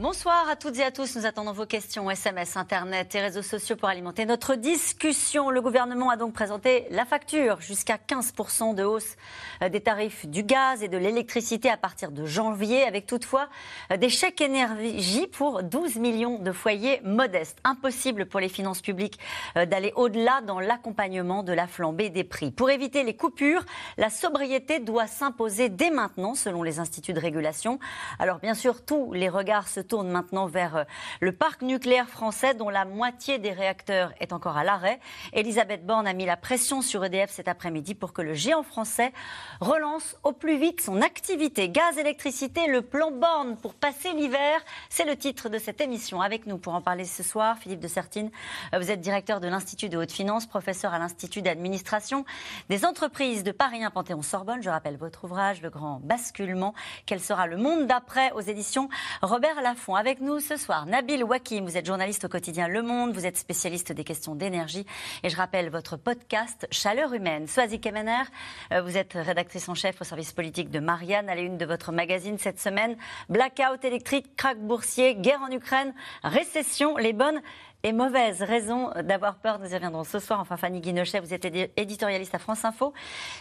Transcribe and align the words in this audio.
Bonsoir 0.00 0.48
à 0.48 0.54
toutes 0.54 0.78
et 0.78 0.84
à 0.84 0.92
tous. 0.92 1.16
Nous 1.16 1.26
attendons 1.26 1.50
vos 1.50 1.66
questions 1.66 2.08
SMS, 2.08 2.56
Internet 2.56 3.12
et 3.16 3.20
réseaux 3.20 3.42
sociaux 3.42 3.74
pour 3.74 3.88
alimenter 3.88 4.26
notre 4.26 4.54
discussion. 4.54 5.50
Le 5.50 5.60
gouvernement 5.60 6.08
a 6.08 6.16
donc 6.16 6.34
présenté 6.34 6.86
la 6.90 7.04
facture 7.04 7.60
jusqu'à 7.60 7.96
15% 7.96 8.76
de 8.76 8.84
hausse 8.84 9.16
euh, 9.60 9.68
des 9.68 9.80
tarifs 9.80 10.24
du 10.24 10.44
gaz 10.44 10.84
et 10.84 10.88
de 10.88 10.96
l'électricité 10.96 11.68
à 11.68 11.76
partir 11.76 12.12
de 12.12 12.24
janvier, 12.26 12.84
avec 12.84 13.06
toutefois 13.06 13.48
euh, 13.90 13.96
des 13.96 14.08
chèques 14.08 14.40
énergie 14.40 15.26
pour 15.26 15.64
12 15.64 15.96
millions 15.96 16.38
de 16.38 16.52
foyers 16.52 17.00
modestes. 17.02 17.58
Impossible 17.64 18.26
pour 18.26 18.38
les 18.38 18.48
finances 18.48 18.82
publiques 18.82 19.18
euh, 19.56 19.66
d'aller 19.66 19.92
au-delà 19.96 20.42
dans 20.42 20.60
l'accompagnement 20.60 21.42
de 21.42 21.52
la 21.52 21.66
flambée 21.66 22.08
des 22.08 22.22
prix. 22.22 22.52
Pour 22.52 22.70
éviter 22.70 23.02
les 23.02 23.16
coupures, 23.16 23.64
la 23.96 24.10
sobriété 24.10 24.78
doit 24.78 25.08
s'imposer 25.08 25.70
dès 25.70 25.90
maintenant, 25.90 26.36
selon 26.36 26.62
les 26.62 26.78
instituts 26.78 27.14
de 27.14 27.20
régulation. 27.20 27.80
Alors 28.20 28.38
bien 28.38 28.54
sûr, 28.54 28.84
tous 28.84 29.12
les 29.12 29.28
regards 29.28 29.66
se 29.66 29.87
tourne 29.88 30.08
maintenant 30.08 30.46
vers 30.46 30.76
euh, 30.76 30.84
le 31.20 31.32
parc 31.32 31.62
nucléaire 31.62 32.08
français 32.08 32.54
dont 32.54 32.68
la 32.68 32.84
moitié 32.84 33.38
des 33.38 33.52
réacteurs 33.52 34.12
est 34.20 34.32
encore 34.32 34.56
à 34.56 34.64
l'arrêt. 34.64 35.00
Elisabeth 35.32 35.84
Borne 35.84 36.06
a 36.06 36.12
mis 36.12 36.26
la 36.26 36.36
pression 36.36 36.82
sur 36.82 37.04
EDF 37.04 37.30
cet 37.30 37.48
après-midi 37.48 37.94
pour 37.94 38.12
que 38.12 38.22
le 38.22 38.34
géant 38.34 38.62
français 38.62 39.12
relance 39.60 40.16
au 40.22 40.32
plus 40.32 40.58
vite 40.58 40.82
son 40.82 41.00
activité. 41.00 41.70
Gaz, 41.70 41.96
électricité, 41.98 42.66
le 42.66 42.82
plan 42.82 43.10
Borne 43.10 43.56
pour 43.56 43.74
passer 43.74 44.12
l'hiver, 44.12 44.60
c'est 44.90 45.06
le 45.06 45.16
titre 45.16 45.48
de 45.48 45.58
cette 45.58 45.80
émission. 45.80 46.20
Avec 46.20 46.46
nous 46.46 46.58
pour 46.58 46.74
en 46.74 46.82
parler 46.82 47.06
ce 47.06 47.22
soir, 47.22 47.56
Philippe 47.58 47.80
de 47.80 47.88
Sertine, 47.88 48.30
euh, 48.74 48.78
vous 48.78 48.90
êtes 48.90 49.00
directeur 49.00 49.40
de 49.40 49.48
l'Institut 49.48 49.88
de 49.88 49.96
haute 49.96 50.12
finance, 50.12 50.46
professeur 50.46 50.92
à 50.92 50.98
l'Institut 50.98 51.40
d'administration 51.40 52.26
des 52.68 52.84
entreprises 52.84 53.42
de 53.42 53.52
Paris 53.52 53.82
1 53.82 53.90
Panthéon-Sorbonne. 53.90 54.62
Je 54.62 54.70
rappelle 54.70 54.98
votre 54.98 55.24
ouvrage, 55.24 55.62
Le 55.62 55.70
Grand 55.70 56.00
Basculement. 56.04 56.74
Quel 57.06 57.20
sera 57.20 57.46
le 57.46 57.56
monde 57.56 57.86
d'après 57.86 58.32
aux 58.32 58.40
éditions 58.40 58.90
Robert 59.22 59.62
Laffont 59.62 59.77
avec 59.86 60.20
nous 60.20 60.40
ce 60.40 60.56
soir, 60.56 60.86
Nabil 60.86 61.24
Wakim, 61.24 61.64
vous 61.64 61.76
êtes 61.76 61.86
journaliste 61.86 62.24
au 62.24 62.28
quotidien 62.28 62.68
Le 62.68 62.82
Monde, 62.82 63.12
vous 63.14 63.24
êtes 63.24 63.38
spécialiste 63.38 63.92
des 63.92 64.04
questions 64.04 64.34
d'énergie 64.34 64.84
et 65.22 65.30
je 65.30 65.36
rappelle 65.36 65.70
votre 65.70 65.96
podcast 65.96 66.66
Chaleur 66.70 67.14
humaine. 67.14 67.46
Soazic 67.46 67.82
Kemener, 67.82 68.24
euh, 68.72 68.82
vous 68.82 68.96
êtes 68.96 69.14
rédactrice 69.14 69.68
en 69.68 69.74
chef 69.74 70.00
au 70.00 70.04
service 70.04 70.32
politique 70.32 70.70
de 70.70 70.78
Marianne, 70.78 71.28
à 71.30 71.34
la 71.34 71.40
une 71.40 71.56
de 71.56 71.64
votre 71.64 71.92
magazine 71.92 72.36
cette 72.38 72.60
semaine. 72.60 72.96
Blackout 73.28 73.82
électrique, 73.84 74.36
crack 74.36 74.58
boursier, 74.58 75.14
guerre 75.14 75.40
en 75.40 75.50
Ukraine, 75.50 75.94
récession, 76.22 76.96
les 76.96 77.12
bonnes 77.12 77.40
et 77.84 77.92
mauvaise 77.92 78.42
raison 78.42 78.90
d'avoir 79.04 79.36
peur. 79.36 79.58
Nous 79.60 79.70
y 79.70 79.74
reviendrons 79.74 80.04
ce 80.04 80.18
soir. 80.18 80.40
Enfin, 80.40 80.56
Fanny 80.56 80.80
Guinochet, 80.80 81.20
vous 81.20 81.32
êtes 81.32 81.46
éditorialiste 81.76 82.34
à 82.34 82.38
France 82.38 82.64
Info 82.64 82.92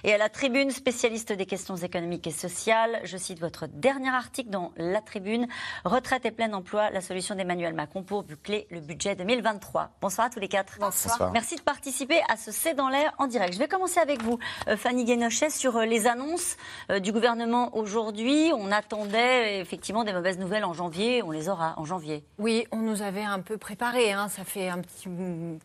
et 0.03 0.13
à 0.13 0.17
la 0.17 0.29
Tribune, 0.29 0.69
spécialiste 0.69 1.33
des 1.33 1.45
questions 1.45 1.75
économiques 1.75 2.27
et 2.27 2.31
sociales. 2.31 2.99
Je 3.03 3.17
cite 3.17 3.39
votre 3.39 3.67
dernier 3.67 4.09
article 4.09 4.51
dans 4.51 4.71
la 4.77 5.01
Tribune 5.01 5.47
Retraite 5.85 6.25
et 6.25 6.31
plein 6.31 6.53
emploi, 6.53 6.91
la 6.91 7.01
solution 7.01 7.33
d'Emmanuel 7.33 7.73
Macron 7.73 8.03
pour 8.03 8.23
boucler 8.23 8.67
le 8.69 8.79
budget 8.79 9.15
2023. 9.15 9.91
Bonsoir 10.01 10.27
à 10.27 10.29
tous 10.29 10.39
les 10.39 10.47
quatre. 10.47 10.77
Bonsoir. 10.79 11.31
Merci 11.31 11.55
de 11.55 11.61
participer 11.61 12.19
à 12.29 12.37
ce 12.37 12.51
C'est 12.51 12.75
dans 12.75 12.89
l'air 12.89 13.13
en 13.17 13.25
direct. 13.25 13.53
Je 13.53 13.59
vais 13.59 13.67
commencer 13.67 13.99
avec 13.99 14.21
vous, 14.21 14.37
euh, 14.67 14.77
Fanny 14.77 15.03
Guinochet, 15.03 15.49
sur 15.49 15.77
euh, 15.77 15.85
les 15.85 16.05
annonces 16.05 16.57
euh, 16.91 16.99
du 16.99 17.11
gouvernement 17.11 17.75
aujourd'hui. 17.75 18.51
On 18.55 18.71
attendait 18.71 19.59
effectivement 19.59 20.03
des 20.03 20.13
mauvaises 20.13 20.37
nouvelles 20.37 20.65
en 20.65 20.73
janvier. 20.73 21.23
On 21.23 21.31
les 21.31 21.49
aura 21.49 21.73
en 21.77 21.85
janvier. 21.85 22.23
Oui, 22.37 22.67
on 22.71 22.77
nous 22.77 23.01
avait 23.01 23.23
un 23.23 23.39
peu 23.39 23.57
préparé. 23.57 24.13
Hein. 24.13 24.26
Ça 24.29 24.43
fait 24.43 24.69
un 24.69 24.79
petit, 24.79 25.07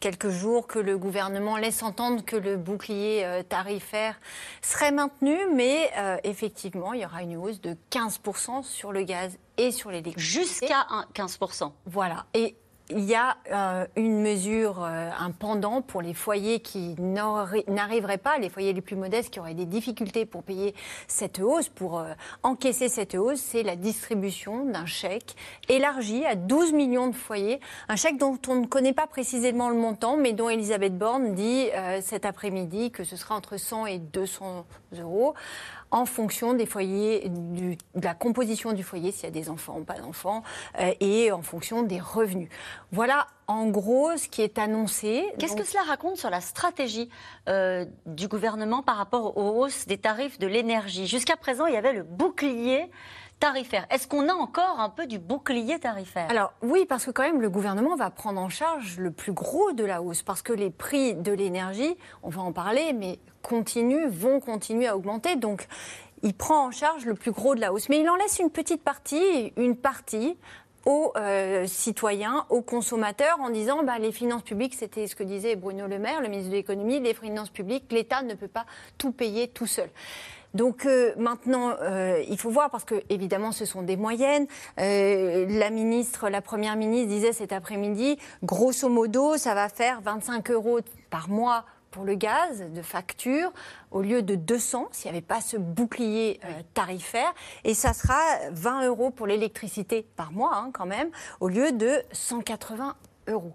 quelques 0.00 0.28
jours 0.28 0.66
que 0.66 0.78
le 0.78 0.96
gouvernement 0.96 1.56
laisse 1.56 1.82
entendre 1.82 2.24
que 2.24 2.36
le 2.36 2.56
bouclier 2.56 3.24
euh, 3.24 3.42
tarifaire 3.42 4.18
serait 4.60 4.92
maintenu, 4.92 5.36
mais 5.54 5.90
euh, 5.98 6.16
effectivement, 6.24 6.92
il 6.92 7.02
y 7.02 7.04
aura 7.04 7.22
une 7.22 7.36
hausse 7.36 7.60
de 7.60 7.76
15% 7.90 8.62
sur 8.62 8.92
le 8.92 9.02
gaz 9.02 9.36
et 9.58 9.70
sur 9.70 9.90
l'électricité. 9.90 10.66
Jusqu'à 10.66 10.86
15%. 11.14 11.72
Voilà. 11.86 12.26
Et 12.34 12.56
il 12.94 13.04
y 13.04 13.14
a 13.14 13.36
euh, 13.50 13.86
une 13.96 14.20
mesure, 14.20 14.82
euh, 14.82 15.10
un 15.18 15.30
pendant 15.30 15.82
pour 15.82 16.02
les 16.02 16.14
foyers 16.14 16.60
qui 16.60 16.94
n'arriveraient 16.98 18.18
pas, 18.18 18.38
les 18.38 18.48
foyers 18.48 18.72
les 18.72 18.80
plus 18.80 18.96
modestes 18.96 19.30
qui 19.30 19.40
auraient 19.40 19.54
des 19.54 19.66
difficultés 19.66 20.26
pour 20.26 20.42
payer 20.42 20.74
cette 21.08 21.40
hausse, 21.40 21.68
pour 21.68 21.98
euh, 21.98 22.12
encaisser 22.42 22.88
cette 22.88 23.14
hausse, 23.14 23.40
c'est 23.40 23.62
la 23.62 23.76
distribution 23.76 24.64
d'un 24.64 24.86
chèque 24.86 25.34
élargi 25.68 26.24
à 26.24 26.34
12 26.34 26.72
millions 26.72 27.08
de 27.08 27.14
foyers. 27.14 27.60
Un 27.88 27.96
chèque 27.96 28.18
dont 28.18 28.38
on 28.48 28.56
ne 28.56 28.66
connaît 28.66 28.92
pas 28.92 29.06
précisément 29.06 29.70
le 29.70 29.76
montant, 29.76 30.16
mais 30.16 30.32
dont 30.32 30.48
Elisabeth 30.48 30.96
Borne 30.96 31.34
dit 31.34 31.68
cet 32.00 32.24
après-midi 32.26 32.90
que 32.90 33.04
ce 33.04 33.16
sera 33.16 33.34
entre 33.34 33.56
100 33.56 33.86
et 33.86 33.98
200 33.98 34.66
euros 35.00 35.34
en 35.92 36.06
fonction 36.06 36.54
des 36.54 36.66
foyers, 36.66 37.28
de 37.28 37.76
la 38.02 38.14
composition 38.14 38.72
du 38.72 38.82
foyer, 38.82 39.12
s'il 39.12 39.24
y 39.24 39.26
a 39.26 39.30
des 39.30 39.50
enfants 39.50 39.78
ou 39.78 39.84
pas 39.84 39.98
d'enfants, 39.98 40.42
euh, 40.80 40.92
et 41.00 41.30
en 41.30 41.42
fonction 41.42 41.82
des 41.82 42.00
revenus. 42.00 42.48
Voilà 42.90 43.26
en 43.46 43.66
gros 43.66 44.16
ce 44.16 44.28
qui 44.28 44.40
est 44.40 44.58
annoncé. 44.58 45.26
Qu'est-ce 45.38 45.54
que 45.54 45.64
cela 45.64 45.82
raconte 45.82 46.16
sur 46.16 46.30
la 46.30 46.40
stratégie 46.40 47.10
euh, 47.48 47.84
du 48.06 48.26
gouvernement 48.26 48.82
par 48.82 48.96
rapport 48.96 49.36
aux 49.36 49.62
hausses 49.62 49.86
des 49.86 49.98
tarifs 49.98 50.38
de 50.38 50.46
l'énergie? 50.46 51.06
Jusqu'à 51.06 51.36
présent, 51.36 51.66
il 51.66 51.74
y 51.74 51.76
avait 51.76 51.92
le 51.92 52.02
bouclier 52.02 52.90
tarifaire. 53.38 53.86
Est-ce 53.90 54.06
qu'on 54.08 54.28
a 54.28 54.32
encore 54.32 54.78
un 54.78 54.88
peu 54.88 55.06
du 55.06 55.18
bouclier 55.18 55.78
tarifaire? 55.78 56.30
Alors 56.30 56.54
oui, 56.62 56.86
parce 56.88 57.04
que 57.04 57.10
quand 57.10 57.24
même 57.24 57.42
le 57.42 57.50
gouvernement 57.50 57.96
va 57.96 58.08
prendre 58.08 58.40
en 58.40 58.48
charge 58.48 58.98
le 58.98 59.10
plus 59.10 59.32
gros 59.32 59.72
de 59.72 59.84
la 59.84 60.00
hausse, 60.00 60.22
parce 60.22 60.42
que 60.42 60.52
les 60.52 60.70
prix 60.70 61.14
de 61.14 61.32
l'énergie, 61.32 61.96
on 62.22 62.30
va 62.30 62.40
en 62.40 62.52
parler, 62.52 62.92
mais 62.92 63.18
continuent, 63.42 64.08
vont 64.08 64.40
continuer 64.40 64.86
à 64.86 64.96
augmenter. 64.96 65.36
Donc 65.36 65.66
il 66.22 66.34
prend 66.34 66.66
en 66.66 66.70
charge 66.70 67.04
le 67.04 67.14
plus 67.14 67.32
gros 67.32 67.54
de 67.54 67.60
la 67.60 67.72
hausse. 67.72 67.88
Mais 67.88 68.00
il 68.00 68.08
en 68.08 68.16
laisse 68.16 68.38
une 68.38 68.50
petite 68.50 68.82
partie, 68.82 69.52
une 69.56 69.76
partie 69.76 70.36
aux 70.84 71.12
euh, 71.16 71.66
citoyens, 71.66 72.44
aux 72.48 72.62
consommateurs, 72.62 73.38
en 73.40 73.50
disant 73.50 73.84
bah, 73.84 73.98
les 73.98 74.12
finances 74.12 74.42
publiques, 74.42 74.74
c'était 74.74 75.06
ce 75.06 75.14
que 75.14 75.22
disait 75.22 75.56
Bruno 75.56 75.86
Le 75.86 75.98
Maire, 75.98 76.20
le 76.20 76.28
ministre 76.28 76.50
de 76.50 76.56
l'économie, 76.56 76.98
les 77.00 77.14
finances 77.14 77.50
publiques, 77.50 77.84
l'État 77.90 78.22
ne 78.22 78.34
peut 78.34 78.48
pas 78.48 78.66
tout 78.98 79.12
payer 79.12 79.48
tout 79.48 79.66
seul. 79.66 79.88
Donc 80.54 80.84
euh, 80.84 81.14
maintenant, 81.16 81.74
euh, 81.80 82.22
il 82.28 82.36
faut 82.36 82.50
voir 82.50 82.68
parce 82.68 82.84
que 82.84 83.02
évidemment, 83.08 83.52
ce 83.52 83.64
sont 83.64 83.82
des 83.82 83.96
moyennes. 83.96 84.46
La 84.76 85.70
ministre, 85.70 86.28
la 86.28 86.42
première 86.42 86.76
ministre 86.76 87.08
disait 87.08 87.32
cet 87.32 87.52
après-midi, 87.52 88.18
grosso 88.42 88.88
modo, 88.88 89.36
ça 89.36 89.54
va 89.54 89.68
faire 89.68 90.00
25 90.02 90.50
euros 90.50 90.80
par 91.10 91.28
mois 91.28 91.64
pour 91.92 92.04
le 92.04 92.16
gaz 92.16 92.64
de 92.74 92.82
facture 92.82 93.52
au 93.92 94.02
lieu 94.02 94.22
de 94.22 94.34
200 94.34 94.88
s'il 94.90 95.12
n'y 95.12 95.16
avait 95.16 95.24
pas 95.24 95.40
ce 95.40 95.56
bouclier 95.56 96.40
tarifaire. 96.74 97.32
Et 97.62 97.74
ça 97.74 97.92
sera 97.92 98.18
20 98.50 98.86
euros 98.86 99.10
pour 99.10 99.28
l'électricité 99.28 100.04
par 100.16 100.32
mois 100.32 100.56
hein, 100.56 100.70
quand 100.72 100.86
même 100.86 101.10
au 101.38 101.48
lieu 101.48 101.70
de 101.70 102.02
180 102.12 102.96
euros. 103.28 103.54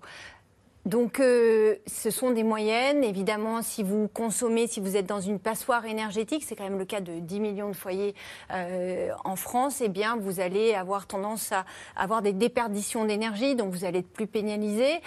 Donc, 0.88 1.20
euh, 1.20 1.76
ce 1.86 2.10
sont 2.10 2.32
des 2.32 2.44
moyennes. 2.44 3.04
Évidemment, 3.04 3.62
si 3.62 3.84
vous 3.84 4.08
consommez, 4.08 4.68
si 4.68 4.80
vous 4.80 4.96
êtes 4.96 5.06
dans 5.06 5.20
une 5.20 5.38
passoire 5.38 5.86
énergétique, 5.86 6.46
c'est 6.48 6.56
quand 6.56 6.64
même 6.64 6.80
le 6.80 6.86
cas 6.86 7.02
de 7.02 7.20
10 7.20 7.42
millions 7.42 7.68
de 7.68 7.76
foyers 7.76 8.16
euh, 8.54 9.10
en 9.26 9.36
France, 9.36 9.82
eh 9.82 9.90
bien, 9.90 10.16
vous 10.16 10.40
allez 10.40 10.76
avoir 10.76 11.06
tendance 11.06 11.52
à 11.52 11.66
avoir 11.98 12.22
des 12.22 12.32
déperditions 12.32 13.04
d'énergie, 13.04 13.56
donc 13.56 13.74
vous 13.74 13.84
allez 13.84 14.00
être 14.00 14.14
plus 14.14 14.28
pénalisé. 14.28 15.02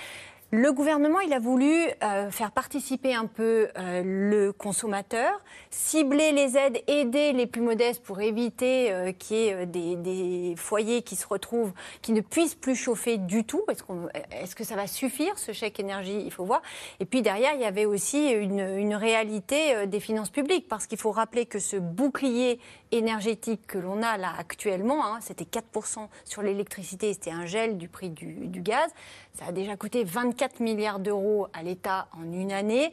Le 0.53 0.73
gouvernement, 0.73 1.21
il 1.21 1.33
a 1.33 1.39
voulu 1.39 1.73
euh, 2.03 2.29
faire 2.33 2.51
participer 2.51 3.15
un 3.15 3.27
peu 3.27 3.69
euh, 3.79 4.03
le 4.05 4.53
consommateur, 4.53 5.31
cibler 5.71 6.33
les 6.33 6.57
aides, 6.57 6.83
aider 6.89 7.33
les 7.33 7.47
plus 7.47 7.61
modestes 7.61 8.03
pour 8.03 8.21
éviter 8.21 8.91
euh, 8.91 9.13
qu'il 9.13 9.37
y 9.37 9.93
ait 9.93 9.97
des, 9.97 10.55
foyers 10.57 11.03
qui 11.03 11.15
se 11.15 11.25
retrouvent, 11.29 11.73
qui 12.03 12.11
ne 12.11 12.21
puissent 12.21 12.57
plus 12.57 12.75
chauffer 12.75 13.17
du 13.17 13.45
tout. 13.45 13.63
Est-ce, 13.71 13.85
est 14.33 14.55
que 14.57 14.65
ça 14.65 14.75
va 14.75 14.89
suffire, 14.89 15.39
ce 15.39 15.53
chèque 15.53 15.79
énergie? 15.79 16.21
Il 16.25 16.33
faut 16.33 16.45
voir. 16.45 16.63
Et 16.99 17.05
puis 17.05 17.23
derrière, 17.23 17.55
il 17.55 17.61
y 17.61 17.65
avait 17.65 17.87
aussi 17.87 18.31
une, 18.31 18.61
réalité 18.93 19.87
des 19.87 20.01
finances 20.01 20.31
publiques, 20.31 20.67
parce 20.69 20.89
qu'il 20.89 20.99
faut 20.99 21.13
rappeler 21.13 21.47
que 21.47 21.61
ce 21.61 21.77
bouclier 21.77 22.59
énergétique 22.93 23.67
que 23.67 23.79
l'on 23.79 24.03
a 24.03 24.17
là 24.17 24.33
actuellement, 24.39 25.05
hein, 25.05 25.19
c'était 25.21 25.45
4% 25.45 26.09
sur 26.25 26.43
l'électricité, 26.43 27.13
c'était 27.13 27.31
un 27.31 27.47
gel 27.47 27.79
du 27.79 27.89
prix 27.89 28.11
du, 28.11 28.47
du 28.47 28.61
gaz. 28.61 28.91
Ça 29.35 29.47
a 29.47 29.53
déjà 29.53 29.77
coûté 29.77 30.05
24 30.05 30.61
milliards 30.61 30.99
d'euros 30.99 31.49
à 31.53 31.63
l'État 31.63 32.09
en 32.13 32.33
une 32.33 32.53
année. 32.53 32.93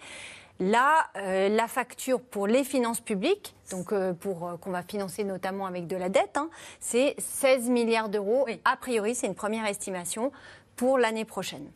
Là, 0.59 1.07
euh, 1.17 1.49
la 1.49 1.67
facture 1.67 2.19
pour 2.19 2.47
les 2.47 2.63
finances 2.63 2.99
publiques, 2.99 3.55
donc 3.69 3.91
euh, 3.91 4.13
pour 4.13 4.47
euh, 4.47 4.57
qu'on 4.57 4.71
va 4.71 4.81
financer 4.81 5.23
notamment 5.23 5.67
avec 5.67 5.85
de 5.85 5.95
la 5.95 6.09
dette, 6.09 6.35
hein, 6.35 6.49
c'est 6.79 7.15
16 7.19 7.69
milliards 7.69 8.09
d'euros. 8.09 8.47
A 8.65 8.75
priori, 8.75 9.13
c'est 9.13 9.27
une 9.27 9.35
première 9.35 9.67
estimation 9.67 10.31
pour 10.75 10.97
l'année 10.97 11.25
prochaine. 11.25 11.69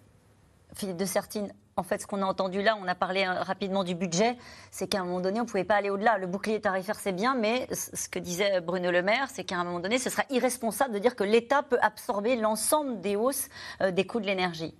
Philippe 0.76 0.98
de 0.98 1.06
Sertine, 1.06 1.54
en 1.82 1.84
fait, 1.84 2.00
ce 2.00 2.06
qu'on 2.06 2.22
a 2.22 2.26
entendu 2.26 2.62
là, 2.62 2.78
on 2.80 2.88
a 2.88 2.94
parlé 2.94 3.26
euh, 3.26 3.42
rapidement 3.42 3.84
du 3.84 3.96
budget, 3.96 4.38
c'est 4.70 4.86
qu'à 4.86 5.00
un 5.00 5.04
moment 5.04 5.20
donné, 5.20 5.40
on 5.40 5.46
ne 5.46 5.50
pouvait 5.50 5.64
pas 5.64 5.74
aller 5.74 5.90
au-delà. 5.90 6.20
Le 6.20 6.28
bouclier 6.28 6.62
tarifaire, 6.62 7.00
c'est 7.00 7.12
bien, 7.12 7.34
mais 7.34 7.68
ce 7.74 8.08
que 8.08 8.20
disait 8.20 8.62
Bruno 8.62 8.92
Le 8.92 9.02
Maire, 9.02 9.30
c'est 9.34 9.44
qu'à 9.44 9.58
un 9.58 9.64
moment 9.64 9.80
donné, 9.80 9.98
ce 9.98 10.12
sera 10.12 10.22
irresponsable 10.30 10.94
de 10.94 11.00
dire 11.00 11.16
que 11.16 11.24
l'État 11.24 11.64
peut 11.64 11.80
absorber 11.82 12.36
l'ensemble 12.36 13.02
des 13.02 13.16
hausses 13.16 13.50
euh, 13.82 13.90
des 13.90 14.06
coûts 14.06 14.20
de 14.20 14.28
l'énergie. 14.28 14.76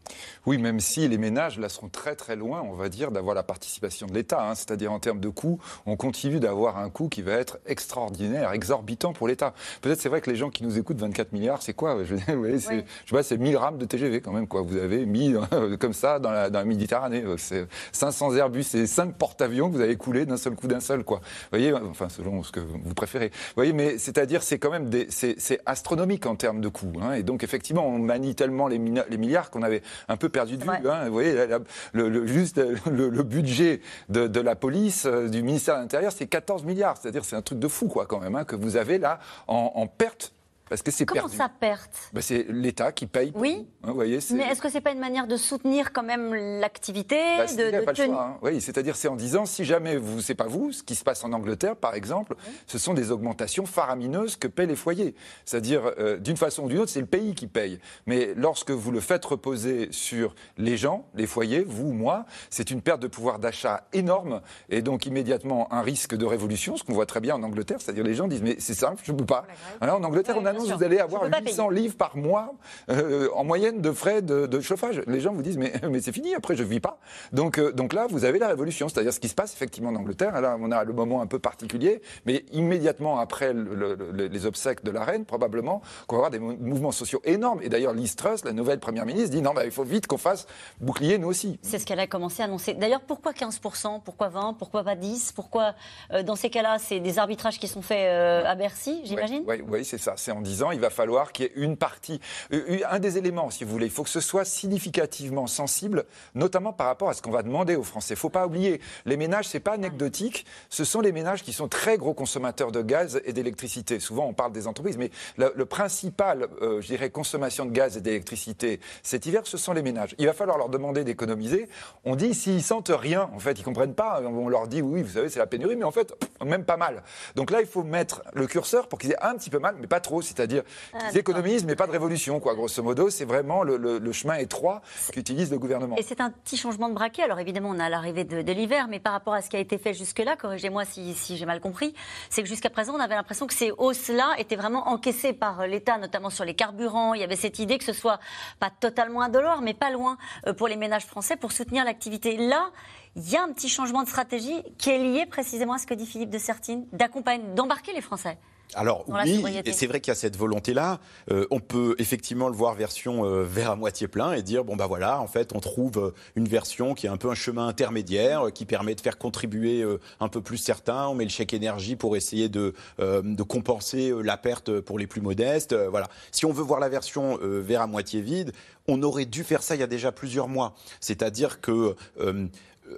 Oui, 0.46 0.60
même 0.60 0.80
si 0.80 1.08
les 1.08 1.18
ménages, 1.18 1.58
là, 1.58 1.70
seront 1.70 1.90
très 1.90 2.16
très 2.16 2.36
loin, 2.36 2.62
on 2.62 2.74
va 2.74 2.88
dire, 2.88 3.10
d'avoir 3.10 3.34
la 3.34 3.42
participation 3.42 4.06
de 4.06 4.14
l'État. 4.14 4.48
Hein. 4.48 4.54
C'est-à-dire 4.54 4.92
en 4.92 5.00
termes 5.00 5.20
de 5.20 5.30
coûts, 5.30 5.60
on 5.88 5.96
continue 5.96 6.40
d'avoir 6.40 6.78
un 6.78 6.92
coût 6.92 7.10
qui 7.10 7.24
va 7.24 7.32
être 7.32 7.58
extraordinaire, 7.66 8.52
exorbitant 8.52 9.12
pour 9.12 9.28
l'État. 9.28 9.56
Peut-être 9.82 10.00
c'est 10.02 10.10
vrai 10.10 10.22
que 10.22 10.30
les 10.30 10.36
gens 10.36 10.52
qui 10.52 10.64
nous 10.64 10.78
écoutent, 10.78 11.00
24 11.00 11.34
milliards, 11.34 11.64
c'est 11.64 11.74
quoi? 11.74 12.04
Je, 12.04 12.14
vous 12.36 12.46
je 12.46 12.58
sais 12.60 12.86
pas, 13.10 13.24
c'est 13.24 13.38
1000 13.38 13.58
rames 13.58 13.80
de 13.80 13.86
TGV 13.86 14.22
quand 14.22 14.34
même. 14.34 14.48
Quoi. 14.48 14.62
Vous 14.62 14.78
avez 14.78 15.08
mis 15.08 15.34
comme 15.80 15.94
ça 15.94 16.20
dans 16.20 16.30
la, 16.30 16.52
dans 16.52 16.60
la 16.60 16.66
Méditerranée. 16.92 17.24
C'est 17.38 17.68
500 17.92 18.36
Airbus 18.36 18.66
et 18.74 18.86
5 18.86 19.16
porte-avions 19.16 19.70
que 19.70 19.76
vous 19.76 19.82
avez 19.82 19.96
coulés 19.96 20.26
d'un 20.26 20.38
seul 20.38 20.56
coup 20.56 20.68
d'un 20.68 20.80
seul. 20.80 21.04
Quoi. 21.04 21.20
Vous 21.20 21.58
voyez, 21.58 21.74
enfin 21.74 22.10
selon 22.10 22.44
ce 22.44 22.52
que 22.52 22.60
vous 22.60 22.94
préférez. 22.94 23.30
Vous 23.30 23.56
voyez, 23.56 23.74
mais 23.74 23.98
c'est-à-dire 23.98 24.44
c'est 24.44 24.60
quand 24.60 24.72
même 24.72 24.90
des, 24.90 25.08
c'est, 25.10 25.38
astronomique 25.66 26.26
en 26.26 26.36
termes 26.36 26.62
de 26.62 26.70
coûts. 26.70 26.94
Hein. 27.02 27.14
Et 27.14 27.24
donc 27.24 27.44
effectivement, 27.44 27.86
on 27.88 28.00
manie 28.00 28.36
tellement 28.36 28.68
les, 28.68 28.78
les 28.78 29.18
milliards 29.18 29.50
qu'on 29.50 29.64
avait 29.64 29.82
un 30.08 30.18
peu 30.18 30.30
perdu 30.30 30.58
de 30.58 30.64
vue. 30.64 30.70
Hein. 30.70 31.06
Vous 31.06 31.14
voyez, 31.14 31.48
le, 31.94 32.26
juste 32.28 32.62
le, 32.90 33.24
budget 33.24 33.82
de, 34.10 34.28
de, 34.28 34.40
la 34.40 34.56
police, 34.56 35.06
euh, 35.06 35.30
du 35.30 35.44
ministère 35.44 35.76
de 35.76 35.82
l'Intérieur, 35.82 36.12
c'est 36.12 36.28
14 36.28 36.64
milliards. 36.64 36.98
C'est-à-dire 36.98 37.24
c'est 37.24 37.36
un 37.36 37.42
truc 37.42 37.60
de 37.60 37.68
fou 37.68 37.88
quoi 37.88 38.06
quand 38.06 38.20
même 38.20 38.36
hein, 38.36 38.44
que 38.44 38.56
vous 38.56 38.78
avez 38.78 38.98
là 38.98 39.20
en, 39.48 39.72
en 39.76 39.88
perte 39.88 40.34
parce 40.72 40.84
que 40.84 40.92
c'est 40.92 41.06
Comment 41.06 41.28
ça 41.28 41.50
perte? 41.50 41.92
Bah, 42.14 42.22
C'est 42.22 42.46
l'État 42.48 42.94
qui 42.94 43.06
paye. 43.06 43.34
oui. 43.36 43.68
Hein, 43.84 43.92
voyez, 43.92 44.20
Mais 44.34 44.44
est-ce 44.44 44.62
que 44.62 44.70
c'est 44.70 44.80
pas 44.80 44.92
une 44.92 45.00
manière 45.00 45.28
de 45.28 45.36
soutenir 45.36 45.92
quand 45.92 46.04
même 46.04 46.34
l'activité 46.34 47.18
bah, 47.38 47.46
de, 47.46 47.84
pas 47.84 47.92
le 47.92 48.06
choix, 48.06 48.24
hein. 48.24 48.38
Oui, 48.42 48.62
c'est-à-dire 48.62 48.96
c'est 48.96 49.10
en 49.10 49.18
disant 49.18 49.46
si 49.46 49.66
jamais 49.66 49.98
vous, 49.98 50.22
c'est 50.22 50.34
pas 50.36 50.48
vous, 50.48 50.72
ce 50.72 50.82
qui 50.82 50.96
se 50.96 51.04
passe 51.04 51.26
en 51.26 51.34
Angleterre 51.34 51.76
par 51.76 51.94
exemple, 51.94 52.36
ce 52.68 52.78
sont 52.78 52.94
des 52.94 53.12
augmentations 53.12 53.66
faramineuses 53.66 54.38
que 54.38 54.48
paient 54.48 54.66
les 54.66 54.78
foyers. 54.78 55.14
C'est-à-dire 55.44 55.92
euh, 56.00 56.18
d'une 56.18 56.38
façon 56.38 56.64
ou 56.64 56.70
d'une 56.70 56.80
autre, 56.80 56.92
c'est 56.92 57.02
le 57.02 57.06
pays 57.06 57.36
qui 57.36 57.48
paye. 57.48 57.78
Mais 58.06 58.34
lorsque 58.38 58.72
vous 58.72 58.92
le 58.92 59.02
faites 59.02 59.26
reposer 59.26 59.90
sur 59.92 60.36
les 60.58 60.78
gens, 60.78 61.06
les 61.16 61.28
foyers, 61.28 61.66
vous 61.68 61.88
ou 61.88 61.94
moi, 61.94 62.24
c'est 62.50 62.72
une 62.72 62.82
perte 62.82 63.02
de 63.02 63.08
pouvoir 63.08 63.40
d'achat 63.40 63.84
énorme 63.92 64.40
et 64.70 64.82
donc 64.82 65.06
immédiatement 65.06 65.68
un 65.74 65.82
risque 65.82 66.16
de 66.16 66.26
révolution, 66.26 66.78
ce 66.78 66.86
qu'on 66.86 66.94
voit 66.94 67.08
très 67.08 67.20
bien 67.20 67.36
en 67.36 67.44
Angleterre. 67.44 67.80
C'est-à-dire 67.82 68.06
les 68.06 68.14
gens 68.14 68.30
disent 68.30 68.42
mais 68.42 68.56
c'est 68.60 68.74
simple, 68.74 69.02
je 69.04 69.12
ne 69.12 69.18
peux 69.18 69.26
pas. 69.26 69.46
Alors, 69.82 70.00
en 70.00 70.04
Angleterre, 70.04 70.38
on 70.40 70.46
a 70.46 70.61
vous 70.70 70.84
allez 70.84 71.00
avoir 71.00 71.24
800 71.26 71.70
livres 71.70 71.96
par 71.96 72.18
mois 72.18 72.54
euh, 72.90 73.30
en 73.36 73.44
moyenne 73.44 73.82
de 73.82 73.92
frais 73.92 74.22
de, 74.22 74.62
chauffage. 74.62 75.02
Les 75.08 75.20
gens 75.20 75.34
vous 75.34 75.42
disent 75.42 75.58
mais, 75.58 75.74
mais 75.90 76.02
c'est 76.02 76.12
fini, 76.12 76.36
après 76.36 76.56
je 76.56 76.64
ne 76.64 76.68
vis 76.68 76.80
pas. 76.80 77.00
Donc, 77.32 77.58
euh, 77.58 77.72
donc 77.72 77.94
là, 77.94 78.08
vous 78.10 78.26
avez 78.26 78.40
la 78.40 78.48
révolution, 78.48 78.90
c'est-à-dire 78.90 79.14
ce 79.14 79.20
qui 79.20 79.30
se 79.30 79.36
passe 79.36 79.54
effectivement 79.54 79.90
en 79.90 79.96
Angleterre. 79.96 80.40
Là, 80.40 80.58
on 80.60 80.72
a 80.72 80.84
le 80.84 80.94
moment 80.94 81.22
un 81.22 81.28
peu 81.28 81.40
particulier, 81.40 82.02
mais 82.26 82.46
immédiatement 82.52 83.20
après 83.20 83.54
les 83.54 84.46
obsèques 84.46 84.84
de 84.84 84.92
la 84.92 85.04
reine, 85.04 85.26
probablement 85.26 85.82
qu'on 86.08 86.18
va 86.18 86.28
avoir 86.28 86.32
des 86.32 86.40
mouvements 86.40 86.92
sociaux 86.92 87.22
énormes. 87.24 87.62
Et 87.62 87.70
d'ailleurs, 87.70 87.94
Liz 87.94 88.16
Truss, 88.16 88.46
la 88.46 88.54
nouvelle 88.54 88.80
première 88.80 89.06
ministre, 89.06 89.32
dit 89.32 89.42
non, 89.42 89.54
bah, 89.54 89.66
il 89.66 89.72
faut 89.72 89.84
vite 89.84 90.08
qu'on 90.08 90.18
fasse 90.18 90.48
bouclier 90.80 91.18
nous 91.18 91.28
aussi. 91.28 91.60
C'est 91.62 91.80
ce 91.80 91.86
qu'elle 91.86 92.00
a 92.00 92.08
commencé 92.08 92.42
à 92.42 92.46
annoncer. 92.46 92.74
D'ailleurs, 92.74 93.02
pourquoi 93.02 93.32
15% 93.32 94.02
Pourquoi 94.04 94.30
20% 94.30 94.56
Pourquoi 94.58 94.84
pas 94.84 94.96
10 94.96 95.32
Pourquoi, 95.34 95.74
euh, 96.12 96.24
dans 96.24 96.36
ces 96.36 96.50
cas-là, 96.50 96.78
c'est 96.80 97.00
des 97.00 97.20
arbitrages 97.20 97.60
qui 97.60 97.68
sont 97.68 97.82
faits 97.82 98.10
à 98.46 98.56
Bercy, 98.56 99.02
j'imagine? 99.04 99.44
Oui, 99.48 99.64
oui, 99.68 99.86
c'est 99.86 99.98
ça. 99.98 100.14
C'est 100.18 100.32
en 100.32 100.42
disant 100.52 100.72
il 100.72 100.80
va 100.80 100.90
falloir 100.90 101.32
qu'il 101.32 101.46
y 101.46 101.48
ait 101.50 101.52
une 101.56 101.78
partie, 101.78 102.20
euh, 102.54 102.80
un 102.90 103.00
des 103.00 103.18
éléments, 103.18 103.50
si 103.50 103.64
vous 103.64 103.72
voulez. 103.72 103.88
Il 103.88 103.92
faut 103.92 104.04
que 104.04 104.10
ce 104.10 104.20
soit 104.20 104.46
significativement 104.46 105.48
sensible, 105.48 106.06
notamment 106.36 106.74
par 106.74 106.88
rapport 106.88 107.10
à 107.10 107.14
ce 107.14 107.22
qu'on 107.22 107.32
va 107.32 107.44
demander 107.44 107.76
aux 107.76 107.84
Français. 107.84 108.14
Il 108.14 108.18
ne 108.18 108.20
faut 108.20 108.30
pas 108.30 108.46
oublier, 108.46 108.82
les 109.06 109.18
ménages, 109.18 109.48
c'est 109.48 109.60
pas 109.60 109.74
anecdotique. 109.74 110.46
Ce 110.70 110.84
sont 110.84 111.02
les 111.02 111.12
ménages 111.12 111.44
qui 111.44 111.54
sont 111.54 111.68
très 111.68 111.98
gros 111.98 112.14
consommateurs 112.14 112.72
de 112.72 112.82
gaz 112.82 113.22
et 113.26 113.34
d'électricité. 113.34 114.00
Souvent, 114.00 114.26
on 114.26 114.34
parle 114.34 114.52
des 114.52 114.68
entreprises, 114.68 114.98
mais 114.98 115.12
le, 115.38 115.66
principal, 115.66 116.48
euh, 116.62 116.82
je 116.82 116.88
dirais, 116.88 117.10
consommation 117.10 117.66
de 117.66 117.72
gaz 117.72 117.98
et 117.98 118.02
d'électricité 118.02 118.80
cet 119.04 119.26
hiver, 119.26 119.42
ce 119.46 119.58
sont 119.58 119.74
les 119.74 119.82
ménages. 119.82 120.16
Il 120.18 120.26
va 120.26 120.34
falloir 120.34 120.58
leur 120.58 120.70
demander 120.70 121.04
d'économiser. 121.04 121.68
On 122.06 122.16
dit 122.16 122.34
s'ils 122.34 122.64
sentent 122.64 122.92
rien, 122.94 123.30
en 123.34 123.40
fait, 123.40 123.60
ils 123.60 123.64
comprennent 123.64 123.96
pas. 123.96 124.22
On 124.22 124.50
leur 124.50 124.68
dit 124.68 124.82
oui, 124.82 125.02
vous 125.02 125.14
savez, 125.14 125.30
c'est 125.30 125.40
la 125.40 125.48
pénurie, 125.48 125.76
mais 125.76 125.84
en 125.84 125.92
fait, 125.92 126.14
même 126.44 126.66
pas 126.66 126.78
mal. 126.78 127.04
Donc 127.36 127.52
là, 127.52 127.62
il 127.62 127.68
faut 127.68 127.84
mettre 127.84 128.24
le 128.34 128.48
curseur 128.48 128.88
pour 128.88 129.00
qu'ils 129.00 129.12
aient 129.12 129.24
un 129.24 129.36
petit 129.36 129.50
peu 129.50 129.60
mal, 129.60 129.76
mais 129.80 129.88
pas 129.88 130.00
trop. 130.00 130.22
C'est-à-dire 130.42 130.64
ah, 130.94 131.10
économisent, 131.14 131.66
mais 131.66 131.76
pas 131.76 131.86
de 131.86 131.92
révolution, 131.92 132.40
quoi. 132.40 132.56
Grosso 132.56 132.82
modo, 132.82 133.12
c'est 133.12 133.26
vraiment 133.26 133.62
le, 133.62 134.12
chemin 134.12 134.36
étroit 134.36 134.82
qu'utilise 135.12 135.52
le 135.52 135.60
gouvernement. 135.60 135.96
Et 135.98 136.02
c'est 136.02 136.20
un 136.20 136.32
petit 136.32 136.58
changement 136.58 136.90
de 136.90 136.96
braquet. 136.96 137.22
Alors 137.22 137.40
évidemment, 137.40 137.70
on 137.70 137.80
a 137.80 137.90
l'arrivée 137.90 138.24
de, 138.24 138.52
l'hiver, 138.52 138.88
mais 138.90 139.00
par 139.00 139.14
rapport 139.14 139.36
à 139.36 139.42
ce 139.42 139.50
qui 139.50 139.56
a 139.56 139.60
été 139.60 139.78
fait 139.78 139.94
jusque-là, 139.94 140.36
corrigez-moi 140.36 140.84
si, 140.86 141.16
j'ai 141.38 141.46
mal 141.46 141.62
compris, 141.62 141.94
c'est 142.32 142.42
que 142.42 142.50
jusqu'à 142.50 142.72
présent, 142.72 142.96
on 142.96 143.00
avait 143.00 143.16
l'impression 143.16 143.46
que 143.46 143.54
ces 143.54 143.72
hausses-là 143.72 144.34
étaient 144.40 144.56
vraiment 144.56 144.90
encaissées 144.90 145.34
par 145.34 145.68
l'État, 145.68 146.00
notamment 146.00 146.32
sur 146.32 146.44
les 146.44 146.56
carburants. 146.56 147.14
Il 147.14 147.22
y 147.22 147.24
avait 147.24 147.36
cette 147.36 147.60
idée 147.60 147.78
que 147.78 147.86
ce 147.86 147.94
soit 147.94 148.20
pas 148.60 148.72
totalement 148.72 149.22
indolore, 149.22 149.62
mais 149.62 149.76
pas 149.76 149.92
loin 149.92 150.18
euh, 150.48 150.54
pour 150.54 150.68
les 150.68 150.76
ménages 150.76 151.06
français 151.06 151.36
pour 151.36 151.52
soutenir 151.52 151.86
l'activité. 151.86 152.38
Là, 152.38 152.72
il 153.16 153.30
y 153.30 153.36
a 153.36 153.44
un 153.44 153.52
petit 153.54 153.70
changement 153.70 154.02
de 154.02 154.08
stratégie 154.08 154.64
qui 154.80 154.90
est 154.90 154.98
lié 154.98 155.26
précisément 155.28 155.74
à 155.74 155.78
ce 155.78 155.86
que 155.86 155.94
dit 155.94 156.08
Philippe 156.08 156.32
de 156.32 156.40
Sertine, 156.40 156.88
d'accompagner, 156.94 157.44
d'embarquer 157.54 157.94
les 157.94 158.02
Français. 158.02 158.38
Alors 158.76 159.04
oui, 159.08 159.44
et 159.66 159.74
c'est 159.74 159.88
vrai 159.88 160.00
qu'il 160.00 160.12
y 160.12 160.14
a 160.14 160.16
cette 160.16 160.38
volonté-là. 160.38 161.00
Euh, 161.30 161.46
on 161.52 161.60
peut 161.60 161.96
effectivement 162.00 162.48
le 162.48 162.56
voir 162.56 162.74
version 162.74 163.26
euh, 163.26 163.44
vers 163.44 163.72
à 163.72 163.76
moitié 163.76 164.08
plein 164.08 164.34
et 164.34 164.42
dire 164.42 164.64
bon 164.64 164.76
bah 164.76 164.88
voilà, 164.88 165.20
en 165.20 165.28
fait, 165.28 165.54
on 165.54 165.60
trouve 165.60 165.98
euh, 165.98 166.14
une 166.36 166.48
version 166.48 166.94
qui 166.94 167.06
est 167.06 167.10
un 167.10 167.18
peu 167.18 167.30
un 167.30 167.36
chemin 167.36 167.68
intermédiaire, 167.68 168.46
qui 168.54 168.66
permet 168.66 168.96
de 168.96 169.02
faire 169.02 169.18
contribuer 169.18 169.86
un 170.20 170.28
peu 170.28 170.42
plus 170.42 170.58
certains. 170.58 171.08
On 171.08 171.16
met 171.16 171.26
le 171.26 171.30
chèque 171.30 171.54
énergie 171.54 171.96
pour 171.96 172.16
essayer 172.16 172.50
de, 172.50 172.74
de 173.00 173.44
compenser 173.44 174.14
la 174.24 174.38
perte 174.38 174.80
pour 174.80 175.00
les 175.00 175.08
plus 175.08 175.22
modestes. 175.22 175.74
voilà. 175.74 176.08
Si 176.32 176.46
on 176.46 176.52
veut 176.52 176.64
voir 176.64 176.80
la 176.80 176.90
version 176.90 177.40
vers 177.42 177.82
à 177.82 177.88
moitié 177.88 178.22
vide, 178.22 178.52
on 178.88 179.02
aurait 179.04 179.26
dû 179.26 179.44
faire 179.44 179.64
ça 179.64 179.76
il 179.76 179.80
y 179.80 179.84
a 179.84 179.88
déjà 179.88 180.12
plusieurs 180.12 180.48
mois. 180.48 180.76
C'est-à-dire 181.00 181.62
que 181.62 181.96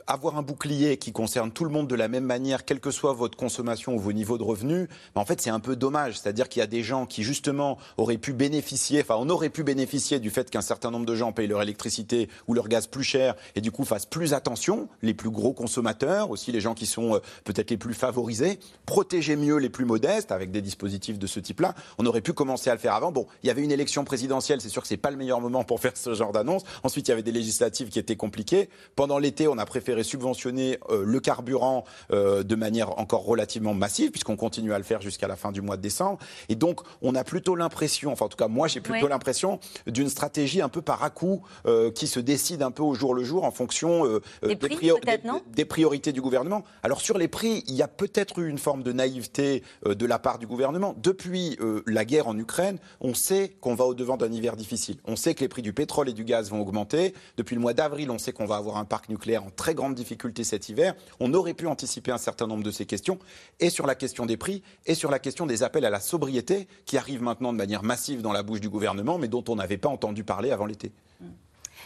avoir 0.07 0.37
un 0.37 0.41
bouclier 0.41 0.97
qui 0.97 1.11
concerne 1.11 1.51
tout 1.51 1.63
le 1.63 1.69
monde 1.69 1.87
de 1.87 1.95
la 1.95 2.07
même 2.07 2.25
manière, 2.25 2.65
quelle 2.65 2.79
que 2.79 2.91
soit 2.91 3.13
votre 3.13 3.37
consommation 3.37 3.95
ou 3.95 3.99
vos 3.99 4.13
niveaux 4.13 4.37
de 4.37 4.43
revenus, 4.43 4.87
ben, 5.15 5.21
en 5.21 5.25
fait, 5.25 5.41
c'est 5.41 5.49
un 5.49 5.59
peu 5.59 5.75
dommage. 5.75 6.17
C'est-à-dire 6.19 6.49
qu'il 6.49 6.59
y 6.59 6.63
a 6.63 6.67
des 6.67 6.83
gens 6.83 7.05
qui, 7.05 7.23
justement, 7.23 7.77
auraient 7.97 8.17
pu 8.17 8.33
bénéficier, 8.33 9.01
enfin, 9.01 9.15
on 9.19 9.29
aurait 9.29 9.49
pu 9.49 9.63
bénéficier 9.63 10.19
du 10.19 10.29
fait 10.29 10.49
qu'un 10.49 10.61
certain 10.61 10.91
nombre 10.91 11.05
de 11.05 11.15
gens 11.15 11.31
payent 11.31 11.47
leur 11.47 11.61
électricité 11.61 12.29
ou 12.47 12.53
leur 12.53 12.67
gaz 12.67 12.87
plus 12.87 13.03
cher 13.03 13.35
et 13.55 13.61
du 13.61 13.71
coup 13.71 13.85
fassent 13.85 14.05
plus 14.05 14.33
attention, 14.33 14.89
les 15.01 15.13
plus 15.13 15.29
gros 15.29 15.53
consommateurs, 15.53 16.29
aussi 16.31 16.51
les 16.51 16.61
gens 16.61 16.73
qui 16.73 16.85
sont 16.85 17.15
euh, 17.15 17.19
peut-être 17.43 17.69
les 17.69 17.77
plus 17.77 17.93
favorisés, 17.93 18.59
protéger 18.85 19.35
mieux 19.35 19.57
les 19.57 19.69
plus 19.69 19.85
modestes 19.85 20.31
avec 20.31 20.51
des 20.51 20.61
dispositifs 20.61 21.19
de 21.19 21.27
ce 21.27 21.39
type-là. 21.39 21.75
On 21.97 22.05
aurait 22.05 22.21
pu 22.21 22.33
commencer 22.33 22.69
à 22.69 22.73
le 22.73 22.79
faire 22.79 22.95
avant. 22.95 23.11
Bon, 23.11 23.27
il 23.43 23.47
y 23.47 23.49
avait 23.49 23.63
une 23.63 23.71
élection 23.71 24.03
présidentielle, 24.03 24.61
c'est 24.61 24.69
sûr 24.69 24.81
que 24.81 24.87
c'est 24.87 24.97
pas 24.97 25.11
le 25.11 25.17
meilleur 25.17 25.41
moment 25.41 25.63
pour 25.63 25.79
faire 25.79 25.95
ce 25.95 26.13
genre 26.13 26.31
d'annonce. 26.31 26.63
Ensuite, 26.83 27.07
il 27.07 27.11
y 27.11 27.13
avait 27.13 27.23
des 27.23 27.31
législatives 27.31 27.89
qui 27.89 27.99
étaient 27.99 28.15
compliquées. 28.15 28.69
Pendant 28.95 29.17
l'été, 29.17 29.47
on 29.47 29.57
a 29.57 29.65
préféré 29.65 29.82
préféré 29.83 30.03
subventionner 30.03 30.79
euh, 30.89 31.03
le 31.05 31.19
carburant 31.19 31.83
euh, 32.11 32.43
de 32.43 32.55
manière 32.55 32.97
encore 32.99 33.25
relativement 33.25 33.73
massive, 33.73 34.11
puisqu'on 34.11 34.37
continue 34.37 34.71
à 34.71 34.77
le 34.77 34.85
faire 34.85 35.01
jusqu'à 35.01 35.27
la 35.27 35.35
fin 35.35 35.51
du 35.51 35.61
mois 35.61 35.75
de 35.75 35.81
décembre. 35.81 36.19
Et 36.47 36.55
donc, 36.55 36.79
on 37.01 37.15
a 37.15 37.25
plutôt 37.25 37.57
l'impression, 37.57 38.13
enfin 38.13 38.25
en 38.25 38.29
tout 38.29 38.37
cas 38.37 38.47
moi 38.47 38.69
j'ai 38.69 38.79
plutôt 38.79 39.09
l'impression 39.09 39.59
d'une 39.85 40.07
stratégie 40.07 40.61
un 40.61 40.69
peu 40.69 40.81
par 40.81 41.03
à-coup 41.03 41.43
euh, 41.65 41.91
qui 41.91 42.07
se 42.07 42.21
décide 42.21 42.61
un 42.61 42.71
peu 42.71 42.81
au 42.81 42.93
jour 42.93 43.13
le 43.13 43.25
jour 43.25 43.43
en 43.43 43.51
fonction 43.51 44.05
des, 44.41 44.55
des, 44.55 45.65
priorités 45.65 46.13
du 46.13 46.21
gouvernement. 46.21 46.63
Alors 46.81 47.01
sur 47.01 47.17
les 47.17 47.27
prix, 47.27 47.65
il 47.67 47.75
y 47.75 47.81
a 47.81 47.89
peut-être 47.89 48.39
eu 48.39 48.47
une 48.47 48.57
forme 48.57 48.83
de 48.83 48.93
naïveté 48.93 49.63
de 49.85 50.05
la 50.05 50.17
part 50.17 50.39
du 50.39 50.47
gouvernement. 50.47 50.95
Depuis 50.97 51.57
la 51.87 52.05
guerre 52.05 52.27
en 52.27 52.37
Ukraine, 52.37 52.77
on 53.01 53.13
sait 53.13 53.55
qu'on 53.59 53.75
va 53.75 53.85
au-devant 53.85 54.15
d'un 54.15 54.31
hiver 54.31 54.55
difficile. 54.55 54.97
On 55.05 55.17
sait 55.17 55.33
que 55.33 55.41
les 55.41 55.49
prix 55.49 55.61
du 55.61 55.73
pétrole 55.73 56.07
et 56.07 56.13
du 56.13 56.23
gaz 56.23 56.51
vont 56.51 56.61
augmenter. 56.61 57.13
Depuis 57.35 57.55
le 57.55 57.61
mois 57.61 57.73
d'avril, 57.73 58.09
on 58.11 58.17
sait 58.17 58.31
qu'on 58.31 58.45
va 58.45 58.55
avoir 58.55 58.77
un 58.77 58.85
parc 58.85 59.09
nucléaire 59.09 59.43
en 59.43 59.49
très 59.63 59.75
grande 59.75 59.95
difficulté 59.95 60.43
cet 60.43 60.67
hiver. 60.67 60.93
On 61.21 61.33
aurait 61.33 61.53
pu 61.53 61.67
anticiper 61.67 62.11
un 62.11 62.17
certain 62.17 62.47
nombre 62.47 62.63
de 62.63 62.71
ces 62.71 62.85
questions, 62.85 63.17
et 63.61 63.69
sur 63.69 63.87
la 63.87 63.95
question 63.95 64.25
des 64.25 64.35
prix, 64.35 64.61
et 64.85 64.93
sur 64.93 65.09
la 65.09 65.19
question 65.19 65.45
des 65.45 65.63
appels 65.63 65.85
à 65.85 65.89
la 65.89 66.01
sobriété, 66.01 66.67
qui 66.85 66.97
arrivent 66.97 67.21
maintenant 67.21 67.53
de 67.53 67.57
manière 67.57 67.81
massive 67.81 68.21
dans 68.21 68.33
la 68.33 68.43
bouche 68.43 68.59
du 68.59 68.67
gouvernement, 68.67 69.17
mais 69.17 69.29
dont 69.29 69.43
on 69.47 69.55
n'avait 69.55 69.77
pas 69.77 69.87
entendu 69.87 70.25
parler 70.25 70.51
avant 70.51 70.65
l'été. 70.65 70.91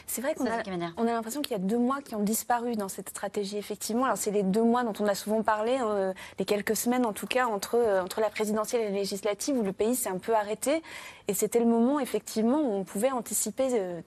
C'est 0.08 0.22
vrai 0.22 0.34
qu'on 0.34 0.48
a, 0.48 0.64
on 0.98 1.08
a 1.08 1.12
l'impression 1.12 1.44
qu'il 1.44 1.52
y 1.52 1.56
a 1.56 1.64
deux 1.64 1.78
mois 1.78 2.02
qui 2.02 2.16
ont 2.16 2.24
disparu 2.24 2.76
dans 2.76 2.90
cette 2.90 3.10
stratégie, 3.10 3.58
effectivement. 3.58 4.06
Alors, 4.06 4.18
c'est 4.18 4.32
les 4.32 4.42
deux 4.42 4.64
mois 4.64 4.84
dont 4.84 4.94
on 5.00 5.06
a 5.06 5.14
souvent 5.14 5.44
parlé, 5.44 5.78
euh, 5.80 6.14
les 6.40 6.46
quelques 6.46 6.76
semaines 6.76 7.06
en 7.06 7.14
tout 7.14 7.28
cas, 7.28 7.46
entre, 7.46 7.76
euh, 7.76 8.02
entre 8.02 8.22
la 8.22 8.32
présidentielle 8.32 8.82
et 8.82 8.86
la 8.86 8.98
législative, 8.98 9.56
où 9.56 9.62
le 9.62 9.74
pays 9.74 9.96
s'est 9.96 10.10
un 10.10 10.18
peu 10.18 10.34
arrêté. 10.34 10.82
Et 11.28 11.36
c'était 11.36 11.60
le 11.60 11.68
moment, 11.68 12.00
effectivement, 12.00 12.60
où 12.60 12.74
on 12.74 12.84
pouvait 12.86 13.12
anticiper 13.12 13.68
euh, 13.72 14.02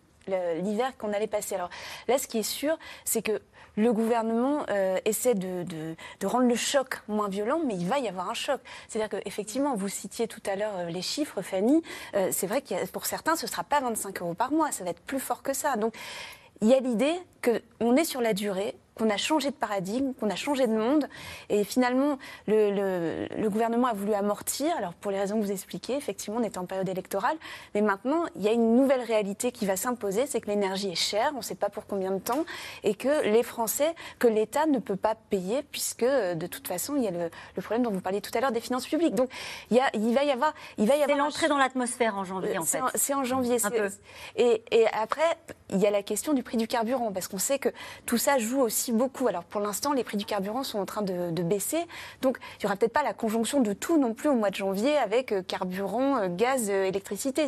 l'hiver 0.61 0.97
qu'on 0.99 1.13
allait 1.13 1.29
passer. 1.29 1.55
Alors 1.55 1.71
là, 2.09 2.19
ce 2.19 2.27
qui 2.27 2.39
est 2.39 2.43
sûr, 2.43 2.77
c'est 3.05 3.23
que 3.23 3.41
le 3.77 3.93
gouvernement 3.93 4.65
euh, 4.71 4.99
essaie 5.05 5.35
de, 5.35 5.65
rendre 6.25 6.47
le 6.47 6.55
choc 6.55 7.03
moins 7.09 7.29
violent, 7.29 7.61
mais 7.65 7.75
il 7.75 7.87
va 7.87 7.99
y 7.99 8.09
avoir 8.09 8.31
un 8.31 8.35
choc. 8.35 8.61
C'est-à-dire 8.89 9.21
qu'effectivement, 9.21 9.75
vous 9.75 9.89
citiez 9.89 10.29
tout 10.29 10.43
à 10.47 10.57
l'heure 10.57 10.77
euh, 10.77 10.85
les 10.87 11.03
chiffres, 11.03 11.43
Fanny, 11.43 11.83
euh, 12.15 12.29
c'est 12.33 12.47
vrai 12.47 12.63
que 12.63 12.87
pour 12.89 13.07
certains, 13.07 13.37
ce 13.37 13.47
ne 13.47 13.51
sera 13.51 13.65
pas 13.65 13.81
25 13.81 14.21
euros 14.23 14.35
par 14.35 14.53
mois, 14.53 14.71
ça 14.73 14.85
va 14.85 14.91
être 14.91 15.01
plus 15.01 15.21
fort 15.21 15.43
que 15.43 15.53
ça. 15.53 15.77
Donc, 15.77 15.95
il 16.61 16.69
y 16.69 16.75
a 16.75 16.81
l'idée 16.81 17.15
qu'on 17.43 17.97
est 17.97 18.05
sur 18.05 18.21
la 18.21 18.35
durée, 18.35 18.77
qu'on 18.95 19.11
a 19.11 19.17
changé 19.17 19.51
de 19.51 19.55
paradigme, 19.55 20.13
qu'on 20.15 20.31
a 20.31 20.37
changé 20.37 20.67
de 20.67 20.73
monde. 20.73 21.09
Et 21.49 21.65
finalement, 21.65 22.19
le, 22.47 23.49
gouvernement 23.49 23.89
a 23.89 23.93
voulu 23.93 24.15
amortir, 24.15 24.75
alors 24.77 24.95
pour 24.95 25.11
les 25.11 25.19
raisons 25.19 25.39
que 25.39 25.45
vous 25.45 25.53
expliquez, 25.53 25.97
effectivement, 25.97 26.39
on 26.41 26.43
est 26.43 26.59
en 26.59 26.67
période 26.67 26.89
électorale, 26.89 27.37
mais 27.75 27.81
maintenant, 27.81 28.25
il 28.37 28.43
y 28.43 28.49
a 28.49 28.53
une 28.53 28.77
nouvelle 28.77 29.01
réalité 29.01 29.53
qui 29.53 29.67
va 29.67 29.77
s'imposer, 29.77 30.27
c'est 30.27 30.41
que 30.41 30.49
l'énergie 30.49 30.91
est 30.91 30.95
chère, 30.95 31.31
on 31.35 31.39
ne 31.39 31.43
sait 31.43 31.55
pas 31.55 31.69
pour 31.69 31.87
combien 31.87 32.11
de 32.13 32.19
temps, 32.19 32.45
et 32.85 32.95
que 32.95 33.25
les 33.25 33.43
Français, 33.43 33.95
que 34.19 34.29
l'État 34.29 34.67
ne 34.67 34.79
peut 34.79 34.97
pas 34.97 35.15
payer, 35.31 35.63
puisque 35.63 36.05
de 36.05 36.47
toute 36.47 36.69
façon, 36.69 36.97
il 36.97 37.05
y 37.05 37.09
a 37.09 37.11
le, 37.11 37.31
problème 37.61 37.83
dont 37.83 37.91
vous 37.91 38.01
parliez 38.01 38.21
tout 38.21 38.31
à 38.35 38.41
l'heure 38.41 38.53
des 38.53 38.61
finances 38.61 38.87
publiques. 38.87 39.15
Donc, 39.15 39.31
il, 39.71 39.77
y 39.77 39.81
a, 39.81 39.91
il 39.95 40.15
va 40.15 40.25
y 40.25 40.31
avoir... 40.31 40.55
Il 40.79 40.87
va 40.87 40.97
y 40.97 41.03
avoir 41.03 41.09
c'est 41.11 41.17
l'entrée 41.17 41.49
dans 41.49 41.59
l'atmosphère 41.59 42.17
en 42.17 42.25
janvier, 42.25 42.59
en 42.59 42.65
fait. 42.65 42.81
C'est 42.95 43.15
en, 43.15 43.25
janvier. 43.25 43.59
Un 43.65 43.71
peu. 43.71 43.91
Et, 44.37 44.63
et 44.71 44.87
après, 44.89 45.37
il 45.71 45.79
y 45.79 45.87
a 45.87 45.91
la 45.91 46.03
question 46.03 46.33
du 46.33 46.43
prix 46.43 46.57
du 46.57 46.67
carburant, 46.67 47.13
parce 47.13 47.29
qu'on 47.29 47.39
sait 47.39 47.59
que 47.59 47.69
tout 48.07 48.19
ça 48.19 48.39
joue 48.39 48.61
aussi 48.61 48.80
beaucoup. 48.89 49.29
Alors 49.29 49.45
pour 49.45 49.61
l'instant, 49.61 49.93
les 49.93 50.05
prix 50.05 50.17
du 50.17 50.25
carburant 50.25 50.63
sont 50.63 50.79
en 50.79 50.87
train 50.87 51.03
de, 51.03 51.43
baisser. 51.43 51.79
Donc 52.23 52.39
il 52.41 52.65
n'y 52.65 52.67
aura 52.67 52.77
peut-être 52.77 52.93
pas 52.93 53.03
la 53.03 53.15
conjonction 53.15 53.61
de 53.61 53.73
tout 53.73 53.99
non 53.99 54.15
plus 54.15 54.29
au 54.29 54.35
mois 54.35 54.51
de 54.51 54.55
janvier 54.55 54.97
avec 54.97 55.33
euh, 55.33 55.43
carburant, 55.43 56.19
euh, 56.19 56.29
gaz, 56.29 56.69
euh, 56.71 56.85
électricité. 56.85 57.47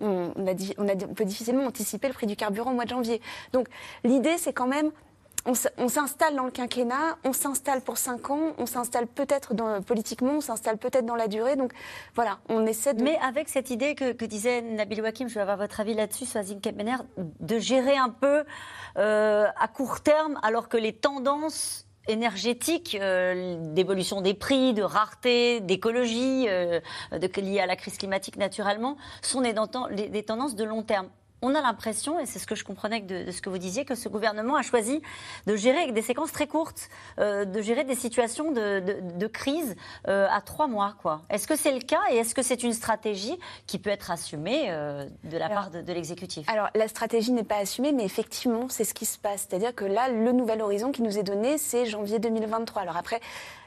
On, 0.00 0.30
a, 0.46 0.52
on 0.78 1.14
peut 1.14 1.24
difficilement 1.24 1.64
anticiper 1.64 2.08
le 2.08 2.14
prix 2.14 2.26
du 2.26 2.36
carburant 2.36 2.72
au 2.72 2.74
mois 2.74 2.84
de 2.84 2.90
janvier. 2.90 3.20
Donc 3.52 3.68
l'idée, 4.04 4.38
c'est 4.38 4.52
quand 4.52 4.66
même 4.66 4.90
on 5.44 5.88
s'installe 5.88 6.36
dans 6.36 6.44
le 6.44 6.50
quinquennat, 6.50 7.18
on 7.24 7.32
s'installe 7.32 7.80
pour 7.80 7.98
cinq 7.98 8.30
ans, 8.30 8.52
on 8.58 8.66
s'installe 8.66 9.06
peut-être 9.06 9.54
politiquement, 9.82 10.34
on 10.34 10.40
s'installe 10.40 10.78
peut-être 10.78 11.04
dans 11.04 11.16
la 11.16 11.26
durée. 11.26 11.56
Donc 11.56 11.72
voilà, 12.14 12.38
on 12.48 12.64
essaie 12.66 12.94
de. 12.94 13.02
Mais 13.02 13.18
avec 13.18 13.48
cette 13.48 13.70
idée 13.70 13.94
que, 13.94 14.24
disait 14.24 14.62
Nabil 14.62 15.02
Wakim, 15.02 15.28
je 15.28 15.34
vais 15.34 15.40
avoir 15.40 15.56
votre 15.56 15.80
avis 15.80 15.94
là-dessus, 15.94 16.26
Swazing 16.26 16.60
Kempener, 16.60 16.96
de 17.16 17.58
gérer 17.58 17.96
un 17.96 18.10
peu 18.10 18.44
euh, 18.98 19.46
à 19.58 19.68
court 19.68 20.00
terme, 20.00 20.38
alors 20.42 20.68
que 20.68 20.76
les 20.76 20.92
tendances 20.92 21.86
énergétiques, 22.08 22.96
euh, 23.00 23.56
d'évolution 23.74 24.20
des 24.20 24.34
prix, 24.34 24.74
de 24.74 24.82
rareté, 24.82 25.60
d'écologie, 25.60 26.46
euh, 26.48 26.80
liées 27.36 27.60
à 27.60 27.66
la 27.66 27.76
crise 27.76 27.98
climatique 27.98 28.36
naturellement, 28.36 28.96
sont 29.22 29.40
des 29.40 29.54
tendances 30.24 30.54
de 30.54 30.64
long 30.64 30.82
terme 30.82 31.08
on 31.42 31.54
a 31.54 31.60
l'impression, 31.60 32.18
et 32.20 32.26
c'est 32.26 32.38
ce 32.38 32.46
que 32.46 32.54
je 32.54 32.64
comprenais 32.64 33.00
de, 33.00 33.30
ce 33.30 33.42
que 33.42 33.50
vous 33.50 33.58
disiez, 33.58 33.84
que 33.84 33.96
ce 33.96 34.08
gouvernement 34.08 34.56
a 34.56 34.62
choisi 34.62 35.02
de 35.46 35.56
gérer 35.56 35.78
avec 35.78 35.92
des 35.92 36.02
séquences 36.02 36.32
très 36.32 36.46
courtes, 36.46 36.88
euh, 37.18 37.44
de 37.44 37.60
gérer 37.60 37.84
des 37.84 37.96
situations 37.96 38.52
de, 38.52 39.26
crise 39.26 39.76
euh, 40.08 40.26
à 40.30 40.40
trois 40.40 40.68
mois. 40.68 40.94
Est-ce 41.30 41.46
que 41.48 41.56
c'est 41.56 41.72
le 41.72 41.80
cas 41.80 42.00
et 42.10 42.16
est-ce 42.16 42.34
que 42.34 42.42
c'est 42.42 42.62
une 42.62 42.72
stratégie 42.72 43.38
qui 43.66 43.78
peut 43.78 43.90
être 43.90 44.10
assumée 44.10 44.66
euh, 44.68 45.06
de 45.24 45.36
la 45.36 45.48
part 45.48 45.70
de, 45.70 45.92
l'exécutif? 45.92 46.48
Alors 46.48 46.68
la 46.74 46.86
stratégie 46.86 47.32
n'est 47.32 47.44
pas 47.44 47.56
assumée, 47.56 47.92
mais 47.92 48.04
effectivement, 48.04 48.68
c'est 48.68 48.84
ce 48.84 48.94
qui 48.94 49.06
se 49.06 49.18
passe. 49.18 49.46
C'est-à-dire 49.48 49.74
que 49.74 49.84
là, 49.84 50.08
le 50.08 50.32
nouvel 50.32 50.62
horizon 50.62 50.92
qui 50.92 51.02
nous 51.02 51.18
est 51.18 51.22
donné, 51.22 51.58
c'est 51.58 51.86
janvier 51.86 52.18
2023. 52.18 52.82
Alors 52.82 52.96
après, 52.96 53.20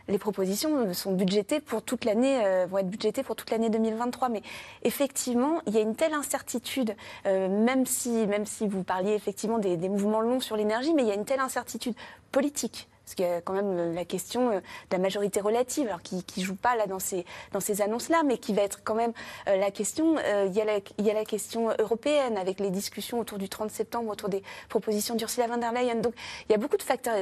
les 0.08 0.18
propositions 0.18 0.94
sont 0.94 1.14
budgétées 1.14 1.60
pour 1.60 1.82
toute 1.82 2.06
l'année, 2.06 2.42
euh, 2.46 2.68
vont 2.70 2.78
être 2.78 2.90
budgétées 2.90 3.24
pour 3.24 3.36
toute 3.36 3.52
l'année 3.52 3.70
2023. 3.70 4.30
Mais 4.30 4.42
effectivement, 4.84 5.62
il 5.68 5.74
y 5.74 5.78
a 5.78 5.82
une 5.82 5.96
telle 5.96 6.14
incertitude, 6.14 6.96
euh, 7.26 7.48
même 7.48 7.86
si, 7.86 8.28
même 8.28 8.46
si 8.46 8.68
vous 8.68 8.84
parliez 8.84 9.14
effectivement 9.14 9.58
des, 9.58 9.78
mouvements 9.90 10.22
longs 10.22 10.40
sur 10.40 10.56
l'énergie, 10.56 10.94
mais 10.94 11.04
il 11.04 11.08
y 11.08 11.12
a 11.12 11.16
une 11.16 11.26
telle 11.26 11.40
incertitude 11.40 11.96
politique. 12.32 12.88
Parce 13.06 13.16
qu'il 13.16 13.26
y 13.26 13.30
a 13.30 13.42
quand 13.42 13.54
même 13.54 13.94
la 13.94 14.04
question 14.04 14.50
euh, 14.50 14.60
de 14.60 14.62
la 14.92 14.98
majorité 14.98 15.40
relative, 15.40 15.88
alors 15.88 16.02
qui 16.02 16.24
ne 16.38 16.44
joue 16.44 16.56
pas 16.56 16.76
là 16.76 16.88
dans 16.88 17.00
ces, 17.00 17.26
dans 17.52 17.60
ces 17.60 17.82
annonces-là, 17.82 18.24
mais 18.26 18.38
qui 18.38 18.54
va 18.54 18.64
être 18.64 18.84
quand 18.84 18.96
même 18.96 19.14
la 19.46 19.72
question. 19.72 20.16
il, 20.46 20.54
y 20.54 20.62
a 20.62 21.14
la, 21.14 21.26
question 21.26 21.70
européenne 21.80 22.38
avec 22.38 22.60
les 22.60 22.70
discussions 22.70 23.20
autour 23.20 23.38
du 23.38 23.50
30 23.50 23.72
septembre, 23.72 24.12
autour 24.12 24.30
des 24.30 24.44
propositions 24.70 25.16
d'Ursula 25.16 25.48
von 25.48 25.58
der 25.58 25.72
Leyen. 25.72 25.96
Donc 25.96 26.14
il 26.50 26.52
y 26.52 26.56
a 26.56 26.58
beaucoup 26.58 26.78
de 26.78 26.84
facteurs 26.84 27.16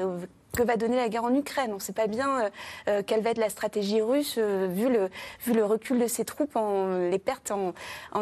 que 0.55 0.63
va 0.63 0.77
donner 0.77 0.95
la 0.95 1.09
guerre 1.09 1.23
en 1.23 1.33
Ukraine. 1.33 1.71
On 1.71 1.75
ne 1.75 1.81
sait 1.81 1.93
pas 1.93 2.07
bien 2.07 2.41
euh, 2.41 2.49
euh, 2.87 3.03
quelle 3.05 3.21
va 3.21 3.31
être 3.31 3.39
la 3.39 3.49
stratégie 3.49 4.01
russe 4.01 4.35
euh, 4.37 4.67
vu, 4.69 4.87
le, 4.89 5.65
recul 5.65 5.99
de 5.99 6.07
ses 6.07 6.25
troupes, 6.25 6.57
les 7.09 7.19
pertes 7.19 7.51
en, 7.51 7.73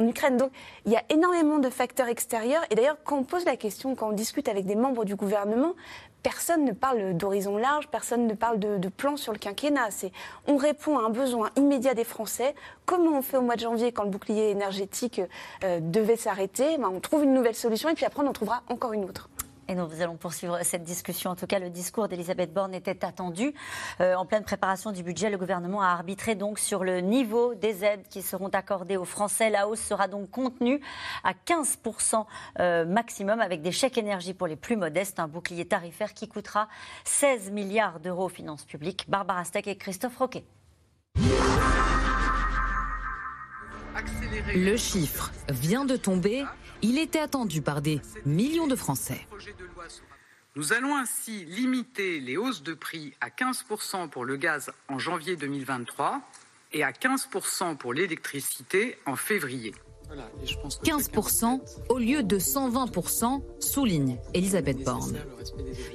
Ukraine. 0.07 0.37
Donc 0.37 0.51
il 0.85 0.91
y 0.91 0.95
a 0.95 1.03
énormément 1.09 1.59
de 1.59 1.69
facteurs 1.69 2.07
extérieurs. 2.07 2.63
Et 2.69 2.75
d'ailleurs, 2.75 2.97
quand 3.03 3.17
on 3.17 3.23
pose 3.23 3.45
la 3.45 3.57
question, 3.57 3.95
quand 3.95 4.09
on 4.09 4.13
discute 4.13 4.47
avec 4.47 4.65
des 4.65 4.75
membres 4.75 5.05
du 5.05 5.15
gouvernement, 5.15 5.75
personne 6.23 6.65
ne 6.65 6.71
parle 6.71 7.13
d'horizon 7.13 7.57
large, 7.57 7.87
personne 7.87 8.27
ne 8.27 8.33
parle 8.33 8.59
de, 8.59 8.89
plan 8.89 9.17
sur 9.17 9.33
le 9.33 9.39
quinquennat. 9.39 9.89
On 10.47 10.57
répond 10.57 10.99
à 10.99 11.03
un 11.03 11.09
besoin 11.09 11.49
immédiat 11.55 11.93
des 11.93 12.03
Français. 12.03 12.55
Comment 12.85 13.17
on 13.17 13.21
fait 13.21 13.37
au 13.37 13.41
mois 13.41 13.55
de 13.55 13.61
janvier 13.61 13.91
quand 13.91 14.03
le 14.03 14.09
bouclier 14.09 14.49
énergétique 14.49 15.21
devait 15.63 16.17
s'arrêter? 16.17 16.77
Ben, 16.77 16.89
On 16.93 16.99
trouve 16.99 17.23
une 17.23 17.33
nouvelle 17.33 17.55
solution 17.55 17.89
et 17.89 17.93
puis 17.93 18.05
après 18.05 18.23
on 18.23 18.27
en 18.27 18.33
trouvera 18.33 18.63
encore 18.69 18.93
une 18.93 19.05
autre. 19.05 19.29
Et 19.67 19.75
nous 19.75 20.01
allons 20.01 20.17
poursuivre 20.17 20.59
cette 20.63 20.83
discussion. 20.83 21.31
En 21.31 21.35
tout 21.35 21.47
cas, 21.47 21.59
le 21.59 21.69
discours 21.69 22.07
d'Elisabeth 22.07 22.53
Borne 22.53 22.73
était 22.73 23.05
attendu. 23.05 23.53
Euh, 23.99 24.15
en 24.15 24.25
pleine 24.25 24.43
préparation 24.43 24.91
du 24.91 25.03
budget, 25.03 25.29
le 25.29 25.37
gouvernement 25.37 25.81
a 25.81 25.87
arbitré 25.87 26.35
donc 26.35 26.59
sur 26.59 26.83
le 26.83 26.99
niveau 26.99 27.55
des 27.55 27.85
aides 27.85 28.07
qui 28.09 28.21
seront 28.21 28.49
accordées 28.49 28.97
aux 28.97 29.05
Français. 29.05 29.49
La 29.49 29.67
hausse 29.67 29.81
sera 29.81 30.07
donc 30.07 30.29
contenue 30.29 30.81
à 31.23 31.33
15% 31.33 32.25
euh, 32.59 32.85
maximum 32.85 33.39
avec 33.39 33.61
des 33.61 33.71
chèques 33.71 33.97
énergie 33.97 34.33
pour 34.33 34.47
les 34.47 34.55
plus 34.55 34.75
modestes, 34.75 35.19
un 35.19 35.27
bouclier 35.27 35.65
tarifaire 35.65 36.13
qui 36.13 36.27
coûtera 36.27 36.67
16 37.05 37.51
milliards 37.51 37.99
d'euros 37.99 38.25
aux 38.25 38.29
finances 38.29 38.65
publiques. 38.65 39.05
Barbara 39.07 39.43
Steck 39.43 39.67
et 39.67 39.77
Christophe 39.77 40.17
Roquet. 40.17 40.43
Le 44.55 44.77
chiffre 44.77 45.31
vient 45.49 45.85
de 45.85 45.95
tomber. 45.95 46.45
Il 46.81 46.97
était 46.97 47.19
attendu 47.19 47.61
par 47.61 47.81
des 47.81 48.01
millions 48.25 48.67
de 48.67 48.75
Français. 48.75 49.27
Nous 50.55 50.73
allons 50.73 50.95
ainsi 50.97 51.45
limiter 51.45 52.19
les 52.19 52.35
hausses 52.35 52.63
de 52.63 52.73
prix 52.73 53.13
à 53.21 53.29
15% 53.29 54.09
pour 54.09 54.25
le 54.25 54.35
gaz 54.35 54.71
en 54.89 54.99
janvier 54.99 55.37
2023 55.37 56.21
et 56.73 56.83
à 56.83 56.91
15% 56.91 57.77
pour 57.77 57.93
l'électricité 57.93 58.97
en 59.05 59.15
février. 59.15 59.73
15% 60.83 61.61
au 61.89 61.97
lieu 61.97 62.23
de 62.23 62.37
120%, 62.37 63.41
souligne 63.59 64.17
Elisabeth 64.33 64.83
Borne. 64.83 65.17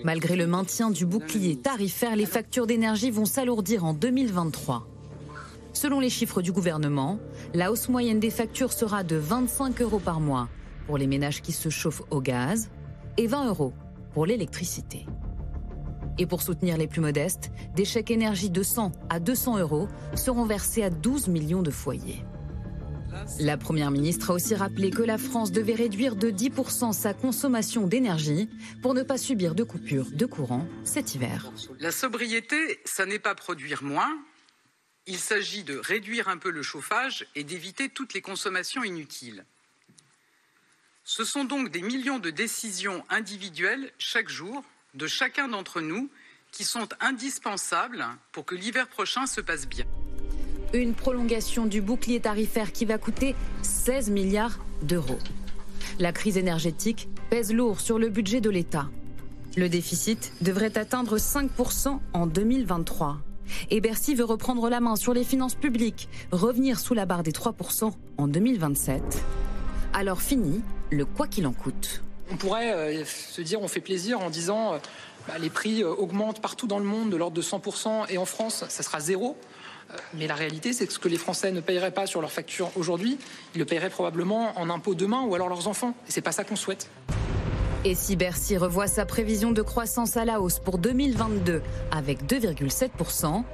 Malgré 0.05 0.37
le 0.37 0.47
maintien 0.47 0.91
du 0.91 1.05
bouclier 1.05 1.57
tarifaire, 1.57 2.17
les 2.17 2.25
factures 2.25 2.67
d'énergie 2.67 3.11
vont 3.11 3.27
s'alourdir 3.27 3.85
en 3.85 3.93
2023. 3.93 4.96
Selon 5.77 6.01
les 6.01 6.09
chiffres 6.09 6.41
du 6.41 6.53
gouvernement, 6.53 7.19
la 7.53 7.71
hausse 7.71 7.91
moyenne 7.91 8.19
des 8.19 8.31
factures 8.31 8.73
sera 8.73 9.05
de 9.05 9.17
25 9.17 9.83
euros 9.83 9.99
par 9.99 10.21
mois 10.21 10.49
pour 10.87 10.97
les 10.97 11.07
ménages 11.07 11.43
qui 11.43 11.53
se 11.53 11.69
chauffent 11.69 12.03
au 12.11 12.23
gaz 12.23 12.71
et 13.19 13.27
20 13.27 13.49
euros 13.49 13.75
pour 14.15 14.25
l'électricité. 14.25 15.05
Et 16.17 16.25
pour 16.25 16.41
soutenir 16.41 16.79
les 16.79 16.87
plus 16.87 17.03
modestes, 17.03 17.51
des 17.75 17.85
chèques 17.85 18.11
énergie 18.11 18.49
de 18.49 18.63
100 18.63 18.93
à 19.11 19.21
200 19.21 19.59
euros 19.59 19.87
seront 20.15 20.47
versés 20.47 20.83
à 20.83 20.89
12 20.89 21.29
millions 21.29 21.61
de 21.61 21.71
foyers. 21.71 22.25
La 23.39 23.59
Première 23.59 23.91
ministre 23.91 24.31
a 24.31 24.33
aussi 24.33 24.55
rappelé 24.55 24.89
que 24.89 25.03
la 25.03 25.19
France 25.19 25.53
devait 25.53 25.75
réduire 25.75 26.17
de 26.17 26.31
10% 26.31 26.95
sa 26.95 27.13
consommation 27.13 27.87
d'énergie 27.87 28.49
pour 28.81 28.95
ne 28.95 29.03
pas 29.03 29.19
subir 29.19 29.55
de 29.55 29.63
coupures 29.63 30.09
de 30.11 30.25
courant 30.25 30.67
cet 30.85 31.15
hiver. 31.15 31.53
La 31.81 31.91
sobriété, 31.91 32.57
ça 32.87 33.05
n'est 33.05 33.19
pas 33.19 33.35
produire 33.35 33.83
moins, 33.83 34.17
il 35.07 35.19
s'agit 35.19 35.63
de 35.63 35.79
réduire 35.79 36.29
un 36.29 36.37
peu 36.37 36.51
le 36.51 36.63
chauffage 36.63 37.27
et 37.35 37.45
d'éviter 37.45 37.89
toutes 37.89 38.15
les 38.15 38.21
consommations 38.21 38.83
inutiles. 38.83 39.45
Ce 41.05 41.25
sont 41.25 41.45
donc 41.45 41.71
des 41.71 41.83
millions 41.83 42.19
de 42.19 42.31
décisions 42.31 43.05
individuelles 43.09 43.93
chaque 43.99 44.29
jour 44.29 44.65
de 44.95 45.07
chacun 45.07 45.47
d'entre 45.47 45.81
nous 45.81 46.11
qui 46.51 46.65
sont 46.65 46.89
indispensables 47.01 48.05
pour 48.33 48.45
que 48.45 48.55
l'hiver 48.55 48.89
prochain 48.89 49.27
se 49.27 49.41
passe 49.41 49.69
bien. 49.69 49.85
Une 50.75 50.95
prolongation 50.95 51.67
du 51.67 51.81
bouclier 51.81 52.21
tarifaire 52.21 52.73
qui 52.73 52.85
va 52.85 52.99
coûter 52.99 53.37
16 53.63 54.11
milliards 54.11 54.59
d'euros. 54.83 55.19
La 56.01 56.13
crise 56.13 56.39
énergétique 56.39 57.09
pèse 57.31 57.53
lourd 57.53 57.81
sur 57.81 57.99
le 57.99 58.09
budget 58.09 58.41
de 58.41 58.51
l'État. 58.51 58.91
Le 59.57 59.69
déficit 59.69 60.33
devrait 60.41 60.77
atteindre 60.77 61.19
5% 61.19 62.01
en 62.13 62.27
2023. 62.27 63.21
Et 63.71 63.81
Bercy 63.81 64.15
veut 64.15 64.25
reprendre 64.25 64.69
la 64.69 64.81
main 64.81 64.97
sur 64.97 65.15
les 65.15 65.25
finances 65.25 65.55
publiques, 65.55 66.09
revenir 66.33 66.79
sous 66.79 66.95
la 66.95 67.07
barre 67.07 67.23
des 67.23 67.33
3% 67.33 67.93
en 68.19 68.29
2027. 68.29 69.03
Alors 69.93 70.21
fini 70.21 70.63
le 70.91 71.05
quoi 71.05 71.27
qu'il 71.27 71.47
en 71.47 71.53
coûte. 71.53 72.03
On 72.31 72.37
pourrait 72.37 72.73
euh, 72.73 73.05
se 73.05 73.41
dire 73.41 73.61
on 73.63 73.69
fait 73.69 73.81
plaisir 73.81 74.21
en 74.21 74.31
disant 74.31 74.75
euh, 74.75 74.79
bah, 75.29 75.39
les 75.39 75.51
prix 75.51 75.83
euh, 75.83 75.91
augmentent 75.91 76.41
partout 76.41 76.67
dans 76.67 76.79
le 76.79 76.85
monde 76.85 77.11
de 77.11 77.17
l'ordre 77.17 77.37
de 77.37 77.43
100% 77.43 78.07
et 78.11 78.19
en 78.19 78.25
France 78.25 78.65
ça 78.69 78.83
sera 78.83 79.01
zéro. 79.01 79.37
Mais 80.15 80.27
la 80.27 80.35
réalité, 80.35 80.73
c'est 80.73 80.85
que 80.85 80.93
ce 80.93 80.99
que 80.99 81.09
les 81.09 81.17
Français 81.17 81.53
ne 81.53 81.61
paieraient 81.61 81.93
pas 81.93 82.09
sur 82.09 82.21
leur 82.21 82.33
facture 82.33 82.73
aujourd'hui, 82.75 83.19
ils 83.55 83.59
le 83.61 83.65
paieraient 83.65 83.89
probablement 83.89 84.59
en 84.59 84.69
impôts 84.69 84.97
demain 84.97 85.23
ou 85.23 85.33
alors 85.37 85.49
leurs 85.49 85.69
enfants. 85.69 85.95
Et 86.09 86.11
c'est 86.11 86.23
pas 86.23 86.33
ça 86.33 86.43
qu'on 86.43 86.57
souhaite. 86.57 86.91
Et 87.87 87.95
si 87.95 88.17
Bercy 88.17 88.57
revoit 88.57 88.89
sa 88.89 89.07
prévision 89.07 89.53
de 89.53 89.63
croissance 89.63 90.17
à 90.17 90.25
la 90.25 90.41
hausse 90.41 90.59
pour 90.59 90.79
2022 90.79 91.63
avec 91.93 92.25
2,7%, 92.25 93.45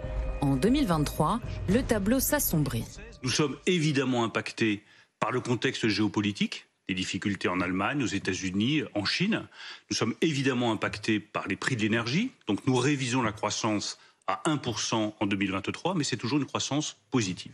en 0.40 0.56
2023, 0.56 1.38
le 1.68 1.82
tableau 1.82 2.18
s'assombrit. 2.18 2.86
Nous 3.22 3.28
sommes 3.28 3.58
évidemment 3.66 4.24
impactés 4.24 4.84
par 5.20 5.32
le 5.32 5.42
contexte 5.42 5.86
géopolitique, 5.88 6.64
des 6.88 6.94
difficultés 6.94 7.48
en 7.48 7.60
Allemagne, 7.60 8.02
aux 8.02 8.06
États-Unis, 8.06 8.84
en 8.94 9.04
Chine. 9.04 9.42
Nous 9.90 9.96
sommes 9.96 10.14
évidemment 10.22 10.72
impactés 10.72 11.20
par 11.20 11.46
les 11.46 11.56
prix 11.56 11.76
de 11.76 11.82
l'énergie, 11.82 12.30
donc 12.46 12.66
nous 12.66 12.76
révisons 12.76 13.20
la 13.20 13.32
croissance 13.32 13.98
à 14.28 14.40
1% 14.46 15.12
en 15.20 15.26
2023, 15.26 15.94
mais 15.94 16.04
c'est 16.04 16.16
toujours 16.16 16.38
une 16.38 16.46
croissance 16.46 16.96
positive. 17.10 17.52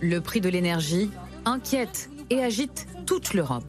Le 0.00 0.20
prix 0.20 0.40
de 0.40 0.48
l'énergie 0.48 1.10
inquiète 1.44 2.08
et 2.30 2.40
agite 2.40 2.86
toute 3.04 3.34
l'Europe. 3.34 3.64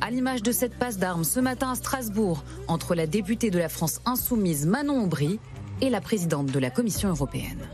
À 0.00 0.10
l'image 0.10 0.42
de 0.42 0.52
cette 0.52 0.78
passe 0.78 0.98
d'armes 0.98 1.24
ce 1.24 1.40
matin 1.40 1.72
à 1.72 1.74
Strasbourg 1.74 2.44
entre 2.68 2.94
la 2.94 3.06
députée 3.06 3.50
de 3.50 3.58
la 3.58 3.68
France 3.68 4.00
insoumise 4.04 4.66
Manon 4.66 5.04
Aubry 5.04 5.38
et 5.80 5.90
la 5.90 6.00
présidente 6.00 6.46
de 6.46 6.58
la 6.58 6.70
Commission 6.70 7.08
européenne. 7.08 7.68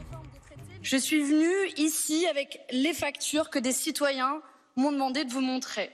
Je 0.83 0.97
suis 0.97 1.23
venue 1.23 1.71
ici 1.79 2.27
avec 2.27 2.61
les 2.71 2.93
factures 2.93 3.49
que 3.49 3.59
des 3.59 3.73
citoyens 3.73 4.41
m'ont 4.77 4.93
demandé 4.93 5.25
de 5.25 5.31
vous 5.31 5.41
montrer. 5.41 5.91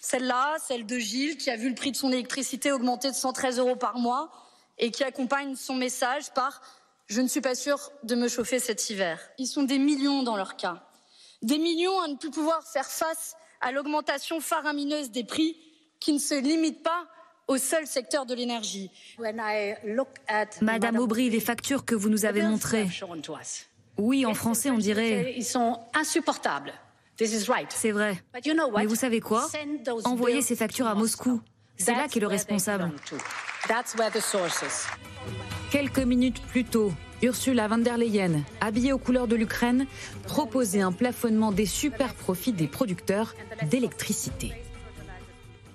Celle-là, 0.00 0.56
celle 0.64 0.86
de 0.86 0.98
Gilles, 0.98 1.36
qui 1.36 1.50
a 1.50 1.56
vu 1.56 1.68
le 1.68 1.74
prix 1.74 1.92
de 1.92 1.96
son 1.96 2.12
électricité 2.12 2.70
augmenter 2.70 3.10
de 3.10 3.16
113 3.16 3.58
euros 3.58 3.76
par 3.76 3.98
mois 3.98 4.30
et 4.78 4.90
qui 4.90 5.02
accompagne 5.02 5.56
son 5.56 5.74
message 5.74 6.30
par 6.34 6.60
Je 7.06 7.20
ne 7.20 7.28
suis 7.28 7.40
pas 7.40 7.54
sûre 7.54 7.90
de 8.02 8.14
me 8.14 8.28
chauffer 8.28 8.58
cet 8.58 8.90
hiver. 8.90 9.18
Ils 9.38 9.46
sont 9.46 9.62
des 9.62 9.78
millions 9.78 10.22
dans 10.22 10.36
leur 10.36 10.56
cas. 10.56 10.86
Des 11.42 11.58
millions 11.58 12.00
à 12.00 12.08
ne 12.08 12.16
plus 12.16 12.30
pouvoir 12.30 12.62
faire 12.64 12.90
face 12.90 13.34
à 13.60 13.72
l'augmentation 13.72 14.40
faramineuse 14.40 15.10
des 15.10 15.24
prix 15.24 15.56
qui 16.00 16.12
ne 16.12 16.18
se 16.18 16.34
limite 16.34 16.82
pas 16.82 17.06
au 17.48 17.58
seul 17.58 17.86
secteur 17.86 18.26
de 18.26 18.34
l'énergie. 18.34 18.90
Madame 20.60 20.98
Aubry, 20.98 21.30
les 21.30 21.40
factures 21.40 21.84
que 21.84 21.94
vous 21.94 22.08
nous 22.08 22.24
avez 22.24 22.42
montrées. 22.42 22.88
Oui, 23.98 24.26
en 24.26 24.34
français, 24.34 24.70
on 24.70 24.78
dirait. 24.78 25.34
Ils 25.36 25.44
sont 25.44 25.80
insupportables. 25.94 26.72
C'est 27.18 27.92
vrai. 27.92 28.22
Mais 28.76 28.86
vous 28.86 28.94
savez 28.94 29.20
quoi? 29.20 29.48
Envoyez 30.04 30.42
ces 30.42 30.56
factures 30.56 30.86
à 30.86 30.94
Moscou. 30.94 31.40
C'est 31.78 31.94
là 31.94 32.08
qu'est 32.08 32.20
le 32.20 32.26
responsable. 32.26 32.90
Quelques 35.70 35.98
minutes 35.98 36.40
plus 36.42 36.64
tôt, 36.64 36.92
Ursula 37.22 37.66
von 37.66 37.78
der 37.78 37.98
Leyen, 37.98 38.42
habillée 38.60 38.92
aux 38.92 38.98
couleurs 38.98 39.26
de 39.26 39.34
l'Ukraine, 39.36 39.86
proposait 40.24 40.80
un 40.80 40.92
plafonnement 40.92 41.50
des 41.50 41.66
super 41.66 42.14
profits 42.14 42.52
des 42.52 42.68
producteurs 42.68 43.34
d'électricité. 43.70 44.52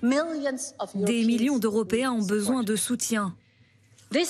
Des 0.01 1.23
millions 1.25 1.59
d'Européens 1.59 2.13
ont 2.13 2.25
besoin 2.25 2.63
de 2.63 2.75
soutien. 2.75 3.35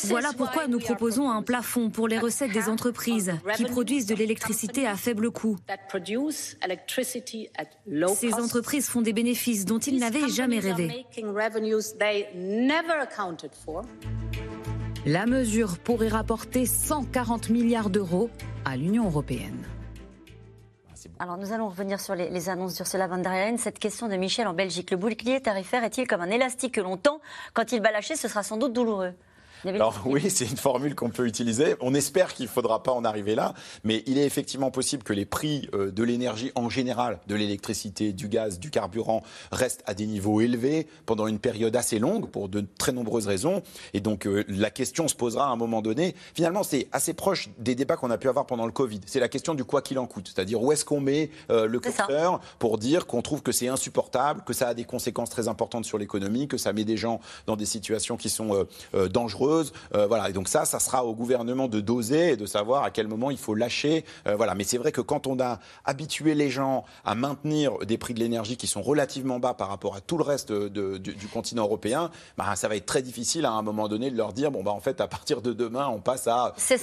Voilà 0.06 0.32
pourquoi 0.34 0.68
nous 0.68 0.80
proposons 0.80 1.30
un 1.30 1.42
plafond 1.42 1.90
pour 1.90 2.08
les 2.08 2.20
recettes 2.20 2.52
des 2.52 2.70
entreprises 2.70 3.34
qui 3.56 3.66
produisent 3.66 4.06
de 4.06 4.16
l'électricité 4.16 4.86
à 4.86 4.96
faible 4.96 5.32
coût. 5.32 5.58
Ces 8.16 8.34
entreprises 8.34 8.88
font 8.90 9.02
des 9.02 9.14
bénéfices 9.14 9.66
dont 9.66 9.80
ils 9.80 9.98
n'avaient 9.98 10.30
jamais 10.30 10.60
rêvé. 10.60 11.06
La 15.08 15.26
mesure 15.26 15.80
pourrait 15.80 16.10
rapporter 16.10 16.68
140 16.68 17.50
milliards 17.50 17.90
d'euros 17.90 18.30
à 18.66 18.78
l'Union 18.78 19.06
européenne. 19.06 19.66
Alors 21.18 21.40
nous 21.40 21.54
allons 21.54 21.70
revenir 21.70 22.00
sur 22.00 22.14
les, 22.14 22.50
annonces 22.50 22.76
d'Ursula 22.76 23.08
von 23.08 23.18
der 23.18 23.32
Leyen. 23.32 23.58
Cette 23.58 23.80
question 23.80 24.08
de 24.08 24.16
Michel 24.16 24.46
en 24.48 24.54
Belgique. 24.54 24.92
Le 24.92 24.98
bouclier 24.98 25.42
tarifaire 25.42 25.84
est-il 25.84 26.08
comme 26.08 26.22
un 26.22 26.30
élastique 26.30 26.76
que 26.76 26.82
l'on 26.82 26.98
tend? 26.98 27.20
Quand 27.56 27.72
il 27.72 27.82
va 27.82 27.90
lâcher, 27.92 28.16
ce 28.16 28.28
sera 28.28 28.44
sans 28.44 28.58
doute 28.58 28.74
douloureux. 28.74 29.16
Alors 29.66 30.02
oui, 30.06 30.30
c'est 30.30 30.50
une 30.50 30.58
formule 30.58 30.96
qu'on 30.96 31.10
peut 31.10 31.28
utiliser. 31.28 31.76
On 31.82 31.94
espère 31.94 32.34
qu'il 32.34 32.46
ne 32.46 32.50
faudra 32.50 32.82
pas 32.84 32.92
en 32.92 33.06
arriver 33.06 33.36
là, 33.36 33.54
mais 33.84 34.04
il 34.08 34.18
est 34.18 34.26
effectivement 34.26 34.72
possible 34.72 35.04
que 35.04 35.14
les 35.14 35.26
prix 35.26 35.70
euh, 35.74 35.92
de 35.92 36.04
l'énergie 36.04 36.52
en 36.56 36.70
général, 36.70 37.20
de 37.28 37.36
l'électricité, 37.36 38.14
du 38.14 38.28
gaz, 38.28 38.60
du 38.60 38.72
carburant, 38.72 39.24
restent 39.52 39.84
à 39.86 39.94
des 39.94 40.08
niveaux 40.08 40.42
élevés 40.42 40.88
pendant 41.06 41.28
une 41.28 41.40
période 41.40 41.76
assez 41.76 42.00
longue 42.00 42.30
pour 42.30 42.50
de 42.50 42.66
très 42.78 42.92
nombreuses 42.92 43.28
raisons. 43.28 43.62
Et 43.94 44.00
donc 44.00 44.26
euh, 44.26 44.44
la 44.48 44.72
question 44.72 45.08
se 45.08 45.16
posera 45.16 45.46
à 45.46 45.50
un 45.50 45.56
moment 45.56 45.82
donné. 45.82 46.16
Finalement, 46.34 46.64
c'est 46.64 46.88
assez 46.92 47.14
proche 47.14 47.50
des 47.60 47.76
débats 47.76 47.98
qu'on 47.98 48.12
a 48.12 48.18
pu 48.18 48.30
avoir 48.30 48.46
pendant 48.46 48.66
le 48.66 48.72
Covid. 48.72 49.02
C'est 49.06 49.20
la 49.20 49.30
question 49.30 49.54
du 49.54 49.64
quoi 49.64 49.82
qu'il 49.82 50.00
en 50.00 50.08
coûte, 50.08 50.32
c'est-à-dire 50.34 50.62
où 50.62 50.72
est-ce 50.72 50.86
qu'on 50.86 51.02
met 51.02 51.30
euh, 51.50 51.68
le 51.68 51.80
curseur 51.80 52.40
pour 52.58 52.78
dire 52.78 53.06
qu'on 53.06 53.22
trouve 53.22 53.44
que 53.44 53.52
c'est 53.52 53.68
insupportable, 53.68 54.44
que 54.44 54.54
ça 54.54 54.70
a 54.70 54.74
des 54.74 54.86
conséquences 54.86 55.30
très 55.30 55.48
importantes 55.48 55.86
sur 55.86 55.98
l'économie, 55.98 56.48
que 56.48 56.58
ça 56.58 56.74
met 56.74 56.84
des 56.84 56.98
gens 56.98 57.20
dans 57.46 57.56
des 57.56 57.66
situations 57.66 58.18
qui 58.18 58.30
sont 58.30 58.66
dangereuses 58.94 59.51
euh, 59.96 60.08
voilà. 60.08 60.30
Et 60.30 60.34
donc 60.34 60.48
ça, 60.48 60.66
ça 60.66 60.80
sera 60.80 61.06
au 61.06 61.14
gouvernement 61.14 61.68
de 61.68 61.80
doser 61.80 62.32
et 62.32 62.38
de 62.38 62.46
savoir 62.46 62.84
à 62.84 62.92
quel 62.92 63.08
moment 63.08 63.32
il 63.32 63.38
faut 63.38 63.56
lâcher. 63.56 64.06
Euh, 64.28 64.36
voilà. 64.36 64.56
Mais 64.56 64.64
c'est 64.64 64.78
vrai 64.78 64.92
que 64.92 65.02
quand 65.02 65.28
on 65.28 65.40
a 65.40 65.60
habitué 65.86 66.36
les 66.36 66.50
gens 66.50 66.86
à 67.06 67.16
maintenir 67.16 67.78
des 67.80 67.98
prix 67.98 68.14
de 68.14 68.20
l'énergie 68.20 68.58
qui 68.58 68.68
sont 68.68 68.82
relativement 68.82 69.40
bas 69.40 69.54
par 69.54 69.70
rapport 69.70 69.96
à 69.96 70.02
tout 70.02 70.18
le 70.18 70.24
reste 70.24 70.52
du, 70.52 71.28
continent 71.28 71.64
européen, 71.64 72.12
bah, 72.38 72.56
ça 72.56 72.68
va 72.68 72.76
être 72.76 72.86
très 72.86 73.02
difficile 73.02 73.46
à 73.46 73.52
un 73.52 73.62
moment 73.62 73.88
donné 73.88 74.12
de 74.12 74.18
leur 74.18 74.34
dire 74.34 74.52
bon 74.52 74.64
bah 74.64 74.72
en 74.72 74.80
fait 74.80 75.02
à 75.02 75.08
partir 75.08 75.42
de 75.42 75.54
demain 75.54 75.88
on 75.88 76.00
passe 76.00 76.28
à 76.28 76.54
c'est 76.58 76.78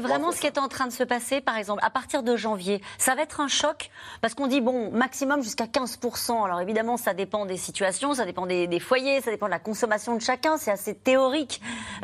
vraiment 0.00 0.32
ce 0.32 0.40
qui 0.40 0.46
est 0.46 0.58
en 0.58 0.68
train 0.68 0.86
de 0.86 0.92
se 0.92 1.02
passer 1.02 1.40
par 1.40 1.56
exemple 1.56 1.80
à 1.84 1.90
partir 1.90 2.22
de 2.22 2.36
janvier 2.36 2.82
ça 2.98 3.14
va 3.14 3.22
être 3.22 3.40
un 3.40 3.48
choc 3.48 3.90
parce 4.20 4.34
qu'on 4.34 4.46
dit 4.46 4.60
bon 4.60 4.90
maximum 4.90 5.42
jusqu'à 5.42 5.66
15% 5.66 6.44
alors 6.44 6.60
évidemment 6.60 6.96
ça 6.96 7.14
dépend 7.14 7.46
des 7.46 7.56
situations 7.56 8.14
ça 8.14 8.24
dépend 8.24 8.46
des, 8.46 8.66
des 8.66 8.80
foyers 8.80 9.20
ça 9.20 9.30
dépend 9.30 9.46
de 9.46 9.50
la 9.50 9.58
consommation 9.58 10.16
de 10.16 10.20
chacun 10.20 10.56
c'est 10.56 10.70
assez 10.70 10.94
théorique 10.94 11.60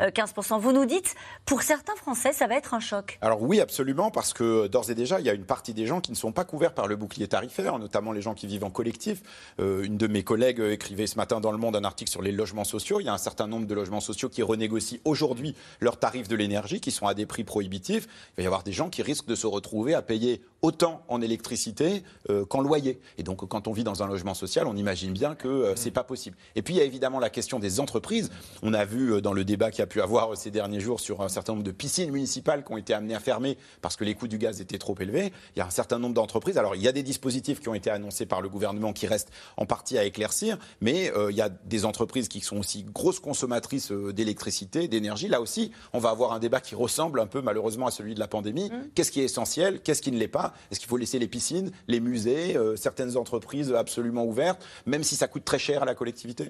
15%. 0.09 0.59
Vous 0.59 0.71
nous 0.71 0.85
dites, 0.85 1.15
pour 1.45 1.61
certains 1.61 1.95
Français, 1.95 2.33
ça 2.33 2.47
va 2.47 2.55
être 2.55 2.73
un 2.73 2.79
choc. 2.79 3.17
Alors 3.21 3.41
oui, 3.41 3.59
absolument, 3.59 4.11
parce 4.11 4.33
que 4.33 4.67
d'ores 4.67 4.89
et 4.89 4.95
déjà, 4.95 5.19
il 5.19 5.25
y 5.25 5.29
a 5.29 5.33
une 5.33 5.45
partie 5.45 5.73
des 5.73 5.85
gens 5.85 6.01
qui 6.01 6.11
ne 6.11 6.15
sont 6.15 6.31
pas 6.31 6.43
couverts 6.43 6.73
par 6.73 6.87
le 6.87 6.95
bouclier 6.95 7.27
tarifaire, 7.27 7.79
notamment 7.79 8.11
les 8.11 8.21
gens 8.21 8.33
qui 8.33 8.47
vivent 8.47 8.63
en 8.63 8.69
collectif. 8.69 9.21
Euh, 9.59 9.83
une 9.83 9.97
de 9.97 10.07
mes 10.07 10.23
collègues 10.23 10.59
écrivait 10.59 11.07
ce 11.07 11.17
matin 11.17 11.39
dans 11.39 11.51
Le 11.51 11.57
Monde 11.57 11.75
un 11.75 11.83
article 11.83 12.11
sur 12.11 12.21
les 12.21 12.31
logements 12.31 12.63
sociaux. 12.63 12.99
Il 12.99 13.05
y 13.05 13.09
a 13.09 13.13
un 13.13 13.17
certain 13.17 13.47
nombre 13.47 13.67
de 13.67 13.73
logements 13.73 13.99
sociaux 13.99 14.29
qui 14.29 14.41
renégocient 14.43 14.99
aujourd'hui 15.05 15.55
leurs 15.79 15.97
tarifs 15.97 16.27
de 16.27 16.35
l'énergie, 16.35 16.79
qui 16.79 16.91
sont 16.91 17.07
à 17.07 17.13
des 17.13 17.25
prix 17.25 17.43
prohibitifs. 17.43 18.07
Il 18.33 18.37
va 18.37 18.43
y 18.43 18.45
avoir 18.45 18.63
des 18.63 18.71
gens 18.71 18.89
qui 18.89 19.01
risquent 19.01 19.27
de 19.27 19.35
se 19.35 19.47
retrouver 19.47 19.93
à 19.93 20.01
payer 20.01 20.41
autant 20.61 21.03
en 21.07 21.21
électricité 21.21 22.03
euh, 22.29 22.45
qu'en 22.45 22.61
loyer. 22.61 22.99
Et 23.17 23.23
donc, 23.23 23.47
quand 23.47 23.67
on 23.67 23.71
vit 23.71 23.83
dans 23.83 24.03
un 24.03 24.07
logement 24.07 24.33
social, 24.33 24.67
on 24.67 24.75
imagine 24.75 25.13
bien 25.13 25.35
que 25.35 25.47
euh, 25.47 25.75
c'est 25.75 25.91
pas 25.91 26.03
possible. 26.03 26.37
Et 26.55 26.61
puis, 26.61 26.75
il 26.75 26.77
y 26.77 26.81
a 26.81 26.85
évidemment 26.85 27.19
la 27.19 27.29
question 27.29 27.59
des 27.59 27.79
entreprises. 27.79 28.31
On 28.63 28.73
a 28.73 28.85
vu 28.85 29.21
dans 29.21 29.33
le 29.33 29.43
débat 29.43 29.71
qui 29.71 29.81
a 29.81 29.87
pu 29.87 29.94
avoir 30.01 30.35
ces 30.37 30.51
derniers 30.51 30.79
jours 30.79 30.99
sur 30.99 31.21
un 31.21 31.29
certain 31.29 31.53
nombre 31.53 31.63
de 31.63 31.71
piscines 31.71 32.11
municipales 32.11 32.63
qui 32.63 32.71
ont 32.71 32.77
été 32.77 32.93
amenées 32.93 33.15
à 33.15 33.19
fermer 33.19 33.57
parce 33.81 33.95
que 33.95 34.03
les 34.03 34.15
coûts 34.15 34.27
du 34.27 34.37
gaz 34.37 34.61
étaient 34.61 34.77
trop 34.77 34.95
élevés. 34.99 35.31
Il 35.55 35.59
y 35.59 35.61
a 35.61 35.65
un 35.65 35.71
certain 35.71 35.99
nombre 35.99 36.13
d'entreprises. 36.13 36.57
Alors, 36.57 36.75
il 36.75 36.81
y 36.81 36.87
a 36.87 36.91
des 36.91 37.03
dispositifs 37.03 37.59
qui 37.59 37.69
ont 37.69 37.75
été 37.75 37.89
annoncés 37.89 38.25
par 38.25 38.41
le 38.41 38.49
gouvernement 38.49 38.93
qui 38.93 39.07
restent 39.07 39.31
en 39.57 39.65
partie 39.65 39.97
à 39.97 40.03
éclaircir, 40.03 40.57
mais 40.81 41.11
euh, 41.15 41.31
il 41.31 41.37
y 41.37 41.41
a 41.41 41.49
des 41.49 41.85
entreprises 41.85 42.27
qui 42.27 42.41
sont 42.41 42.57
aussi 42.57 42.83
grosses 42.83 43.19
consommatrices 43.19 43.91
euh, 43.91 44.13
d'électricité, 44.13 44.87
d'énergie. 44.87 45.27
Là 45.27 45.41
aussi, 45.41 45.71
on 45.93 45.99
va 45.99 46.09
avoir 46.09 46.33
un 46.33 46.39
débat 46.39 46.61
qui 46.61 46.75
ressemble 46.75 47.19
un 47.19 47.27
peu 47.27 47.41
malheureusement 47.41 47.87
à 47.87 47.91
celui 47.91 48.15
de 48.15 48.19
la 48.19 48.27
pandémie. 48.27 48.69
Mmh. 48.69 48.89
Qu'est-ce 48.95 49.11
qui 49.11 49.21
est 49.21 49.25
essentiel 49.25 49.81
Qu'est-ce 49.81 50.01
qui 50.01 50.11
ne 50.11 50.17
l'est 50.17 50.27
pas? 50.27 50.53
Est-ce 50.71 50.79
qu'il 50.79 50.89
faut 50.89 50.97
laisser 50.97 51.19
les 51.19 51.27
piscines, 51.27 51.71
les 51.87 51.99
musées, 51.99 52.57
euh, 52.57 52.75
certaines 52.75 53.17
entreprises 53.17 53.73
absolument 53.73 54.25
ouvertes, 54.25 54.63
même 54.85 55.03
si 55.03 55.15
ça 55.15 55.27
coûte 55.27 55.45
très 55.45 55.59
cher 55.59 55.83
à 55.83 55.85
la 55.85 55.95
collectivité? 55.95 56.47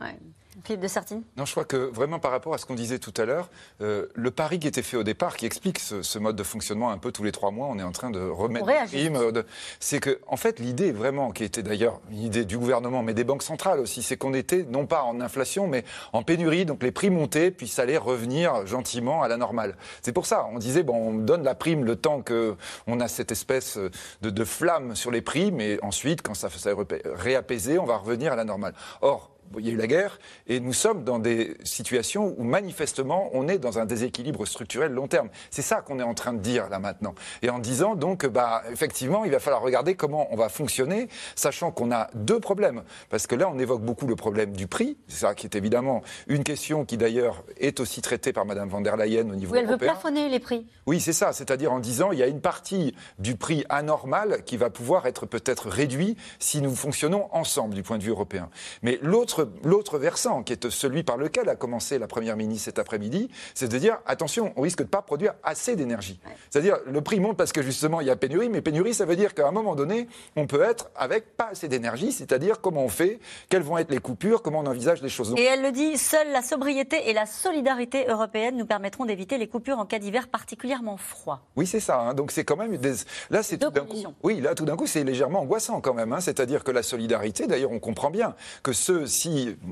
Philippe 0.63 0.81
de 0.81 0.87
Sartine 0.87 1.23
Non, 1.37 1.45
je 1.45 1.51
crois 1.51 1.65
que 1.65 1.75
vraiment 1.75 2.19
par 2.19 2.31
rapport 2.31 2.53
à 2.53 2.57
ce 2.57 2.65
qu'on 2.65 2.75
disait 2.75 2.99
tout 2.99 3.13
à 3.17 3.25
l'heure, 3.25 3.49
euh, 3.81 4.07
le 4.13 4.31
pari 4.31 4.59
qui 4.59 4.67
était 4.67 4.81
fait 4.81 4.97
au 4.97 5.03
départ, 5.03 5.35
qui 5.35 5.45
explique 5.45 5.79
ce, 5.79 6.19
mode 6.19 6.35
de 6.35 6.43
fonctionnement 6.43 6.91
un 6.91 6.97
peu 6.97 7.11
tous 7.11 7.23
les 7.23 7.31
trois 7.31 7.51
mois, 7.51 7.67
on 7.69 7.77
est 7.77 7.83
en 7.83 7.91
train 7.91 8.09
de 8.09 8.19
remettre 8.19 8.65
primes. 8.87 9.15
Euh, 9.15 9.43
c'est 9.79 9.99
que, 9.99 10.19
en 10.27 10.37
fait, 10.37 10.59
l'idée 10.59 10.91
vraiment, 10.91 11.31
qui 11.31 11.43
était 11.43 11.63
d'ailleurs 11.63 11.99
une 12.09 12.19
idée 12.19 12.45
du 12.45 12.57
gouvernement, 12.57 13.03
mais 13.03 13.13
des 13.13 13.23
banques 13.23 13.43
centrales 13.43 13.79
aussi, 13.79 14.01
c'est 14.01 14.17
qu'on 14.17 14.33
était 14.33 14.65
non 14.69 14.85
pas 14.85 15.03
en 15.03 15.19
inflation, 15.19 15.67
mais 15.67 15.83
en 16.13 16.23
pénurie, 16.23 16.65
donc 16.65 16.83
les 16.83 16.91
prix 16.91 17.09
montaient, 17.09 17.51
puis 17.51 17.67
ça 17.67 17.81
allait 17.81 17.97
revenir 17.97 18.65
gentiment 18.65 19.23
à 19.23 19.27
la 19.27 19.37
normale. 19.37 19.75
C'est 20.01 20.13
pour 20.13 20.25
ça, 20.25 20.47
on 20.51 20.57
disait, 20.57 20.83
bon, 20.83 20.95
on 20.95 21.13
donne 21.13 21.43
la 21.43 21.55
prime 21.55 21.83
le 21.83 21.95
temps 21.95 22.21
qu'on 22.21 22.99
a 22.99 23.07
cette 23.07 23.31
espèce 23.31 23.77
de, 24.21 24.45
flamme 24.45 24.95
sur 24.95 25.11
les 25.11 25.21
prix, 25.21 25.51
mais 25.51 25.79
ensuite, 25.81 26.21
quand 26.21 26.33
ça, 26.33 26.49
ça 26.49 26.71
réapaiser, 27.05 27.79
on 27.79 27.85
va 27.85 27.97
revenir 27.97 28.31
à 28.31 28.35
la 28.35 28.43
normale. 28.43 28.73
Or, 29.01 29.34
il 29.57 29.65
y 29.65 29.69
a 29.69 29.73
eu 29.73 29.77
la 29.77 29.87
guerre, 29.87 30.19
et 30.47 30.59
nous 30.59 30.73
sommes 30.73 31.03
dans 31.03 31.19
des 31.19 31.55
situations 31.63 32.35
où 32.37 32.43
manifestement 32.43 33.29
on 33.33 33.47
est 33.47 33.57
dans 33.57 33.79
un 33.79 33.85
déséquilibre 33.85 34.45
structurel 34.45 34.91
long 34.91 35.07
terme. 35.07 35.29
C'est 35.49 35.61
ça 35.61 35.81
qu'on 35.81 35.99
est 35.99 36.03
en 36.03 36.13
train 36.13 36.33
de 36.33 36.39
dire 36.39 36.69
là 36.69 36.79
maintenant. 36.79 37.15
Et 37.41 37.49
en 37.49 37.59
disant 37.59 37.95
donc, 37.95 38.25
bah, 38.25 38.63
effectivement, 38.71 39.25
il 39.25 39.31
va 39.31 39.39
falloir 39.39 39.61
regarder 39.61 39.95
comment 39.95 40.27
on 40.31 40.35
va 40.35 40.49
fonctionner, 40.49 41.09
sachant 41.35 41.71
qu'on 41.71 41.91
a 41.91 42.09
deux 42.13 42.39
problèmes. 42.39 42.83
Parce 43.09 43.27
que 43.27 43.35
là, 43.35 43.49
on 43.49 43.59
évoque 43.59 43.81
beaucoup 43.81 44.07
le 44.07 44.15
problème 44.15 44.53
du 44.53 44.67
prix, 44.67 44.97
c'est 45.07 45.19
ça 45.19 45.35
qui 45.35 45.45
est 45.45 45.55
évidemment 45.55 46.01
une 46.27 46.43
question 46.43 46.85
qui 46.85 46.97
d'ailleurs 46.97 47.43
est 47.59 47.79
aussi 47.79 48.01
traitée 48.01 48.33
par 48.33 48.45
Mme 48.45 48.69
van 48.69 48.81
der 48.81 48.97
Leyen 48.97 49.29
au 49.29 49.35
niveau 49.35 49.53
oui, 49.53 49.59
elle 49.59 49.67
veut 49.67 49.77
plafonner 49.77 50.29
les 50.29 50.39
prix. 50.39 50.65
Oui, 50.85 50.99
c'est 50.99 51.13
ça, 51.13 51.33
c'est-à-dire 51.33 51.71
en 51.71 51.79
disant 51.79 52.11
il 52.11 52.19
y 52.19 52.23
a 52.23 52.27
une 52.27 52.41
partie 52.41 52.95
du 53.19 53.35
prix 53.35 53.65
anormal 53.69 54.43
qui 54.45 54.57
va 54.57 54.69
pouvoir 54.69 55.05
être 55.05 55.25
peut-être 55.25 55.69
réduit 55.69 56.17
si 56.39 56.61
nous 56.61 56.75
fonctionnons 56.75 57.27
ensemble 57.31 57.75
du 57.75 57.83
point 57.83 57.97
de 57.97 58.03
vue 58.03 58.11
européen. 58.11 58.49
Mais 58.81 58.99
l'autre 59.01 59.34
l'autre 59.63 59.97
versant, 59.97 60.43
qui 60.43 60.53
est 60.53 60.69
celui 60.69 61.03
par 61.03 61.17
lequel 61.17 61.49
a 61.49 61.55
commencé 61.55 61.99
la 61.99 62.07
Première 62.07 62.37
ministre 62.37 62.65
cet 62.65 62.79
après-midi, 62.79 63.29
c'est 63.53 63.67
de 63.67 63.77
dire 63.77 63.97
attention, 64.05 64.53
on 64.55 64.61
risque 64.61 64.79
de 64.79 64.87
pas 64.87 65.01
produire 65.01 65.33
assez 65.43 65.75
d'énergie. 65.75 66.19
C'est-à-dire 66.49 66.77
le 66.85 67.01
prix 67.01 67.19
monte 67.19 67.37
parce 67.37 67.51
que 67.51 67.61
justement 67.61 68.01
il 68.01 68.07
y 68.07 68.09
a 68.09 68.15
pénurie, 68.15 68.49
mais 68.49 68.61
pénurie 68.61 68.93
ça 68.93 69.05
veut 69.05 69.15
dire 69.15 69.33
qu'à 69.33 69.47
un 69.47 69.51
moment 69.51 69.75
donné, 69.75 70.07
on 70.35 70.47
peut 70.47 70.61
être 70.61 70.89
avec 70.95 71.35
pas 71.35 71.49
assez 71.51 71.67
d'énergie, 71.67 72.11
c'est-à-dire 72.11 72.61
comment 72.61 72.83
on 72.83 72.89
fait, 72.89 73.19
quelles 73.49 73.61
vont 73.61 73.77
être 73.77 73.91
les 73.91 73.99
coupures, 73.99 74.41
comment 74.41 74.59
on 74.59 74.65
envisage 74.65 75.01
les 75.01 75.09
choses. 75.09 75.33
Et 75.37 75.43
elle 75.43 75.61
le 75.61 75.71
dit, 75.71 75.97
seule 75.97 76.31
la 76.31 76.41
sobriété 76.41 77.09
et 77.09 77.13
la 77.13 77.25
solidarité 77.25 78.05
européenne 78.07 78.57
nous 78.57 78.65
permettront 78.65 79.05
d'éviter 79.05 79.37
les 79.37 79.47
coupures 79.47 79.79
en 79.79 79.85
cas 79.85 79.99
d'hiver 79.99 80.27
particulièrement 80.27 80.97
froid. 80.97 81.41
Oui, 81.55 81.67
c'est 81.67 81.79
ça. 81.79 81.99
Hein. 81.99 82.13
Donc 82.13 82.31
c'est 82.31 82.43
quand 82.43 82.57
même 82.57 82.77
des... 82.77 82.93
là 83.29 83.43
c'est 83.43 83.57
tout 83.57 83.69
d'un 83.69 83.85
coup. 83.85 84.03
Oui, 84.23 84.41
là 84.41 84.55
tout 84.55 84.65
d'un 84.65 84.75
coup 84.75 84.87
c'est 84.87 85.03
légèrement 85.03 85.41
angoissant 85.41 85.81
quand 85.81 85.93
même. 85.93 86.13
Hein. 86.13 86.19
C'est-à-dire 86.19 86.63
que 86.63 86.71
la 86.71 86.83
solidarité, 86.83 87.47
d'ailleurs 87.47 87.71
on 87.71 87.79
comprend 87.79 88.09
bien 88.09 88.35
que 88.63 88.73
ceux, 88.73 89.07
si 89.07 89.24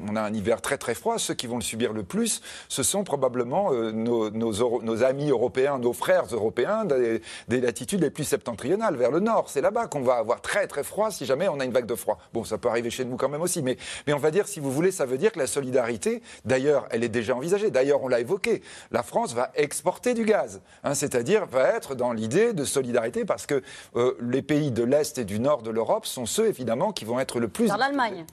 on 0.08 0.16
a 0.16 0.22
un 0.22 0.34
hiver 0.34 0.62
très 0.62 0.78
très 0.78 0.96
froid, 0.96 1.18
ceux 1.18 1.34
qui 1.34 1.48
vont 1.48 1.58
le 1.58 1.62
subir 1.62 1.94
le 1.94 2.04
plus, 2.04 2.42
ce 2.70 2.84
sont 2.84 3.04
probablement 3.04 3.72
euh, 3.74 3.92
nos, 3.92 5.04
amis 5.04 5.30
européens, 5.30 5.80
nos 5.80 5.94
frères 5.94 6.26
européens 6.32 6.86
des, 6.86 7.22
des 7.48 7.62
latitudes 7.62 8.02
les 8.02 8.10
plus 8.10 8.24
septentrionales, 8.24 8.96
vers 8.96 9.12
le 9.12 9.20
nord. 9.20 9.50
C'est 9.50 9.62
là-bas 9.62 9.88
qu'on 9.88 10.02
va 10.02 10.16
avoir 10.16 10.42
très 10.42 10.68
très 10.68 10.84
froid 10.84 11.12
si 11.12 11.26
jamais 11.26 11.48
on 11.48 11.60
a 11.60 11.66
une 11.66 11.72
vague 11.72 11.86
de 11.86 11.96
froid. 11.96 12.20
Bon, 12.34 12.44
ça 12.44 12.58
peut 12.58 12.70
arriver 12.70 12.90
chez 12.90 13.06
nous 13.06 13.18
quand 13.18 13.30
même 13.30 13.42
aussi, 13.42 13.62
mais, 13.62 13.78
mais 14.08 14.14
on 14.14 14.20
va 14.20 14.32
dire, 14.32 14.48
si 14.48 14.60
vous 14.60 14.72
voulez, 14.72 14.92
ça 14.92 15.06
veut 15.06 15.18
dire 15.18 15.32
que 15.32 15.40
la 15.40 15.48
solidarité, 15.48 16.22
d'ailleurs, 16.46 16.88
elle 16.92 17.04
est 17.04 17.10
déjà 17.10 17.36
envisagée. 17.36 17.72
D'ailleurs, 17.72 18.04
on 18.04 18.08
l'a 18.08 18.20
évoqué. 18.20 18.62
La 18.92 19.04
France 19.04 19.34
va 19.34 19.52
exporter 19.56 20.14
du 20.14 20.26
gaz, 20.26 20.62
hein, 20.84 20.94
c'est-à-dire 20.94 21.46
va 21.46 21.70
être 21.70 21.96
dans 21.96 22.14
l'idée 22.14 22.54
de 22.54 22.64
solidarité 22.66 23.26
parce 23.26 23.46
que 23.46 23.62
euh, 23.96 24.16
les 24.22 24.42
pays 24.42 24.72
de 24.72 24.84
l'Est 24.84 25.18
et 25.18 25.26
du 25.26 25.40
Nord 25.40 25.62
de 25.62 25.72
l'Europe 25.72 26.06
sont 26.06 26.26
ceux, 26.26 26.48
évidemment, 26.48 26.92
qui 26.92 27.06
vont 27.06 27.20
être 27.20 27.40
le 27.40 27.48
plus... 27.48 27.68
Dans 27.68 27.78
l'Allemagne 27.78 28.26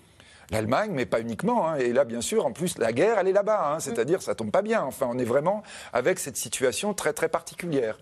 l'Allemagne, 0.51 0.91
mais 0.93 1.07
pas 1.07 1.21
uniquement. 1.21 1.69
Hein. 1.69 1.77
Et 1.77 1.93
là, 1.93 2.05
bien 2.05 2.21
sûr, 2.21 2.47
en 2.47 2.53
plus, 2.53 2.79
la 2.79 2.93
guerre, 2.93 3.19
elle 3.19 3.29
est 3.29 3.33
là-bas. 3.33 3.73
Hein. 3.73 3.81
C'est-à-dire, 3.81 4.23
ça 4.23 4.35
tombe 4.35 4.51
pas 4.51 4.63
bien. 4.63 4.83
Enfin, 4.83 5.09
on 5.11 5.19
est 5.19 5.25
vraiment 5.25 5.63
avec 5.93 6.19
cette 6.19 6.37
situation 6.37 6.95
très, 6.95 7.13
très 7.13 7.29
particulière. 7.29 7.99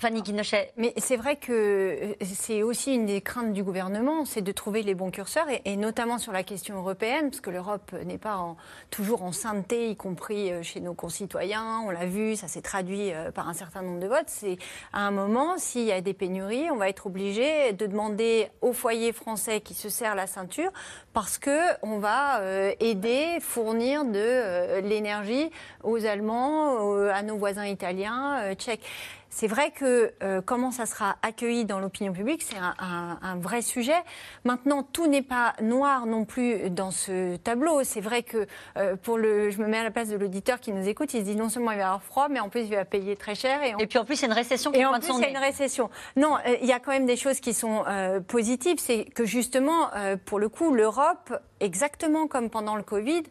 Fanny 0.00 0.22
Guinochet. 0.22 0.72
Mais 0.78 0.94
c'est 0.96 1.16
vrai 1.16 1.36
que 1.36 1.52
euh, 1.52 2.14
c'est 2.24 2.62
aussi 2.62 2.94
une 2.94 3.04
des 3.04 3.20
craintes 3.20 3.52
du 3.52 3.62
gouvernement, 3.62 4.24
c'est 4.24 4.40
de 4.40 4.50
trouver 4.50 4.82
les 4.82 4.94
bons 4.94 5.10
curseurs, 5.10 5.46
et, 5.66 5.76
notamment 5.76 6.16
sur 6.16 6.32
la 6.32 6.42
question 6.42 6.78
européenne, 6.78 7.28
parce 7.28 7.42
que 7.42 7.50
l'Europe 7.50 7.92
n'est 8.06 8.16
pas 8.16 8.56
toujours 8.90 9.22
en 9.22 9.32
sainteté, 9.32 9.90
y 9.90 9.96
compris 9.96 10.52
euh, 10.52 10.62
chez 10.62 10.80
nos 10.80 10.94
concitoyens. 10.94 11.82
On 11.84 11.90
l'a 11.90 12.06
vu, 12.06 12.34
ça 12.34 12.48
s'est 12.48 12.62
traduit 12.62 13.12
euh, 13.12 13.30
par 13.30 13.50
un 13.50 13.52
certain 13.52 13.82
nombre 13.82 14.00
de 14.00 14.06
votes. 14.06 14.28
C'est 14.28 14.56
à 14.94 15.06
un 15.06 15.10
moment, 15.10 15.58
s'il 15.58 15.84
y 15.84 15.92
a 15.92 16.00
des 16.00 16.14
pénuries, 16.14 16.70
on 16.70 16.76
va 16.76 16.88
être 16.88 17.06
obligé 17.06 17.74
de 17.74 17.84
demander 17.84 18.48
aux 18.62 18.72
foyers 18.72 19.12
français 19.12 19.60
qui 19.60 19.74
se 19.74 19.90
serrent 19.90 20.14
la 20.14 20.26
ceinture, 20.26 20.72
parce 21.12 21.36
que 21.36 21.58
on 21.82 21.98
va 21.98 22.40
aider, 22.80 23.38
fournir 23.40 24.04
de 24.04 24.80
l'énergie 24.80 25.50
aux 25.82 26.06
Allemands, 26.06 26.94
à 27.08 27.22
nos 27.22 27.36
voisins 27.36 27.66
italiens, 27.66 28.54
tchèques. 28.54 28.86
C'est 29.32 29.46
vrai 29.46 29.70
que 29.70 30.12
euh, 30.24 30.42
comment 30.44 30.72
ça 30.72 30.86
sera 30.86 31.16
accueilli 31.22 31.64
dans 31.64 31.78
l'opinion 31.78 32.12
publique, 32.12 32.42
c'est 32.42 32.56
un, 32.58 33.36
vrai 33.36 33.62
sujet. 33.62 34.02
Maintenant, 34.44 34.82
tout 34.82 35.06
n'est 35.06 35.22
pas 35.22 35.54
noir 35.62 36.06
non 36.06 36.24
plus 36.24 36.68
dans 36.68 36.90
ce 36.90 37.36
tableau. 37.36 37.84
C'est 37.84 38.00
vrai 38.00 38.24
que 38.24 38.46
euh, 38.76 38.96
pour 38.96 39.18
le, 39.18 39.50
je 39.50 39.58
me 39.62 39.68
mets 39.68 39.78
à 39.78 39.84
la 39.84 39.92
place 39.92 40.08
de 40.08 40.16
l'auditeur 40.16 40.58
qui 40.58 40.72
nous 40.72 40.88
écoute, 40.88 41.14
il 41.14 41.20
se 41.20 41.24
dit 41.24 41.36
non 41.36 41.48
seulement 41.48 41.70
il 41.70 41.78
va 41.78 41.86
avoir 41.86 42.02
froid, 42.02 42.28
mais 42.28 42.40
en 42.40 42.48
plus 42.48 42.62
il 42.62 42.74
va 42.74 42.84
payer 42.84 43.14
très 43.14 43.36
cher. 43.36 43.60
Et, 43.62 43.86
puis 43.86 43.98
en 43.98 44.04
plus, 44.04 44.18
il 44.18 44.22
y 44.22 44.24
a 44.24 44.26
une 44.26 44.34
récession 44.34 44.72
qui 44.72 44.80
Et 44.80 44.84
en 44.84 44.98
plus, 44.98 45.12
il 45.16 45.22
y 45.22 45.24
a 45.24 45.30
une 45.30 45.36
récession. 45.36 45.90
Non, 46.16 46.36
euh, 46.36 46.56
il 46.60 46.66
y 46.66 46.72
a 46.72 46.80
quand 46.80 46.90
même 46.90 47.06
des 47.06 47.16
choses 47.16 47.38
qui 47.38 47.54
sont 47.54 47.84
positives. 48.26 48.78
C'est 48.78 49.04
que 49.04 49.24
justement, 49.24 49.90
pour 50.24 50.40
le 50.40 50.48
coup, 50.48 50.74
l'Europe, 50.74 51.32
exactement 51.60 52.26
comme 52.26 52.50
pendant 52.50 52.74
le 52.74 52.82
Covid, 52.82 53.22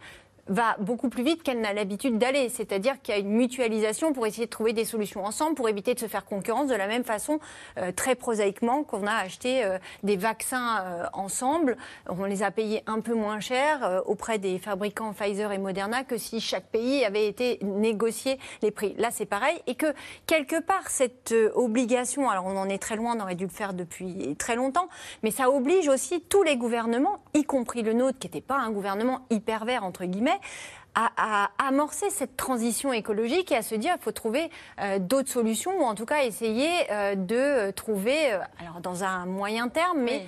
va 0.50 0.76
beaucoup 0.80 1.10
plus 1.10 1.24
vite 1.24 1.44
qu'elle 1.44 1.62
n'a 1.62 1.74
l'habitude 1.74 2.18
d'aller. 2.18 2.50
C'est-à-dire 2.50 3.02
qu'il 3.02 3.14
y 3.14 3.18
a 3.18 3.22
une 3.22 3.30
mutualisation 3.30 4.14
pour 4.14 4.28
essayer 4.28 4.46
de 4.46 4.52
trouver 4.52 4.74
des 4.74 4.86
solutions 4.86 5.24
ensemble, 5.24 5.56
pour 5.56 5.70
éviter 5.70 5.94
de 5.94 6.00
se 6.00 6.08
faire 6.08 6.26
concurrence 6.26 6.68
de 6.68 6.76
la 6.76 6.88
même 6.88 7.04
façon, 7.04 7.40
euh, 7.78 7.92
très 7.92 8.16
prosaïquement, 8.16 8.84
qu'on 8.84 9.06
a 9.08 9.14
acheté 9.14 9.64
euh, 9.64 9.78
des 10.04 10.18
vaccins 10.18 10.82
euh, 10.82 11.06
ensemble. 11.14 11.78
On 12.08 12.26
les 12.26 12.44
a 12.44 12.52
payés 12.52 12.84
un 12.88 13.00
peu 13.00 13.14
moins 13.14 13.40
cher 13.40 14.02
auprès 14.06 14.40
des 14.40 14.58
fabricants 14.58 15.14
Pfizer 15.14 15.52
et 15.52 15.58
Moderna 15.58 16.04
que 16.04 16.18
si 16.18 16.42
chaque 16.42 16.68
pays 16.68 17.06
avait 17.06 17.28
été 17.28 17.60
négocié 17.62 18.40
les 18.62 18.72
prix. 18.72 18.96
Là, 18.98 19.10
c'est 19.12 19.26
pareil. 19.26 19.58
Et 19.68 19.76
que 19.76 19.88
quelque 20.26 20.60
part, 20.60 20.90
cette 20.90 21.34
obligation, 21.54 22.30
alors 22.30 22.46
on 22.46 22.58
en 22.58 22.68
est 22.68 22.80
très 22.80 22.96
loin, 22.96 23.16
on 23.16 23.22
aurait 23.22 23.36
dû 23.36 23.46
le 23.46 23.52
faire 23.52 23.74
depuis 23.74 24.36
très 24.38 24.56
longtemps, 24.56 24.90
mais 25.24 25.32
ça 25.32 25.50
oblige 25.52 25.88
aussi 25.88 26.22
tous 26.22 26.44
les 26.44 26.58
gouvernements, 26.58 27.20
y 27.34 27.44
compris 27.44 27.84
le 27.84 27.94
nôtre, 27.94 28.20
qui 28.20 28.28
n'était 28.28 28.42
pas 28.42 28.58
un 28.58 28.72
gouvernement 28.72 29.22
hyper 29.30 29.66
vert, 29.66 29.84
entre 29.84 30.06
guillemets, 30.06 30.39
à, 30.96 31.52
amorcer 31.58 32.10
cette 32.10 32.36
transition 32.36 32.92
écologique 32.92 33.52
et 33.52 33.56
à 33.56 33.62
se 33.62 33.76
dire 33.76 33.94
qu'il 33.94 34.02
faut 34.02 34.12
trouver 34.12 34.50
euh, 34.82 35.00
d'autres 35.00 35.30
solutions 35.30 35.80
ou 35.80 35.84
en 35.84 35.96
tout 35.96 36.06
cas 36.06 36.24
essayer 36.24 36.70
euh, 36.92 37.16
de 37.16 37.72
trouver, 37.72 38.34
euh, 38.34 38.40
alors 38.60 38.82
dans 38.82 39.04
un 39.04 39.26
moyen 39.26 39.70
terme, 39.70 40.00
mais 40.02 40.26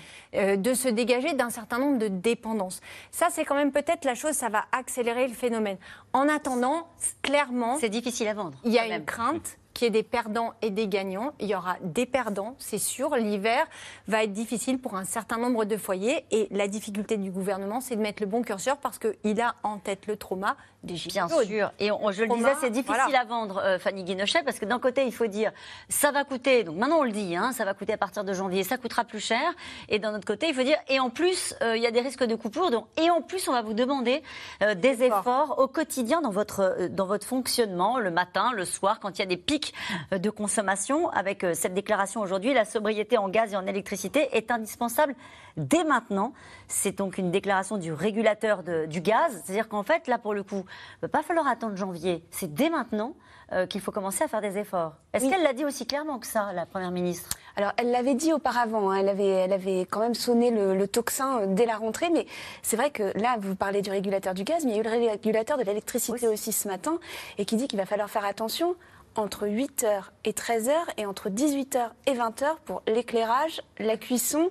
de 0.58 0.74
se 0.74 0.88
dégager 0.88 1.34
d'un 1.34 1.50
certain 1.50 1.78
nombre 1.78 1.98
de 1.98 2.08
dépendances. 2.08 2.80
Ça, 3.12 3.28
c'est 3.30 3.44
quand 3.44 3.56
même 3.56 3.74
peut-être 3.74 4.06
la 4.06 4.16
chose, 4.16 4.32
ça 4.32 4.48
va 4.48 4.64
accélérer 4.72 5.28
le 5.28 5.34
phénomène. 5.34 5.78
En 6.14 6.30
attendant, 6.30 6.88
clairement... 7.22 7.78
C'est 7.80 7.90
difficile 7.90 8.30
à 8.30 8.34
vendre. 8.34 8.58
Il 8.64 8.72
y 8.72 8.80
a 8.80 8.86
une 8.86 9.04
crainte 9.04 9.58
qu'il 9.82 9.96
y 9.96 9.98
ait 9.98 10.04
des 10.04 10.08
perdants 10.08 10.54
et 10.62 10.70
des 10.70 10.88
gagnants. 10.88 11.34
Il 11.40 11.48
y 11.48 11.56
aura 11.56 11.78
des 11.82 12.06
perdants, 12.06 12.56
c'est 12.60 12.78
sûr. 12.78 13.16
L'hiver 13.16 13.66
va 14.08 14.24
être 14.24 14.32
difficile 14.32 14.78
pour 14.78 14.96
un 14.96 15.06
certain 15.06 15.38
nombre 15.38 15.66
de 15.66 15.76
foyers. 15.76 16.24
Et 16.30 16.48
la 16.52 16.68
difficulté 16.68 17.18
du 17.18 17.32
gouvernement, 17.32 17.82
c'est 17.82 17.96
de 17.96 18.02
mettre 18.02 18.22
le 18.22 18.28
bon 18.28 18.44
curseur 18.44 18.78
parce 18.78 19.00
qu'il 19.00 19.42
a 19.42 19.56
en 19.64 19.80
tête 19.80 20.06
le 20.06 20.18
trauma 20.18 20.56
des 20.84 20.94
Bien 20.94 21.28
sûr. 21.28 21.72
Et 21.80 21.88
je 21.88 22.24
le 22.24 22.36
disais, 22.36 22.54
c'est 22.60 22.72
difficile 22.72 23.16
à 23.16 23.24
vendre, 23.24 23.62
euh, 23.64 23.78
Fanny 23.78 24.04
Guinochet, 24.04 24.42
parce 24.44 24.58
que 24.58 24.66
d'un 24.66 24.80
côté, 24.80 25.06
il 25.06 25.14
faut 25.14 25.28
dire, 25.28 25.52
ça 25.90 26.12
va 26.12 26.24
coûter, 26.24 26.64
donc 26.64 26.76
maintenant 26.76 27.00
on 27.00 27.04
le 27.04 27.12
dit, 27.12 27.36
hein, 27.36 27.52
ça 27.52 27.66
va 27.66 27.74
coûter 27.74 27.94
à 27.94 27.98
partir 27.98 28.24
de 28.24 28.34
janvier, 28.34 28.64
ça 28.64 28.78
coûtera 28.78 29.04
plus 29.04 29.20
cher. 29.20 29.42
Et 29.90 30.00
d'un 30.00 30.16
autre 30.16 30.26
côté, 30.26 30.48
il 30.50 30.56
faut 30.56 30.64
dire, 30.64 30.78
et 30.90 31.00
en 31.00 31.10
plus, 31.10 31.56
euh, 31.62 31.78
il 31.78 31.84
y 31.84 31.88
a 31.88 31.92
des 31.92 32.02
risques 32.02 32.24
de 32.24 32.36
coupure. 32.36 32.72
Donc, 32.72 32.88
et 33.00 33.10
en 33.12 33.22
plus, 33.22 33.48
on 33.48 33.52
va 33.52 33.62
vous 33.62 33.74
demander 33.74 34.24
euh, 34.64 34.74
des 34.74 35.04
efforts 35.04 35.60
au 35.60 35.68
quotidien 35.68 36.22
dans 36.22 36.32
votre, 36.32 36.88
dans 36.90 37.06
votre 37.06 37.28
fonctionnement, 37.28 38.00
le 38.00 38.10
matin, 38.10 38.52
le 38.54 38.66
soir, 38.66 39.00
quand 39.00 39.18
il 39.18 39.20
y 39.20 39.24
a 39.24 39.28
des 39.28 39.38
pics 39.38 39.71
de 40.12 40.30
consommation. 40.30 41.10
Avec 41.10 41.46
cette 41.54 41.74
déclaration 41.74 42.22
aujourd'hui, 42.22 42.54
la 42.54 42.66
sobriété 42.66 43.18
en 43.18 43.30
gaz 43.30 43.54
et 43.54 43.58
en 43.58 43.66
électricité 43.66 44.30
est 44.34 44.52
indispensable 44.52 45.16
dès 45.58 45.84
maintenant. 45.84 46.34
C'est 46.68 46.98
donc 46.98 47.18
une 47.18 47.32
déclaration 47.32 47.78
du 47.78 47.94
régulateur 47.94 48.64
du 48.64 49.02
gaz. 49.02 49.42
C'est-à-dire 49.44 49.68
qu'en 49.68 49.84
fait, 49.84 50.08
là, 50.08 50.18
pour 50.18 50.34
le 50.34 50.44
coup, 50.44 50.64
il 50.66 51.06
ne 51.06 51.08
va 51.08 51.10
pas 51.10 51.24
falloir 51.24 51.48
attendre 51.48 51.76
janvier. 51.76 52.24
C'est 52.32 52.54
dès 52.54 52.70
maintenant 52.70 53.16
euh, 53.54 53.66
qu'il 53.66 53.82
faut 53.82 53.92
commencer 53.92 54.24
à 54.24 54.28
faire 54.30 54.40
des 54.40 54.58
efforts. 54.58 54.94
Est-ce 55.14 55.30
qu'elle 55.30 55.44
l'a 55.44 55.54
dit 55.54 55.66
aussi 55.66 55.86
clairement 55.86 56.20
que 56.20 56.28
ça, 56.28 56.54
la 56.54 56.66
Première 56.66 56.92
ministre? 56.92 57.30
Alors, 57.58 57.74
elle 57.76 57.92
l'avait 57.92 58.16
dit 58.16 58.32
auparavant. 58.32 58.90
Hein. 58.90 58.98
Elle, 59.00 59.10
avait, 59.10 59.28
elle 59.28 59.52
avait 59.52 59.82
quand 59.82 60.00
même 60.00 60.14
sonné 60.14 60.52
le, 60.52 60.88
tocsin 60.88 61.42
euh, 61.42 61.46
dès 61.48 61.66
la 61.66 61.76
rentrée. 61.76 62.10
Mais 62.14 62.26
c'est 62.62 62.78
vrai 62.78 62.92
que 62.92 63.12
là, 63.20 63.36
vous 63.40 63.56
parlez 63.56 63.82
du 63.82 63.90
régulateur 63.90 64.34
du 64.34 64.46
gaz, 64.46 64.64
mais 64.64 64.72
il 64.72 64.76
y 64.76 64.78
a 64.78 64.82
eu 64.82 64.84
le 64.84 65.12
régulateur 65.12 65.58
de 65.58 65.64
l'électricité 65.64 66.30
aussi 66.30 66.54
ce 66.54 66.68
matin 66.70 66.98
et 67.38 67.46
qui 67.46 67.58
dit 67.58 67.68
qu'il 67.68 67.78
va 67.78 67.86
falloir 67.86 68.10
faire 68.10 68.24
attention 68.24 68.76
entre 69.16 69.48
8h 69.48 70.04
et 70.26 70.32
13h 70.32 70.74
et 70.98 71.06
entre 71.06 71.30
18h 71.30 71.90
et 72.08 72.14
20h 72.14 72.58
pour 72.66 72.82
l'éclairage, 72.88 73.62
la 73.80 73.98
cuisson 73.98 74.50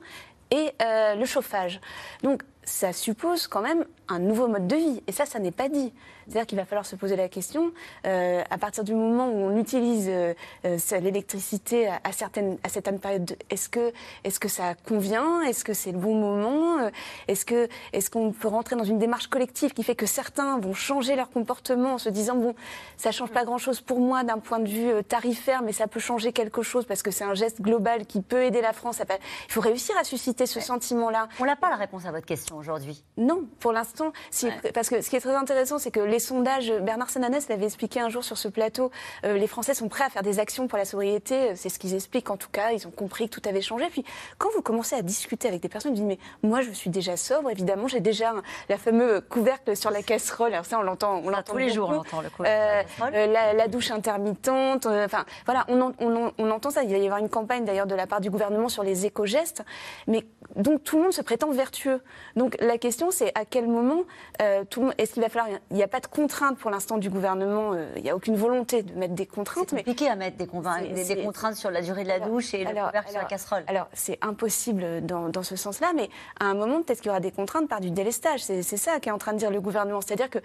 et 0.51 0.73
euh, 0.83 1.15
le 1.15 1.25
chauffage. 1.25 1.81
Donc 2.23 2.43
ça 2.65 2.93
suppose 2.93 3.47
quand 3.47 3.63
même 3.63 3.85
un 4.09 4.19
nouveau 4.19 4.49
mode 4.49 4.67
de 4.67 4.77
vie. 4.77 5.03
Et 5.07 5.13
ça, 5.13 5.27
ça 5.27 5.39
n'est 5.39 5.51
pas 5.51 5.69
dit. 5.69 5.93
C'est-à-dire 6.31 6.47
qu'il 6.47 6.59
va 6.59 6.65
falloir 6.65 6.87
se 6.87 6.95
poser 6.95 7.17
la 7.17 7.29
question, 7.29 7.73
euh, 8.07 8.45
à 8.49 8.57
partir 8.57 8.85
du 8.85 8.95
moment 8.95 9.29
où 9.31 9.35
on 9.35 9.57
utilise 9.57 10.07
euh, 10.09 10.33
euh, 10.65 10.79
l'électricité 11.01 11.89
à, 11.89 12.13
certaines, 12.13 12.57
à 12.63 12.69
certaines 12.69 13.01
périodes, 13.01 13.37
est-ce 13.51 13.69
que, 13.69 13.93
est 14.23 14.39
que 14.39 14.47
ça 14.47 14.77
convient? 14.87 15.43
Est-ce 15.43 15.65
que 15.65 15.75
c'est 15.75 15.91
le 15.91 15.99
bon 15.99 16.15
moment? 16.15 16.89
Est-ce 17.27 17.45
qu'on 17.45 17.67
est 17.93 18.11
qu'on 18.11 18.31
peut 18.31 18.47
rentrer 18.47 18.77
dans 18.77 18.85
une 18.85 19.01
démarche 19.01 19.27
collective 19.27 19.73
qui 19.73 19.83
fait 19.83 19.97
que 19.97 20.07
certains 20.07 20.61
vont 20.61 20.73
changer 20.73 21.17
leur 21.17 21.31
comportement 21.31 21.95
en 21.95 21.99
se 21.99 22.09
disant, 22.09 22.37
bon, 22.37 22.55
ça 22.97 23.11
change 23.11 23.31
pas 23.31 23.45
grand-chose 23.45 23.81
pour 23.81 23.99
moi 23.99 24.23
d'un 24.23 24.39
point 24.39 24.61
de 24.61 24.69
vue 24.69 25.03
tarifaire, 25.03 25.63
mais 25.63 25.73
ça 25.73 25.89
peut 25.89 25.99
changer 25.99 26.33
quelque 26.33 26.63
chose 26.63 26.87
parce 26.87 27.03
que 27.03 27.11
c'est 27.11 27.25
un 27.25 27.35
geste 27.35 27.61
global 27.61 28.07
qui 28.07 28.21
peut 28.21 28.45
aider 28.45 28.61
la 28.61 28.73
France. 28.73 29.03
Il 29.49 29.53
faut 29.53 29.61
réussir 29.61 29.97
à 29.99 30.05
susciter 30.05 30.47
ce 30.47 30.61
sentiment-là. 30.61 31.29
On 31.41 31.45
n'a 31.45 31.57
pas 31.57 31.71
la 31.71 31.77
réponse 31.77 32.07
à 32.07 32.13
votre 32.13 32.27
question 32.27 32.57
aujourd'hui. 32.57 33.03
Non, 33.17 33.47
pour 33.59 33.73
l'instant. 33.73 34.13
Si, 34.31 34.47
Parce 34.75 34.89
que 34.89 35.01
ce 35.03 35.11
qui 35.11 35.17
est 35.17 35.21
très 35.21 35.35
intéressant, 35.35 35.79
c'est 35.79 35.91
que 35.91 35.99
les 35.99 36.20
sondages, 36.21 36.73
Bernard 36.83 37.11
Sananès 37.11 37.49
l'avait 37.49 37.67
expliqué 37.67 38.01
un 38.01 38.09
jour 38.09 38.25
sur 38.25 38.39
ce 38.39 38.49
plateau, 38.49 38.91
euh, 39.25 39.37
les 39.37 39.47
Français 39.47 39.75
sont 39.75 39.89
prêts 39.89 40.05
à 40.05 40.11
faire 40.11 40.23
des 40.23 40.39
actions 40.39 40.69
pour 40.69 40.79
la 40.79 40.85
sobriété. 40.85 41.57
C'est 41.57 41.69
ce 41.69 41.79
qu'ils 41.79 41.95
expliquent 41.95 42.31
en 42.31 42.37
tout 42.37 42.49
cas. 42.51 42.71
Ils 42.73 42.87
ont 42.87 42.91
compris 42.91 43.29
que 43.29 43.39
tout 43.39 43.49
avait 43.49 43.61
changé. 43.61 43.87
Puis 43.91 44.05
quand 44.39 44.49
vous 44.55 44.63
commencez 44.63 44.97
à 44.97 45.03
discuter 45.03 45.49
avec 45.49 45.61
des 45.61 45.69
personnes, 45.69 45.93
vous 45.93 45.99
dites 45.99 46.07
mais 46.07 46.49
moi 46.49 46.61
je 46.63 46.71
suis 46.71 46.91
déjà 46.91 47.17
sobre. 47.17 47.51
Évidemment, 47.51 47.89
j'ai 47.89 48.01
déjà 48.01 48.33
la 48.69 48.77
fameuse 48.77 49.23
couvercle 49.29 49.77
sur 49.77 49.91
la 49.91 50.03
casserole. 50.03 50.53
Alors 50.53 50.65
ça, 50.65 50.79
on 50.79 50.83
l'entend, 50.83 51.21
on 51.25 51.31
l'entend 51.31 51.53
tous 51.53 51.59
les 51.59 51.71
jours. 51.71 51.91
On 51.91 51.99
entend 51.99 52.21
le 52.21 52.31
couvercle. 52.31 52.87
Euh, 53.15 53.53
la, 53.55 53.69
douche 53.69 53.91
intermittente. 53.91 54.87
Euh, 54.87 55.05
enfin 55.05 55.25
voilà, 55.45 55.65
on, 55.69 55.93
on, 55.99 56.51
entend 56.51 56.71
ça. 56.71 56.83
Il 56.83 56.91
va 56.91 56.99
y 56.99 57.05
avoir 57.05 57.21
une 57.21 57.29
campagne 57.29 57.65
d'ailleurs 57.65 57.87
de 57.87 57.95
la 57.95 58.07
part 58.07 58.21
du 58.21 58.31
gouvernement 58.31 58.69
sur 58.69 58.83
les 58.83 59.07
éco-gestes. 59.07 59.63
Mais 60.07 60.25
donc 60.57 60.83
tout 60.85 60.97
le 60.97 61.05
monde 61.05 61.13
se 61.13 61.23
prétend 61.23 61.51
vertueux. 61.51 62.01
Donc 62.37 62.57
la 62.61 62.79
question, 62.79 63.11
c'est 63.11 63.33
à 63.37 63.45
quel 63.45 63.69
moment 63.69 64.03
euh, 64.43 64.65
tout 64.69 64.81
le 64.81 64.87
monde. 64.87 64.95
Est-ce 64.99 65.15
qu'il 65.15 65.23
va 65.23 65.29
falloir. 65.29 65.49
Il 65.71 65.77
n'y 65.77 65.83
a 65.83 65.89
pas 65.89 66.01
de 66.01 66.07
contrainte 66.11 66.59
pour 66.59 66.71
l'instant 66.71 66.99
du 66.99 67.09
gouvernement. 67.11 67.73
euh, 67.73 67.87
il 67.97 68.03
n'y 68.03 68.11
a 68.11 68.17
aucune 68.17 68.37
volonté 68.37 68.83
de 68.83 68.93
mettre 68.99 69.15
des 69.15 69.27
contraintes. 69.27 69.71
C'est 69.71 69.77
compliqué 69.77 70.09
à 70.09 70.17
mettre 70.17 70.37
des, 70.37 70.47
convain- 70.47 70.79
C'est- 70.81 70.89
des- 70.89 71.05
c'est- 71.05 71.15
des 71.17 71.23
contraintes 71.25 71.55
sur 71.57 71.71
la 71.71 71.83
durée 71.83 72.03
de 72.05 72.09
la 72.09 72.21
douche 72.21 72.53
et 72.55 72.65
le 72.65 72.71
couvercle 72.71 73.11
sur 73.11 73.19
la 73.19 73.25
casserole. 73.27 73.65
Alors, 73.69 73.89
c'est 73.93 74.19
impossible 74.23 75.05
dans, 75.07 75.29
dans 75.29 75.43
ce 75.43 75.57
sens-là, 75.57 75.93
mais 75.95 76.09
à 76.41 76.45
un 76.47 76.55
moment, 76.55 76.83
peut-être 76.83 76.99
qu'il 77.01 77.09
y 77.09 77.11
aura 77.11 77.21
des 77.21 77.31
contraintes 77.33 77.69
par 77.69 77.81
du 77.81 77.91
délestage. 77.91 78.43
C'est 78.43 78.63
c'est 78.63 78.77
ça 78.77 78.99
qu'est 79.01 79.11
en 79.11 79.19
train 79.19 79.33
de 79.33 79.39
dire 79.39 79.51
le 79.51 79.61
gouvernement. 79.61 80.01
C'est-à-dire 80.01 80.31
que 80.31 80.39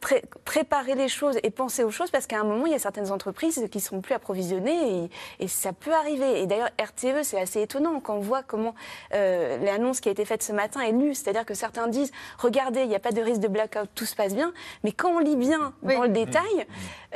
pré- 0.00 0.22
préparer 0.44 0.94
les 0.94 1.08
choses 1.08 1.38
et 1.42 1.50
penser 1.50 1.84
aux 1.84 1.90
choses, 1.90 2.10
parce 2.10 2.26
qu'à 2.26 2.40
un 2.40 2.44
moment, 2.44 2.66
il 2.66 2.72
y 2.72 2.74
a 2.74 2.78
certaines 2.78 3.10
entreprises 3.12 3.64
qui 3.70 3.78
ne 3.78 3.82
seront 3.82 4.00
plus 4.00 4.14
approvisionnées 4.14 5.04
et, 5.04 5.10
et 5.44 5.48
ça 5.48 5.72
peut 5.72 5.92
arriver. 5.94 6.40
Et 6.42 6.46
d'ailleurs, 6.46 6.70
RTE, 6.80 7.22
c'est 7.22 7.40
assez 7.40 7.60
étonnant 7.62 8.00
quand 8.00 8.14
on 8.14 8.20
voit 8.20 8.42
comment 8.42 8.74
euh, 9.14 9.58
l'annonce 9.64 10.00
qui 10.00 10.08
a 10.08 10.12
été 10.12 10.24
faite 10.24 10.42
ce 10.42 10.52
matin 10.52 10.80
est 10.80 10.92
lue. 10.92 11.14
C'est-à-dire 11.14 11.44
que 11.46 11.54
certains 11.54 11.86
disent 11.86 12.10
regardez, 12.38 12.80
il 12.82 12.88
n'y 12.88 12.94
a 12.96 13.00
pas 13.00 13.12
de 13.12 13.20
risque 13.20 13.40
de 13.40 13.48
blackout, 13.48 13.88
tout 13.94 14.04
se 14.06 14.14
passe 14.16 14.34
bien. 14.34 14.52
Mais 14.84 14.92
quand 15.02 15.16
on 15.16 15.18
lit 15.18 15.34
bien 15.36 15.72
dans 15.82 16.02
le 16.02 16.08
détail, 16.10 16.66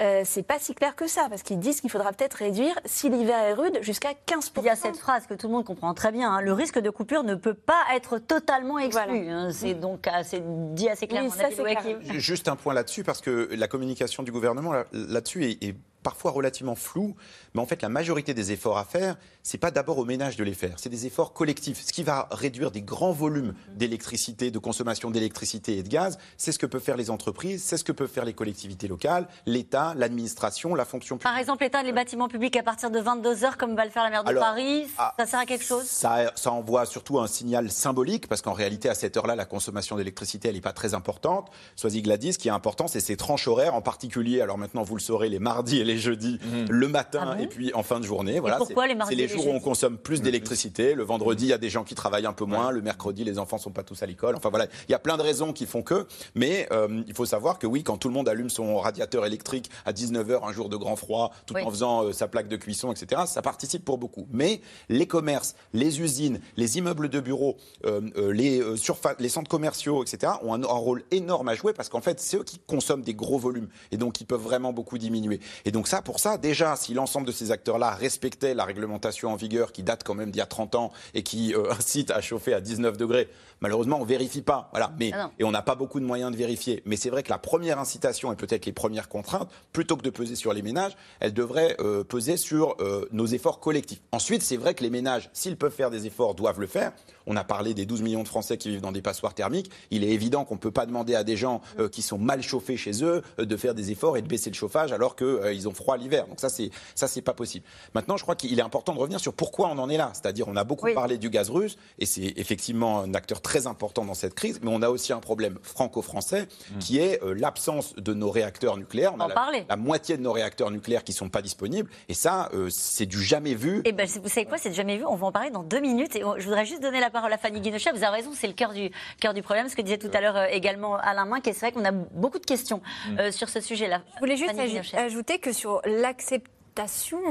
euh, 0.00 0.22
c'est 0.24 0.42
pas 0.42 0.58
si 0.58 0.74
clair 0.74 0.96
que 0.96 1.06
ça, 1.06 1.26
parce 1.30 1.42
qu'ils 1.42 1.58
disent 1.60 1.80
qu'il 1.80 1.90
faudra 1.90 2.12
peut-être 2.12 2.34
réduire, 2.34 2.78
si 2.84 3.08
l'hiver 3.08 3.38
est 3.38 3.52
rude, 3.54 3.78
jusqu'à 3.82 4.10
15%. 4.26 4.50
Il 4.58 4.64
y 4.64 4.68
a 4.68 4.74
cette 4.76 4.96
phrase 4.96 5.26
que 5.26 5.34
tout 5.34 5.46
le 5.46 5.52
monde 5.52 5.64
comprend 5.64 5.94
très 5.94 6.10
bien. 6.10 6.32
hein, 6.32 6.40
le 6.40 6.52
risque 6.52 6.78
de 6.80 6.90
coupure 6.90 7.22
ne 7.22 7.34
peut 7.36 7.54
pas 7.54 7.82
être 7.94 8.18
totalement 8.18 8.78
exclu. 8.78 9.28
hein, 9.28 9.50
c'est 9.52 9.74
donc 9.74 10.06
assez, 10.08 10.42
dit 10.44 10.88
assez 10.88 11.06
clairement. 11.06 11.30
ça, 11.30 11.48
clair. 11.64 12.20
Juste 12.20 12.48
un 12.48 12.56
point 12.56 12.74
là-dessus, 12.74 13.04
parce 13.04 13.20
que 13.20 13.48
la 13.52 13.68
communication 13.68 14.22
du 14.24 14.32
gouvernement 14.32 14.72
là- 14.72 14.84
là-dessus 14.92 15.44
est, 15.44 15.62
est 15.64 15.76
parfois 16.02 16.30
relativement 16.32 16.74
floue, 16.76 17.14
mais 17.56 17.62
en 17.62 17.66
fait 17.66 17.82
la 17.82 17.88
majorité 17.88 18.34
des 18.34 18.52
efforts 18.52 18.76
à 18.78 18.84
faire, 18.84 19.16
c'est 19.42 19.58
pas 19.58 19.70
d'abord 19.70 19.98
aux 19.98 20.04
ménages 20.04 20.36
de 20.36 20.44
les 20.44 20.54
faire, 20.54 20.74
c'est 20.76 20.88
des 20.90 21.06
efforts 21.06 21.32
collectifs. 21.32 21.82
Ce 21.84 21.92
qui 21.92 22.02
va 22.02 22.28
réduire 22.30 22.70
des 22.70 22.82
grands 22.82 23.12
volumes 23.12 23.54
d'électricité, 23.74 24.50
de 24.50 24.58
consommation 24.58 25.10
d'électricité 25.10 25.78
et 25.78 25.82
de 25.82 25.88
gaz, 25.88 26.18
c'est 26.36 26.52
ce 26.52 26.58
que 26.58 26.66
peuvent 26.66 26.82
faire 26.82 26.96
les 26.96 27.10
entreprises, 27.10 27.62
c'est 27.62 27.76
ce 27.76 27.84
que 27.84 27.92
peuvent 27.92 28.10
faire 28.10 28.24
les 28.24 28.34
collectivités 28.34 28.88
locales, 28.88 29.26
l'État, 29.46 29.94
l'administration, 29.96 30.74
la 30.74 30.84
fonction 30.84 31.16
publique. 31.16 31.30
Par 31.32 31.38
exemple, 31.38 31.64
éteindre 31.64 31.86
les 31.86 31.92
bâtiments 31.92 32.28
publics 32.28 32.56
à 32.56 32.62
partir 32.62 32.90
de 32.90 33.00
22h, 33.00 33.56
comme 33.56 33.74
va 33.74 33.84
le 33.84 33.90
faire 33.90 34.04
la 34.04 34.10
maire 34.10 34.24
de 34.24 34.28
Alors, 34.28 34.42
Paris, 34.42 34.86
ah, 34.98 35.14
ça 35.18 35.26
sert 35.26 35.40
à 35.40 35.46
quelque 35.46 35.64
chose? 35.64 35.84
Ça, 35.84 36.32
ça 36.34 36.52
envoie 36.52 36.84
surtout 36.84 37.18
un 37.20 37.26
signal 37.26 37.70
symbolique, 37.70 38.28
parce 38.28 38.42
qu'en 38.42 38.52
réalité, 38.52 38.88
à 38.90 38.94
cette 38.94 39.16
heure-là, 39.16 39.34
la 39.36 39.46
consommation 39.46 39.96
d'électricité, 39.96 40.48
elle 40.48 40.56
n'est 40.56 40.60
pas 40.60 40.72
très 40.74 40.92
importante. 40.92 41.50
Sois-y 41.76 42.02
Gladys, 42.02 42.34
ce 42.34 42.38
qui 42.38 42.48
est 42.48 42.52
important, 42.52 42.86
c'est 42.88 43.00
ces 43.00 43.16
tranches 43.16 43.48
horaires, 43.48 43.74
en 43.74 43.80
particulier, 43.82 44.40
alors 44.40 44.58
maintenant, 44.58 44.82
vous 44.82 44.96
le 44.96 45.00
saurez, 45.00 45.28
les 45.28 45.38
mardis 45.38 45.78
et 45.78 45.84
les 45.84 45.98
jeudis, 45.98 46.38
le 46.68 46.88
matin 46.88 47.28
Ah 47.30 47.34
bon? 47.36 47.42
et 47.42 47.45
puis 47.46 47.72
en 47.74 47.82
fin 47.82 48.00
de 48.00 48.04
journée. 48.04 48.40
Voilà, 48.40 48.56
pourquoi 48.58 48.84
c'est- 48.84 48.88
les 48.88 48.94
mardis 48.94 49.14
C'est 49.14 49.16
les 49.20 49.24
et 49.24 49.28
jours 49.28 49.46
où 49.46 49.50
on 49.50 49.60
consomme 49.60 49.98
plus 49.98 50.22
d'électricité. 50.22 50.94
Le 50.94 51.02
vendredi, 51.02 51.44
il 51.46 51.48
y 51.48 51.52
a 51.52 51.58
des 51.58 51.70
gens 51.70 51.84
qui 51.84 51.94
travaillent 51.94 52.26
un 52.26 52.32
peu 52.32 52.44
moins. 52.44 52.70
Le 52.70 52.82
mercredi, 52.82 53.24
les 53.24 53.38
enfants 53.38 53.58
sont 53.58 53.70
pas 53.70 53.82
tous 53.82 54.02
à 54.02 54.06
l'école. 54.06 54.36
Enfin 54.36 54.50
voilà, 54.50 54.66
il 54.88 54.92
y 54.92 54.94
a 54.94 54.98
plein 54.98 55.16
de 55.16 55.22
raisons 55.22 55.52
qui 55.52 55.66
font 55.66 55.82
que. 55.82 56.06
Mais 56.34 56.68
euh, 56.72 57.02
il 57.06 57.14
faut 57.14 57.26
savoir 57.26 57.58
que 57.58 57.66
oui, 57.66 57.82
quand 57.82 57.96
tout 57.96 58.08
le 58.08 58.14
monde 58.14 58.28
allume 58.28 58.50
son 58.50 58.78
radiateur 58.78 59.24
électrique 59.26 59.70
à 59.84 59.92
19h 59.92 60.44
un 60.46 60.52
jour 60.52 60.68
de 60.68 60.76
grand 60.76 60.96
froid, 60.96 61.32
tout 61.46 61.54
Oui. 61.54 61.62
en 61.62 61.70
faisant 61.70 62.04
euh, 62.04 62.12
sa 62.12 62.28
plaque 62.28 62.48
de 62.48 62.56
cuisson, 62.56 62.92
etc., 62.92 63.22
ça 63.26 63.42
participe 63.42 63.84
pour 63.84 63.98
beaucoup. 63.98 64.26
Mais 64.30 64.60
les 64.88 65.06
commerces, 65.06 65.54
les 65.72 66.00
usines, 66.00 66.40
les 66.56 66.78
immeubles 66.78 67.08
de 67.08 67.20
bureaux, 67.20 67.56
euh, 67.84 68.00
les, 68.32 68.60
euh, 68.60 68.76
centres 68.76 69.48
commerciaux, 69.48 70.02
etc., 70.02 70.32
ont 70.42 70.54
un, 70.54 70.62
un 70.62 70.66
rôle 70.66 71.02
énorme 71.10 71.48
à 71.48 71.54
jouer 71.54 71.72
parce 71.72 71.88
qu'en 71.88 72.00
fait, 72.00 72.20
c'est 72.20 72.36
eux 72.38 72.44
qui 72.44 72.58
consomment 72.66 73.02
des 73.02 73.14
gros 73.14 73.38
volumes 73.38 73.68
et 73.90 73.96
donc 73.96 74.20
ils 74.20 74.24
peuvent 74.26 74.40
vraiment 74.42 74.72
beaucoup 74.72 74.98
diminuer. 74.98 75.40
Et 75.64 75.70
donc 75.72 75.88
ça, 75.88 76.02
pour 76.02 76.18
ça, 76.20 76.38
déjà, 76.38 76.76
si 76.76 76.94
l'ensemble 76.94 77.26
de 77.26 77.32
ces 77.36 77.52
acteurs-là 77.52 77.90
respectaient 77.90 78.54
la 78.54 78.64
réglementation 78.64 79.32
en 79.32 79.36
vigueur 79.36 79.72
qui 79.72 79.82
date 79.82 80.02
quand 80.04 80.14
même 80.14 80.30
d'il 80.30 80.38
y 80.38 80.42
a 80.42 80.46
30 80.46 80.74
ans 80.74 80.92
et 81.14 81.22
qui 81.22 81.54
euh, 81.54 81.70
incite 81.78 82.10
à 82.10 82.20
chauffer 82.20 82.54
à 82.54 82.60
19 82.60 82.96
degrés, 82.96 83.28
malheureusement, 83.60 83.98
on 84.00 84.04
vérifie 84.04 84.42
pas. 84.42 84.68
Voilà. 84.72 84.92
Mais, 84.98 85.10
Ah 85.14 85.30
et 85.38 85.44
on 85.44 85.50
n'a 85.50 85.62
pas 85.62 85.74
beaucoup 85.74 86.00
de 86.00 86.04
moyens 86.04 86.30
de 86.32 86.36
vérifier. 86.36 86.82
Mais 86.86 86.96
c'est 86.96 87.10
vrai 87.10 87.22
que 87.22 87.30
la 87.30 87.38
première 87.38 87.78
incitation 87.78 88.32
et 88.32 88.36
peut-être 88.36 88.66
les 88.66 88.72
premières 88.72 89.08
contraintes, 89.08 89.50
plutôt 89.72 89.96
que 89.96 90.02
de 90.02 90.10
peser 90.10 90.36
sur 90.36 90.52
les 90.52 90.62
ménages, 90.62 90.96
elles 91.20 91.34
devraient 91.34 91.76
euh, 91.80 92.04
peser 92.04 92.36
sur 92.36 92.76
euh, 92.80 93.06
nos 93.12 93.26
efforts 93.26 93.60
collectifs. 93.60 94.00
Ensuite, 94.12 94.42
c'est 94.42 94.56
vrai 94.56 94.74
que 94.74 94.82
les 94.82 94.90
ménages, 94.90 95.30
s'ils 95.32 95.56
peuvent 95.56 95.72
faire 95.74 95.90
des 95.90 96.06
efforts, 96.06 96.34
doivent 96.34 96.60
le 96.60 96.66
faire. 96.66 96.92
On 97.26 97.36
a 97.36 97.42
parlé 97.44 97.74
des 97.74 97.86
12 97.86 98.02
millions 98.02 98.22
de 98.22 98.28
Français 98.28 98.56
qui 98.56 98.70
vivent 98.70 98.80
dans 98.80 98.92
des 98.92 99.02
passoires 99.02 99.34
thermiques. 99.34 99.70
Il 99.90 100.04
est 100.04 100.10
évident 100.10 100.44
qu'on 100.44 100.54
ne 100.54 100.60
peut 100.60 100.70
pas 100.70 100.86
demander 100.86 101.14
à 101.16 101.24
des 101.24 101.36
gens 101.36 101.60
euh, 101.80 101.88
qui 101.88 102.02
sont 102.02 102.18
mal 102.18 102.42
chauffés 102.42 102.76
chez 102.76 103.02
eux 103.04 103.22
de 103.38 103.56
faire 103.56 103.74
des 103.74 103.90
efforts 103.90 104.16
et 104.16 104.22
de 104.22 104.28
baisser 104.28 104.50
le 104.50 104.54
chauffage 104.54 104.92
alors 104.92 105.16
qu'ils 105.16 105.68
ont 105.68 105.72
froid 105.74 105.96
l'hiver. 105.96 106.26
Donc 106.28 106.38
ça, 106.40 106.48
c'est 106.48 106.70
ça, 106.94 107.08
c'est 107.08 107.22
pas 107.22 107.32
possible. 107.34 107.64
Maintenant, 107.94 108.16
je 108.16 108.22
crois 108.22 108.36
qu'il 108.36 108.56
est 108.58 108.62
important 108.62 108.94
de 108.94 108.98
revenir 109.00 109.18
sur 109.18 109.32
pourquoi 109.32 109.68
on 109.70 109.78
en 109.78 109.88
est 109.88 109.96
là. 109.96 110.10
C'est-à-dire, 110.14 110.46
on 110.48 110.54
a 110.56 110.62
beaucoup 110.64 110.86
Oui. 110.86 110.94
parlé 110.94 111.18
du 111.18 111.30
gaz 111.30 111.50
russe 111.50 111.76
et 111.98 112.06
c'est 112.06 112.32
effectivement 112.36 113.00
un 113.00 113.12
acteur 113.14 113.40
très 113.46 113.68
important 113.68 114.04
dans 114.04 114.14
cette 114.14 114.34
crise. 114.34 114.58
Mais 114.62 114.70
on 114.72 114.82
a 114.82 114.88
aussi 114.88 115.12
un 115.12 115.20
problème 115.20 115.56
franco-français 115.62 116.48
qui 116.80 116.98
est 116.98 117.22
euh, 117.22 117.32
l'absence 117.32 117.94
de 117.94 118.12
nos 118.12 118.30
réacteurs 118.30 118.76
nucléaires. 118.76 119.12
On 119.14 119.20
a 119.20 119.24
En 119.24 119.28
la, 119.28 119.34
parler. 119.34 119.64
la 119.68 119.76
moitié 119.76 120.16
de 120.16 120.22
nos 120.22 120.32
réacteurs 120.32 120.72
nucléaires 120.72 121.04
qui 121.04 121.12
sont 121.12 121.28
pas 121.28 121.42
disponibles. 121.42 121.88
Et 122.08 122.14
ça, 122.14 122.48
euh, 122.54 122.68
c'est 122.70 123.06
du 123.06 123.22
jamais 123.22 123.54
vu. 123.54 123.82
Eh 123.84 123.92
ben, 123.92 124.04
vous 124.06 124.28
savez 124.28 124.46
quoi, 124.46 124.58
c'est 124.58 124.72
jamais 124.72 124.96
vu. 124.96 125.04
On 125.06 125.14
va 125.14 125.28
en 125.28 125.32
parler 125.32 125.50
dans 125.50 125.62
deux 125.62 125.78
minutes. 125.80 126.16
Et 126.16 126.24
on- 126.24 126.36
je 126.38 126.44
voudrais 126.44 126.66
juste 126.66 126.82
donner 126.82 126.98
la 127.00 127.10
parole 127.10 127.32
à 127.32 127.38
Fanny 127.38 127.60
Guinochet. 127.60 127.92
Vous 127.92 128.02
avez 128.02 128.16
raison, 128.16 128.32
c'est 128.34 128.48
le 128.48 128.52
cœur 128.52 128.72
du, 128.72 128.90
cœur 129.20 129.32
du 129.32 129.42
problème. 129.42 129.68
Ce 129.68 129.76
que 129.76 129.82
disait 129.82 129.98
tout 129.98 130.10
à 130.12 130.20
l'heure 130.20 130.36
euh, 130.36 130.46
également 130.50 130.96
Alain 130.96 131.24
Minck. 131.26 131.46
Et 131.46 131.52
c'est 131.52 131.60
vrai 131.60 131.72
qu'on 131.72 131.84
a 131.84 131.92
beaucoup 131.92 132.40
de 132.40 132.46
questions 132.46 132.82
euh, 133.20 133.30
sur 133.30 133.48
ce 133.48 133.60
sujet-là. 133.60 134.02
Je 134.16 134.20
voulais 134.20 134.36
juste 134.36 134.50
Fanny 134.50 134.62
aj- 134.66 134.70
Guinochet. 134.70 134.96
ajouter 134.96 135.38
que 135.38 135.52
sur 135.52 135.80
l'acceptation 135.84 136.52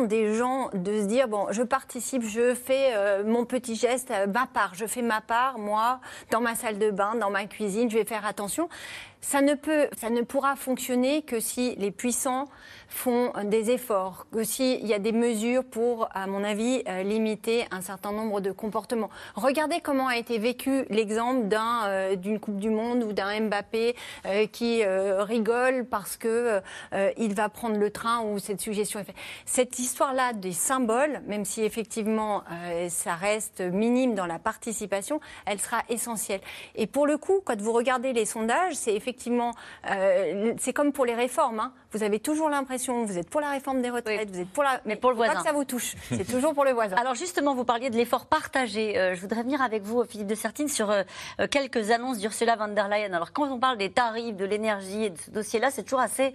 des 0.07 0.33
gens 0.33 0.69
de 0.73 1.01
se 1.01 1.05
dire 1.05 1.27
bon 1.27 1.45
je 1.51 1.61
participe 1.61 2.23
je 2.23 2.55
fais 2.55 2.95
euh, 2.95 3.23
mon 3.23 3.45
petit 3.45 3.75
geste 3.75 4.09
euh, 4.11 4.25
ma 4.25 4.47
part. 4.47 4.73
Je 4.73 4.87
fais 4.87 5.03
ma 5.03 5.21
part 5.21 5.59
moi 5.59 5.99
dans 6.31 6.41
ma 6.41 6.55
salle 6.55 6.79
de 6.79 6.89
bain 6.89 7.13
dans 7.15 7.29
ma 7.29 7.45
cuisine 7.45 7.89
je 7.89 7.97
vais 7.97 8.05
faire 8.05 8.25
attention. 8.25 8.69
Ça 9.21 9.41
ne 9.41 9.53
peut 9.53 9.87
ça 9.97 10.09
ne 10.09 10.21
pourra 10.21 10.55
fonctionner 10.55 11.21
que 11.21 11.39
si 11.39 11.75
les 11.75 11.91
puissants 11.91 12.45
font 12.95 13.33
des 13.43 13.71
efforts 13.71 14.25
que 14.31 14.43
s'il 14.43 14.85
y 14.85 14.93
a 14.93 14.99
des 14.99 15.11
mesures 15.11 15.63
pour 15.65 16.07
à 16.13 16.27
mon 16.27 16.43
avis 16.43 16.81
euh, 16.87 17.03
limiter 17.03 17.65
un 17.71 17.81
certain 17.81 18.11
nombre 18.11 18.39
de 18.39 18.51
comportements 18.51 19.09
regardez 19.35 19.81
comment 19.81 20.07
a 20.07 20.17
été 20.17 20.37
vécu 20.37 20.85
l'exemple 20.89 21.47
euh, 21.53 22.15
d'une 22.15 22.39
coupe 22.39 22.57
du 22.57 22.69
monde 22.69 23.03
ou 23.03 23.11
d'un 23.11 23.41
Mbappé 23.41 23.95
euh, 24.25 24.47
qui 24.47 24.83
rigole 24.85 25.85
parce 25.85 26.17
que 26.17 26.61
il 27.17 27.33
va 27.33 27.49
prendre 27.49 27.77
le 27.77 27.89
train 27.89 28.21
ou 28.21 28.39
cette 28.39 28.61
suggestion 28.61 28.99
est 28.99 29.03
faite. 29.03 29.15
Cette 29.45 29.79
histoire-là 29.79 30.33
des 30.33 30.51
symboles, 30.51 31.21
même 31.27 31.43
si 31.45 31.63
effectivement 31.63 32.43
ça 32.89 33.15
reste 33.15 33.61
minime 33.61 34.15
dans 34.15 34.25
la 34.25 34.39
participation, 34.39 35.19
elle 35.45 35.59
sera 35.59 35.83
essentielle. 35.89 36.41
Et 36.75 36.87
pour 36.87 37.07
le 37.07 37.17
coup, 37.17 37.41
quand 37.43 37.59
vous 37.59 37.71
regardez 37.73 38.13
les 38.13 38.25
sondages, 38.25 38.75
c'est 38.75 38.93
effectivement, 38.93 39.51
c'est 40.57 40.73
comme 40.73 40.91
pour 40.93 41.05
les 41.05 41.15
réformes. 41.15 41.59
hein. 41.59 41.73
Vous 41.95 42.03
avez 42.03 42.19
toujours 42.19 42.49
l'impression, 42.49 43.05
vous 43.05 43.17
êtes 43.17 43.29
pour 43.29 43.39
la 43.39 43.51
réforme 43.51 43.81
des 43.81 43.89
retraites, 43.89 44.29
vous 44.29 44.41
êtes 44.41 44.49
pour 44.49 44.63
la, 44.63 44.81
Mais 44.83 44.97
pour 44.97 45.11
le 45.11 45.15
faut 45.15 45.21
pas 45.21 45.27
voisin. 45.27 45.41
que 45.41 45.47
ça 45.47 45.53
vous 45.53 45.63
touche. 45.63 45.95
C'est 46.09 46.25
toujours 46.29 46.53
pour 46.53 46.65
le 46.65 46.71
voisin. 46.73 46.97
Alors 46.97 47.15
justement, 47.15 47.55
vous 47.55 47.63
parliez 47.63 47.89
de 47.89 47.95
l'effort 47.95 48.25
partagé. 48.25 48.97
Euh, 48.97 49.15
je 49.15 49.21
voudrais 49.21 49.43
venir 49.43 49.61
avec 49.61 49.81
vous, 49.83 50.03
Philippe 50.03 50.27
de 50.27 50.35
Sertine, 50.35 50.67
sur 50.67 50.91
euh, 50.91 51.03
euh, 51.39 51.47
quelques 51.47 51.91
annonces 51.91 52.17
d'Ursula 52.17 52.57
von 52.57 52.67
der 52.67 52.89
Leyen. 52.89 53.13
Alors 53.13 53.31
quand 53.31 53.47
on 53.49 53.59
parle 53.59 53.77
des 53.77 53.91
tarifs, 53.91 54.35
de 54.35 54.43
l'énergie 54.43 55.05
et 55.05 55.09
de 55.11 55.17
ce 55.17 55.31
dossier-là, 55.31 55.71
c'est 55.71 55.83
toujours 55.83 56.01
assez 56.01 56.33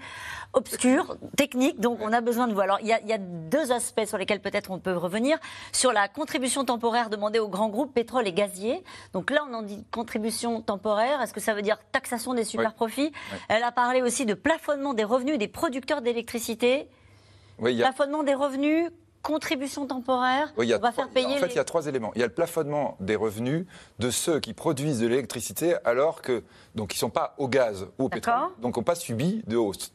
obscur, 0.55 1.17
technique, 1.37 1.79
donc 1.79 1.99
on 2.01 2.11
a 2.13 2.23
besoin 2.23 2.49
de 2.49 2.55
vous. 2.55 2.61
Alors 2.61 2.79
il 2.81 2.87
y, 2.89 2.93
a- 2.95 3.01
il 3.03 3.09
y 3.09 3.13
a 3.13 3.19
deux 3.19 3.71
aspects 3.71 4.07
sur 4.07 4.17
lesquels 4.17 4.41
peut-être 4.41 4.71
on 4.71 4.79
peut 4.79 4.97
revenir. 4.97 5.37
Sur 5.73 5.93
la 5.93 6.09
contribution 6.09 6.65
temporaire 6.65 7.11
demandée 7.11 7.39
aux 7.39 7.49
grands 7.49 7.69
groupes 7.69 7.93
pétrole 7.93 8.27
et 8.27 8.33
gaziers. 8.33 8.83
Donc 9.13 9.31
là, 9.31 9.45
on 9.49 9.53
en 9.53 9.63
dit 9.63 9.85
contribution 9.93 10.63
temporaire. 10.63 11.21
Est-ce 11.21 11.35
que 11.35 11.41
ça 11.41 11.53
veut 11.53 11.63
dire 11.63 11.77
taxation 11.93 12.33
des 12.33 12.45
super 12.45 12.73
profits 12.73 13.13
Elle 13.49 13.63
a 13.63 13.73
parlé 13.73 14.01
aussi 14.01 14.25
de 14.25 14.33
plafonnement 14.35 14.95
des 14.95 15.05
revenus 15.05 15.37
des 15.39 15.49
producteurs 15.51 16.01
d'électricité. 16.03 16.89
Oui, 17.59 17.83
a- 17.83 17.87
Plafonnement 17.93 18.23
des 18.23 18.35
revenus, 18.35 18.91
contribution 19.23 19.87
temporaire. 19.87 20.53
Oui, 20.57 20.67
on 20.69 20.79
va 20.79 20.79
trois- 20.79 20.93
faire 20.93 21.11
payer. 21.11 21.27
En 21.27 21.39
fait, 21.39 21.47
les- 21.49 21.53
il 21.53 21.57
y 21.57 21.61
a 21.61 21.65
trois 21.65 21.87
éléments. 21.87 22.11
Il 22.15 22.21
y 22.21 22.25
a 22.25 22.27
le 22.27 22.33
plafonnement 22.33 22.97
des 23.01 23.17
revenus 23.17 23.67
de 23.99 24.11
ceux 24.11 24.41
qui 24.41 24.55
produisent 24.55 25.01
de 25.01 25.07
l'électricité 25.07 25.75
alors 25.85 26.23
que 26.23 26.43
donc 26.75 26.95
ils 26.95 26.99
sont 26.99 27.11
pas 27.11 27.35
au 27.37 27.47
gaz 27.49 27.87
ou 27.99 28.05
au 28.05 28.09
pétrole, 28.09 28.35
donc 28.63 28.77
n'ont 28.79 28.83
pas 28.83 28.95
subi 28.95 29.43
de 29.47 29.57
hausse. 29.57 29.93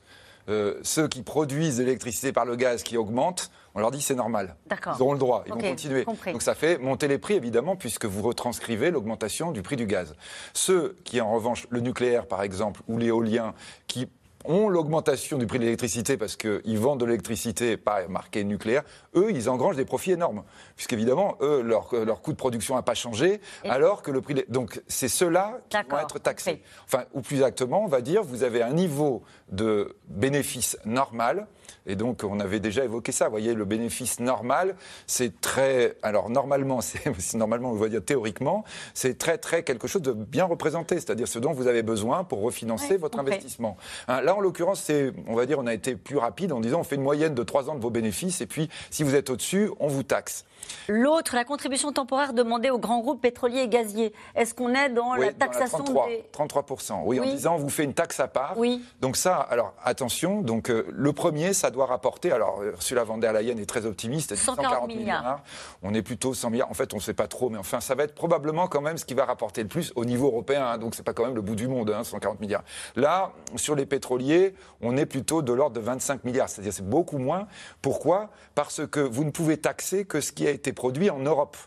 Euh, 0.47 0.79
ceux 0.83 1.07
qui 1.07 1.23
produisent 1.23 1.77
de 1.77 1.83
l'électricité 1.83 2.31
par 2.31 2.45
le 2.45 2.55
gaz 2.55 2.83
qui 2.83 2.97
augmente, 2.97 3.49
on 3.73 3.79
leur 3.79 3.89
dit 3.89 3.99
c'est 3.99 4.13
normal. 4.13 4.55
Ils 4.69 5.01
auront 5.01 5.13
le 5.13 5.17
droit, 5.17 5.43
ils 5.47 5.53
Ok, 5.53 5.59
vont 5.63 5.69
continuer. 5.69 6.03
compris. 6.03 6.33
Donc 6.33 6.43
ça 6.43 6.53
fait 6.53 6.77
monter 6.77 7.07
les 7.07 7.17
prix 7.17 7.33
évidemment 7.33 7.75
puisque 7.75 8.05
vous 8.05 8.21
retranscrivez 8.21 8.91
l'augmentation 8.91 9.51
du 9.51 9.63
prix 9.63 9.75
du 9.75 9.87
gaz. 9.87 10.15
Ceux 10.53 10.97
qui 11.03 11.19
en 11.19 11.31
revanche, 11.33 11.65
le 11.71 11.79
nucléaire 11.79 12.27
par 12.27 12.43
exemple 12.43 12.81
ou 12.87 12.99
l'éolien, 12.99 13.55
qui 13.87 14.07
ont 14.47 14.69
l'augmentation 14.69 15.37
du 15.37 15.47
prix 15.47 15.59
de 15.59 15.63
l'électricité 15.63 16.17
parce 16.17 16.35
qu'ils 16.35 16.79
vendent 16.79 16.99
de 16.99 17.05
l'électricité 17.05 17.77
pas 17.77 18.07
marqué 18.07 18.43
nucléaire, 18.43 18.83
eux, 19.15 19.31
ils 19.31 19.49
engrangent 19.49 19.75
des 19.75 19.85
profits 19.85 20.11
énormes. 20.11 20.43
Puisqu'évidemment, 20.75 21.37
eux, 21.41 21.61
leur, 21.61 21.93
leur 21.93 22.21
coût 22.21 22.31
de 22.31 22.37
production 22.37 22.75
n'a 22.75 22.81
pas 22.81 22.93
changé, 22.93 23.41
alors 23.63 24.01
que 24.01 24.11
le 24.11 24.21
prix. 24.21 24.43
Donc, 24.49 24.81
c'est 24.87 25.07
ceux-là 25.07 25.59
qui 25.69 25.77
vont 25.89 25.99
être 25.99 26.19
taxés. 26.19 26.61
Enfin, 26.85 27.05
ou 27.13 27.21
plus 27.21 27.37
exactement, 27.37 27.83
on 27.83 27.87
va 27.87 28.01
dire, 28.01 28.23
vous 28.23 28.43
avez 28.43 28.61
un 28.61 28.73
niveau 28.73 29.23
de 29.49 29.95
bénéfice 30.07 30.77
normal 30.85 31.47
et 31.87 31.95
donc, 31.95 32.23
on 32.23 32.39
avait 32.39 32.59
déjà 32.59 32.83
évoqué 32.83 33.11
ça. 33.11 33.25
Vous 33.25 33.31
voyez, 33.31 33.53
le 33.53 33.65
bénéfice 33.65 34.19
normal, 34.19 34.75
c'est 35.07 35.39
très. 35.41 35.97
Alors, 36.01 36.29
normalement, 36.29 36.81
c'est 36.81 37.33
normalement, 37.35 37.71
on 37.71 37.75
va 37.75 37.89
dire 37.89 38.03
théoriquement, 38.03 38.63
c'est 38.93 39.17
très, 39.17 39.37
très 39.37 39.63
quelque 39.63 39.87
chose 39.87 40.01
de 40.01 40.13
bien 40.13 40.45
représenté, 40.45 40.95
c'est-à-dire 40.95 41.27
ce 41.27 41.39
dont 41.39 41.53
vous 41.53 41.67
avez 41.67 41.83
besoin 41.83 42.23
pour 42.23 42.41
refinancer 42.41 42.97
votre 42.97 43.19
investissement. 43.19 43.77
Hein, 44.07 44.21
là, 44.21 44.35
en 44.35 44.39
l'occurrence, 44.39 44.81
c'est, 44.81 45.13
on 45.27 45.35
va 45.35 45.45
dire, 45.45 45.59
on 45.59 45.67
a 45.67 45.73
été 45.73 45.95
plus 45.95 46.17
rapide 46.17 46.51
en 46.51 46.59
disant 46.59 46.79
on 46.79 46.83
fait 46.83 46.95
une 46.95 47.03
moyenne 47.03 47.35
de 47.35 47.43
trois 47.43 47.69
ans 47.69 47.75
de 47.75 47.81
vos 47.81 47.89
bénéfices, 47.89 48.41
et 48.41 48.47
puis, 48.47 48.69
si 48.89 49.03
vous 49.03 49.15
êtes 49.15 49.29
au-dessus, 49.29 49.69
on 49.79 49.87
vous 49.87 50.03
taxe. 50.03 50.45
L'autre, 50.87 51.35
la 51.35 51.45
contribution 51.45 51.91
temporaire 51.91 52.33
demandée 52.33 52.69
aux 52.69 52.79
grands 52.79 52.99
groupes 52.99 53.21
pétroliers 53.21 53.61
et 53.61 53.67
gaziers. 53.67 54.13
Est-ce 54.35 54.53
qu'on 54.53 54.73
est 54.73 54.89
dans 54.89 55.15
la 55.15 55.33
taxation 55.33 55.79
dans 55.79 56.05
33, 56.31 56.77
33%. 56.77 57.01
Oui, 57.05 57.19
en 57.19 57.23
disant 57.23 57.55
on 57.55 57.57
vous 57.57 57.69
fait 57.69 57.83
une 57.83 57.93
taxe 57.93 58.19
à 58.19 58.27
part. 58.27 58.53
Oui. 58.57 58.83
Donc 59.01 59.17
ça, 59.17 59.35
alors 59.37 59.73
attention, 59.83 60.41
donc 60.41 60.69
euh, 60.69 60.85
le 60.91 61.13
premier, 61.13 61.53
ça 61.53 61.71
doit 61.71 61.85
rapporter, 61.85 62.31
alors 62.31 62.63
Ursula 62.63 63.03
von 63.03 63.17
der 63.17 63.33
Leyen 63.33 63.57
est 63.57 63.65
très 63.65 63.85
optimiste, 63.85 64.31
elle 64.31 64.37
140, 64.37 64.87
milliards. 64.87 65.41
On 65.83 65.93
est 65.93 66.01
plutôt 66.01 66.33
100 66.33 66.49
milliards. 66.49 66.69
En 66.69 66.73
fait, 66.73 66.93
on 66.93 66.97
ne 66.97 67.01
sait 67.01 67.13
pas 67.13 67.27
trop, 67.27 67.49
mais 67.49 67.57
enfin, 67.57 67.81
ça 67.81 67.95
va 67.95 68.03
être 68.03 68.15
probablement 68.15 68.67
quand 68.67 68.81
même 68.81 68.97
ce 68.97 69.05
qui 69.05 69.13
va 69.13 69.25
rapporter 69.25 69.61
le 69.63 69.67
plus 69.67 69.91
au 69.95 70.05
niveau 70.05 70.27
européen. 70.27 70.65
Hein. 70.65 70.77
donc 70.77 70.95
c'est 70.95 71.03
pas 71.03 71.13
quand 71.13 71.25
même 71.25 71.35
le 71.35 71.41
bout 71.41 71.55
du 71.55 71.67
monde, 71.67 71.93
140 72.03 72.33
hein, 72.33 72.37
milliards. 72.39 72.63
Là, 72.95 73.31
sur 73.55 73.75
les 73.75 73.85
pétroliers, 73.85 74.55
on 74.81 74.97
est 74.97 75.05
plutôt 75.05 75.41
de 75.41 75.53
l'ordre 75.53 75.75
de 75.75 75.81
25 75.81 76.23
milliards, 76.23 76.49
c'est-à-dire 76.49 76.73
c'est 76.73 76.87
beaucoup 76.87 77.17
moins. 77.17 77.47
Pourquoi? 77.81 78.29
Parce 78.55 78.85
que 78.87 78.99
vous 78.99 79.23
ne 79.23 79.31
pouvez 79.31 79.57
taxer 79.57 80.05
que 80.05 80.21
ce 80.21 80.31
qui 80.31 80.47
a 80.47 80.51
été 80.55 80.73
produit 80.73 81.09
en 81.09 81.19
Europe. 81.19 81.57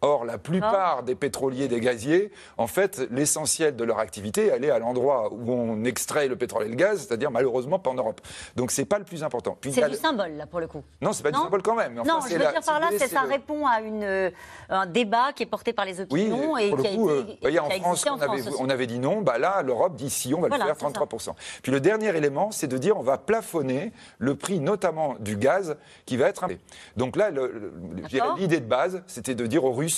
Or, 0.00 0.24
la 0.24 0.38
plupart 0.38 1.02
des 1.02 1.14
pétroliers, 1.14 1.66
des 1.66 1.80
gaziers, 1.80 2.30
en 2.56 2.66
fait, 2.66 3.06
l'essentiel 3.10 3.74
de 3.74 3.84
leur 3.84 3.98
activité, 3.98 4.46
elle 4.46 4.64
est 4.64 4.70
à 4.70 4.78
l'endroit 4.78 5.32
où 5.32 5.50
on 5.50 5.84
extrait 5.84 6.28
le 6.28 6.36
pétrole 6.36 6.66
et 6.66 6.68
le 6.68 6.76
gaz, 6.76 7.06
c'est-à-dire 7.06 7.30
malheureusement 7.30 7.78
pas 7.78 7.90
en 7.90 7.94
Europe. 7.94 8.20
Donc, 8.54 8.70
c'est 8.70 8.84
pas 8.84 8.98
le 8.98 9.04
plus 9.04 9.24
important. 9.24 9.58
C'est 9.62 9.88
du 9.88 9.96
symbole, 9.96 10.32
là, 10.36 10.46
pour 10.46 10.60
le 10.60 10.68
coup. 10.68 10.82
Non, 11.00 11.12
c'est 11.12 11.22
pas 11.22 11.32
du 11.32 11.38
symbole 11.38 11.62
quand 11.62 11.74
même. 11.74 11.94
non, 11.94 12.20
je 12.26 12.34
veux 12.34 12.38
dire 12.38 12.52
par 12.64 12.80
là, 12.80 12.88
ça 12.98 13.22
répond 13.22 13.66
à 13.66 13.80
une, 13.80 14.04
euh, 14.04 14.30
un 14.68 14.86
débat 14.86 15.32
qui 15.32 15.42
est 15.42 15.46
porté 15.46 15.72
par 15.72 15.84
les 15.84 16.00
opinions 16.00 16.56
et 16.56 16.70
qui 16.70 16.86
a 16.86 16.90
été, 16.90 16.98
euh, 16.98 17.24
voyez, 17.40 17.58
en 17.58 17.70
France, 17.70 18.04
on, 18.06 18.20
avait, 18.20 18.42
on 18.58 18.68
avait, 18.68 18.86
dit 18.86 18.98
non, 18.98 19.22
bah 19.22 19.38
là, 19.38 19.62
l'Europe 19.62 19.96
dit 19.96 20.10
si, 20.10 20.34
on 20.34 20.40
va 20.40 20.48
le 20.48 20.54
faire 20.54 20.74
33%. 20.74 21.30
Puis 21.62 21.72
le 21.72 21.80
dernier 21.80 22.14
élément, 22.16 22.50
c'est 22.50 22.66
de 22.66 22.78
dire 22.78 22.96
on 22.96 23.02
va 23.02 23.18
plafonner 23.18 23.92
le 24.18 24.34
prix, 24.34 24.60
notamment 24.60 25.16
du 25.20 25.36
gaz, 25.36 25.76
qui 26.06 26.16
va 26.16 26.28
être. 26.28 26.46
Donc 26.96 27.16
là, 27.16 27.30
l'idée 28.36 28.60
de 28.60 28.66
base, 28.66 29.02
c'était 29.06 29.34
de 29.34 29.46
dire 29.46 29.64
aux 29.64 29.72
Russes 29.72 29.88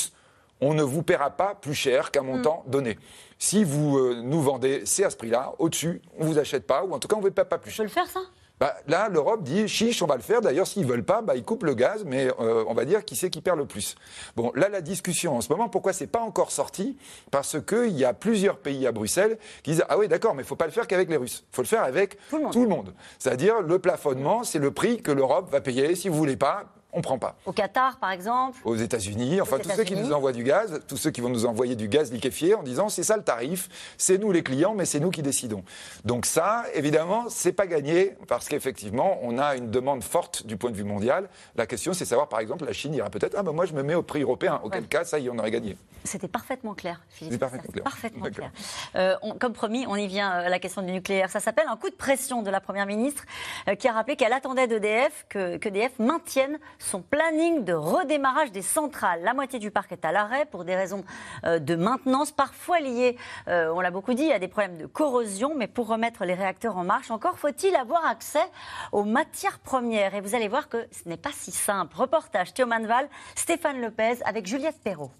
on 0.61 0.75
ne 0.75 0.83
vous 0.83 1.03
paiera 1.03 1.31
pas 1.31 1.55
plus 1.55 1.75
cher 1.75 2.11
qu'un 2.11 2.23
montant 2.23 2.65
mm. 2.67 2.71
donné. 2.71 2.99
Si 3.39 3.65
vous 3.65 3.99
euh, 3.99 4.21
nous 4.23 4.43
vendez, 4.43 4.83
c'est 4.85 5.05
à 5.05 5.11
ce 5.11 5.17
prix-là, 5.17 5.55
au-dessus, 5.59 6.03
on 6.19 6.25
ne 6.25 6.29
vous 6.29 6.39
achète 6.39 6.67
pas, 6.67 6.85
ou 6.85 6.93
en 6.93 6.99
tout 6.99 7.09
cas, 7.09 7.17
on 7.17 7.21
ne 7.21 7.25
vous 7.25 7.31
paie 7.31 7.45
pas 7.45 7.59
plus 7.59 7.71
cher. 7.71 7.89
Je 7.89 7.95
peux 7.95 8.01
le 8.01 8.07
faire, 8.07 8.13
ça? 8.13 8.21
Bah, 8.61 8.77
là, 8.89 9.09
l'Europe 9.09 9.43
dit 9.43 9.67
chiche, 9.69 10.03
on 10.03 10.07
va 10.07 10.17
le 10.17 10.23
faire. 10.23 10.43
D'ailleurs, 10.43 10.67
s'ils 10.67 10.85
veulent 10.85 11.03
pas, 11.03 11.23
bah, 11.23 11.35
ils 11.35 11.43
coupent 11.43 11.63
le 11.63 11.73
gaz, 11.73 12.05
mais 12.05 12.29
euh, 12.41 12.63
on 12.69 12.75
va 12.75 12.85
dire 12.85 13.07
qui 13.07 13.17
c'est 13.17 13.31
qui 13.31 13.41
perd 13.41 13.59
le 13.59 13.65
plus. 13.65 13.95
Bon, 14.37 14.53
là, 14.55 14.69
la 14.69 14.83
discussion 14.83 15.35
en 15.35 15.41
ce 15.41 15.49
moment, 15.49 15.71
pourquoi 15.71 15.95
c'est 15.95 16.07
pas 16.07 16.21
encore 16.21 16.51
sorti? 16.51 16.99
Parce 17.31 17.57
qu'il 17.63 17.97
y 17.97 18.05
a 18.05 18.13
plusieurs 18.13 18.59
pays 18.59 18.87
à 18.87 18.93
Bruxelles 18.93 19.39
qui 19.63 19.71
disent 19.71 19.85
ah 19.89 19.97
oui, 19.97 20.09
d'accord, 20.09 20.35
mais 20.35 20.43
il 20.43 20.47
faut 20.47 20.57
pas 20.57 20.67
le 20.67 20.73
faire 20.73 20.87
qu'avec 20.87 21.09
les 21.09 21.17
Russes. 21.17 21.43
Il 21.51 21.57
faut 21.57 21.63
le 21.63 21.69
faire 21.69 21.83
avec 21.83 22.19
tout 22.29 22.63
le 22.63 22.69
monde. 22.69 22.93
C'est-à-dire 23.19 23.63
le 23.63 23.79
plafonnement, 23.79 24.45
c'est 24.45 24.59
le 24.59 24.71
prix 24.71 25.01
que 25.01 25.11
l'Europe 25.11 25.51
va 25.51 25.63
payer. 25.63 25.95
Si 25.95 26.11
vous 26.11 26.17
voulez 26.17 26.37
pas, 26.37 26.67
on 26.93 27.01
prend 27.01 27.19
pas. 27.19 27.37
Au 27.47 27.53
Qatar, 27.53 27.99
par 27.99 28.11
exemple 28.11 28.59
Aux 28.65 28.77
États-Unis, 28.77 29.41
enfin 29.41 29.59
tous 29.59 29.71
ceux 29.71 29.85
qui 29.85 29.97
nous 29.97 30.13
envoient 30.13 30.33
du 30.33 30.45
gaz, 30.45 30.81
tous 30.89 30.97
ceux 30.97 31.11
qui 31.11 31.21
vont 31.21 31.29
nous 31.29 31.47
envoyer 31.47 31.77
du 31.77 31.89
gaz 31.89 32.13
liquéfié 32.13 32.55
en 32.55 32.63
disant 32.63 32.89
c'est 32.89 33.03
ça 33.03 33.17
le 33.17 33.23
tarif, 33.23 33.69
c'est 33.97 34.19
nous 34.19 34.33
les 34.33 34.43
clients, 34.43 34.75
mais 34.75 34.85
c'est 34.85 35.01
nous 35.01 35.11
qui 35.11 35.23
décidons. 35.23 35.63
Donc 36.05 36.27
ça, 36.27 36.65
évidemment, 36.75 37.25
c'est 37.29 37.53
pas 37.53 37.67
gagné 37.67 38.17
parce 38.29 38.49
qu'effectivement, 38.49 39.19
on 39.23 39.39
a 39.39 39.57
une 39.57 39.71
demande 39.71 40.03
forte 40.03 40.47
du 40.47 40.57
point 40.57 40.71
de 40.71 40.77
vue 40.77 40.85
mondial. 40.85 41.29
La 41.57 41.67
question, 41.67 41.93
c'est 41.93 42.05
savoir, 42.05 42.29
par 42.29 42.41
exemple, 42.41 42.65
la 42.65 42.73
Chine 42.73 42.95
ira 42.95 43.11
peut-être 43.11 43.35
ah 43.37 43.43
ben 43.43 43.53
moi 43.53 43.67
je 43.67 43.73
me 43.73 43.83
mets 43.83 43.95
au 43.95 44.03
prix 44.03 44.23
européen. 44.23 44.61
Auquel 44.63 44.87
cas, 44.87 45.05
ça 45.05 45.19
y 45.19 45.31
on 45.31 45.39
aurait 45.39 45.51
gagné. 45.51 45.77
C'était 46.05 46.29
parfaitement 46.29 46.75
clair, 46.75 47.01
Philippe. 47.11 47.39
Parfaitement 47.39 47.73
clair. 47.73 47.85
Parfaitement 47.85 48.31
clair. 48.31 48.51
Euh, 48.97 49.17
comme 49.39 49.53
promis, 49.53 49.85
on 49.87 49.97
y 49.97 50.07
vient 50.07 50.31
à 50.31 50.49
la 50.49 50.59
question 50.59 50.83
du 50.83 50.93
nucléaire. 50.93 51.31
Ça 51.31 51.41
s'appelle 51.41 51.67
un 51.69 51.77
coup 51.77 51.91
de 51.91 51.95
pression 51.95 52.43
de 52.43 52.51
la 52.51 52.61
première 52.61 52.87
ministre 52.87 53.25
euh, 53.69 53.75
qui 53.75 53.87
a 53.87 53.93
rappelé 53.93 54.17
qu'elle 54.17 54.33
attendait 54.33 54.67
d'EDF 54.67 55.27
que, 55.29 55.59
que 55.59 55.69
EDF 55.69 55.99
maintienne 55.99 56.59
son 56.81 57.03
planning 57.03 57.65
de 57.65 57.73
redémarrage 57.73 58.51
des 58.51 58.63
centrales. 58.63 59.23
La 59.23 59.35
moitié 59.35 59.59
du 59.59 59.71
parc 59.71 59.93
est 59.93 60.05
à 60.05 60.13
l'arrêt 60.13 60.47
pour 60.47 60.65
des 60.65 60.75
raisons 60.75 61.05
euh, 61.45 61.59
de 61.59 61.77
maintenance, 61.77 62.33
parfois 62.33 62.81
liées, 62.81 63.17
euh, 63.49 63.73
on 63.73 63.81
l'a 63.81 63.91
beaucoup 63.91 64.15
dit, 64.15 64.33
à 64.33 64.39
des 64.39 64.49
problèmes 64.49 64.79
de 64.79 64.87
corrosion. 64.87 65.55
Mais 65.55 65.69
pour 65.69 65.87
remettre 65.87 66.25
les 66.25 66.35
réacteurs 66.35 66.77
en 66.77 66.85
marche, 66.85 67.11
encore 67.11 67.39
faut-il 67.39 67.75
avoir 67.77 68.05
accès 68.07 68.45
aux 68.93 69.05
matières 69.05 69.59
premières. 69.59 70.15
Et 70.15 70.21
vous 70.21 70.35
allez 70.35 70.49
voir 70.49 70.69
que 70.69 70.87
ce 70.91 71.09
n'est 71.09 71.17
pas 71.17 71.33
si 71.33 71.53
simple. 71.53 71.95
Reportage 71.97 72.55
Théo 72.55 72.67
Manval, 72.67 73.09
Stéphane 73.35 73.81
Lopez 73.81 74.19
avec 74.25 74.47
Juliette 74.47 74.81
Perrault. 74.83 75.11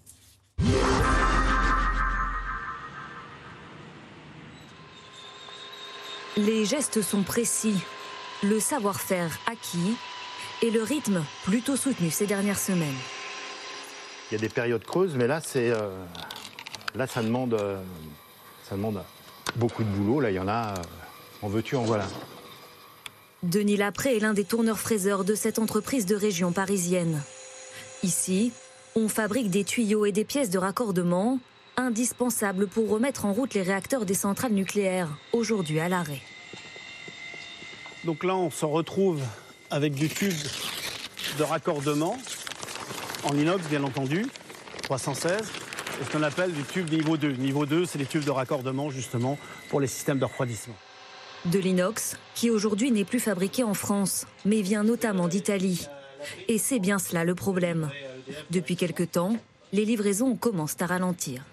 Les 6.37 6.65
gestes 6.65 7.01
sont 7.01 7.23
précis, 7.23 7.83
le 8.41 8.59
savoir-faire 8.59 9.37
acquis 9.51 9.97
et 10.61 10.69
le 10.69 10.83
rythme 10.83 11.23
plutôt 11.43 11.75
soutenu 11.75 12.09
ces 12.11 12.27
dernières 12.27 12.59
semaines. 12.59 12.95
Il 14.29 14.35
y 14.35 14.37
a 14.37 14.39
des 14.39 14.49
périodes 14.49 14.83
creuses, 14.83 15.15
mais 15.15 15.27
là, 15.27 15.41
c'est, 15.41 15.71
euh, 15.71 15.89
là 16.95 17.07
ça, 17.07 17.21
demande, 17.21 17.53
euh, 17.53 17.81
ça 18.63 18.75
demande 18.75 19.03
beaucoup 19.55 19.83
de 19.83 19.89
boulot. 19.89 20.21
Là, 20.21 20.31
il 20.31 20.35
y 20.35 20.39
en 20.39 20.47
a, 20.47 20.75
euh, 20.77 20.81
en 21.41 21.49
veux-tu, 21.49 21.75
en 21.75 21.83
voilà. 21.83 22.05
Denis 23.43 23.75
Lapré 23.75 24.15
est 24.15 24.19
l'un 24.19 24.33
des 24.33 24.45
tourneurs-fraiseurs 24.45 25.23
de 25.23 25.35
cette 25.35 25.57
entreprise 25.59 26.05
de 26.05 26.15
région 26.15 26.51
parisienne. 26.51 27.21
Ici, 28.03 28.53
on 28.95 29.09
fabrique 29.09 29.49
des 29.49 29.63
tuyaux 29.63 30.05
et 30.05 30.11
des 30.11 30.25
pièces 30.25 30.49
de 30.49 30.59
raccordement 30.59 31.39
indispensables 31.75 32.67
pour 32.67 32.89
remettre 32.89 33.25
en 33.25 33.33
route 33.33 33.53
les 33.53 33.63
réacteurs 33.63 34.05
des 34.05 34.13
centrales 34.13 34.53
nucléaires, 34.53 35.09
aujourd'hui 35.33 35.79
à 35.79 35.89
l'arrêt. 35.89 36.21
Donc 38.03 38.23
là, 38.23 38.35
on 38.35 38.51
se 38.51 38.65
retrouve 38.65 39.21
avec 39.71 39.93
du 39.93 40.09
tube 40.09 40.33
de 41.39 41.43
raccordement 41.43 42.17
en 43.23 43.35
inox, 43.37 43.65
bien 43.69 43.83
entendu, 43.83 44.25
316, 44.83 45.33
et 46.01 46.03
ce 46.03 46.09
qu'on 46.11 46.23
appelle 46.23 46.51
du 46.51 46.63
tube 46.63 46.91
niveau 46.91 47.17
2. 47.17 47.33
Niveau 47.33 47.65
2, 47.65 47.85
c'est 47.85 47.97
les 47.97 48.05
tubes 48.05 48.23
de 48.23 48.31
raccordement, 48.31 48.89
justement, 48.89 49.37
pour 49.69 49.79
les 49.79 49.87
systèmes 49.87 50.19
de 50.19 50.25
refroidissement. 50.25 50.75
De 51.45 51.57
l'inox, 51.57 52.17
qui 52.35 52.49
aujourd'hui 52.49 52.91
n'est 52.91 53.05
plus 53.05 53.19
fabriqué 53.19 53.63
en 53.63 53.73
France, 53.73 54.25
mais 54.45 54.61
vient 54.61 54.83
notamment 54.83 55.27
d'Italie. 55.27 55.87
Et 56.47 56.57
c'est 56.57 56.79
bien 56.79 56.99
cela 56.99 57.23
le 57.23 57.33
problème. 57.33 57.89
Depuis 58.51 58.75
quelque 58.75 59.03
temps, 59.03 59.37
les 59.73 59.85
livraisons 59.85 60.35
commencent 60.35 60.81
à 60.81 60.85
ralentir. 60.85 61.43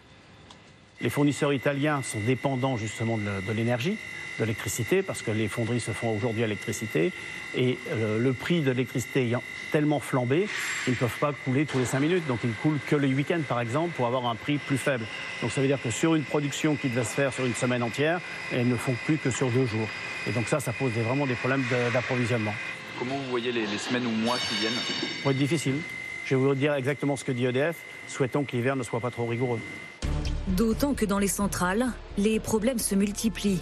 Les 1.01 1.11
fournisseurs 1.11 1.53
italiens 1.53 2.03
sont 2.03 2.21
dépendants 2.27 2.77
justement 2.77 3.17
de 3.17 3.53
l'énergie 3.53 3.97
de 4.39 4.45
l'électricité, 4.45 5.03
parce 5.03 5.23
que 5.23 5.31
les 5.31 5.49
fonderies 5.49 5.81
se 5.81 5.91
font 5.91 6.15
aujourd'hui 6.17 6.45
à 6.45 6.47
l'électricité, 6.47 7.13
et 7.57 7.79
euh, 7.91 8.19
le 8.19 8.33
prix 8.33 8.61
de 8.61 8.71
l'électricité 8.71 9.23
ayant 9.23 9.43
tellement 9.71 10.01
flambé, 10.01 10.49
ils 10.87 10.93
ne 10.93 10.97
peuvent 10.97 11.19
pas 11.19 11.33
couler 11.45 11.67
tous 11.67 11.79
les 11.79 11.85
5 11.85 12.01
minutes, 12.01 12.27
donc 12.27 12.41
ils 12.45 12.51
ne 12.51 12.55
coulent 12.55 12.79
que 12.87 12.97
les 12.97 13.13
week-ends 13.13 13.43
par 13.47 13.61
exemple 13.61 13.95
pour 13.97 14.07
avoir 14.07 14.27
un 14.27 14.35
prix 14.35 14.59
plus 14.59 14.79
faible. 14.79 15.05
Donc 15.43 15.53
ça 15.53 15.61
veut 15.61 15.67
dire 15.67 15.81
que 15.83 15.91
sur 15.91 16.15
une 16.15 16.25
production 16.25 16.77
qui 16.77 16.89
devait 16.89 17.05
se 17.05 17.15
faire 17.15 17.33
sur 17.33 17.45
une 17.45 17.55
semaine 17.55 17.83
entière, 17.83 18.21
elles 18.53 18.69
ne 18.69 18.77
font 18.77 18.95
plus 19.05 19.19
que 19.19 19.31
sur 19.31 19.51
deux 19.51 19.67
jours. 19.67 19.89
Et 20.27 20.33
donc 20.33 20.49
ça, 20.49 20.61
ça 20.61 20.73
pose 20.73 20.93
vraiment 20.93 21.27
des 21.27 21.35
problèmes 21.35 21.65
d'approvisionnement. 21.93 22.55
Comment 22.99 23.17
vous 23.17 23.31
voyez 23.31 23.53
les, 23.53 23.67
les, 23.67 23.79
semaines 23.79 24.07
ou 24.07 24.11
mois 24.11 24.37
qui 24.39 24.57
viennent? 24.57 24.73
Ça 24.73 25.25
va 25.25 25.31
être 25.31 25.37
difficile. 25.37 25.77
Je 26.25 26.35
vais 26.35 26.41
vous 26.41 26.55
dire 26.55 26.75
exactement 26.75 27.17
ce 27.17 27.25
que 27.25 27.33
dit 27.33 27.47
EDF. 27.47 27.77
Souhaitons 28.09 28.45
que 28.45 28.57
l'hiver 28.57 28.77
ne 28.77 28.83
soit 28.83 29.01
pas 29.01 29.11
trop 29.11 29.27
rigoureux. 29.27 29.61
D'autant 30.57 30.95
que 30.95 31.05
dans 31.05 31.19
les 31.19 31.29
centrales, 31.29 31.89
les 32.17 32.41
problèmes 32.41 32.79
se 32.79 32.95
multiplient. 32.95 33.61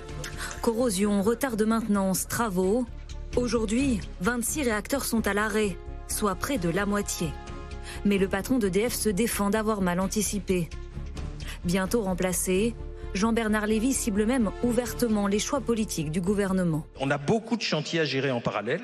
Corrosion, 0.62 1.20
retard 1.20 1.56
de 1.56 1.64
maintenance, 1.64 2.28
travaux. 2.28 2.86
Aujourd'hui, 3.34 4.00
26 4.20 4.62
réacteurs 4.62 5.04
sont 5.04 5.26
à 5.26 5.34
l'arrêt, 5.34 5.76
soit 6.06 6.36
près 6.36 6.58
de 6.58 6.68
la 6.68 6.86
moitié. 6.86 7.28
Mais 8.04 8.18
le 8.18 8.28
patron 8.28 8.58
d'EDF 8.58 8.94
se 8.94 9.08
défend 9.08 9.50
d'avoir 9.50 9.80
mal 9.80 9.98
anticipé. 9.98 10.68
Bientôt 11.64 12.02
remplacé, 12.02 12.76
Jean-Bernard 13.14 13.66
Lévy 13.66 13.92
cible 13.92 14.24
même 14.24 14.50
ouvertement 14.62 15.26
les 15.26 15.40
choix 15.40 15.60
politiques 15.60 16.12
du 16.12 16.20
gouvernement. 16.20 16.86
On 17.00 17.10
a 17.10 17.18
beaucoup 17.18 17.56
de 17.56 17.62
chantiers 17.62 18.00
à 18.00 18.04
gérer 18.04 18.30
en 18.30 18.40
parallèle, 18.40 18.82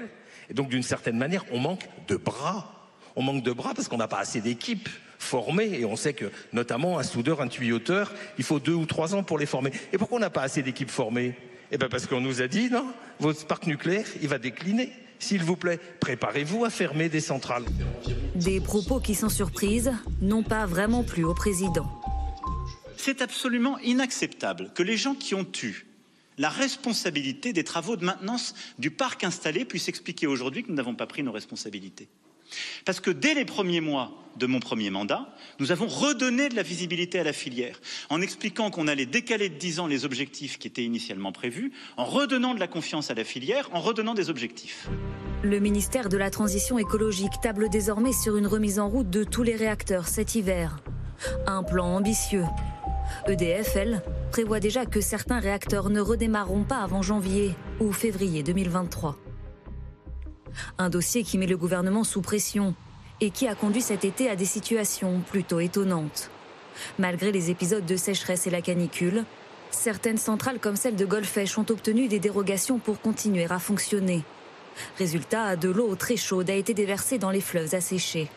et 0.51 0.55
donc 0.55 0.69
d'une 0.69 0.83
certaine 0.83 1.19
manière, 1.19 1.45
on 1.53 1.61
manque 1.61 1.89
de 2.09 2.17
bras. 2.17 2.91
On 3.15 3.23
manque 3.23 3.45
de 3.45 3.53
bras 3.53 3.75
parce 3.75 3.89
qu'on 3.89 3.99
n'a 3.99 4.09
pas 4.09 4.19
assez 4.19 4.41
d'équipes 4.41 4.89
formés. 5.23 5.81
Et 5.81 5.85
on 5.85 5.97
sait 5.97 6.13
que, 6.13 6.31
notamment, 6.53 6.99
un 6.99 7.03
soudeur, 7.03 7.41
un 7.41 7.49
tuyauteur, 7.49 8.13
il 8.39 8.45
faut 8.45 8.61
deux 8.61 8.75
ou 8.75 8.87
trois 8.87 9.15
ans 9.15 9.23
pour 9.23 9.39
les 9.39 9.47
former. 9.47 9.73
Et 9.93 9.99
pourquoi 9.99 10.19
on 10.19 10.21
n'a 10.21 10.31
pas 10.31 10.43
assez 10.43 10.63
d'équipes 10.63 10.91
formées? 10.91 11.35
Eh 11.71 11.79
bien 11.79 11.89
parce 11.89 12.07
qu'on 12.07 12.21
nous 12.21 12.43
a 12.43 12.49
dit, 12.49 12.69
non, 12.71 12.87
votre 13.19 13.47
parc 13.47 13.67
nucléaire, 13.67 14.07
il 14.21 14.29
va 14.29 14.39
décliner. 14.39 14.93
S'il 15.19 15.43
vous 15.43 15.57
plaît, 15.57 15.79
préparez-vous 16.01 16.65
à 16.65 16.71
fermer 16.71 17.09
des 17.09 17.21
centrales. 17.21 17.65
Des 18.35 18.61
propos 18.61 19.01
qui, 19.01 19.15
sans 19.15 19.29
surprise, 19.29 19.93
n'ont 20.21 20.43
pas 20.43 20.67
vraiment 20.67 21.05
plu 21.05 21.25
au 21.25 21.33
président. 21.33 21.89
C'est 22.97 23.23
absolument 23.23 23.79
inacceptable 23.79 24.71
que 24.75 24.83
les 24.83 24.97
gens 24.97 25.15
qui 25.15 25.35
ont 25.35 25.47
eu 25.63 25.87
la 26.39 26.49
responsabilité 26.49 27.53
des 27.53 27.65
travaux 27.65 27.97
de 27.97 28.05
maintenance 28.05 28.55
du 28.79 28.91
parc 28.91 29.25
installé 29.25 29.65
puissent 29.65 29.89
expliquer 29.89 30.27
aujourd'hui 30.27 30.65
que 30.65 30.69
nous 30.69 30.75
n'avons 30.75 30.95
pas 30.95 31.07
pris 31.07 31.23
nos 31.23 31.33
responsabilités. 31.33 32.09
Parce 32.85 33.01
que 33.01 33.11
dès 33.11 33.35
les 33.35 33.45
premiers 33.45 33.81
mois 33.81 34.11
de 34.37 34.47
mon 34.47 34.61
premier 34.61 34.91
mandat, 34.91 35.29
nous 35.59 35.73
avons 35.73 35.87
redonné 35.87 36.49
de 36.49 36.57
la 36.57 36.63
visibilité 36.63 37.19
à 37.19 37.25
la 37.25 37.33
filière, 37.33 37.81
en 38.09 38.21
expliquant 38.21 38.71
qu'on 38.71 38.89
allait 38.89 39.07
décaler 39.07 39.49
de 39.49 39.57
10 39.57 39.81
ans 39.81 39.87
les 39.87 40.05
objectifs 40.05 40.59
qui 40.59 40.69
étaient 40.69 40.85
initialement 40.85 41.33
prévus, 41.33 41.73
en 41.97 42.05
redonnant 42.05 42.55
de 42.55 42.61
la 42.61 42.67
confiance 42.69 43.11
à 43.11 43.15
la 43.15 43.25
filière, 43.25 43.69
en 43.73 43.81
redonnant 43.81 44.15
des 44.15 44.31
objectifs. 44.31 44.89
Le 45.43 45.59
ministère 45.59 46.09
de 46.09 46.17
la 46.17 46.31
Transition 46.31 46.79
écologique 46.79 47.33
table 47.43 47.69
désormais 47.69 48.13
sur 48.13 48.37
une 48.37 48.47
remise 48.47 48.79
en 48.79 48.89
route 48.89 49.11
de 49.11 49.25
tous 49.25 49.43
les 49.43 49.57
réacteurs 49.57 50.09
cet 50.09 50.35
hiver. 50.35 50.79
Un 51.47 51.63
plan 51.63 51.97
ambitieux. 51.97 52.45
EDF, 53.29 53.77
prévoit 54.31 54.61
déjà 54.61 54.87
que 54.87 55.01
certains 55.01 55.39
réacteurs 55.39 55.91
ne 55.91 56.01
redémarreront 56.01 56.65
pas 56.65 56.79
avant 56.79 57.03
janvier 57.03 57.53
ou 57.81 57.93
février 57.93 58.43
2023. 58.43 59.17
Un 60.79 60.91
dossier 60.91 61.23
qui 61.23 61.39
met 61.39 61.47
le 61.47 61.57
gouvernement 61.57 62.05
sous 62.05 62.23
pression 62.23 62.75
et 63.21 63.31
qui 63.31 63.47
a 63.47 63.55
conduit 63.55 63.83
cet 63.83 64.05
été 64.05 64.29
à 64.29 64.37
des 64.37 64.45
situations 64.45 65.21
plutôt 65.21 65.61
étonnantes. 65.61 66.31
Malgré 66.99 67.33
les 67.33 67.51
épisodes 67.51 67.87
de 67.87 67.97
sécheresse 67.97 68.47
et 68.47 68.51
la 68.51 68.63
canicule, 68.63 69.25
certaines 69.71 70.19
centrales 70.19 70.59
comme 70.59 70.77
celle 70.77 70.97
de 70.97 71.05
Golfech 71.05 71.59
ont 71.59 71.67
obtenu 71.71 72.09
des 72.09 72.19
dérogations 72.19 72.79
pour 72.79 73.01
continuer 73.01 73.47
à 73.49 73.59
fonctionner. 73.59 74.25
Résultat, 74.99 75.57
de 75.57 75.69
l'eau 75.69 75.95
très 75.97 76.17
chaude 76.17 76.51
a 76.51 76.55
été 76.55 76.75
déversée 76.75 77.19
dans 77.19 77.31
les 77.31 77.41
fleuves 77.41 77.75
asséchés. 77.75 78.29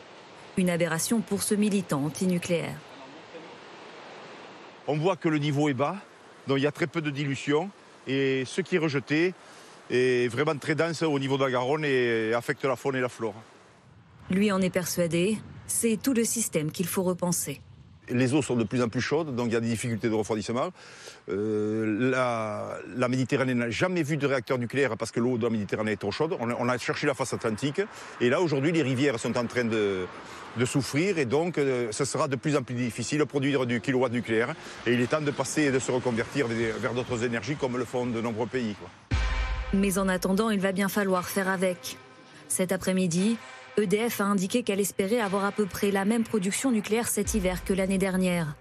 Une 0.58 0.70
aberration 0.70 1.22
pour 1.22 1.44
ce 1.44 1.56
militant 1.56 2.04
antinucléaire. 2.04 2.78
On 4.88 4.98
voit 4.98 5.16
que 5.16 5.30
le 5.30 5.40
niveau 5.40 5.68
est 5.70 5.74
bas, 5.74 5.98
donc 6.48 6.60
il 6.60 6.64
y 6.64 6.68
a 6.68 6.72
très 6.72 6.88
peu 6.88 7.02
de 7.02 7.10
dilution. 7.10 7.70
Et 8.08 8.44
ce 8.46 8.62
qui 8.62 8.76
est 8.76 8.80
rejeté, 8.80 9.34
est 9.90 10.32
vraiment 10.32 10.56
très 10.58 10.76
dense 10.76 11.02
au 11.04 11.20
niveau 11.20 11.38
de 11.38 11.44
la 11.44 11.52
Garonne 11.52 11.86
et 11.86 12.34
affecte 12.34 12.66
la 12.66 12.76
faune 12.76 12.96
et 12.96 13.02
la 13.02 13.10
flore. 13.10 13.36
Lui 14.32 14.52
en 14.52 14.62
est 14.62 14.70
persuadé, 14.70 15.38
c'est 15.68 15.98
tout 16.02 16.14
le 16.14 16.24
système 16.24 16.72
qu'il 16.72 16.88
faut 16.88 17.04
repenser. 17.04 17.62
Les 18.10 18.34
eaux 18.36 18.42
sont 18.42 18.56
de 18.56 18.64
plus 18.64 18.84
en 18.84 18.90
plus 18.90 19.02
chaudes, 19.02 19.36
donc 19.36 19.48
il 19.48 19.54
y 19.54 19.56
a 19.56 19.60
des 19.60 19.70
difficultés 19.70 20.10
de 20.10 20.14
refroidissement. 20.14 20.70
Euh, 21.30 22.12
la, 22.98 23.08
Méditerranée 23.08 23.56
n'a 23.56 23.70
jamais 23.70 24.04
vu 24.04 24.18
de 24.18 24.28
réacteur 24.28 24.60
nucléaire 24.60 24.96
parce 24.98 25.12
que 25.12 25.20
l'eau 25.20 25.38
de 25.38 25.44
la 25.44 25.50
Méditerranée 25.50 25.94
est 25.94 25.98
trop 25.98 26.12
chaude. 26.12 26.38
On 26.40 26.70
a, 26.70 26.78
cherché 26.78 27.08
la 27.08 27.16
face 27.16 27.34
atlantique. 27.34 27.82
Et 28.22 28.30
là, 28.30 28.42
aujourd'hui, 28.42 28.72
les 28.72 28.84
rivières 28.84 29.20
sont 29.20 29.36
en 29.38 29.46
train 29.46 29.66
de, 29.66 30.06
souffrir 30.66 31.18
et 31.18 31.26
donc 31.26 31.58
euh, 31.58 31.92
ce 31.92 32.06
sera 32.06 32.28
de 32.28 32.36
plus 32.36 32.56
en 32.56 32.62
plus 32.62 32.76
difficile 32.76 33.20
de 33.20 33.24
produire 33.24 33.66
du 33.66 33.82
kilowatt 33.82 34.12
nucléaire. 34.12 34.54
Et 34.86 34.94
il 34.94 35.02
est 35.02 35.08
temps 35.08 35.22
de 35.22 35.32
passer 35.32 35.64
et 35.64 35.72
de 35.72 35.80
se 35.80 35.92
reconvertir 35.92 36.48
vers 36.48 36.94
d'autres 36.94 37.24
énergies 37.24 37.56
comme 37.56 37.78
le 37.78 37.86
font 37.86 38.06
de 38.06 38.22
nombreux 38.22 38.48
pays. 38.48 38.76
Mais 39.76 39.98
en 39.98 40.08
attendant, 40.08 40.50
il 40.50 40.60
va 40.60 40.72
bien 40.72 40.88
falloir 40.88 41.26
faire 41.26 41.50
avec. 41.50 41.98
Cet 42.48 42.72
après-midi, 42.72 43.38
EDF 43.78 44.22
a 44.22 44.24
indiqué 44.24 44.64
qu'elle 44.64 44.80
espérait 44.80 45.20
avoir 45.20 45.44
à 45.44 45.52
peu 45.52 45.66
près 45.66 45.92
la 45.92 46.06
même 46.06 46.24
production 46.24 46.72
nucléaire 46.72 47.10
cet 47.10 47.34
hiver 47.34 47.64
que 47.66 47.74
l'année 47.74 47.98
dernière. 47.98 48.56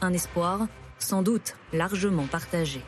Un 0.00 0.12
espoir, 0.12 0.68
sans 0.98 1.22
doute 1.22 1.56
largement 1.72 2.26
partagé. 2.26 2.80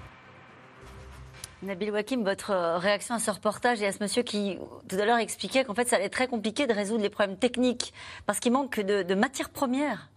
Nabil 1.63 1.91
Wakim, 1.91 2.23
votre 2.23 2.53
réaction 2.79 3.17
à 3.17 3.19
ce 3.19 3.31
reportage 3.31 3.83
et 3.83 3.87
à 3.87 3.93
ce 3.93 3.99
monsieur 4.01 4.23
qui 4.23 4.59
tout 4.89 4.97
à 4.97 5.05
l'heure 5.05 5.19
expliquait 5.19 5.65
qu'en 5.65 5.75
fait 5.75 5.89
ça 5.89 5.97
allait 5.97 6.05
être 6.05 6.13
très 6.13 6.29
compliqué 6.29 6.67
de 6.67 6.75
résoudre 6.75 7.03
les 7.03 7.11
problèmes 7.11 7.39
techniques 7.39 7.93
parce 8.27 8.39
qu'il 8.39 8.53
manque 8.53 8.79
de, 8.79 9.03
de 9.03 9.15
matières 9.15 9.51
premières. 9.51 10.11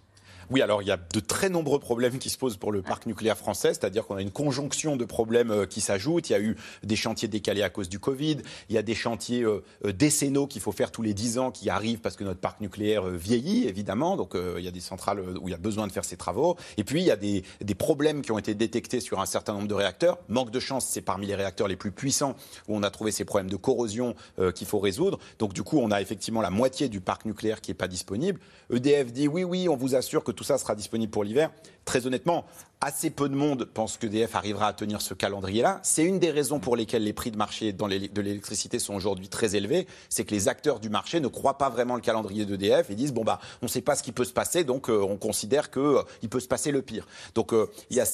Oui, 0.50 0.62
alors 0.62 0.82
il 0.82 0.88
y 0.88 0.92
a 0.92 0.98
de 0.98 1.20
très 1.20 1.50
nombreux 1.50 1.80
problèmes 1.80 2.20
qui 2.20 2.30
se 2.30 2.38
posent 2.38 2.56
pour 2.56 2.72
le 2.72 2.82
parc 2.82 3.06
nucléaire 3.06 3.38
français, 3.38 3.74
c'est-à-dire 3.74 4.06
qu'on 4.06 4.16
a 4.16 4.22
une 4.22 4.32
conjonction 4.32 4.96
de 4.96 5.04
problèmes 5.04 5.52
euh, 5.52 5.66
qui 5.66 5.82
s'ajoutent. 5.82 6.30
Il 6.30 6.34
y 6.34 6.36
a 6.38 6.40
eu 6.40 6.56
des 6.84 6.96
chantiers 6.96 7.28
décalés 7.28 7.64
à 7.64 7.70
cause 7.70 7.90
du 7.90 8.00
Covid, 8.00 8.38
il 8.70 8.76
y 8.76 8.78
a 8.78 8.82
des 8.82 8.96
chantiers 8.96 9.44
euh, 9.44 9.62
euh, 9.84 9.92
décennaux 9.92 10.48
qu'il 10.48 10.62
faut 10.62 10.72
faire 10.72 10.90
tous 10.90 11.02
les 11.02 11.14
10 11.14 11.38
ans 11.38 11.52
qui 11.52 11.70
arrivent 11.70 12.00
parce 12.00 12.16
que 12.16 12.24
notre 12.24 12.40
parc 12.40 12.62
nucléaire 12.62 13.10
vieillit, 13.10 13.68
évidemment. 13.68 14.16
Donc 14.16 14.36
il 14.36 14.64
y 14.64 14.68
a 14.70 14.72
des 14.72 14.80
centrales 14.80 15.20
où 15.42 15.50
il 15.50 15.52
y 15.52 15.54
a 15.54 15.58
besoin 15.58 15.86
de 15.86 15.92
faire 15.92 16.06
ces 16.06 16.16
travaux. 16.16 16.56
Et 16.78 16.86
puis 16.86 17.02
il 17.02 17.06
y 17.06 17.12
a 17.12 17.18
des, 17.18 17.44
des 17.62 17.76
problèmes 17.76 18.22
qui 18.22 18.32
ont 18.32 18.40
été 18.40 18.56
détectés 18.56 19.02
sur 19.02 19.20
un 19.20 19.26
certain 19.26 19.54
nombre 19.54 19.68
de 19.68 19.74
réacteurs. 19.74 20.18
Manque 20.30 20.52
de 20.52 20.60
chance, 20.60 20.86
c'est 20.86 21.02
parmi 21.02 21.28
les 21.28 21.36
réacteurs 21.36 21.68
les 21.68 21.76
plus 21.76 21.92
puissants 21.92 22.36
où 22.68 22.76
on 22.78 22.84
a 22.84 22.90
trouvé 22.90 23.12
ces 23.12 23.26
problèmes 23.26 23.50
de 23.50 23.56
corrosion 23.58 24.16
qu'il 24.56 24.68
faut 24.68 24.80
résoudre. 24.80 25.20
Donc 25.40 25.54
du 25.54 25.64
coup, 25.64 25.80
on 25.80 25.92
a 25.92 26.02
effectivement 26.02 26.42
la 26.42 26.52
moitié 26.52 26.88
du 26.88 27.02
parc 27.02 27.26
nucléaire 27.26 27.60
qui 27.60 27.72
n'est 27.72 27.76
pas 27.76 27.88
disponible. 27.88 28.40
EDF 28.74 29.12
dit 29.12 29.28
oui, 29.28 29.44
oui, 29.44 29.68
on 29.68 29.76
vous 29.76 29.96
assure 29.96 30.24
que 30.24 30.32
tout 30.38 30.46
ça 30.46 30.58
sera 30.58 30.76
disponible 30.76 31.12
pour 31.12 31.26
l'hiver. 31.26 31.52
Très 31.84 32.08
honnêtement, 32.08 32.46
assez 32.80 33.10
peu 33.10 33.28
de 33.28 33.36
monde 33.36 33.66
pense 33.66 33.98
que 33.98 34.06
DF 34.06 34.36
arrivera 34.36 34.68
à 34.68 34.74
tenir 34.74 35.02
ce 35.02 35.16
calendrier-là. 35.16 35.80
C'est 35.82 36.04
une 36.04 36.20
des 36.20 36.30
raisons 36.30 36.60
pour 36.60 36.76
lesquelles 36.76 37.04
les 37.04 37.14
prix 37.14 37.32
de 37.32 37.38
marché 37.38 37.74
de 37.74 38.22
l'électricité 38.22 38.78
sont 38.78 38.94
aujourd'hui 38.94 39.30
très 39.30 39.56
élevés. 39.56 39.88
C'est 40.10 40.26
que 40.26 40.32
les 40.32 40.48
acteurs 40.48 40.80
du 40.80 40.90
marché 40.90 41.20
ne 41.20 41.28
croient 41.28 41.58
pas 41.58 41.70
vraiment 41.70 41.96
le 41.96 42.02
calendrier 42.02 42.46
d'EDF 42.46 42.92
et 42.92 42.96
disent 42.96 43.14
bon 43.14 43.24
bah 43.24 43.40
on 43.64 43.66
ne 43.66 43.70
sait 43.70 43.82
pas 43.82 43.96
ce 43.96 44.04
qui 44.04 44.12
peut 44.12 44.26
se 44.26 44.34
passer, 44.34 44.64
donc 44.64 44.90
euh, 44.90 45.02
on 45.02 45.18
considère 45.18 45.72
qu'il 45.72 45.82
euh, 45.82 46.04
peut 46.30 46.40
se 46.40 46.48
passer 46.48 46.72
le 46.72 46.84
pire. 46.84 47.08
Donc 47.34 47.52
euh, 47.52 47.68
il 47.90 47.98
y 47.98 48.00
a. 48.00 48.06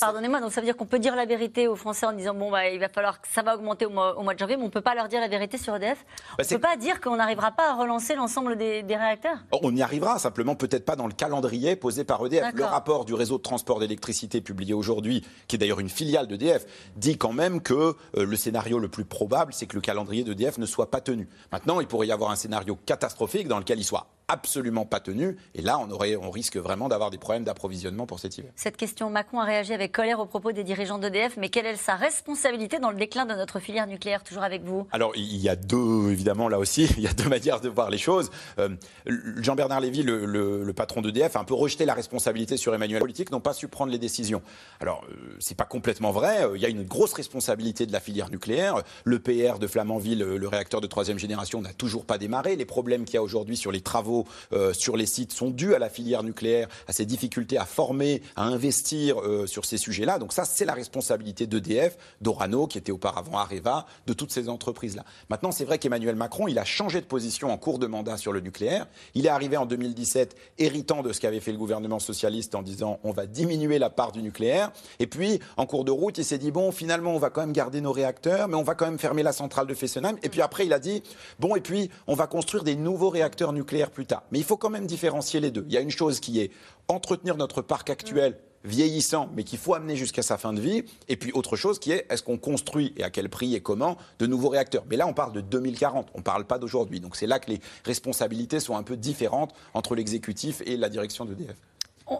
Pardonnez-moi, 0.00 0.40
donc 0.40 0.52
ça 0.52 0.60
veut 0.60 0.66
dire 0.66 0.76
qu'on 0.76 0.86
peut 0.86 1.00
dire 1.00 1.16
la 1.16 1.26
vérité 1.26 1.66
aux 1.66 1.76
Français 1.76 2.06
en 2.06 2.12
disant 2.12 2.34
bon 2.34 2.50
bah 2.50 2.68
il 2.68 2.78
va 2.78 2.88
falloir 2.88 3.20
que 3.20 3.26
ça 3.28 3.42
va 3.42 3.56
augmenter 3.56 3.86
au 3.86 3.90
mois, 3.90 4.34
de 4.34 4.38
janvier, 4.38 4.56
mais 4.56 4.62
on 4.62 4.66
ne 4.66 4.72
peut 4.72 4.80
pas 4.80 4.94
leur 4.94 5.08
dire 5.08 5.20
la 5.20 5.28
vérité 5.28 5.58
sur 5.58 5.74
EDF. 5.74 6.04
Bah, 6.04 6.36
on 6.38 6.42
ne 6.42 6.48
peut 6.48 6.60
pas 6.60 6.76
dire 6.76 7.00
qu'on 7.00 7.16
n'arrivera 7.16 7.50
pas 7.50 7.70
à 7.70 7.74
relancer 7.74 8.14
l'ensemble 8.14 8.56
des, 8.56 8.84
réacteurs. 8.88 9.38
Oh, 9.50 9.58
on 9.62 9.74
y 9.74 9.82
arrivera, 9.82 10.18
simplement 10.18 10.54
peut-être 10.54 10.84
pas 10.84 10.96
dans 10.96 11.06
le 11.06 11.14
calendrier 11.14 11.74
posé 11.74 12.04
par 12.04 12.24
EDF. 12.24 12.54
Le 12.54 12.64
rapport 12.64 13.04
du 13.04 13.14
réseau 13.14 13.38
de 13.38 13.42
transport 13.42 13.80
d'électricité 13.80 14.12
publié 14.28 14.74
aujourd'hui 14.74 14.92
aujourd'hui, 14.92 15.24
qui 15.48 15.56
est 15.56 15.58
d'ailleurs 15.58 15.80
une 15.80 15.88
filiale 15.88 16.28
d'EDF, 16.28 16.66
dit 16.96 17.16
quand 17.16 17.32
même 17.32 17.62
que 17.62 17.72
euh, 17.74 17.94
le 18.26 18.36
scénario 18.36 18.78
le 18.78 18.88
plus 18.88 19.04
probable, 19.04 19.54
c'est 19.54 19.66
que 19.66 19.74
le 19.74 19.80
calendrier 19.80 20.22
d'EDF 20.22 20.58
ne 20.58 20.66
soit 20.66 20.90
pas 20.90 21.00
tenu. 21.00 21.28
Maintenant, 21.50 21.80
il 21.80 21.86
pourrait 21.86 22.06
y 22.06 22.12
avoir 22.12 22.30
un 22.30 22.36
scénario 22.36 22.78
catastrophique 22.86 23.48
dans 23.48 23.58
lequel 23.58 23.78
il 23.78 23.84
soit 23.84 24.06
absolument 24.28 24.84
pas 24.84 25.00
tenu. 25.00 25.36
Et 25.54 25.62
là, 25.62 25.78
on, 25.78 25.90
aurait, 25.90 26.16
on 26.16 26.30
risque 26.30 26.56
vraiment 26.56 26.88
d'avoir 26.88 27.10
des 27.10 27.18
problèmes 27.18 27.44
d'approvisionnement 27.44 28.06
pour 28.06 28.18
cet 28.18 28.38
hiver. 28.38 28.50
Cette 28.56 28.76
question, 28.76 29.10
Macron 29.10 29.40
a 29.40 29.44
réagi 29.44 29.72
avec 29.72 29.92
colère 29.92 30.20
au 30.20 30.26
propos 30.26 30.52
des 30.52 30.64
dirigeants 30.64 30.98
d'EDF. 30.98 31.36
Mais 31.36 31.48
quelle 31.48 31.66
est 31.66 31.76
sa 31.76 31.96
responsabilité 31.96 32.78
dans 32.78 32.90
le 32.90 32.96
déclin 32.96 33.26
de 33.26 33.34
notre 33.34 33.60
filière 33.60 33.86
nucléaire 33.86 34.22
Toujours 34.24 34.42
avec 34.42 34.62
vous? 34.62 34.86
Alors, 34.92 35.12
il 35.16 35.36
y 35.36 35.48
a 35.48 35.56
deux, 35.56 36.10
évidemment, 36.10 36.48
là 36.48 36.58
aussi, 36.58 36.84
il 36.96 37.02
y 37.02 37.06
a 37.06 37.12
deux 37.12 37.28
manières 37.28 37.60
de 37.60 37.68
voir 37.68 37.90
les 37.90 37.98
choses. 37.98 38.30
Euh, 38.58 38.70
Jean-Bernard 39.06 39.80
Lévy, 39.80 40.02
le, 40.02 40.72
patron 40.74 41.02
d'EDF, 41.02 41.36
a 41.36 41.40
un 41.40 41.44
peu 41.44 41.54
rejeté 41.54 41.84
la 41.84 41.94
responsabilité 41.94 42.56
sur 42.56 42.74
Emmanuel. 42.74 42.96
Les 42.96 43.00
politiques 43.00 43.30
n'ont 43.30 43.40
pas 43.40 43.52
su 43.52 43.68
prendre 43.68 43.92
les 43.92 43.98
décisions. 43.98 44.42
Alors, 44.80 45.04
euh, 45.10 45.36
c'est 45.38 45.56
pas 45.56 45.64
complètement 45.64 46.10
vrai. 46.10 46.44
Euh, 46.44 46.56
il 46.56 46.62
y 46.62 46.66
a 46.66 46.68
une 46.68 46.84
grosse 46.84 47.12
responsabilité 47.12 47.86
de 47.86 47.92
la 47.92 48.00
filière 48.00 48.30
nucléaire. 48.30 48.82
Le 49.04 49.18
PR 49.18 49.58
de 49.58 49.66
Flamanville, 49.66 50.20
le 50.20 50.48
réacteur 50.48 50.80
de 50.80 50.86
troisième 50.86 51.18
génération, 51.18 51.60
n'a 51.60 51.72
toujours 51.72 52.06
pas 52.06 52.18
démarré. 52.18 52.56
Les 52.56 52.64
problèmes 52.64 53.04
qu'il 53.04 53.14
y 53.14 53.18
a 53.18 53.22
aujourd'hui 53.22 53.56
sur 53.56 53.72
les 53.72 53.80
travaux 53.80 54.21
euh, 54.52 54.72
sur 54.72 54.96
les 54.96 55.06
sites 55.06 55.32
sont 55.32 55.50
dus 55.50 55.74
à 55.74 55.78
la 55.78 55.88
filière 55.88 56.22
nucléaire, 56.22 56.68
à 56.88 56.92
ses 56.92 57.06
difficultés 57.06 57.58
à 57.58 57.64
former, 57.64 58.22
à 58.36 58.44
investir 58.44 59.20
euh, 59.20 59.46
sur 59.46 59.64
ces 59.64 59.76
sujets-là. 59.76 60.18
Donc 60.18 60.32
ça, 60.32 60.44
c'est 60.44 60.64
la 60.64 60.74
responsabilité 60.74 61.46
d'EDF, 61.46 61.96
d'Orano, 62.20 62.66
qui 62.66 62.78
était 62.78 62.92
auparavant 62.92 63.38
Areva, 63.38 63.86
de 64.06 64.12
toutes 64.12 64.32
ces 64.32 64.48
entreprises-là. 64.48 65.04
Maintenant, 65.28 65.52
c'est 65.52 65.64
vrai 65.64 65.78
qu'Emmanuel 65.78 66.16
Macron, 66.16 66.48
il 66.48 66.58
a 66.58 66.64
changé 66.64 67.00
de 67.00 67.06
position 67.06 67.50
en 67.50 67.58
cours 67.58 67.78
de 67.78 67.86
mandat 67.86 68.16
sur 68.16 68.32
le 68.32 68.40
nucléaire. 68.40 68.86
Il 69.14 69.26
est 69.26 69.30
arrivé 69.30 69.56
en 69.56 69.66
2017 69.66 70.36
héritant 70.58 71.02
de 71.02 71.12
ce 71.12 71.20
qu'avait 71.20 71.40
fait 71.40 71.52
le 71.52 71.58
gouvernement 71.58 71.98
socialiste 71.98 72.54
en 72.54 72.62
disant 72.62 72.98
on 73.04 73.12
va 73.12 73.26
diminuer 73.26 73.78
la 73.78 73.90
part 73.90 74.12
du 74.12 74.22
nucléaire. 74.22 74.72
Et 74.98 75.06
puis, 75.06 75.40
en 75.56 75.66
cours 75.66 75.84
de 75.84 75.90
route, 75.90 76.18
il 76.18 76.24
s'est 76.24 76.38
dit 76.38 76.50
bon, 76.50 76.72
finalement, 76.72 77.14
on 77.14 77.18
va 77.18 77.30
quand 77.30 77.40
même 77.40 77.52
garder 77.52 77.80
nos 77.80 77.92
réacteurs, 77.92 78.48
mais 78.48 78.56
on 78.56 78.62
va 78.62 78.74
quand 78.74 78.86
même 78.86 78.98
fermer 78.98 79.22
la 79.22 79.32
centrale 79.32 79.66
de 79.66 79.74
Fessenheim. 79.74 80.16
Et 80.22 80.28
puis 80.28 80.42
après, 80.42 80.66
il 80.66 80.72
a 80.72 80.78
dit 80.78 81.02
bon, 81.38 81.56
et 81.56 81.60
puis 81.60 81.90
on 82.06 82.14
va 82.14 82.26
construire 82.26 82.64
des 82.64 82.76
nouveaux 82.76 83.10
réacteurs 83.10 83.52
nucléaires 83.52 83.90
plus 83.90 84.01
Mais 84.30 84.38
il 84.38 84.44
faut 84.44 84.56
quand 84.56 84.70
même 84.70 84.86
différencier 84.86 85.40
les 85.40 85.50
deux. 85.50 85.64
Il 85.68 85.74
y 85.74 85.76
a 85.76 85.80
une 85.80 85.90
chose 85.90 86.20
qui 86.20 86.40
est 86.40 86.50
entretenir 86.88 87.36
notre 87.36 87.62
parc 87.62 87.90
actuel 87.90 88.38
vieillissant, 88.64 89.28
mais 89.34 89.44
qu'il 89.44 89.58
faut 89.58 89.74
amener 89.74 89.96
jusqu'à 89.96 90.22
sa 90.22 90.38
fin 90.38 90.52
de 90.52 90.60
vie. 90.60 90.84
Et 91.08 91.16
puis 91.16 91.32
autre 91.32 91.56
chose 91.56 91.78
qui 91.78 91.92
est, 91.92 92.06
est-ce 92.10 92.22
qu'on 92.22 92.38
construit 92.38 92.92
et 92.96 93.04
à 93.04 93.10
quel 93.10 93.28
prix 93.28 93.54
et 93.54 93.60
comment 93.60 93.96
de 94.18 94.26
nouveaux 94.26 94.48
réacteurs? 94.48 94.84
Mais 94.88 94.96
là, 94.96 95.06
on 95.06 95.14
parle 95.14 95.32
de 95.32 95.40
2040, 95.40 96.08
on 96.14 96.18
ne 96.18 96.22
parle 96.22 96.44
pas 96.44 96.58
d'aujourd'hui. 96.58 97.00
Donc 97.00 97.16
c'est 97.16 97.26
là 97.26 97.38
que 97.38 97.50
les 97.50 97.60
responsabilités 97.84 98.60
sont 98.60 98.76
un 98.76 98.82
peu 98.82 98.96
différentes 98.96 99.54
entre 99.74 99.94
l'exécutif 99.94 100.62
et 100.66 100.76
la 100.76 100.88
direction 100.88 101.24
d'EDF. 101.24 101.56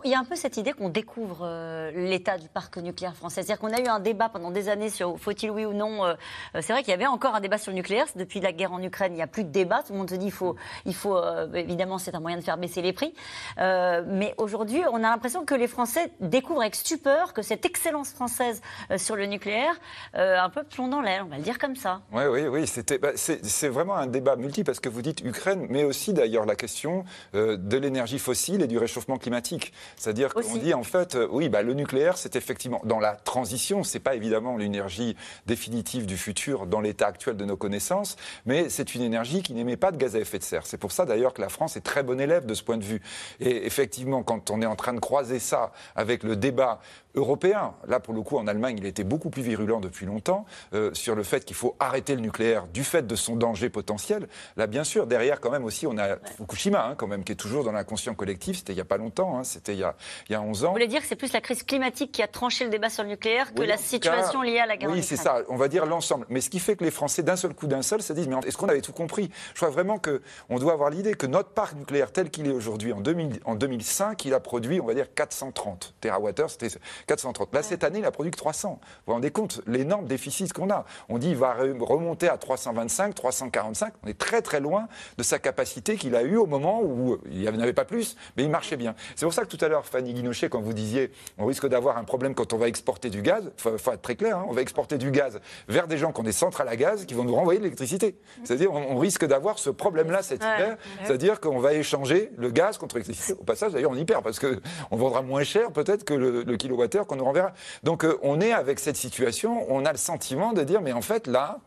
Il 0.04 0.10
y 0.10 0.14
a 0.14 0.18
un 0.18 0.24
peu 0.24 0.36
cette 0.36 0.56
idée 0.56 0.72
qu'on 0.72 0.88
découvre 0.88 1.40
euh, 1.42 1.90
l'état 1.94 2.38
du 2.38 2.48
parc 2.48 2.76
nucléaire 2.78 3.14
français. 3.14 3.42
C'est-à-dire 3.42 3.58
qu'on 3.58 3.72
a 3.72 3.80
eu 3.80 3.86
un 3.86 4.00
débat 4.00 4.28
pendant 4.28 4.50
des 4.50 4.68
années 4.68 4.90
sur 4.90 5.18
faut-il 5.18 5.50
oui 5.50 5.64
ou 5.64 5.72
non. 5.72 6.04
Euh, 6.04 6.14
c'est 6.60 6.72
vrai 6.72 6.82
qu'il 6.82 6.90
y 6.90 6.94
avait 6.94 7.06
encore 7.06 7.34
un 7.34 7.40
débat 7.40 7.58
sur 7.58 7.70
le 7.70 7.76
nucléaire. 7.76 8.06
Depuis 8.16 8.40
la 8.40 8.52
guerre 8.52 8.72
en 8.72 8.82
Ukraine, 8.82 9.12
il 9.12 9.16
n'y 9.16 9.22
a 9.22 9.26
plus 9.26 9.44
de 9.44 9.50
débat. 9.50 9.82
Tout 9.82 9.92
le 9.92 9.98
monde 9.98 10.10
se 10.10 10.14
dit 10.14 10.26
il 10.26 10.32
faut, 10.32 10.56
il 10.86 10.94
faut 10.94 11.20
évidemment, 11.54 11.98
c'est 11.98 12.14
un 12.14 12.20
moyen 12.20 12.36
de 12.36 12.42
faire 12.42 12.58
baisser 12.58 12.82
les 12.82 12.92
prix. 12.92 13.14
mais 13.58 14.34
aujourd'hui, 14.38 14.82
on 14.90 14.96
a 14.96 15.10
l'impression 15.10 15.44
que 15.44 15.54
les 15.54 15.68
Français 15.68 16.10
découvrent 16.20 16.60
avec 16.60 16.74
stupeur 16.74 17.32
que 17.32 17.42
cette 17.42 17.64
excellence 17.64 18.10
française 18.10 18.60
sur 18.96 19.16
le 19.16 19.26
nucléaire 19.26 19.74
un 20.14 20.50
peu 20.50 20.62
plomb 20.62 20.88
dans 20.88 21.00
l'air, 21.00 21.24
on 21.26 21.30
va 21.30 21.36
le 21.36 21.42
dire 21.42 21.58
comme 21.58 21.76
ça. 21.76 22.02
Oui, 22.12 22.24
oui, 22.24 22.46
oui. 22.46 22.64
Bah, 23.00 23.10
c'est 23.16 23.68
vraiment 23.68 23.96
un 23.96 24.06
débat 24.06 24.36
multi 24.36 24.64
parce 24.64 24.80
que 24.80 24.88
vous 24.88 25.02
dites 25.02 25.20
Ukraine, 25.20 25.66
mais 25.70 25.84
aussi 25.84 26.12
d'ailleurs 26.12 26.46
la 26.46 26.56
question 26.56 27.04
de 27.32 27.76
l'énergie 27.76 28.18
fossile 28.18 28.62
et 28.62 28.66
du 28.66 28.78
réchauffement 28.78 29.18
climatique. 29.18 29.71
C'est-à-dire 29.96 30.34
qu'on 30.34 30.56
dit 30.56 30.74
en 30.74 30.82
fait, 30.82 31.14
euh, 31.14 31.28
oui, 31.30 31.48
bah, 31.48 31.62
le 31.62 31.74
nucléaire, 31.74 32.16
c'est 32.16 32.36
effectivement 32.36 32.80
dans 32.84 33.00
la 33.00 33.16
transition, 33.16 33.84
c'est 33.84 34.00
pas 34.00 34.14
évidemment 34.14 34.56
l'énergie 34.56 35.16
définitive 35.46 36.06
du 36.06 36.16
futur 36.16 36.66
dans 36.66 36.80
l'état 36.80 37.06
actuel 37.06 37.36
de 37.36 37.44
nos 37.44 37.56
connaissances, 37.56 38.16
mais 38.46 38.68
c'est 38.68 38.94
une 38.94 39.02
énergie 39.02 39.42
qui 39.42 39.54
n'émet 39.54 39.76
pas 39.76 39.92
de 39.92 39.96
gaz 39.96 40.16
à 40.16 40.18
effet 40.18 40.38
de 40.38 40.44
serre. 40.44 40.66
C'est 40.66 40.78
pour 40.78 40.92
ça 40.92 41.04
d'ailleurs 41.04 41.34
que 41.34 41.40
la 41.40 41.48
France 41.48 41.76
est 41.76 41.80
très 41.80 42.02
bon 42.02 42.20
élève 42.20 42.46
de 42.46 42.54
ce 42.54 42.62
point 42.62 42.76
de 42.76 42.84
vue. 42.84 43.02
Et 43.40 43.66
effectivement, 43.66 44.22
quand 44.22 44.50
on 44.50 44.62
est 44.62 44.66
en 44.66 44.76
train 44.76 44.92
de 44.92 45.00
croiser 45.00 45.38
ça 45.38 45.72
avec 45.94 46.22
le 46.22 46.36
débat 46.36 46.80
européen. 47.14 47.74
Là, 47.86 48.00
pour 48.00 48.14
le 48.14 48.22
coup, 48.22 48.38
en 48.38 48.46
Allemagne, 48.46 48.76
il 48.78 48.86
était 48.86 49.04
beaucoup 49.04 49.30
plus 49.30 49.42
virulent 49.42 49.80
depuis 49.80 50.06
longtemps 50.06 50.46
euh, 50.74 50.92
sur 50.94 51.14
le 51.14 51.22
fait 51.22 51.44
qu'il 51.44 51.56
faut 51.56 51.76
arrêter 51.78 52.14
le 52.14 52.20
nucléaire 52.20 52.66
du 52.68 52.84
fait 52.84 53.06
de 53.06 53.14
son 53.16 53.36
danger 53.36 53.68
potentiel. 53.68 54.28
Là, 54.56 54.66
bien 54.66 54.84
sûr, 54.84 55.06
derrière, 55.06 55.40
quand 55.40 55.50
même 55.50 55.64
aussi, 55.64 55.86
on 55.86 55.98
a 55.98 56.16
Fukushima, 56.36 56.84
hein, 56.84 56.94
quand 56.96 57.06
même, 57.06 57.24
qui 57.24 57.32
est 57.32 57.36
toujours 57.36 57.64
dans 57.64 57.72
l'inconscient 57.72 58.14
collectif. 58.14 58.58
C'était 58.58 58.72
il 58.72 58.76
n'y 58.76 58.82
a 58.82 58.86
pas 58.86 58.96
longtemps, 58.96 59.38
hein, 59.38 59.44
c'était 59.44 59.74
il, 59.74 59.80
y 59.80 59.84
a, 59.84 59.94
il 60.28 60.32
y 60.32 60.34
a 60.34 60.40
11 60.40 60.64
ans. 60.64 60.68
Vous 60.68 60.74
voulez 60.74 60.88
dire 60.88 61.00
que 61.00 61.06
c'est 61.06 61.16
plus 61.16 61.32
la 61.32 61.40
crise 61.40 61.62
climatique 61.62 62.12
qui 62.12 62.22
a 62.22 62.28
tranché 62.28 62.64
le 62.64 62.70
débat 62.70 62.88
sur 62.88 63.02
le 63.02 63.10
nucléaire 63.10 63.52
que 63.54 63.62
la 63.62 63.76
situation 63.76 64.42
liée 64.42 64.58
à 64.58 64.66
la 64.66 64.76
guerre 64.76 64.90
Oui, 64.90 65.02
c'est 65.02 65.16
ça. 65.16 65.38
On 65.48 65.56
va 65.56 65.68
dire 65.68 65.86
l'ensemble. 65.86 66.26
Mais 66.30 66.40
ce 66.40 66.50
qui 66.50 66.58
fait 66.58 66.76
que 66.76 66.84
les 66.84 66.90
Français, 66.90 67.22
d'un 67.22 67.36
seul 67.36 67.54
coup, 67.54 67.66
d'un 67.66 67.82
seul, 67.82 68.02
se 68.02 68.12
disent 68.12 68.28
mais 68.28 68.36
est-ce 68.46 68.56
qu'on 68.56 68.68
avait 68.68 68.80
tout 68.80 68.92
compris? 68.92 69.30
Je 69.54 69.60
crois 69.60 69.70
vraiment 69.70 69.98
qu'on 69.98 70.58
doit 70.58 70.72
avoir 70.72 70.90
l'idée 70.90 71.14
que 71.14 71.26
notre 71.26 71.50
parc 71.50 71.74
nucléaire 71.76 72.12
tel 72.12 72.30
qu'il 72.30 72.46
est 72.46 72.52
aujourd'hui, 72.52 72.92
en, 72.92 73.00
2000, 73.00 73.40
en 73.44 73.54
2005, 73.54 74.24
il 74.24 74.34
a 74.34 74.40
produit, 74.40 74.80
on 74.80 74.86
va 74.86 74.94
dire, 74.94 75.12
430 75.14 75.94
TWh. 76.00 76.48
C'était 76.48 76.68
430. 77.06 77.54
Là, 77.54 77.62
cette 77.62 77.84
année, 77.84 78.00
il 78.00 78.04
a 78.04 78.10
produit 78.10 78.30
que 78.30 78.36
300. 78.36 78.78
Vous 78.80 78.88
vous 79.06 79.12
rendez 79.12 79.30
compte 79.30 79.60
l'énorme 79.66 80.06
déficit 80.06 80.52
qu'on 80.52 80.70
a 80.70 80.84
On 81.08 81.18
dit 81.18 81.28
qu'il 81.28 81.36
va 81.36 81.54
remonter 81.80 82.28
à 82.28 82.36
325, 82.36 83.14
345. 83.14 83.94
On 84.02 84.08
est 84.08 84.18
très 84.18 84.42
très 84.42 84.60
loin 84.60 84.88
de 85.18 85.22
sa 85.22 85.38
capacité 85.38 85.96
qu'il 85.96 86.14
a 86.16 86.22
eue 86.22 86.36
au 86.36 86.46
moment 86.46 86.82
où 86.82 87.18
il 87.30 87.40
n'y 87.40 87.48
en 87.48 87.60
avait 87.60 87.72
pas 87.72 87.84
plus, 87.84 88.16
mais 88.36 88.44
il 88.44 88.50
marchait 88.50 88.76
bien. 88.76 88.94
C'est 89.16 89.26
pour 89.26 89.32
ça 89.32 89.42
que 89.42 89.54
tout 89.54 89.62
à 89.64 89.68
l'heure, 89.68 89.86
Fanny 89.86 90.14
Guinochet, 90.14 90.48
quand 90.48 90.60
vous 90.60 90.72
disiez 90.72 91.12
on 91.38 91.46
risque 91.46 91.66
d'avoir 91.66 91.98
un 91.98 92.04
problème 92.04 92.34
quand 92.34 92.52
on 92.52 92.58
va 92.58 92.68
exporter 92.68 93.10
du 93.10 93.22
gaz, 93.22 93.50
il 93.56 93.78
faut, 93.78 93.92
être 93.92 94.02
très 94.02 94.16
clair, 94.16 94.38
hein, 94.38 94.46
on 94.48 94.52
va 94.52 94.62
exporter 94.62 94.98
du 94.98 95.10
gaz 95.10 95.40
vers 95.68 95.86
des 95.86 95.98
gens 95.98 96.12
qui 96.12 96.20
ont 96.20 96.24
des 96.24 96.32
centrales 96.32 96.68
à 96.68 96.76
gaz 96.76 97.04
qui 97.04 97.14
vont 97.14 97.24
nous 97.24 97.34
renvoyer 97.34 97.58
de 97.58 97.64
l'électricité. 97.64 98.16
C'est-à-dire 98.44 98.72
on, 98.72 98.98
risque 98.98 99.26
d'avoir 99.26 99.58
ce 99.58 99.70
problème-là 99.70 100.22
cet 100.22 100.42
hiver, 100.42 100.76
c'est-à-dire 101.04 101.40
qu'on 101.40 101.58
va 101.58 101.74
échanger 101.74 102.30
le 102.36 102.50
gaz 102.50 102.78
contre 102.78 102.96
l'électricité. 102.96 103.32
Au 103.32 103.44
passage, 103.44 103.72
d'ailleurs, 103.72 103.90
on 103.90 103.96
y 103.96 104.04
perd 104.04 104.22
parce 104.22 104.38
qu'on 104.38 104.96
vendra 104.96 105.22
moins 105.22 105.42
cher 105.42 105.72
peut-être 105.72 106.04
que 106.04 106.14
le, 106.14 106.42
le 106.42 106.56
qu'on 107.00 107.16
nous 107.16 107.24
renverra. 107.24 107.52
Donc 107.82 108.04
euh, 108.04 108.18
on 108.22 108.40
est 108.40 108.52
avec 108.52 108.78
cette 108.78 108.96
situation, 108.96 109.66
on 109.70 109.84
a 109.84 109.92
le 109.92 109.98
sentiment 109.98 110.52
de 110.52 110.62
dire, 110.62 110.80
mais 110.80 110.92
en 110.92 111.02
fait 111.02 111.26
là, 111.26 111.58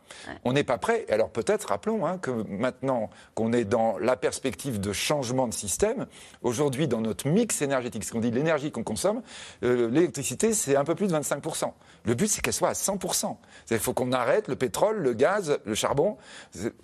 on 0.44 0.52
n'est 0.52 0.64
pas 0.64 0.78
prêt. 0.78 1.06
Alors 1.10 1.30
peut-être, 1.30 1.68
rappelons 1.68 2.06
hein, 2.06 2.18
que 2.18 2.30
maintenant 2.30 3.10
qu'on 3.34 3.52
est 3.52 3.64
dans 3.64 3.98
la 3.98 4.16
perspective 4.16 4.80
de 4.80 4.92
changement 4.92 5.48
de 5.48 5.54
système, 5.54 6.06
aujourd'hui 6.42 6.88
dans 6.88 7.00
notre 7.00 7.28
mix 7.28 7.62
énergétique, 7.62 8.04
ce 8.04 8.12
qu'on 8.12 8.20
dit 8.20 8.30
l'énergie 8.30 8.70
qu'on 8.70 8.84
consomme, 8.84 9.22
euh, 9.62 9.88
l'électricité 9.90 10.52
c'est 10.52 10.76
un 10.76 10.84
peu 10.84 10.94
plus 10.94 11.08
de 11.08 11.16
25%. 11.16 11.72
Le 12.04 12.14
but 12.14 12.28
c'est 12.28 12.40
qu'elle 12.40 12.52
soit 12.54 12.70
à 12.70 12.74
100%. 12.74 13.36
Il 13.70 13.78
faut 13.78 13.92
qu'on 13.92 14.12
arrête 14.12 14.48
le 14.48 14.56
pétrole, 14.56 14.98
le 14.98 15.12
gaz, 15.12 15.58
le 15.64 15.74
charbon, 15.74 16.16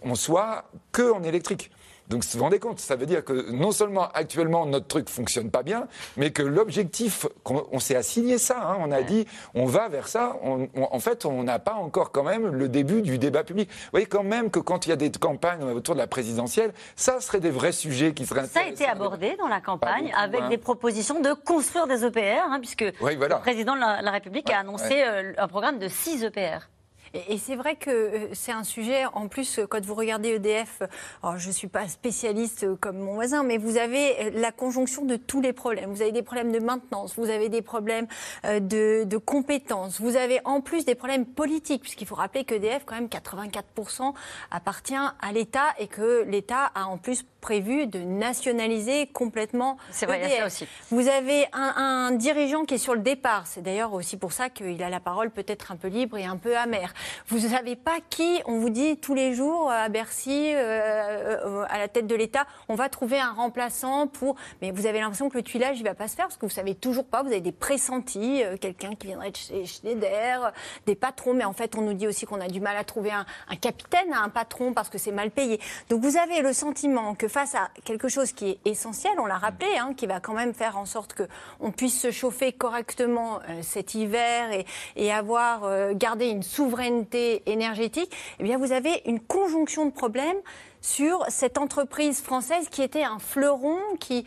on 0.03 0.14
soit 0.14 0.64
que 0.90 1.12
en 1.12 1.22
électrique. 1.22 1.70
Donc, 2.12 2.24
vous 2.24 2.38
vous 2.38 2.44
rendez 2.44 2.58
compte, 2.58 2.78
ça 2.78 2.94
veut 2.94 3.06
dire 3.06 3.24
que 3.24 3.50
non 3.52 3.72
seulement 3.72 4.08
actuellement 4.12 4.66
notre 4.66 4.86
truc 4.86 5.08
fonctionne 5.08 5.50
pas 5.50 5.62
bien, 5.62 5.88
mais 6.18 6.30
que 6.30 6.42
l'objectif, 6.42 7.26
on, 7.46 7.78
s'est 7.78 7.96
assigné 7.96 8.36
ça, 8.36 8.60
hein, 8.60 8.76
on 8.80 8.92
a 8.92 9.02
dit 9.02 9.26
on 9.54 9.64
va 9.64 9.88
vers 9.88 10.08
ça, 10.08 10.36
en 10.42 11.00
fait 11.00 11.24
on 11.24 11.42
n'a 11.42 11.58
pas 11.58 11.74
encore 11.74 12.12
quand 12.12 12.22
même 12.22 12.48
le 12.48 12.68
début 12.68 13.00
du 13.00 13.16
débat 13.16 13.44
public. 13.44 13.70
Vous 13.70 13.90
voyez 13.92 14.06
quand 14.06 14.24
même 14.24 14.50
que 14.50 14.58
quand 14.58 14.84
il 14.84 14.90
y 14.90 14.92
a 14.92 14.96
des 14.96 15.10
campagnes 15.10 15.62
autour 15.64 15.94
de 15.94 16.00
la 16.00 16.06
présidentielle, 16.06 16.74
ça 16.96 17.20
serait 17.20 17.40
des 17.40 17.50
vrais 17.50 17.72
sujets 17.72 18.12
qui 18.12 18.26
seraient 18.26 18.46
Ça 18.46 18.60
a 18.60 18.66
été 18.68 18.84
abordé 18.84 19.34
dans 19.38 19.48
la 19.48 19.62
campagne 19.62 20.12
avec 20.14 20.42
hein. 20.42 20.48
des 20.50 20.58
propositions 20.58 21.20
de 21.20 21.32
construire 21.32 21.86
des 21.86 22.04
EPR, 22.04 22.42
hein, 22.46 22.58
puisque 22.58 22.82
le 22.82 23.38
président 23.40 23.74
de 23.74 23.80
la, 23.80 24.10
République 24.10 24.50
a 24.50 24.58
annoncé 24.58 25.02
euh, 25.02 25.32
un 25.38 25.48
programme 25.48 25.78
de 25.78 25.88
6 25.88 26.24
EPR. 26.24 26.68
Et, 27.14 27.38
c'est 27.38 27.56
vrai 27.56 27.76
que 27.76 27.90
euh, 27.90 28.28
c'est 28.32 28.52
un 28.52 28.64
sujet, 28.64 29.04
en 29.12 29.28
plus, 29.28 29.58
euh, 29.58 29.66
quand 29.66 29.84
vous 29.84 29.94
regardez 29.94 30.30
EDF, 30.30 30.82
alors 31.22 31.36
je 31.36 31.48
ne 31.48 31.52
suis 31.52 31.68
pas 31.68 31.86
spécialiste 31.88 32.64
euh, 32.64 32.76
comme 32.76 32.98
mon 32.98 33.14
voisin, 33.14 33.42
mais 33.42 33.58
vous 33.58 33.76
avez 33.76 34.30
la 34.30 34.50
conjonction 34.50 35.04
de 35.04 35.16
tous 35.16 35.40
les 35.40 35.52
problèmes. 35.52 35.90
Vous 35.90 36.02
avez 36.02 36.12
des 36.12 36.22
problèmes 36.22 36.52
de 36.52 36.58
maintenance, 36.58 37.16
vous 37.16 37.28
avez 37.28 37.48
des 37.48 37.62
problèmes 37.62 38.06
de, 38.44 39.04
de 39.04 39.16
compétences, 39.16 40.00
vous 40.00 40.16
avez 40.16 40.40
en 40.44 40.60
plus 40.60 40.84
des 40.84 40.94
problèmes 40.94 41.26
politiques, 41.26 41.82
puisqu'il 41.82 42.06
faut 42.06 42.14
rappeler 42.14 42.44
qu'EDF, 42.44 42.84
quand 42.86 42.94
même, 42.94 43.08
84% 43.08 44.14
appartient 44.50 44.94
à 44.94 45.32
l'État 45.32 45.74
et 45.78 45.88
que 45.88 46.22
l'État 46.24 46.70
a 46.74 46.86
en 46.86 46.98
plus 46.98 47.24
prévu 47.43 47.86
de 47.88 47.99
nationaliser 47.99 49.09
complètement. 49.09 49.76
C'est 49.90 50.07
vrai, 50.07 50.22
il 50.24 50.30
y 50.30 50.34
a 50.34 50.38
ça 50.38 50.47
aussi. 50.47 50.66
Vous 50.90 51.09
avez 51.09 51.45
un, 51.53 51.74
un, 51.76 52.12
dirigeant 52.12 52.64
qui 52.64 52.74
est 52.74 52.78
sur 52.78 52.95
le 52.95 53.01
départ. 53.01 53.47
C'est 53.47 53.61
d'ailleurs 53.61 53.93
aussi 53.93 54.16
pour 54.16 54.32
ça 54.32 54.49
qu'il 54.49 54.82
a 54.82 54.88
la 54.88 55.01
parole 55.01 55.30
peut-être 55.30 55.72
un 55.72 55.76
peu 55.76 55.88
libre 55.88 56.16
et 56.16 56.24
un 56.24 56.36
peu 56.36 56.57
amère. 56.57 56.95
Vous 57.26 57.40
ne 57.40 57.49
savez 57.49 57.76
pas 57.76 57.97
qui, 58.09 58.40
on 58.47 58.59
vous 58.61 58.70
dit 58.70 58.97
tous 58.97 59.14
les 59.14 59.34
jours 59.34 59.70
à 59.70 59.88
Bercy, 59.88 60.53
euh, 60.55 61.36
euh, 61.45 61.64
à 61.68 61.78
la 61.78 61.88
tête 61.88 62.07
de 62.07 62.14
l'État, 62.14 62.47
on 62.68 62.76
va 62.76 62.88
trouver 62.88 63.18
un 63.18 63.32
remplaçant 63.32 64.07
pour. 64.07 64.36
Mais 64.62 64.70
vous 64.70 64.86
avez 64.86 65.01
l'impression 65.01 65.28
que 65.28 65.36
le 65.36 65.43
tuilage, 65.43 65.78
il 65.78 65.82
ne 65.82 65.88
va 65.88 65.95
pas 65.95 66.09
se 66.09 66.14
faire 66.14 66.26
parce 66.26 66.36
que 66.36 66.47
vous 66.47 66.53
ne 66.53 66.55
savez 66.55 66.76
toujours 66.76 67.05
pas. 67.05 67.22
Vous 67.22 67.32
avez 67.32 67.40
des 67.40 67.53
pressentis, 67.53 68.45
euh, 68.45 68.57
quelqu'un 68.57 68.95
qui 68.95 69.09
viendrait 69.09 69.32
de 69.32 69.36
chez 69.36 69.66
Schneider, 69.66 70.53
des 70.86 70.95
patrons. 70.95 71.34
Mais 71.34 71.45
en 71.45 71.53
fait, 71.53 71.74
on 71.76 71.80
nous 71.82 71.95
dit 71.95 72.07
aussi 72.07 72.24
qu'on 72.24 72.40
a 72.40 72.49
du 72.49 72.61
mal 72.61 72.76
à 72.76 72.84
trouver 72.84 73.11
un, 73.11 73.26
un 73.49 73.57
capitaine, 73.57 74.12
un 74.14 74.28
patron 74.28 74.72
parce 74.72 74.88
que 74.88 74.99
c'est 74.99 75.11
mal 75.11 75.32
payé. 75.32 75.59
Donc 75.90 76.03
vous 76.03 76.16
avez 76.16 76.40
le 76.40 76.53
sentiment 76.53 77.16
que 77.16 77.31
face 77.32 77.54
à 77.54 77.70
quelque 77.84 78.08
chose 78.08 78.32
qui 78.32 78.50
est 78.50 78.58
essentiel, 78.64 79.12
on 79.18 79.26
l'a 79.26 79.38
rappelé, 79.38 79.70
hein, 79.78 79.94
qui 79.96 80.06
va 80.06 80.20
quand 80.20 80.34
même 80.34 80.54
faire 80.54 80.78
en 80.78 80.86
sorte 80.86 81.14
qu'on 81.14 81.72
puisse 81.72 82.00
se 82.00 82.10
chauffer 82.10 82.52
correctement 82.52 83.40
cet 83.62 83.94
hiver 83.94 84.50
et, 84.96 85.12
avoir 85.12 85.94
gardé 85.94 86.28
une 86.28 86.42
souveraineté 86.42 87.42
énergétique, 87.46 88.10
eh 88.38 88.44
bien 88.44 88.56
vous 88.56 88.72
avez 88.72 89.02
une 89.06 89.20
conjonction 89.20 89.84
de 89.86 89.90
problèmes 89.90 90.36
sur 90.80 91.24
cette 91.28 91.58
entreprise 91.58 92.20
française 92.20 92.68
qui 92.70 92.82
était 92.82 93.04
un 93.04 93.18
fleuron, 93.18 93.78
qui 94.00 94.24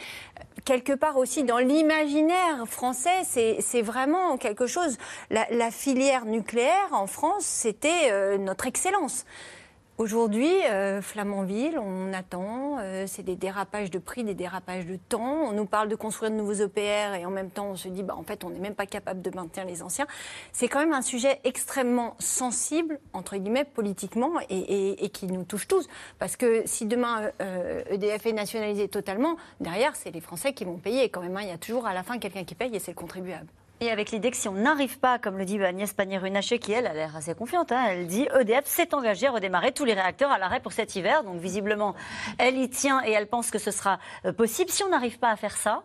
quelque 0.63 0.93
part 0.93 1.17
aussi 1.17 1.43
dans 1.43 1.59
l'imaginaire 1.59 2.65
français, 2.67 3.23
c'est 3.23 3.81
vraiment 3.81 4.37
quelque 4.37 4.65
chose. 4.67 4.97
La, 5.29 5.71
filière 5.71 6.25
nucléaire 6.25 6.89
en 6.91 7.07
France, 7.07 7.43
c'était 7.43 8.11
euh, 8.11 8.37
notre 8.37 8.65
excellence. 8.65 9.25
Aujourd'hui, 9.97 10.51
euh, 10.69 11.01
Flamanville, 11.01 11.79
on 11.79 12.11
attend, 12.11 12.79
euh, 12.79 13.05
c'est 13.07 13.23
des 13.23 13.37
dérapages 13.37 13.89
de 13.89 13.97
prix, 13.97 14.25
des 14.25 14.33
dérapages 14.33 14.85
de 14.85 14.97
temps. 14.97 15.47
On 15.47 15.53
nous 15.53 15.65
parle 15.65 15.87
de 15.87 15.95
construire 15.95 16.31
de 16.31 16.35
nouveaux 16.35 16.53
EPR 16.53 17.15
et 17.17 17.25
en 17.25 17.29
même 17.29 17.49
temps 17.49 17.67
on 17.67 17.75
se 17.77 17.87
dit, 17.87 18.03
bah, 18.03 18.13
en 18.17 18.23
fait, 18.23 18.43
on 18.43 18.49
n'est 18.49 18.59
même 18.59 18.75
pas 18.75 18.87
capable 18.87 19.21
de 19.21 19.29
maintenir 19.33 19.65
les 19.65 19.81
anciens. 19.81 20.05
C'est 20.51 20.67
quand 20.67 20.79
même 20.79 20.91
un 20.91 21.01
sujet 21.01 21.39
extrêmement 21.45 22.17
sensible, 22.19 22.99
entre 23.13 23.37
guillemets, 23.37 23.63
politiquement 23.63 24.33
et, 24.49 25.05
et, 25.05 25.09
qui 25.11 25.27
nous 25.27 25.45
touche 25.45 25.65
tous. 25.65 25.87
Parce 26.19 26.35
que 26.35 26.63
si 26.65 26.87
demain 26.87 27.31
EDF 27.89 28.25
euh, 28.25 28.29
e 28.29 28.29
est 28.29 28.33
nationalisé 28.33 28.89
totalement, 28.89 29.37
derrière, 29.61 29.95
c'est 29.95 30.11
les 30.11 30.19
Français 30.19 30.51
qui 30.51 30.65
vont 30.65 30.75
payer. 30.75 31.07
quand 31.07 31.21
même, 31.21 31.37
hein. 31.37 31.41
il 31.43 31.47
y 31.47 31.53
a 31.53 31.57
toujours 31.57 31.87
à 31.87 31.93
la 31.93 32.03
fin 32.03 32.19
quelqu'un 32.19 32.43
qui 32.43 32.55
paye 32.55 32.75
et 32.75 32.79
c'est 32.79 32.91
le 32.91 32.95
contribuable. 32.95 33.47
Et 33.81 33.91
avec 33.91 34.11
l'idée 34.11 34.31
que 34.31 34.37
si 34.37 34.47
on 34.47 34.53
n'arrive 34.53 34.99
pas, 34.99 35.19
comme 35.19 35.37
le 35.37 35.43
dit 35.43 35.61
Agnès 35.61 35.91
Pannier-Runacher, 35.91 36.59
qui 36.59 36.71
elle 36.71 36.87
a 36.87 36.93
l'air 36.93 37.13
assez 37.13 37.35
confiante, 37.35 37.73
hein, 37.73 37.87
elle 37.89 38.07
dit 38.07 38.25
EDF 38.39 38.65
s'est 38.65 38.93
engagé 38.93 39.27
à 39.27 39.31
redémarrer 39.31 39.73
tous 39.73 39.83
les 39.83 39.93
réacteurs 39.93 40.31
à 40.31 40.39
l'arrêt 40.39 40.61
pour 40.61 40.71
cet 40.71 40.95
hiver. 40.95 41.25
Donc 41.25 41.41
visiblement, 41.41 41.93
elle 42.37 42.57
y 42.57 42.69
tient 42.69 43.03
et 43.05 43.11
elle 43.11 43.27
pense 43.27 43.51
que 43.51 43.59
ce 43.59 43.71
sera 43.71 43.99
euh, 44.25 44.31
possible. 44.31 44.71
Si 44.71 44.81
on 44.85 44.89
n'arrive 44.89 45.19
pas 45.19 45.29
à 45.29 45.35
faire 45.35 45.57
ça, 45.57 45.83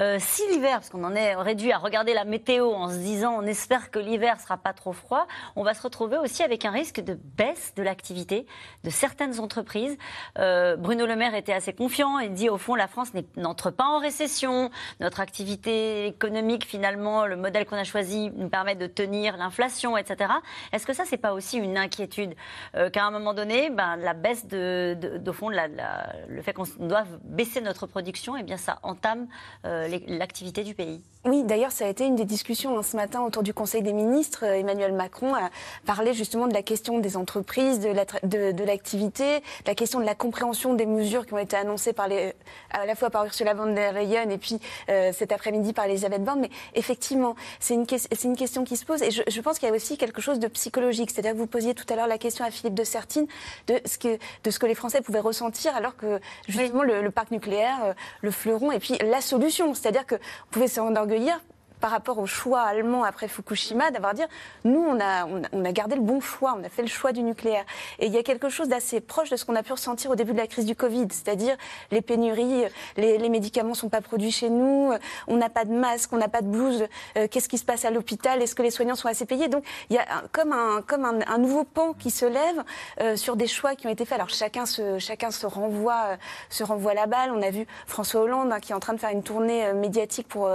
euh, 0.00 0.18
si 0.20 0.42
l'hiver, 0.50 0.74
parce 0.74 0.90
qu'on 0.90 1.04
en 1.04 1.14
est 1.14 1.34
réduit 1.34 1.72
à 1.72 1.78
regarder 1.78 2.14
la 2.14 2.24
météo 2.24 2.72
en 2.72 2.88
se 2.88 2.96
disant 2.96 3.34
on 3.38 3.42
espère 3.42 3.90
que 3.90 3.98
l'hiver 3.98 4.40
sera 4.40 4.56
pas 4.56 4.72
trop 4.72 4.92
froid, 4.92 5.26
on 5.56 5.62
va 5.62 5.74
se 5.74 5.82
retrouver 5.82 6.18
aussi 6.18 6.42
avec 6.42 6.64
un 6.64 6.70
risque 6.70 7.00
de 7.00 7.18
baisse 7.36 7.74
de 7.76 7.82
l'activité 7.82 8.46
de 8.84 8.90
certaines 8.90 9.40
entreprises. 9.40 9.96
Euh, 10.38 10.76
Bruno 10.76 11.06
Le 11.06 11.16
Maire 11.16 11.34
était 11.34 11.52
assez 11.52 11.72
confiant 11.72 12.18
et 12.18 12.28
dit 12.28 12.48
au 12.48 12.58
fond 12.58 12.74
la 12.74 12.88
France 12.88 13.12
n'entre 13.36 13.70
pas 13.70 13.84
en 13.84 13.98
récession, 13.98 14.70
notre 15.00 15.20
activité 15.20 16.06
économique 16.06 16.64
finalement 16.66 17.26
le 17.26 17.36
modèle 17.36 17.66
qu'on 17.66 17.76
a 17.76 17.84
choisi 17.84 18.30
nous 18.36 18.48
permet 18.48 18.74
de 18.74 18.86
tenir 18.86 19.36
l'inflation, 19.36 19.96
etc. 19.96 20.32
Est-ce 20.72 20.86
que 20.86 20.92
ça, 20.92 21.04
c'est 21.04 21.16
pas 21.16 21.32
aussi 21.32 21.58
une 21.58 21.76
inquiétude 21.76 22.34
euh, 22.74 22.90
qu'à 22.90 23.04
un 23.04 23.10
moment 23.10 23.34
donné, 23.34 23.70
ben, 23.70 23.96
la 23.96 24.14
baisse 24.14 24.46
de, 24.46 24.96
de, 25.00 25.32
fond, 25.32 25.48
le 25.48 26.42
fait 26.42 26.52
qu'on 26.52 26.64
doive 26.78 27.18
baisser 27.24 27.60
notre 27.60 27.86
production, 27.86 28.36
et 28.36 28.40
eh 28.40 28.42
bien 28.42 28.56
ça 28.56 28.78
entame 28.82 29.26
euh, 29.64 29.81
l'activité 30.08 30.64
du 30.64 30.74
pays 30.74 31.02
Oui, 31.24 31.44
d'ailleurs, 31.44 31.70
ça 31.70 31.84
a 31.84 31.88
été 31.88 32.04
une 32.04 32.16
des 32.16 32.24
discussions 32.24 32.76
hein, 32.76 32.82
ce 32.82 32.96
matin 32.96 33.20
autour 33.20 33.44
du 33.44 33.54
Conseil 33.54 33.80
des 33.80 33.92
ministres. 33.92 34.42
Emmanuel 34.42 34.92
Macron 34.92 35.36
a 35.36 35.50
parlé 35.86 36.14
justement 36.14 36.48
de 36.48 36.52
la 36.52 36.62
question 36.62 36.98
des 36.98 37.16
entreprises, 37.16 37.78
de 37.78 38.64
l'activité, 38.64 39.38
de, 39.38 39.44
la 39.68 39.76
question 39.76 40.00
de 40.00 40.04
la 40.04 40.16
compréhension 40.16 40.74
des 40.74 40.84
mesures 40.84 41.24
qui 41.24 41.34
ont 41.34 41.38
été 41.38 41.56
annoncées 41.56 41.92
par 41.92 42.08
les, 42.08 42.34
à 42.72 42.86
la 42.86 42.96
fois 42.96 43.08
par 43.10 43.24
Ursula 43.24 43.54
von 43.54 43.72
der 43.72 43.92
Leyen 43.92 44.30
et 44.30 44.38
puis 44.38 44.58
cet 44.88 45.30
après-midi 45.30 45.72
par 45.72 45.84
Elisabeth 45.84 46.24
Borne. 46.24 46.40
Mais 46.40 46.50
effectivement, 46.74 47.36
c'est 47.60 47.74
une, 47.74 47.86
une, 48.24 48.36
question 48.36 48.64
qui 48.64 48.76
se 48.76 48.84
pose. 48.84 49.00
Et 49.02 49.12
je, 49.12 49.22
je 49.28 49.40
pense 49.40 49.60
qu'il 49.60 49.68
y 49.68 49.72
a 49.72 49.74
aussi 49.74 49.96
quelque 49.96 50.20
chose 50.20 50.40
de 50.40 50.48
psychologique. 50.48 51.12
C'est-à-dire 51.12 51.34
que 51.34 51.38
vous 51.38 51.46
posiez 51.46 51.74
tout 51.74 51.86
à 51.88 51.94
l'heure 51.94 52.08
la 52.08 52.18
question 52.18 52.44
à 52.44 52.50
Philippe 52.50 52.74
de 52.74 52.84
Sertine 52.84 53.28
de 53.68 53.80
ce, 53.84 53.96
que, 53.96 54.18
de 54.42 54.50
ce 54.50 54.58
que 54.58 54.66
les 54.66 54.74
Français 54.74 55.02
pouvaient 55.02 55.20
ressentir 55.20 55.76
alors 55.76 55.96
que 55.96 56.20
justement 56.48 56.82
le, 56.82 57.00
le, 57.00 57.10
parc 57.12 57.30
nucléaire, 57.30 57.78
euh, 57.84 57.94
le 58.22 58.32
fleuron, 58.32 58.72
et 58.72 58.80
puis 58.80 58.98
la 58.98 59.20
solution. 59.20 59.72
C'est-à-dire 59.74 60.04
qu'on 60.04 60.18
pouvait 60.50 60.66
s'enorgueillir 61.12 61.40
par 61.82 61.90
rapport 61.90 62.18
au 62.18 62.26
choix 62.26 62.60
allemand 62.60 63.02
après 63.02 63.26
Fukushima, 63.26 63.90
d'avoir 63.90 64.14
dit 64.14 64.22
nous, 64.64 64.80
on 64.80 65.00
a, 65.00 65.26
on 65.52 65.64
a 65.64 65.72
gardé 65.72 65.96
le 65.96 66.00
bon 66.00 66.20
choix, 66.20 66.54
on 66.56 66.62
a 66.62 66.68
fait 66.68 66.82
le 66.82 66.88
choix 66.88 67.10
du 67.10 67.24
nucléaire. 67.24 67.64
Et 67.98 68.06
il 68.06 68.12
y 68.12 68.18
a 68.18 68.22
quelque 68.22 68.48
chose 68.48 68.68
d'assez 68.68 69.00
proche 69.00 69.30
de 69.30 69.36
ce 69.36 69.44
qu'on 69.44 69.56
a 69.56 69.64
pu 69.64 69.72
ressentir 69.72 70.12
au 70.12 70.14
début 70.14 70.32
de 70.32 70.38
la 70.38 70.46
crise 70.46 70.64
du 70.64 70.76
Covid, 70.76 71.08
c'est-à-dire 71.10 71.56
les 71.90 72.00
pénuries, 72.00 72.66
les, 72.96 73.18
les 73.18 73.28
médicaments 73.28 73.70
ne 73.70 73.74
sont 73.74 73.88
pas 73.88 74.00
produits 74.00 74.30
chez 74.30 74.48
nous, 74.48 74.92
on 75.26 75.36
n'a 75.36 75.50
pas 75.50 75.64
de 75.64 75.72
masque, 75.72 76.12
on 76.12 76.18
n'a 76.18 76.28
pas 76.28 76.40
de 76.40 76.46
blouse, 76.46 76.86
euh, 77.16 77.26
qu'est-ce 77.28 77.48
qui 77.48 77.58
se 77.58 77.64
passe 77.64 77.84
à 77.84 77.90
l'hôpital, 77.90 78.40
est-ce 78.40 78.54
que 78.54 78.62
les 78.62 78.70
soignants 78.70 78.94
sont 78.94 79.08
assez 79.08 79.26
payés? 79.26 79.48
Donc 79.48 79.64
il 79.90 79.96
y 79.96 79.98
a 79.98 80.04
comme, 80.30 80.52
un, 80.52 80.82
comme 80.82 81.04
un, 81.04 81.38
nouveau 81.38 81.64
pan 81.64 81.94
qui 81.94 82.10
se 82.10 82.26
lève 82.26 82.62
euh, 83.00 83.16
sur 83.16 83.34
des 83.34 83.48
choix 83.48 83.74
qui 83.74 83.88
ont 83.88 83.90
été 83.90 84.04
faits. 84.04 84.14
Alors 84.14 84.30
chacun 84.30 84.66
se, 84.66 85.00
chacun 85.00 85.32
se, 85.32 85.46
renvoie, 85.46 86.02
euh, 86.10 86.16
se 86.48 86.62
renvoie 86.62 86.94
la 86.94 87.06
balle. 87.06 87.32
On 87.34 87.42
a 87.42 87.50
vu 87.50 87.66
François 87.86 88.20
Hollande 88.20 88.52
hein, 88.52 88.60
qui 88.60 88.70
est 88.70 88.74
en 88.76 88.80
train 88.80 88.92
de 88.92 89.00
faire 89.00 89.10
une 89.10 89.24
tournée 89.24 89.72
médiatique 89.72 90.28
pour, 90.28 90.48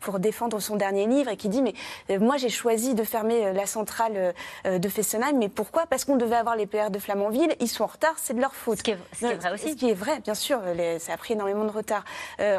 pour 0.00 0.18
défendre 0.18 0.60
son 0.60 0.73
dernier 0.76 1.06
livre 1.06 1.30
et 1.30 1.36
qui 1.36 1.48
dit 1.48 1.62
mais 1.62 1.74
euh, 2.10 2.18
moi 2.18 2.36
j'ai 2.36 2.48
choisi 2.48 2.94
de 2.94 3.04
fermer 3.04 3.46
euh, 3.46 3.52
la 3.52 3.66
centrale 3.66 4.34
euh, 4.66 4.78
de 4.78 4.88
Fessenheim, 4.88 5.36
mais 5.38 5.48
pourquoi? 5.48 5.86
Parce 5.86 6.04
qu'on 6.04 6.16
devait 6.16 6.36
avoir 6.36 6.56
les 6.56 6.66
PR 6.66 6.90
de 6.90 6.98
Flamanville, 6.98 7.54
ils 7.60 7.68
sont 7.68 7.84
en 7.84 7.88
retard, 7.88 8.14
c'est 8.16 8.34
de 8.34 8.40
leur 8.40 8.54
faute. 8.54 8.78
Ce 8.78 8.82
qui 8.82 8.90
est, 8.92 8.98
vrai 9.20 9.52
aussi. 9.52 9.70
Ce 9.70 9.76
qui 9.76 9.90
est 9.90 9.94
vrai, 9.94 10.20
bien 10.20 10.34
sûr, 10.34 10.60
ça 10.98 11.12
a 11.12 11.16
pris 11.16 11.34
énormément 11.34 11.64
de 11.64 11.70
retard. 11.70 12.04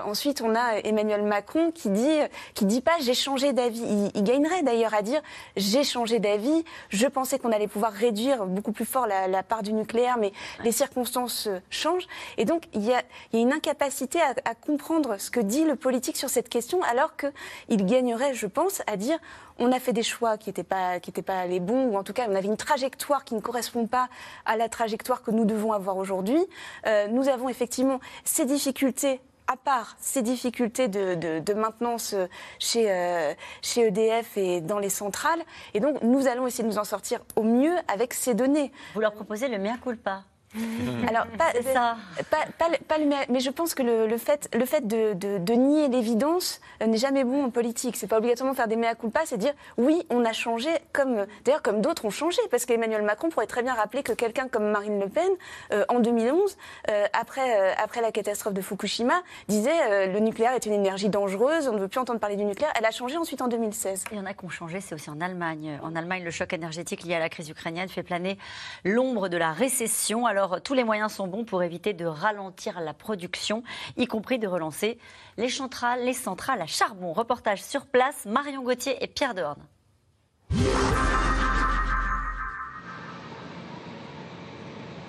ensuite, 0.05 0.41
on 0.41 0.55
a 0.55 0.79
Emmanuel 0.83 1.23
Macron 1.23 1.71
qui 1.71 1.89
dit, 1.89 2.19
qui 2.53 2.65
dit 2.65 2.81
pas 2.81 2.93
j'ai 3.01 3.13
changé 3.13 3.53
d'avis. 3.53 4.11
Il, 4.13 4.23
gagnerait 4.23 4.63
d'ailleurs 4.63 4.93
à 4.93 5.01
dire 5.01 5.21
j'ai 5.55 5.83
changé 5.83 6.19
d'avis. 6.19 6.63
Je 6.89 7.07
pensais 7.07 7.39
qu'on 7.39 7.51
allait 7.51 7.67
pouvoir 7.67 7.91
réduire 7.91 8.45
beaucoup 8.45 8.71
plus 8.71 8.85
fort 8.85 9.07
la, 9.07 9.43
part 9.43 9.63
du 9.63 9.73
nucléaire, 9.73 10.17
mais 10.17 10.31
les 10.63 10.71
circonstances 10.71 11.49
changent. 11.69 12.07
Et 12.37 12.45
donc 12.45 12.63
il 12.73 12.83
y 12.83 12.93
a, 12.93 13.01
il 13.31 13.39
y 13.39 13.41
a 13.41 13.45
une 13.45 13.53
incapacité 13.53 14.19
à, 14.21 14.33
à, 14.45 14.55
comprendre 14.55 15.17
ce 15.19 15.29
que 15.29 15.39
dit 15.39 15.63
le 15.63 15.75
politique 15.75 16.17
sur 16.17 16.29
cette 16.29 16.49
question, 16.49 16.81
alors 16.83 17.15
qu'il 17.15 17.85
je 18.33 18.47
pense, 18.47 18.81
à 18.87 18.97
dire 18.97 19.17
on 19.57 19.71
a 19.71 19.79
fait 19.79 19.93
des 19.93 20.03
choix 20.03 20.37
qui 20.37 20.49
n'étaient 20.49 20.63
pas, 20.63 21.45
les 21.47 21.59
bons, 21.59 21.87
ou 21.87 21.97
en 21.97 22.03
tout 22.03 22.13
cas 22.13 22.27
on 22.29 22.35
avait 22.35 22.47
une 22.47 22.57
trajectoire 22.57 23.23
qui 23.23 23.35
ne 23.35 23.39
correspond 23.39 23.87
pas 23.87 24.09
à 24.45 24.57
la 24.57 24.69
trajectoire 24.69 25.21
que 25.21 25.31
nous 25.31 25.45
devons 25.45 25.71
avoir 25.71 25.97
aujourd'hui. 25.97 26.43
Euh, 26.85 27.07
nous 27.07 27.29
avons 27.29 27.49
effectivement 27.49 27.99
ces 28.23 28.45
difficultés 28.45 29.21
à 29.47 29.57
part 29.57 29.95
ces 29.99 30.23
difficultés 30.23 30.87
de, 30.87 31.53
maintenance 31.53 32.15
chez, 32.57 32.91
euh, 32.91 33.33
chez 33.61 33.87
EDF 33.87 34.37
et 34.37 34.59
dans 34.59 34.79
les 34.79 34.89
centrales. 34.89 35.39
Et 35.75 35.79
donc, 35.79 36.01
nous 36.01 36.27
allons 36.27 36.47
essayer 36.47 36.63
de 36.63 36.69
nous 36.69 36.79
en 36.79 36.83
sortir 36.83 37.19
au 37.35 37.43
mieux 37.43 37.75
avec 37.87 38.15
ces 38.15 38.33
données. 38.33 38.71
Vous 38.95 39.01
leur 39.01 39.13
proposez 39.13 39.47
le 39.47 39.59
mea 39.59 39.77
culpa 39.77 40.23
Alors, 41.09 41.25
pas, 41.37 41.51
ça. 41.73 41.97
Pas, 42.29 42.97
mais 43.29 43.39
je 43.39 43.49
pense 43.49 43.73
que 43.75 43.83
le, 43.83 44.17
fait, 44.17 44.49
le 44.53 44.65
fait 44.65 44.87
de, 44.87 45.53
nier 45.53 45.87
l'évidence 45.87 46.61
euh, 46.81 46.87
n'est 46.87 46.97
jamais 46.97 47.23
bon 47.23 47.45
en 47.45 47.49
politique. 47.49 47.95
C'est 47.97 48.07
pas 48.07 48.17
obligatoirement 48.17 48.53
faire 48.53 48.67
des 48.67 48.75
mea 48.75 48.95
culpa, 48.95 49.21
c'est 49.25 49.37
dire 49.37 49.53
oui, 49.77 50.05
on 50.09 50.25
a 50.25 50.33
changé, 50.33 50.69
comme 50.93 51.25
d'ailleurs 51.43 51.61
comme 51.61 51.81
d'autres 51.81 52.05
ont 52.05 52.09
changé, 52.09 52.41
parce 52.51 52.65
qu'Emmanuel 52.65 53.03
Macron 53.03 53.29
pourrait 53.29 53.47
très 53.47 53.63
bien 53.63 53.73
rappeler 53.73 54.03
que 54.03 54.13
quelqu'un 54.13 54.47
comme 54.47 54.69
Marine 54.69 54.99
Le 54.99 55.07
Pen, 55.07 55.29
euh, 55.71 55.85
en 55.89 55.99
2011, 55.99 56.57
euh, 56.89 57.05
après, 57.13 57.75
après 57.75 58.01
la 58.01 58.11
catastrophe 58.11 58.53
de 58.53 58.61
Fukushima, 58.61 59.21
disait 59.47 60.07
le 60.07 60.19
nucléaire 60.19 60.53
est 60.53 60.65
une 60.65 60.73
énergie 60.73 61.09
dangereuse, 61.09 61.67
on 61.67 61.73
ne 61.73 61.79
veut 61.79 61.87
plus 61.87 61.99
entendre 61.99 62.19
parler 62.19 62.35
du 62.35 62.45
nucléaire. 62.45 62.73
Elle 62.77 62.85
a 62.85 62.91
changé 62.91 63.17
ensuite 63.17 63.41
en 63.41 63.47
2016. 63.47 64.05
Il 64.11 64.17
y 64.17 64.21
en 64.21 64.25
a 64.25 64.33
qui 64.33 64.45
ont 64.45 64.49
changé, 64.49 64.81
c'est 64.81 64.95
aussi 64.95 65.09
en 65.09 65.21
Allemagne. 65.21 65.79
En 65.83 65.95
Allemagne, 65.95 66.23
le 66.23 66.31
choc 66.31 66.53
énergétique 66.53 67.03
lié 67.03 67.15
à 67.15 67.19
la 67.19 67.29
crise 67.29 67.49
ukrainienne 67.49 67.89
fait 67.89 68.03
planer 68.03 68.37
l'ombre 68.83 69.29
de 69.29 69.37
la 69.37 69.51
récession. 69.51 70.25
Alors 70.25 70.44
tous 70.63 70.73
les 70.73 70.83
moyens 70.83 71.13
sont 71.13 71.27
bons 71.27 71.45
pour 71.45 71.63
éviter 71.63 71.93
de 71.93 72.05
ralentir 72.05 72.79
la 72.79 72.93
production, 72.93 73.63
y 73.97 74.07
compris 74.07 74.39
de 74.39 74.47
relancer 74.47 74.97
les 75.37 75.49
centrales, 75.49 76.03
les 76.03 76.13
centrales 76.13 76.61
à 76.61 76.67
charbon. 76.67 77.13
Reportage 77.13 77.63
sur 77.63 77.85
place, 77.85 78.25
Marion 78.25 78.63
Gauthier 78.63 78.97
et 79.01 79.07
Pierre 79.07 79.33
Dehorne. 79.33 79.63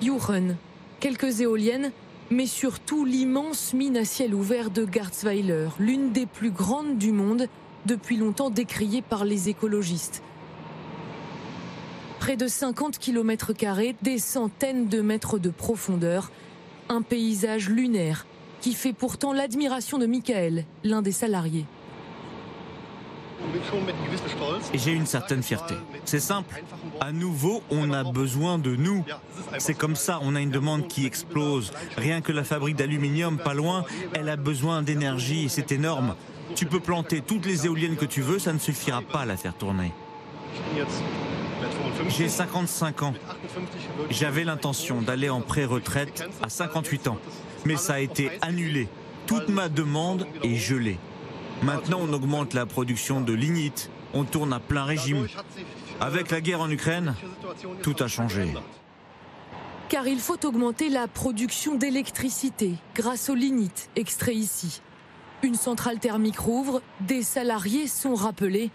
Juchen, 0.03 0.57
quelques 1.01 1.41
éoliennes, 1.41 1.93
mais 2.31 2.47
surtout 2.47 3.05
l'immense 3.05 3.73
mine 3.73 3.97
à 3.97 4.05
ciel 4.05 4.35
ouvert 4.35 4.71
de 4.71 4.85
Garzweiler, 4.85 5.69
l'une 5.79 6.13
des 6.13 6.27
plus 6.27 6.51
grandes 6.51 6.99
du 6.99 7.13
monde, 7.13 7.49
depuis 7.87 8.17
longtemps 8.17 8.51
décriée 8.51 9.03
par 9.03 9.25
les 9.25 9.49
écologistes 9.49 10.23
près 12.27 12.37
de 12.37 12.49
50 12.49 12.99
km, 12.99 13.53
des 14.03 14.19
centaines 14.19 14.89
de 14.89 15.01
mètres 15.01 15.39
de 15.39 15.49
profondeur. 15.49 16.33
Un 16.89 17.03
paysage 17.03 17.69
lunaire 17.69 18.27
qui 18.61 18.73
fait 18.73 18.93
pourtant 18.93 19.33
l'admiration 19.33 19.97
de 19.97 20.07
Michael, 20.07 20.65
l'un 20.83 21.03
des 21.03 21.13
salariés. 21.13 21.67
J'ai 24.75 24.91
une 24.91 25.07
certaine 25.07 25.45
fierté. 25.45 25.77
C'est 26.05 26.19
simple. 26.19 26.65
À 27.01 27.13
nouveau, 27.13 27.63
on 27.71 27.93
a 27.93 28.03
besoin 28.03 28.59
de 28.59 28.75
nous. 28.75 29.05
C'est 29.59 29.75
comme 29.75 29.95
ça, 29.95 30.19
on 30.21 30.35
a 30.35 30.41
une 30.41 30.51
demande 30.51 30.89
qui 30.89 31.07
explose. 31.07 31.73
Rien 31.97 32.23
que 32.23 32.33
la 32.33 32.43
fabrique 32.43 32.75
d'aluminium, 32.75 33.39
pas 33.39 33.55
loin, 33.55 33.85
elle 34.15 34.29
a 34.29 34.37
besoin 34.37 34.83
d'énergie 34.83 35.49
c'est 35.49 35.71
énorme. 35.71 36.17
Tu 36.57 36.67
peux 36.67 36.81
planter 36.81 37.21
toutes 37.21 37.47
les 37.47 37.67
éoliennes 37.67 37.95
que 37.95 38.05
tu 38.05 38.21
veux, 38.21 38.41
ça 38.41 38.53
ne 38.53 38.59
suffira 38.59 39.01
pas 39.01 39.21
à 39.21 39.27
la 39.27 39.37
faire 39.37 39.55
tourner. 39.55 39.93
J'ai 42.09 42.29
55 42.29 43.03
ans. 43.03 43.15
J'avais 44.11 44.45
l'intention 44.45 45.03
d'aller 45.03 45.29
en 45.29 45.41
pré-retraite 45.41 46.25
à 46.43 46.49
58 46.49 47.09
ans. 47.09 47.19
Mais 47.65 47.77
ça 47.77 47.95
a 47.95 48.01
été 48.01 48.31
annulé. 48.43 48.89
Toute 49.27 49.49
ma 49.49 49.69
demande 49.69 50.27
est 50.43 50.55
gelée. 50.57 50.99
Maintenant, 51.63 52.01
on 52.03 52.13
augmente 52.13 52.55
la 52.55 52.67
production 52.67 53.21
de 53.21 53.33
lignite. 53.33 53.91
On 54.15 54.25
tourne 54.25 54.53
à 54.53 54.61
plein 54.61 54.85
régime. 54.85 55.27
Avec 56.01 56.31
la 56.31 56.41
guerre 56.41 56.61
en 56.61 56.71
Ukraine, 56.71 57.15
tout 57.83 57.97
a 58.01 58.09
changé. 58.09 58.47
Car 59.89 60.07
il 60.07 60.19
faut 60.19 60.45
augmenter 60.45 60.89
la 60.89 61.07
production 61.09 61.77
d'électricité 61.77 62.75
grâce 62.95 63.31
au 63.31 63.35
lignite 63.35 63.89
extrait 63.97 64.35
ici. 64.35 64.81
Une 65.43 65.55
centrale 65.55 65.99
thermique 65.99 66.39
rouvre, 66.39 66.83
des 67.01 67.23
salariés 67.23 67.87
sont 67.87 68.15
rappelés 68.15 68.71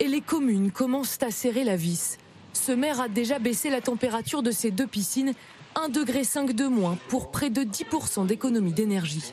et 0.00 0.08
les 0.08 0.20
communes 0.20 0.70
commencent 0.70 1.22
à 1.22 1.30
serrer 1.30 1.64
la 1.64 1.76
vis 1.76 2.18
ce 2.52 2.72
maire 2.72 3.00
a 3.00 3.08
déjà 3.08 3.38
baissé 3.38 3.70
la 3.70 3.80
température 3.80 4.42
de 4.42 4.50
ses 4.50 4.70
deux 4.70 4.86
piscines 4.86 5.32
1,5 5.74 5.90
degré 5.90 6.22
de 6.54 6.66
moins 6.66 6.98
pour 7.08 7.30
près 7.30 7.50
de 7.50 7.62
10% 7.62 8.26
d'économie 8.26 8.72
d'énergie. 8.72 9.32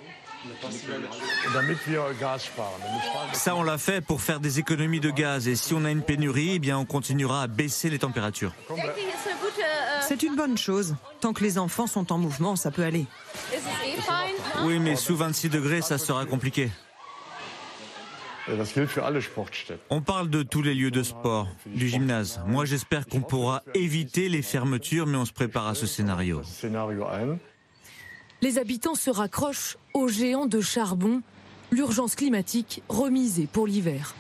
Ça, 3.34 3.56
on 3.56 3.64
l'a 3.64 3.78
fait 3.78 4.02
pour 4.02 4.22
faire 4.22 4.40
des 4.40 4.60
économies 4.60 5.02
de 5.02 5.10
gaz. 5.10 5.48
Et 5.48 5.56
si 5.56 5.74
on 5.74 5.84
a 5.84 5.92
une 5.92 6.02
pénurie, 6.02 6.54
eh 6.56 6.60
bien, 6.60 6.78
on 6.78 6.86
continuera 6.86 7.44
à 7.44 7.48
baisser 7.48 7.90
les 7.90 8.00
températures. 8.00 8.54
C'est 10.02 10.24
une 10.24 10.36
bonne 10.36 10.58
chose. 10.58 10.96
Tant 11.20 11.34
que 11.34 11.44
les 11.44 11.58
enfants 11.58 11.88
sont 11.88 12.14
en 12.14 12.18
mouvement, 12.18 12.56
ça 12.56 12.72
peut 12.72 12.84
aller. 12.84 13.06
Oui, 14.64 14.80
mais 14.80 14.96
sous 14.96 15.16
26 15.16 15.50
degrés, 15.50 15.82
ça 15.82 15.98
sera 15.98 16.26
compliqué. 16.26 16.72
On 19.90 20.02
parle 20.02 20.30
de 20.30 20.44
tous 20.44 20.62
les 20.62 20.74
lieux 20.74 20.92
de 20.92 21.04
sport, 21.04 21.48
du 21.66 21.88
gymnase. 21.88 22.42
Moi, 22.48 22.66
j'espère 22.66 23.06
qu'on 23.06 23.22
pourra 23.22 23.64
éviter 23.74 24.30
les 24.30 24.42
fermetures, 24.42 25.06
mais 25.06 25.18
on 25.18 25.26
se 25.26 25.34
prépare 25.34 25.68
à 25.68 25.76
ce 25.76 25.86
scénario. 25.86 26.42
Les 28.42 28.58
habitants 28.58 28.96
se 28.96 29.10
raccrochent 29.10 29.78
aux 29.94 30.08
géants 30.08 30.46
de 30.46 30.62
charbon, 30.62 31.22
l'urgence 31.72 32.16
climatique 32.16 32.82
remisée 32.88 33.48
pour 33.52 33.68
l'hiver. 33.68 34.16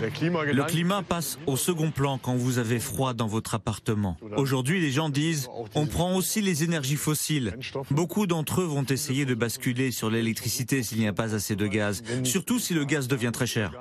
Le 0.00 0.64
climat 0.64 1.02
passe 1.02 1.38
au 1.46 1.56
second 1.56 1.90
plan 1.90 2.18
quand 2.18 2.34
vous 2.34 2.58
avez 2.58 2.80
froid 2.80 3.14
dans 3.14 3.26
votre 3.26 3.54
appartement. 3.54 4.16
Aujourd'hui, 4.36 4.80
les 4.80 4.90
gens 4.90 5.08
disent 5.08 5.48
on 5.74 5.86
prend 5.86 6.16
aussi 6.16 6.40
les 6.40 6.64
énergies 6.64 6.96
fossiles. 6.96 7.56
Beaucoup 7.90 8.26
d'entre 8.26 8.62
eux 8.62 8.66
vont 8.66 8.84
essayer 8.84 9.24
de 9.24 9.34
basculer 9.34 9.90
sur 9.90 10.10
l'électricité 10.10 10.82
s'il 10.82 10.98
n'y 10.98 11.08
a 11.08 11.12
pas 11.12 11.34
assez 11.34 11.56
de 11.56 11.66
gaz, 11.66 12.02
surtout 12.24 12.58
si 12.58 12.74
le 12.74 12.84
gaz 12.84 13.08
devient 13.08 13.30
très 13.32 13.46
cher. 13.46 13.72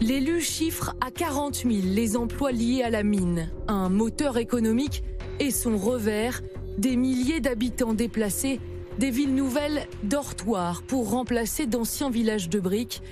L'élu 0.00 0.40
chiffre 0.40 0.94
à 1.00 1.10
40 1.10 1.56
000 1.56 1.72
les 1.82 2.16
emplois 2.16 2.52
liés 2.52 2.82
à 2.84 2.90
la 2.90 3.02
mine, 3.02 3.50
un 3.66 3.88
moteur 3.88 4.36
économique 4.36 5.02
et 5.40 5.50
son 5.50 5.76
revers, 5.76 6.40
des 6.78 6.96
milliers 6.96 7.40
d'habitants 7.40 7.94
déplacés, 7.94 8.60
des 8.98 9.10
villes 9.10 9.34
nouvelles 9.34 9.86
dortoirs 10.04 10.82
pour 10.82 11.10
remplacer 11.10 11.66
d'anciens 11.66 12.10
villages 12.10 12.48
de 12.48 12.60
briques, 12.60 13.02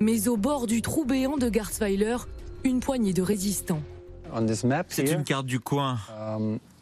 mais 0.00 0.28
au 0.28 0.36
bord 0.36 0.66
du 0.66 0.82
trou 0.82 1.04
béant 1.04 1.36
de 1.36 1.48
Garzweiler, 1.48 2.16
une 2.64 2.80
poignée 2.80 3.12
de 3.12 3.22
résistants. 3.22 3.82
C'est 4.88 5.10
une 5.10 5.24
carte 5.24 5.46
du 5.46 5.60
coin. 5.60 5.98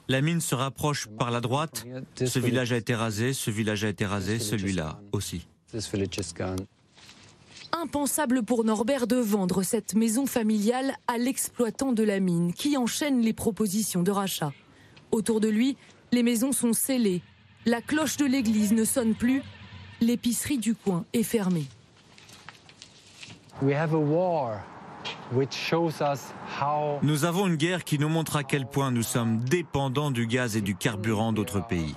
La 0.08 0.20
mine 0.20 0.40
se 0.40 0.54
rapproche 0.54 1.08
par 1.08 1.30
la 1.30 1.40
droite. 1.40 1.84
Ce 2.16 2.38
village 2.38 2.72
a 2.72 2.76
été 2.76 2.94
rasé, 2.94 3.32
ce 3.32 3.50
village 3.50 3.84
a 3.84 3.88
été 3.88 4.06
rasé, 4.06 4.38
celui-là 4.38 5.00
aussi. 5.12 5.46
Impensable 7.72 8.42
pour 8.42 8.64
Norbert 8.64 9.06
de 9.06 9.16
vendre 9.16 9.62
cette 9.62 9.94
maison 9.94 10.26
familiale 10.26 10.94
à 11.08 11.18
l'exploitant 11.18 11.92
de 11.92 12.02
la 12.02 12.20
mine 12.20 12.52
qui 12.54 12.76
enchaîne 12.76 13.20
les 13.20 13.32
propositions 13.32 14.02
de 14.02 14.10
rachat. 14.10 14.52
Autour 15.10 15.40
de 15.40 15.48
lui, 15.48 15.76
les 16.12 16.22
maisons 16.22 16.52
sont 16.52 16.72
scellées. 16.72 17.22
La 17.64 17.80
cloche 17.82 18.16
de 18.16 18.24
l'église 18.24 18.72
ne 18.72 18.84
sonne 18.84 19.14
plus. 19.14 19.42
L'épicerie 20.00 20.58
du 20.58 20.74
coin 20.74 21.04
est 21.12 21.24
fermée. 21.24 21.66
Nous 27.02 27.24
avons 27.24 27.46
une 27.46 27.56
guerre 27.56 27.84
qui 27.84 27.98
nous 27.98 28.08
montre 28.08 28.36
à 28.36 28.44
quel 28.44 28.66
point 28.66 28.90
nous 28.90 29.02
sommes 29.02 29.38
dépendants 29.38 30.10
du 30.10 30.26
gaz 30.26 30.56
et 30.56 30.60
du 30.60 30.74
carburant 30.74 31.32
d'autres 31.32 31.66
pays. 31.66 31.94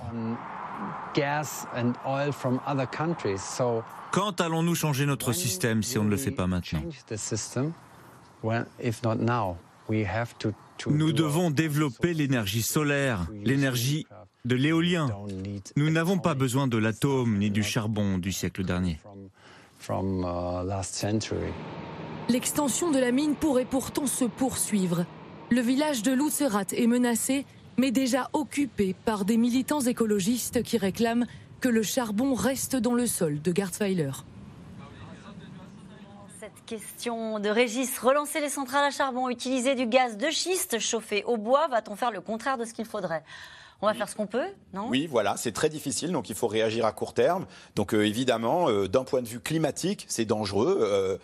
Quand 4.10 4.40
allons-nous 4.40 4.74
changer 4.74 5.06
notre 5.06 5.32
système 5.32 5.82
si 5.82 5.98
on 5.98 6.04
ne 6.04 6.10
le 6.10 6.16
fait 6.16 6.30
pas 6.30 6.46
maintenant? 6.46 6.82
Nous 10.86 11.12
devons 11.12 11.50
développer 11.50 12.14
l'énergie 12.14 12.62
solaire, 12.62 13.26
l'énergie 13.44 14.06
de 14.44 14.54
l'éolien. 14.54 15.10
Nous 15.76 15.90
n'avons 15.90 16.18
pas 16.18 16.34
besoin 16.34 16.66
de 16.68 16.78
l'atome 16.78 17.36
ni 17.38 17.50
du 17.50 17.62
charbon 17.62 18.18
du 18.18 18.32
siècle 18.32 18.64
dernier. 18.64 18.98
L'extension 22.28 22.90
de 22.90 22.98
la 22.98 23.10
mine 23.10 23.34
pourrait 23.34 23.64
pourtant 23.64 24.06
se 24.06 24.24
poursuivre. 24.24 25.04
Le 25.50 25.60
village 25.60 26.02
de 26.02 26.12
Lucerat 26.12 26.66
est 26.72 26.86
menacé, 26.86 27.44
mais 27.76 27.90
déjà 27.90 28.30
occupé 28.32 28.94
par 29.04 29.24
des 29.24 29.36
militants 29.36 29.80
écologistes 29.80 30.62
qui 30.62 30.78
réclament 30.78 31.26
que 31.60 31.68
le 31.68 31.82
charbon 31.82 32.34
reste 32.34 32.76
dans 32.76 32.94
le 32.94 33.06
sol 33.06 33.42
de 33.42 33.52
Garzweiler. 33.52 34.12
Cette 36.38 36.64
question 36.66 37.40
de 37.40 37.48
Régis, 37.48 37.98
relancer 37.98 38.40
les 38.40 38.48
centrales 38.48 38.84
à 38.84 38.90
charbon, 38.90 39.28
utiliser 39.28 39.74
du 39.74 39.86
gaz 39.86 40.16
de 40.16 40.30
schiste 40.30 40.78
chauffé 40.78 41.24
au 41.24 41.36
bois, 41.36 41.68
va-t-on 41.68 41.96
faire 41.96 42.12
le 42.12 42.20
contraire 42.20 42.56
de 42.56 42.64
ce 42.64 42.72
qu'il 42.72 42.86
faudrait? 42.86 43.24
On 43.82 43.86
va 43.86 43.94
faire 43.94 44.08
ce 44.08 44.14
qu'on 44.14 44.26
peut, 44.26 44.46
non? 44.74 44.88
Oui, 44.88 45.06
voilà, 45.06 45.36
c'est 45.38 45.52
très 45.52 45.70
difficile, 45.70 46.12
donc 46.12 46.28
il 46.28 46.34
faut 46.34 46.46
réagir 46.46 46.84
à 46.84 46.92
court 46.92 47.14
terme. 47.14 47.46
Donc 47.76 47.94
euh, 47.94 48.06
évidemment, 48.06 48.68
euh, 48.68 48.88
d'un 48.88 49.04
point 49.04 49.22
de 49.22 49.28
vue 49.28 49.40
climatique, 49.40 50.04
c'est 50.08 50.26
dangereux. 50.26 50.78
Euh, 50.82 51.16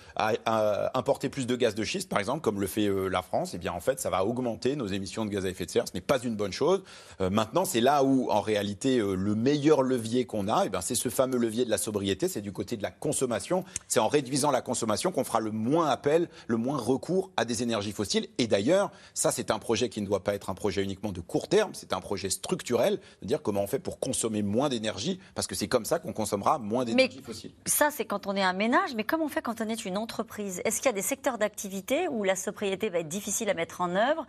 importer 0.94 1.28
plus 1.28 1.46
de 1.46 1.54
gaz 1.54 1.74
de 1.74 1.84
schiste, 1.84 2.08
par 2.08 2.18
exemple, 2.18 2.40
comme 2.40 2.60
le 2.60 2.66
fait 2.66 2.88
la 3.10 3.22
France, 3.22 3.52
eh 3.54 3.58
bien 3.58 3.72
en 3.72 3.80
fait, 3.80 4.00
ça 4.00 4.08
va 4.10 4.24
augmenter 4.24 4.74
nos 4.74 4.86
émissions 4.86 5.24
de 5.26 5.30
gaz 5.30 5.44
à 5.44 5.50
effet 5.50 5.66
de 5.66 5.70
serre. 5.70 5.86
Ce 5.86 5.92
n'est 5.94 6.00
pas 6.00 6.18
une 6.18 6.34
bonne 6.34 6.52
chose. 6.52 6.82
maintenant, 7.20 7.64
c'est 7.64 7.80
là 7.80 8.04
où, 8.04 8.30
en 8.30 8.40
réalité, 8.40 8.98
le 8.98 9.34
meilleur 9.34 9.82
levier 9.82 10.24
qu'on 10.24 10.48
a, 10.48 10.64
eh 10.66 10.70
c'est 10.80 10.94
ce 10.94 11.08
fameux 11.08 11.38
levier 11.38 11.64
de 11.64 11.70
la 11.70 11.78
sobriété. 11.78 12.28
C'est 12.28 12.40
du 12.40 12.52
côté 12.52 12.76
de 12.76 12.82
la 12.82 12.90
consommation. 12.90 13.64
C'est 13.88 14.00
en 14.00 14.08
réduisant 14.08 14.50
la 14.50 14.62
consommation 14.62 15.12
qu'on 15.12 15.24
fera 15.24 15.40
le 15.40 15.50
moins 15.50 15.88
appel, 15.88 16.28
le 16.46 16.56
moins 16.56 16.78
recours 16.78 17.30
à 17.36 17.44
des 17.44 17.62
énergies 17.62 17.92
fossiles. 17.92 18.28
Et 18.38 18.46
d'ailleurs, 18.46 18.90
ça, 19.14 19.30
c'est 19.30 19.50
un 19.50 19.58
projet 19.58 19.88
qui 19.88 20.00
ne 20.00 20.06
doit 20.06 20.24
pas 20.24 20.34
être 20.34 20.50
un 20.50 20.54
projet 20.54 20.82
uniquement 20.82 21.12
de 21.12 21.20
court 21.20 21.48
terme. 21.48 21.70
C'est 21.74 21.92
un 21.92 22.00
projet 22.00 22.30
structurel, 22.30 22.45
de 22.46 23.26
dire 23.26 23.42
comment 23.42 23.62
on 23.62 23.66
fait 23.66 23.78
pour 23.78 23.98
consommer 23.98 24.42
moins 24.42 24.68
d'énergie, 24.68 25.20
parce 25.34 25.46
que 25.46 25.54
c'est 25.54 25.68
comme 25.68 25.84
ça 25.84 25.98
qu'on 25.98 26.12
consommera 26.12 26.58
moins 26.58 26.84
d'énergie 26.84 27.22
fossile. 27.22 27.52
Ça, 27.66 27.90
c'est 27.90 28.04
quand 28.04 28.26
on 28.26 28.36
est 28.36 28.42
un 28.42 28.52
ménage, 28.52 28.94
mais 28.96 29.04
comment 29.04 29.24
on 29.24 29.28
fait 29.28 29.42
quand 29.42 29.60
on 29.60 29.68
est 29.68 29.84
une 29.84 29.96
entreprise? 29.96 30.60
Est-ce 30.64 30.76
qu'il 30.76 30.86
y 30.86 30.88
a 30.88 30.92
des 30.92 31.02
secteurs 31.02 31.38
d'activité 31.38 32.08
où 32.08 32.24
la 32.24 32.36
sobriété 32.36 32.88
va 32.88 33.00
être 33.00 33.08
difficile 33.08 33.50
à 33.50 33.54
mettre 33.54 33.80
en 33.80 33.94
œuvre, 33.94 34.26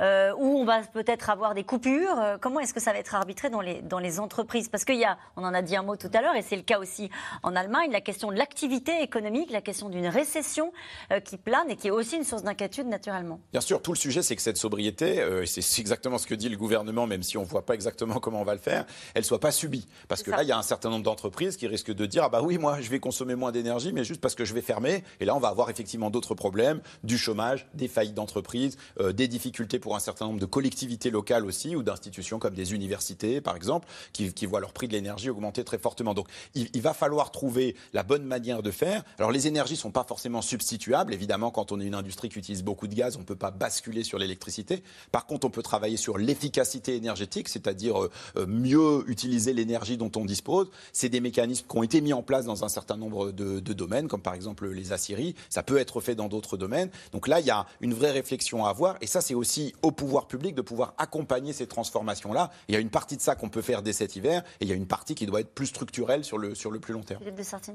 euh, 0.00 0.32
où 0.38 0.58
on 0.58 0.64
va 0.64 0.82
peut-être 0.82 1.30
avoir 1.30 1.54
des 1.54 1.64
coupures? 1.64 2.18
Euh, 2.18 2.36
Comment 2.40 2.60
est-ce 2.60 2.74
que 2.74 2.80
ça 2.80 2.92
va 2.92 2.98
être 2.98 3.14
arbitré 3.14 3.50
dans 3.50 3.60
les, 3.60 3.82
dans 3.82 3.98
les 3.98 4.20
entreprises? 4.20 4.68
Parce 4.68 4.84
qu'il 4.84 4.98
y 4.98 5.04
a, 5.04 5.18
on 5.36 5.44
en 5.44 5.54
a 5.54 5.62
dit 5.62 5.76
un 5.76 5.82
mot 5.82 5.96
tout 5.96 6.10
à 6.12 6.20
l'heure, 6.20 6.36
et 6.36 6.42
c'est 6.42 6.56
le 6.56 6.62
cas 6.62 6.78
aussi 6.78 7.10
en 7.42 7.56
Allemagne, 7.56 7.90
la 7.90 8.00
question 8.00 8.30
de 8.30 8.36
l'activité 8.36 9.02
économique, 9.02 9.50
la 9.50 9.62
question 9.62 9.88
d'une 9.88 10.08
récession 10.08 10.72
euh, 11.12 11.20
qui 11.20 11.36
plane 11.36 11.70
et 11.70 11.76
qui 11.76 11.88
est 11.88 11.92
aussi 11.92 12.16
une 12.16 12.24
source 12.24 12.42
d'inquiétude 12.42 12.86
naturellement. 12.86 13.40
Bien 13.52 13.60
sûr, 13.60 13.80
tout 13.82 13.92
le 13.92 13.98
sujet, 13.98 14.22
c'est 14.22 14.36
que 14.36 14.42
cette 14.42 14.56
sobriété, 14.56 15.24
c'est 15.46 15.80
exactement 15.80 16.18
ce 16.18 16.26
que 16.26 16.34
dit 16.34 16.48
le 16.48 16.56
gouvernement, 16.56 17.06
même 17.06 17.22
si 17.22 17.38
on 17.38 17.42
voit 17.42 17.55
pas 17.64 17.74
exactement 17.74 18.20
comment 18.20 18.40
on 18.40 18.44
va 18.44 18.54
le 18.54 18.60
faire, 18.60 18.86
elle 19.14 19.24
soit 19.24 19.40
pas 19.40 19.52
subie. 19.52 19.86
Parce 20.08 20.22
que 20.22 20.30
là, 20.30 20.42
il 20.42 20.48
y 20.48 20.52
a 20.52 20.58
un 20.58 20.62
certain 20.62 20.90
nombre 20.90 21.04
d'entreprises 21.04 21.56
qui 21.56 21.66
risquent 21.66 21.94
de 21.94 22.06
dire 22.06 22.24
ah 22.24 22.28
bah 22.28 22.42
oui, 22.42 22.58
moi, 22.58 22.80
je 22.80 22.90
vais 22.90 23.00
consommer 23.00 23.34
moins 23.34 23.52
d'énergie, 23.52 23.92
mais 23.92 24.04
juste 24.04 24.20
parce 24.20 24.34
que 24.34 24.44
je 24.44 24.54
vais 24.54 24.62
fermer. 24.62 25.04
Et 25.20 25.24
là, 25.24 25.34
on 25.34 25.40
va 25.40 25.48
avoir 25.48 25.70
effectivement 25.70 26.10
d'autres 26.10 26.34
problèmes, 26.34 26.80
du 27.04 27.18
chômage, 27.18 27.66
des 27.74 27.88
faillites 27.88 28.14
d'entreprises, 28.14 28.76
euh, 29.00 29.12
des 29.12 29.28
difficultés 29.28 29.78
pour 29.78 29.96
un 29.96 30.00
certain 30.00 30.26
nombre 30.26 30.40
de 30.40 30.46
collectivités 30.46 31.10
locales 31.10 31.44
aussi 31.44 31.76
ou 31.76 31.82
d'institutions 31.82 32.38
comme 32.38 32.54
des 32.54 32.74
universités, 32.74 33.40
par 33.40 33.56
exemple, 33.56 33.88
qui, 34.12 34.46
voient 34.46 34.60
leur 34.60 34.72
prix 34.72 34.86
de 34.86 34.92
l'énergie 34.92 35.28
augmenter 35.28 35.64
très 35.64 35.78
fortement. 35.78 36.14
Donc, 36.14 36.28
il, 36.54 36.68
il, 36.72 36.82
va 36.82 36.94
falloir 36.94 37.32
trouver 37.32 37.74
la 37.92 38.02
bonne 38.02 38.22
manière 38.22 38.62
de 38.62 38.70
faire. 38.70 39.02
Alors, 39.18 39.32
les 39.32 39.48
énergies 39.48 39.76
sont 39.76 39.90
pas 39.90 40.04
forcément 40.04 40.42
substituables. 40.42 41.12
Évidemment, 41.12 41.50
quand 41.50 41.72
on 41.72 41.80
est 41.80 41.84
une 41.84 41.94
industrie 41.94 42.28
qui 42.28 42.38
utilise 42.38 42.62
beaucoup 42.62 42.86
de 42.86 42.94
gaz, 42.94 43.16
on 43.16 43.20
ne 43.20 43.24
peut 43.24 43.36
pas 43.36 43.50
basculer 43.50 44.04
sur 44.04 44.18
l'électricité. 44.18 44.82
Par 45.10 45.26
contre, 45.26 45.46
on 45.46 45.50
peut 45.50 45.62
travailler 45.62 45.96
sur 45.96 46.18
l'efficacité 46.18 46.94
énergétique 46.94 47.45
c'est-à-dire 47.48 48.02
euh, 48.02 48.10
euh, 48.36 48.46
mieux 48.46 49.04
utiliser 49.08 49.52
l'énergie 49.52 49.96
dont 49.96 50.10
on 50.16 50.24
dispose. 50.24 50.70
C'est 50.92 51.08
des 51.08 51.20
mécanismes 51.20 51.66
qui 51.68 51.76
ont 51.76 51.82
été 51.82 52.00
mis 52.00 52.12
en 52.12 52.22
place 52.22 52.44
dans 52.44 52.64
un 52.64 52.68
certain 52.68 52.96
nombre 52.96 53.32
de, 53.32 53.60
domaines, 53.72 54.08
comme 54.08 54.22
par 54.22 54.34
exemple 54.34 54.68
les 54.68 54.92
aciéries. 54.92 55.34
Ça 55.50 55.62
peut 55.62 55.76
être 55.78 56.00
fait 56.00 56.14
dans 56.14 56.28
d'autres 56.28 56.56
domaines. 56.56 56.90
Donc 57.12 57.28
là, 57.28 57.40
il 57.40 57.46
y 57.46 57.50
a 57.50 57.66
une 57.80 57.94
vraie 57.94 58.10
réflexion 58.10 58.64
à 58.64 58.70
avoir. 58.70 58.96
Et 59.00 59.06
ça, 59.06 59.20
c'est 59.20 59.34
aussi 59.34 59.74
au 59.82 59.92
pouvoir 59.92 60.26
public 60.26 60.54
de 60.54 60.62
pouvoir 60.62 60.94
accompagner 60.98 61.52
ces 61.52 61.66
transformations-là. 61.66 62.50
Il 62.68 62.74
y 62.74 62.76
a 62.76 62.80
une 62.80 62.90
partie 62.90 63.16
de 63.16 63.22
ça 63.22 63.34
qu'on 63.34 63.48
peut 63.48 63.62
faire 63.62 63.82
dès 63.82 63.92
cet 63.92 64.16
hiver, 64.16 64.42
et 64.60 64.64
il 64.64 64.68
y 64.68 64.72
a 64.72 64.76
une 64.76 64.86
partie 64.86 65.14
qui 65.14 65.26
doit 65.26 65.40
être 65.40 65.54
plus 65.54 65.66
structurelle 65.66 66.24
sur 66.24 66.38
le, 66.38 66.54
sur 66.54 66.70
le 66.70 66.78
plus 66.80 66.94
long 66.94 67.02
terme. 67.02 67.22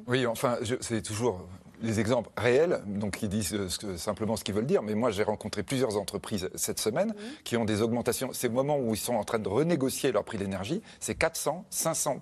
Oui, 0.07 0.25
enfin, 0.25 0.57
c'est 0.81 1.01
toujours 1.01 1.47
les 1.81 1.99
exemples 1.99 2.29
réels, 2.37 2.81
donc 2.85 3.17
qui 3.17 3.27
disent 3.27 3.57
simplement 3.97 4.35
ce 4.35 4.43
qu'ils 4.43 4.55
veulent 4.55 4.65
dire. 4.65 4.83
Mais 4.83 4.95
moi, 4.95 5.11
j'ai 5.11 5.23
rencontré 5.23 5.63
plusieurs 5.63 5.97
entreprises 5.97 6.49
cette 6.55 6.79
semaine 6.79 7.13
qui 7.43 7.57
ont 7.57 7.65
des 7.65 7.81
augmentations. 7.81 8.33
Ces 8.33 8.49
moments 8.49 8.77
où 8.77 8.93
ils 8.93 8.97
sont 8.97 9.15
en 9.15 9.23
train 9.23 9.39
de 9.39 9.49
renégocier 9.49 10.11
leur 10.11 10.23
prix 10.23 10.37
d'énergie, 10.37 10.81
c'est 10.99 11.15
400, 11.15 11.65
500 11.69 12.21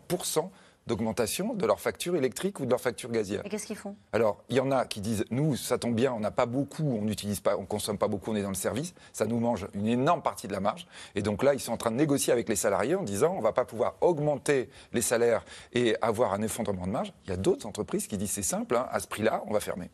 d'augmentation 0.89 1.53
de 1.53 1.65
leur 1.65 1.79
facture 1.79 2.15
électrique 2.15 2.59
ou 2.59 2.65
de 2.65 2.71
leur 2.71 2.81
facture 2.81 3.11
gazière. 3.11 3.45
Et 3.45 3.49
qu'est-ce 3.49 3.67
qu'ils 3.67 3.77
font? 3.77 3.95
Alors, 4.11 4.43
il 4.49 4.55
y 4.55 4.59
en 4.59 4.71
a 4.71 4.85
qui 4.85 4.99
disent 5.01 5.23
nous, 5.29 5.55
ça 5.55 5.77
tombe 5.77 5.93
bien, 5.93 6.11
on 6.11 6.19
n'a 6.19 6.31
pas 6.31 6.47
beaucoup, 6.47 6.83
on 6.83 7.03
n'utilise 7.03 7.39
pas, 7.39 7.55
on 7.57 7.65
consomme 7.65 7.97
pas 7.97 8.07
beaucoup, 8.07 8.31
on 8.31 8.35
est 8.35 8.41
dans 8.41 8.49
le 8.49 8.55
service, 8.55 8.95
ça 9.13 9.25
nous 9.25 9.39
mange 9.39 9.67
une 9.73 9.87
énorme 9.87 10.23
partie 10.23 10.47
de 10.47 10.51
la 10.51 10.59
marge. 10.59 10.87
Et 11.13 11.21
donc 11.21 11.43
là, 11.43 11.53
ils 11.53 11.59
sont 11.59 11.71
en 11.71 11.77
train 11.77 11.91
de 11.91 11.95
négocier 11.95 12.33
avec 12.33 12.49
les 12.49 12.55
salariés 12.55 12.95
en 12.95 13.03
disant 13.03 13.35
on 13.37 13.41
va 13.41 13.53
pas 13.53 13.65
pouvoir 13.65 13.95
augmenter 14.01 14.69
les 14.91 15.03
salaires 15.03 15.45
et 15.73 15.95
avoir 16.01 16.33
un 16.33 16.41
effondrement 16.41 16.87
de 16.87 16.91
marge. 16.91 17.13
Il 17.25 17.29
y 17.29 17.33
a 17.33 17.37
d'autres 17.37 17.67
entreprises 17.67 18.07
qui 18.07 18.17
disent 18.17 18.31
c'est 18.31 18.41
simple, 18.41 18.75
hein, 18.75 18.87
à 18.91 18.99
ce 18.99 19.07
prix-là, 19.07 19.43
on 19.45 19.53
va 19.53 19.59
fermer. 19.59 19.91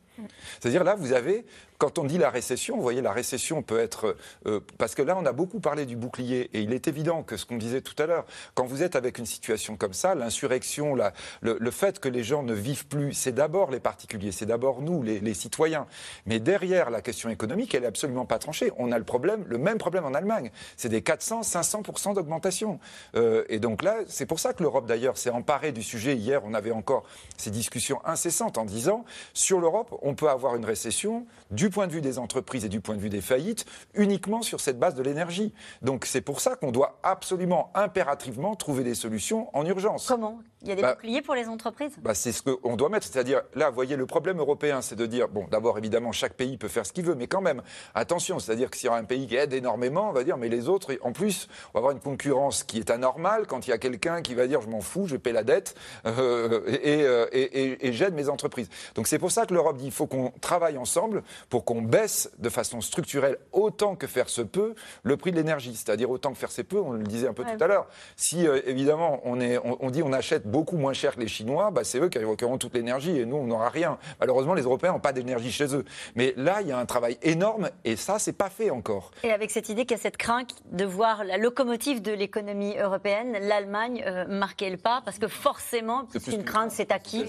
C'est-à-dire 0.59 0.83
là, 0.83 0.95
vous 0.95 1.13
avez 1.13 1.45
quand 1.77 1.99
on 1.99 2.05
dit 2.05 2.17
la 2.17 2.29
récession, 2.29 2.75
vous 2.75 2.81
voyez, 2.81 3.01
la 3.01 3.11
récession 3.11 3.61
peut 3.61 3.79
être... 3.79 4.15
Euh, 4.45 4.61
parce 4.77 4.95
que 4.95 5.01
là, 5.01 5.17
on 5.19 5.25
a 5.25 5.33
beaucoup 5.33 5.59
parlé 5.59 5.85
du 5.85 5.95
bouclier, 5.95 6.49
et 6.53 6.61
il 6.61 6.73
est 6.73 6.87
évident 6.87 7.23
que 7.23 7.37
ce 7.37 7.45
qu'on 7.45 7.57
disait 7.57 7.81
tout 7.81 8.01
à 8.01 8.05
l'heure, 8.05 8.25
quand 8.53 8.65
vous 8.65 8.83
êtes 8.83 8.95
avec 8.95 9.17
une 9.17 9.25
situation 9.25 9.75
comme 9.75 9.93
ça, 9.93 10.15
l'insurrection, 10.15 10.95
le, 10.95 11.11
le, 11.41 11.71
fait 11.71 11.99
que 11.99 12.07
les 12.07 12.23
gens 12.23 12.43
ne 12.43 12.53
vivent 12.53 12.87
plus, 12.87 13.13
c'est 13.13 13.33
d'abord 13.33 13.71
les 13.71 13.79
particuliers, 13.79 14.31
c'est 14.31 14.45
d'abord 14.45 14.81
nous, 14.81 15.03
les, 15.03 15.33
citoyens. 15.33 15.85
Mais 16.25 16.39
derrière 16.39 16.89
la 16.89 17.01
question 17.01 17.29
économique, 17.29 17.75
elle 17.75 17.81
n'est 17.81 17.87
absolument 17.87 18.25
pas 18.25 18.39
tranchée. 18.39 18.71
On 18.77 18.91
a 18.91 18.97
le 18.97 19.03
problème, 19.03 19.43
le 19.47 19.57
même 19.57 19.77
problème 19.77 20.05
en 20.05 20.13
Allemagne. 20.13 20.51
C'est 20.77 20.89
des 20.89 21.01
400, 21.01 21.41
500% 21.41 22.13
d'augmentation. 22.13 22.79
Euh, 23.15 23.43
et 23.49 23.59
donc 23.59 23.83
là, 23.83 23.97
c'est 24.07 24.25
pour 24.25 24.39
ça 24.39 24.53
que 24.53 24.63
l'Europe, 24.63 24.85
d'ailleurs, 24.85 25.17
s'est 25.17 25.29
emparée 25.29 25.73
du 25.73 25.83
sujet. 25.83 26.15
Hier, 26.15 26.41
on 26.45 26.53
avait 26.53 26.71
encore 26.71 27.03
ces 27.35 27.51
discussions 27.51 27.99
incessantes 28.05 28.57
en 28.57 28.63
disant, 28.63 29.03
sur 29.33 29.59
l'Europe, 29.59 29.93
on 30.05 30.13
peut 30.13 30.29
avoir 30.29 30.55
une 30.55 30.63
récession 30.63 31.25
du 31.51 31.69
point 31.69 31.87
de 31.87 31.91
vue 31.91 32.01
des 32.01 32.19
entreprises 32.19 32.63
et 32.63 32.69
du 32.69 32.79
point 32.79 32.95
de 32.95 33.01
vue 33.01 33.09
des 33.09 33.21
faillites, 33.21 33.65
uniquement 33.95 34.41
sur 34.43 34.61
cette 34.61 34.79
base 34.79 34.95
de 34.95 35.03
l'énergie. 35.03 35.53
Donc 35.81 36.05
c'est 36.05 36.21
pour 36.21 36.39
ça 36.39 36.55
qu'on 36.55 36.71
doit 36.71 36.99
absolument, 37.03 37.71
impérativement 37.73 38.55
trouver 38.55 38.83
des 38.83 38.95
solutions 38.95 39.49
en 39.57 39.65
urgence. 39.65 40.07
Comment? 40.07 40.39
Il 40.65 40.69
y 40.69 40.71
a 40.71 40.75
des 40.75 40.81
Bah, 40.81 40.95
boucliers 40.95 41.21
pour 41.21 41.35
les 41.35 41.47
entreprises? 41.47 41.93
Bah, 42.01 42.13
c'est 42.15 42.31
ce 42.31 42.41
qu'on 42.41 42.75
doit 42.75 42.89
mettre. 42.89 43.05
C'est-à-dire, 43.07 43.43
là, 43.53 43.69
vous 43.69 43.75
voyez, 43.75 43.95
le 43.95 44.05
problème 44.07 44.39
européen, 44.39 44.81
c'est 44.81 44.95
de 44.95 45.05
dire, 45.05 45.27
bon, 45.29 45.45
d'abord, 45.51 45.77
évidemment, 45.77 46.11
chaque 46.11 46.33
pays 46.33 46.57
peut 46.57 46.67
faire 46.67 46.85
ce 46.85 46.91
qu'il 46.93 47.05
veut, 47.05 47.13
mais 47.15 47.27
quand 47.27 47.41
même, 47.41 47.61
attention, 47.93 48.39
c'est-à-dire 48.39 48.69
que 48.71 48.77
s'il 48.77 48.89
y 48.89 48.91
a 48.91 48.95
un 48.95 49.03
pays 49.03 49.27
qui 49.27 49.35
aide 49.35 49.53
énormément, 49.53 50.09
on 50.09 50.11
va 50.13 50.23
dire, 50.23 50.37
mais 50.37 50.49
les 50.49 50.67
autres, 50.67 50.97
en 51.01 51.11
plus, 51.11 51.47
on 51.73 51.77
va 51.77 51.79
avoir 51.79 51.91
une 51.91 51.99
concurrence 51.99 52.63
qui 52.63 52.79
est 52.79 52.89
anormale 52.89 53.45
quand 53.47 53.67
il 53.67 53.69
y 53.69 53.73
a 53.73 53.77
quelqu'un 53.77 54.21
qui 54.23 54.33
va 54.33 54.47
dire, 54.47 54.61
je 54.61 54.67
m'en 54.67 54.81
fous, 54.81 55.05
je 55.07 55.17
paie 55.17 55.31
la 55.31 55.43
dette 55.43 55.75
euh, 56.05 56.61
et, 56.67 57.03
euh, 57.03 57.27
et- 57.31 57.41
et- 57.63 57.87
et 57.87 57.93
j'aide 57.93 58.13
mes 58.13 58.29
entreprises. 58.29 58.69
Donc 58.95 59.07
c'est 59.07 59.19
pour 59.19 59.31
ça 59.31 59.45
que 59.45 59.53
l'Europe 59.53 59.77
dit, 59.77 59.85
il 59.85 59.91
faut 59.91 60.07
qu'on 60.07 60.31
travaille 60.41 60.77
ensemble 60.77 61.23
pour 61.49 61.65
qu'on 61.65 61.81
baisse 61.81 62.31
de 62.39 62.49
façon 62.49 62.81
structurelle, 62.81 63.37
autant 63.51 63.95
que 63.95 64.07
faire 64.07 64.29
se 64.29 64.41
peut, 64.41 64.73
le 65.03 65.17
prix 65.17 65.31
de 65.31 65.37
l'énergie. 65.37 65.75
C'est-à-dire, 65.75 66.09
autant 66.09 66.31
que 66.31 66.37
faire 66.37 66.51
se 66.51 66.61
peut, 66.61 66.79
on 66.79 66.91
le 66.91 67.03
disait 67.03 67.27
un 67.27 67.33
peu 67.33 67.43
Ouais. 67.43 67.55
tout 67.57 67.63
à 67.63 67.67
l'heure. 67.67 67.87
Si, 68.15 68.47
euh, 68.47 68.61
évidemment, 68.65 69.19
on, 69.23 69.39
est, 69.39 69.57
on, 69.59 69.77
on 69.79 69.89
dit 69.91 70.01
on 70.03 70.13
achète 70.13 70.47
beaucoup 70.55 70.77
moins 70.77 70.93
cher 70.93 71.15
que 71.15 71.19
les 71.19 71.27
Chinois, 71.27 71.69
bah, 71.69 71.83
c'est 71.83 71.99
eux 71.99 72.07
qui 72.07 72.17
auront 72.45 72.57
toute 72.57 72.73
l'énergie 72.73 73.17
et 73.19 73.25
nous, 73.25 73.35
on 73.35 73.43
n'aura 73.45 73.67
rien. 73.67 73.97
Malheureusement, 74.21 74.53
les 74.53 74.61
Européens 74.63 74.93
n'ont 74.93 75.01
pas 75.01 75.11
d'énergie 75.11 75.51
chez 75.51 75.75
eux. 75.75 75.83
Mais 76.15 76.33
là, 76.37 76.61
il 76.61 76.67
y 76.67 76.71
a 76.71 76.77
un 76.77 76.85
travail 76.85 77.17
énorme 77.23 77.69
et 77.83 77.97
ça, 77.97 78.19
c'est 78.19 78.31
pas 78.37 78.49
fait 78.49 78.69
encore. 78.69 79.11
Et 79.23 79.31
avec 79.33 79.51
cette 79.51 79.67
idée 79.67 79.81
qu'il 79.85 79.97
y 79.97 79.99
a 79.99 80.03
cette 80.03 80.15
crainte 80.15 80.51
de 80.71 80.85
voir 80.85 81.25
la 81.25 81.35
locomotive 81.37 82.01
de 82.01 82.13
l'économie 82.13 82.77
européenne, 82.77 83.33
l'Allemagne, 83.41 84.01
euh, 84.07 84.25
marquer 84.29 84.69
le 84.69 84.77
pas, 84.77 85.01
parce 85.03 85.19
que 85.19 85.27
forcément, 85.27 86.03
C'est 86.09 86.31
une 86.31 86.45
crainte, 86.45 86.71
c'est 86.71 86.91
acquis. 86.93 87.25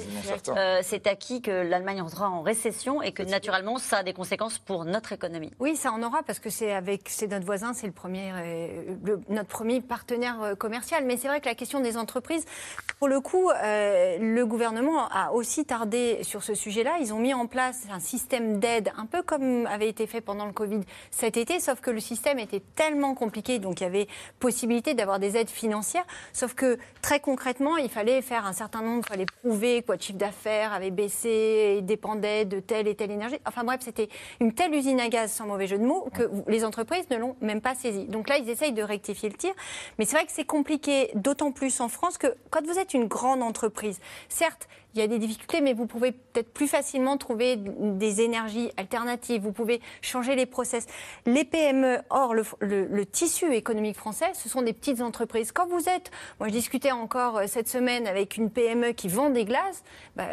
Euh, 0.57 0.79
c'est 0.85 1.09
acquis 1.09 1.43
que 1.43 1.51
l'Allemagne 1.51 2.01
entrera 2.03 2.31
en 2.31 2.43
récession 2.43 3.03
et 3.03 3.11
que 3.11 3.25
naturellement, 3.25 3.79
ça 3.79 3.99
a 3.99 4.03
des 4.05 4.13
conséquences 4.13 4.59
pour 4.61 4.85
notre 4.85 5.13
économie. 5.13 5.51
Oui, 5.59 5.75
ça 5.75 5.91
en 5.91 6.01
aura 6.05 6.23
parce 6.23 6.39
que 6.39 6.49
c'est 6.51 6.73
avec 6.73 7.09
c'est 7.09 7.27
notre 7.27 7.45
voisin, 7.47 7.73
c'est 7.75 7.87
le 7.89 7.93
premier, 7.93 8.31
euh, 8.33 8.95
le- 9.05 9.21
notre 9.31 9.49
premier 9.49 9.81
partenaire 9.81 10.41
euh, 10.43 10.55
commercial. 10.55 11.05
Mais 11.05 11.17
c'est 11.17 11.27
vrai 11.27 11.41
que 11.41 11.47
la 11.49 11.55
question 11.57 11.81
des 11.81 11.97
entreprises, 11.97 12.45
pour 13.01 13.09
le 13.09 13.16
coup, 13.21 13.51
euh, 13.51 14.19
le 14.19 14.47
gouvernement 14.47 15.09
a 15.09 15.33
aussi 15.33 15.65
tardé 15.65 16.21
sur 16.23 16.43
ce 16.43 16.55
sujet-là. 16.55 16.97
Ils 17.01 17.13
ont 17.13 17.19
mis 17.19 17.35
en 17.35 17.47
place 17.47 17.87
un 17.93 18.01
système 18.01 18.59
d'aide, 18.59 18.93
un 18.97 19.07
peu 19.07 19.23
comme 19.23 19.67
avait 19.67 19.89
été 19.89 20.07
fait 20.07 20.21
pendant 20.21 20.47
le 20.47 20.53
Covid 20.53 20.81
cet 21.11 21.37
été, 21.37 21.61
sauf 21.61 21.81
que 21.81 21.91
le 21.91 22.01
système 22.01 22.39
était 22.39 22.63
tellement 22.75 23.15
compliqué, 23.15 23.59
donc 23.59 23.81
il 23.81 23.85
y 23.85 23.87
avait 23.87 24.09
possibilité 24.41 24.95
d'avoir 24.95 25.19
des 25.19 25.37
aides 25.37 25.51
financières. 25.51 26.07
Sauf 26.33 26.55
que 26.55 26.79
très 27.03 27.21
concrètement, 27.21 27.77
il 27.77 27.89
fallait 27.89 28.23
faire 28.23 28.47
un 28.47 28.53
certain 28.53 28.83
nombre, 28.83 29.05
il 29.07 29.09
fallait 29.09 29.27
prouver 29.43 29.83
que 29.83 29.89
votre 29.89 30.03
chiffre 30.03 30.19
d'affaires 30.19 30.73
avait 30.73 30.91
baissé 30.91 31.77
et 31.79 31.83
dépendait 31.83 32.45
de 32.45 32.61
telle 32.61 32.89
et 32.89 32.95
telle 32.95 33.11
énergie. 33.11 33.39
Enfin 33.47 33.65
bref, 33.65 33.81
c'était 33.83 34.09
une 34.41 34.53
telle 34.53 34.75
usine 34.75 35.01
à 35.01 35.09
gaz, 35.09 35.33
sans 35.33 35.47
mauvais 35.47 35.67
jeu 35.67 35.79
de 35.79 35.85
mots, 35.85 36.09
que 36.15 36.31
les 36.49 36.65
entreprises 36.65 37.09
ne 37.11 37.17
l'ont 37.17 37.37
même 37.41 37.61
pas 37.61 37.75
saisi. 37.75 38.07
Donc 38.07 38.29
là, 38.29 38.39
ils 38.39 38.49
essayent 38.49 38.73
de 38.73 38.83
rectifier 38.83 39.29
le 39.29 39.37
tir. 39.37 39.53
Mais 39.99 40.05
c'est 40.05 40.17
vrai 40.17 40.27
que 40.27 40.33
c'est 40.33 40.45
compliqué, 40.45 41.11
d'autant 41.15 41.53
plus 41.53 41.81
en 41.81 41.89
France, 41.89 42.19
que 42.19 42.29
quand 42.51 42.65
vous 42.67 42.79
êtes 42.79 42.95
une 42.95 42.96
grande 43.05 43.43
entreprise, 43.43 44.01
certes, 44.29 44.67
il 44.97 45.01
y 45.01 45.03
a 45.03 45.07
des 45.09 45.19
difficultés, 45.19 45.61
mais 45.61 45.75
vous 45.75 45.87
pouvez 45.87 46.13
peut-être 46.13 46.53
plus 46.53 46.69
facilement 46.69 47.17
trouver 47.19 47.57
des 47.57 48.21
énergies 48.23 48.71
alternatives. 48.77 49.43
Vous 49.43 49.53
pouvez 49.53 49.81
changer 50.03 50.35
les 50.35 50.47
process. 50.47 50.87
Les 51.27 51.45
PME, 51.45 51.99
or, 52.11 52.35
le, 52.35 52.43
le- 52.61 52.87
le 52.87 53.07
tissu 53.07 53.53
économique 53.55 53.97
français, 53.97 54.27
ce 54.35 54.49
sont 54.49 54.63
des 54.63 54.73
petites 54.73 55.03
entreprises. 55.03 55.53
Quand 55.53 55.67
vous 55.67 55.89
êtes, 55.89 56.11
moi 56.41 56.49
je 56.49 56.53
discutais 56.55 56.93
encore 56.93 57.39
euh, 57.39 57.45
cette 57.47 57.69
semaine 57.69 58.07
avec 58.07 58.37
une 58.37 58.51
PME 58.51 58.93
qui 58.93 59.09
vend 59.09 59.31
des 59.31 59.45
glaces, 59.45 59.83
bah, 60.17 60.25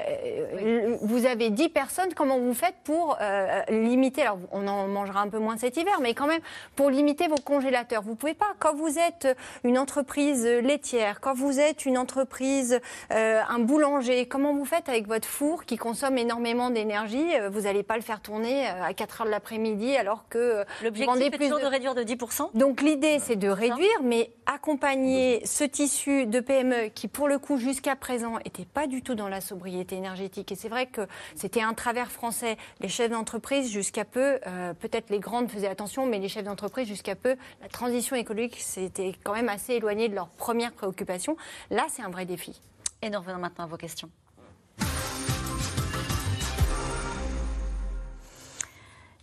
euh, 0.61 0.95
vous 1.01 1.26
avez 1.26 1.49
10 1.49 1.70
personnes, 1.70 2.14
comment 2.16 2.39
vous 2.39 2.53
faites 2.53 2.76
pour 2.84 3.18
euh, 3.22 3.61
limiter, 3.70 4.22
alors 4.22 4.39
on 4.51 4.68
en 4.68 4.88
mangera 4.88 5.22
un 5.22 5.30
peu 5.30 5.39
moins 5.39 5.57
cet 5.57 5.78
hiver, 5.78 5.99
mais 6.01 6.14
quand 6.14 6.28
même 6.28 6.41
pour 6.76 6.89
limiter 6.89 7.28
vos 7.28 7.36
congélateurs. 7.36 8.01
Vous 8.01 8.16
pouvez 8.16 8.34
pas. 8.34 8.53
Quand 8.59 8.76
vous 8.76 8.97
êtes 8.97 9.28
une 9.64 9.78
entreprise 9.78 10.45
laitière, 10.45 11.20
quand 11.22 11.34
vous 11.34 11.59
êtes 11.59 11.86
une 11.86 11.97
entreprise, 11.97 12.80
euh, 13.11 13.41
un 13.49 13.59
boulanger, 13.59 14.28
comment 14.28 14.53
vous 14.58 14.66
faites 14.66 14.89
avec 14.89 15.08
votre 15.08 15.28
four 15.28 15.66
qui 15.66 15.78
consomme 15.78 16.18
énormément 16.18 16.70
d'énergie 16.70 17.36
Euh, 17.36 17.49
Vous 17.49 17.62
n'allez 17.62 17.84
pas 17.84 17.95
le 17.95 18.01
faire 18.01 18.22
tourner 18.22 18.68
euh, 18.68 18.84
à 18.84 18.93
4 18.93 19.22
heures 19.22 19.26
de 19.28 19.32
l'après-midi 19.32 19.95
alors 19.95 20.28
que 20.30 20.38
euh, 20.38 20.64
vous 20.80 20.86
L'objectif 20.86 21.22
est 21.22 21.30
plus 21.32 21.39
toujours 21.45 21.60
de... 21.60 21.64
de 21.64 21.70
réduire 21.70 21.95
de 21.95 22.04
10%. 22.04 22.49
Donc 22.58 22.82
l'idée, 22.82 23.20
c'est 23.20 23.36
de 23.36 23.47
réduire, 23.49 24.01
mais 24.04 24.32
accompagner 24.45 25.45
ce 25.45 25.64
tissu 25.64 26.26
de 26.26 26.39
PME 26.39 26.88
qui, 26.89 27.08
pour 27.08 27.28
le 27.28 27.38
coup, 27.39 27.58
jusqu'à 27.58 27.95
présent, 27.95 28.38
n'était 28.43 28.66
pas 28.66 28.88
du 28.88 29.01
tout 29.01 29.16
dans 29.16 29.28
la 29.30 29.41
sobriété 29.41 29.95
énergétique. 29.95 30.51
Et 30.51 30.56
c'est 30.56 30.70
vrai 30.70 30.86
que 30.88 31.01
c'était 31.36 31.62
un 31.62 31.74
travers 31.74 32.12
français. 32.12 32.58
Les 32.80 32.89
chefs 32.89 33.12
d'entreprise, 33.12 33.70
jusqu'à 33.72 34.06
peu, 34.06 34.39
euh, 34.47 34.74
peut-être 34.74 35.10
les 35.10 35.20
grandes 35.20 35.49
faisaient 35.49 35.68
attention, 35.68 36.06
mais 36.06 36.20
les 36.20 36.30
chefs 36.30 36.43
d'entreprise, 36.43 36.88
jusqu'à 36.88 37.16
peu, 37.16 37.36
la 37.62 37.68
transition 37.70 38.16
écologique, 38.16 38.58
c'était 38.60 39.14
quand 39.24 39.34
même 39.34 39.49
assez 39.49 39.74
éloigné 39.74 40.10
de 40.10 40.16
leurs 40.16 40.30
premières 40.30 40.74
préoccupations. 40.74 41.38
Là, 41.70 41.86
c'est 41.89 42.01
un 42.01 42.10
vrai 42.10 42.26
défi. 42.26 42.60
Et 43.01 43.10
nous 43.10 43.20
revenons 43.20 43.39
maintenant 43.39 43.66
à 43.66 43.68
vos 43.68 43.78
questions. 43.78 44.10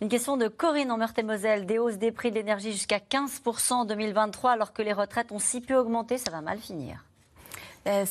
Une 0.01 0.09
question 0.09 0.35
de 0.35 0.47
Corinne 0.47 0.91
en 0.91 0.97
Meurthe-et-Moselle. 0.97 1.67
Des 1.67 1.77
hausses 1.77 1.99
des 1.99 2.11
prix 2.11 2.31
de 2.31 2.35
l'énergie 2.35 2.71
jusqu'à 2.71 2.97
15% 2.97 3.73
en 3.73 3.85
2023 3.85 4.49
alors 4.49 4.73
que 4.73 4.81
les 4.81 4.93
retraites 4.93 5.31
ont 5.31 5.37
si 5.37 5.61
peu 5.61 5.75
augmenté, 5.75 6.17
ça 6.17 6.31
va 6.31 6.41
mal 6.41 6.57
finir. 6.57 7.05
Euh, 7.87 8.03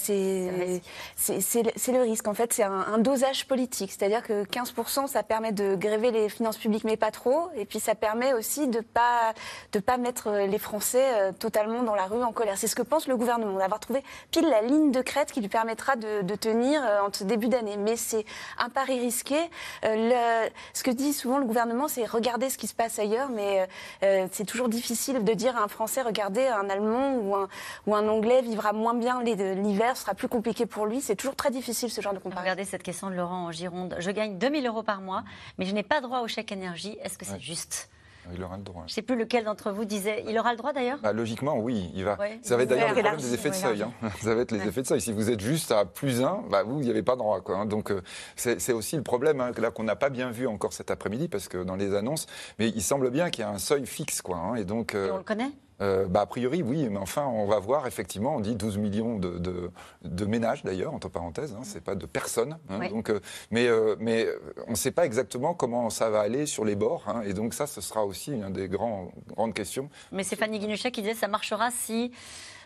c'est 1.16 1.92
le 1.92 2.00
risque. 2.02 2.26
En 2.28 2.34
fait, 2.34 2.52
c'est 2.52 2.62
un, 2.62 2.72
un 2.72 2.98
dosage 2.98 3.46
politique. 3.46 3.92
C'est-à-dire 3.92 4.22
que 4.22 4.44
15%, 4.44 5.06
ça 5.06 5.22
permet 5.22 5.52
de 5.52 5.74
gréver 5.76 6.10
les 6.10 6.28
finances 6.28 6.56
publiques, 6.56 6.84
mais 6.84 6.96
pas 6.96 7.10
trop. 7.10 7.48
Et 7.56 7.64
puis, 7.64 7.80
ça 7.80 7.94
permet 7.94 8.32
aussi 8.32 8.68
de 8.68 8.80
pas 8.80 9.32
de 9.72 9.78
pas 9.78 9.96
mettre 9.96 10.30
les 10.30 10.58
Français 10.58 11.04
euh, 11.12 11.32
totalement 11.32 11.82
dans 11.82 11.94
la 11.94 12.06
rue 12.06 12.22
en 12.22 12.32
colère. 12.32 12.56
C'est 12.58 12.66
ce 12.66 12.74
que 12.76 12.82
pense 12.82 13.06
le 13.06 13.16
gouvernement, 13.16 13.58
d'avoir 13.58 13.80
trouvé 13.80 14.02
pile 14.30 14.48
la 14.48 14.62
ligne 14.62 14.90
de 14.90 15.00
crête 15.02 15.30
qui 15.32 15.40
lui 15.40 15.48
permettra 15.48 15.96
de, 15.96 16.22
de 16.22 16.34
tenir 16.34 16.82
euh, 16.84 17.02
en 17.06 17.12
ce 17.12 17.24
début 17.24 17.48
d'année. 17.48 17.76
Mais 17.76 17.96
c'est 17.96 18.24
un 18.58 18.68
pari 18.68 18.98
risqué. 18.98 19.36
Euh, 19.84 20.10
le- 20.46 20.50
ce 20.74 20.82
que 20.82 20.90
dit 20.90 21.12
souvent 21.12 21.38
le 21.38 21.44
gouvernement, 21.44 21.88
c'est 21.88 22.04
regarder 22.06 22.50
ce 22.50 22.58
qui 22.58 22.66
se 22.66 22.74
passe 22.74 22.98
ailleurs, 22.98 23.28
mais 23.30 23.66
euh, 24.02 24.26
c'est 24.32 24.44
toujours 24.44 24.68
difficile 24.68 25.22
de 25.24 25.32
dire 25.32 25.56
à 25.56 25.62
un 25.62 25.68
Français, 25.68 26.02
regardez, 26.02 26.46
un 26.46 26.68
Allemand 26.70 27.14
ou 27.16 27.34
un, 27.36 27.48
ou 27.86 27.94
un 27.94 28.08
Anglais 28.08 28.42
vivra 28.42 28.72
moins 28.72 28.94
bien 28.94 29.22
les- 29.22 29.54
l'hiver, 29.60 29.96
sera 29.96 30.14
plus 30.14 30.28
compliqué 30.28 30.66
pour 30.66 30.86
lui. 30.86 31.00
C'est 31.00 31.16
toujours 31.16 31.36
très 31.36 31.50
difficile 31.50 31.90
ce 31.90 32.00
genre 32.00 32.12
de 32.14 32.18
comparaison. 32.18 32.42
Regardez 32.42 32.64
cette 32.64 32.82
question 32.82 33.10
de 33.10 33.14
Laurent 33.14 33.46
en 33.46 33.52
Gironde. 33.52 33.96
Je 33.98 34.10
gagne 34.10 34.38
2000 34.38 34.66
euros 34.66 34.82
par 34.82 35.00
mois, 35.00 35.22
mais 35.58 35.66
je 35.66 35.74
n'ai 35.74 35.82
pas 35.82 36.00
droit 36.00 36.20
au 36.20 36.28
chèque 36.28 36.52
énergie. 36.52 36.96
Est-ce 37.02 37.16
que 37.18 37.24
c'est 37.24 37.32
Ouais. 37.34 37.40
juste? 37.40 37.88
Il 38.34 38.42
aura 38.44 38.58
le 38.58 38.62
droit. 38.62 38.82
Je 38.86 38.92
ne 38.92 38.94
sais 38.94 39.02
plus 39.02 39.16
lequel 39.16 39.44
d'entre 39.44 39.72
vous 39.72 39.86
disait. 39.86 40.22
Il 40.28 40.38
aura 40.38 40.52
le 40.52 40.58
droit 40.58 40.72
d'ailleurs? 40.74 40.98
Bah, 41.02 41.12
logiquement, 41.12 41.56
oui, 41.58 41.90
il 41.94 42.04
va. 42.04 42.16
Ouais. 42.18 42.38
Ça 42.42 42.56
va 42.56 42.62
être 42.62 42.68
d'ailleurs 42.68 42.88
le 42.88 42.94
problème 42.94 43.16
des 43.16 43.34
effets 43.34 43.48
de 43.50 43.54
seuil. 43.54 43.82
hein. 43.82 43.92
Ça 44.22 44.34
va 44.34 44.42
être 44.42 44.52
les 44.52 44.58
Ouais. 44.60 44.68
effets 44.68 44.82
de 44.82 44.86
seuil. 44.86 45.00
Si 45.00 45.10
vous 45.10 45.30
êtes 45.30 45.40
juste 45.40 45.72
à 45.72 45.84
plus 45.86 46.22
1, 46.22 46.44
bah, 46.50 46.62
vous, 46.62 46.78
il 46.80 46.84
n'y 46.84 46.90
avez 46.90 47.02
pas 47.02 47.16
droit. 47.16 47.40
Quoi, 47.40 47.56
hein. 47.56 47.66
Donc, 47.66 47.90
euh, 47.90 48.02
c'est 48.36 48.72
aussi 48.72 48.94
le 48.96 49.02
problème 49.02 49.40
hein, 49.40 49.50
là 49.56 49.70
qu'on 49.70 49.84
n'a 49.84 49.96
pas 49.96 50.10
bien 50.10 50.30
vu 50.30 50.46
encore 50.46 50.74
cet 50.74 50.90
après-midi, 50.90 51.28
parce 51.28 51.48
que 51.48 51.64
dans 51.64 51.76
les 51.76 51.94
annonces, 51.96 52.26
mais 52.58 52.68
il 52.68 52.82
semble 52.82 53.10
bien 53.10 53.30
qu'il 53.30 53.42
y 53.42 53.44
a 53.44 53.50
un 53.50 53.58
seuil 53.58 53.86
fixe. 53.86 54.20
Quoi, 54.22 54.36
hein. 54.36 54.54
Et 54.54 54.64
donc, 54.64 54.94
euh, 54.94 55.08
Et 55.08 55.10
on 55.10 55.16
le 55.16 55.22
connaît? 55.24 55.50
Euh, 55.80 56.06
bah, 56.06 56.20
a 56.22 56.26
priori, 56.26 56.62
oui, 56.62 56.88
mais 56.90 56.98
enfin, 56.98 57.26
on 57.26 57.46
va 57.46 57.58
voir, 57.58 57.86
effectivement, 57.86 58.36
on 58.36 58.40
dit 58.40 58.54
12 58.54 58.78
millions 58.78 59.18
de, 59.18 59.38
de- 59.38 59.70
de 60.04 60.24
ménages, 60.24 60.62
d'ailleurs, 60.62 60.92
entre 60.94 61.08
parenthèses, 61.08 61.54
hein, 61.58 61.62
c'est 61.64 61.82
pas 61.82 61.94
de 61.94 62.06
personnes. 62.06 62.58
hein, 62.68 62.78
Oui. 62.80 62.88
donc, 62.90 63.10
euh, 63.10 63.20
mais, 63.50 63.66
euh, 63.66 63.96
mais 63.98 64.26
on 64.66 64.72
ne 64.72 64.76
sait 64.76 64.90
pas 64.90 65.06
exactement 65.06 65.54
comment 65.54 65.88
ça 65.90 66.10
va 66.10 66.20
aller 66.20 66.46
sur 66.46 66.64
les 66.64 66.76
bords, 66.76 67.04
hein, 67.08 67.22
et 67.24 67.32
donc 67.32 67.54
ça, 67.54 67.66
ce 67.66 67.80
sera 67.80 68.04
aussi 68.04 68.32
une 68.32 68.52
des 68.52 68.68
grands, 68.68 69.10
grandes 69.28 69.54
questions. 69.54 69.88
Mais 70.12 70.22
c'est 70.24 70.36
Fanny 70.36 70.58
Guinuchet 70.58 70.90
qui 70.90 71.02
disait 71.02 71.14
ça 71.14 71.28
marchera 71.28 71.70
si 71.70 72.12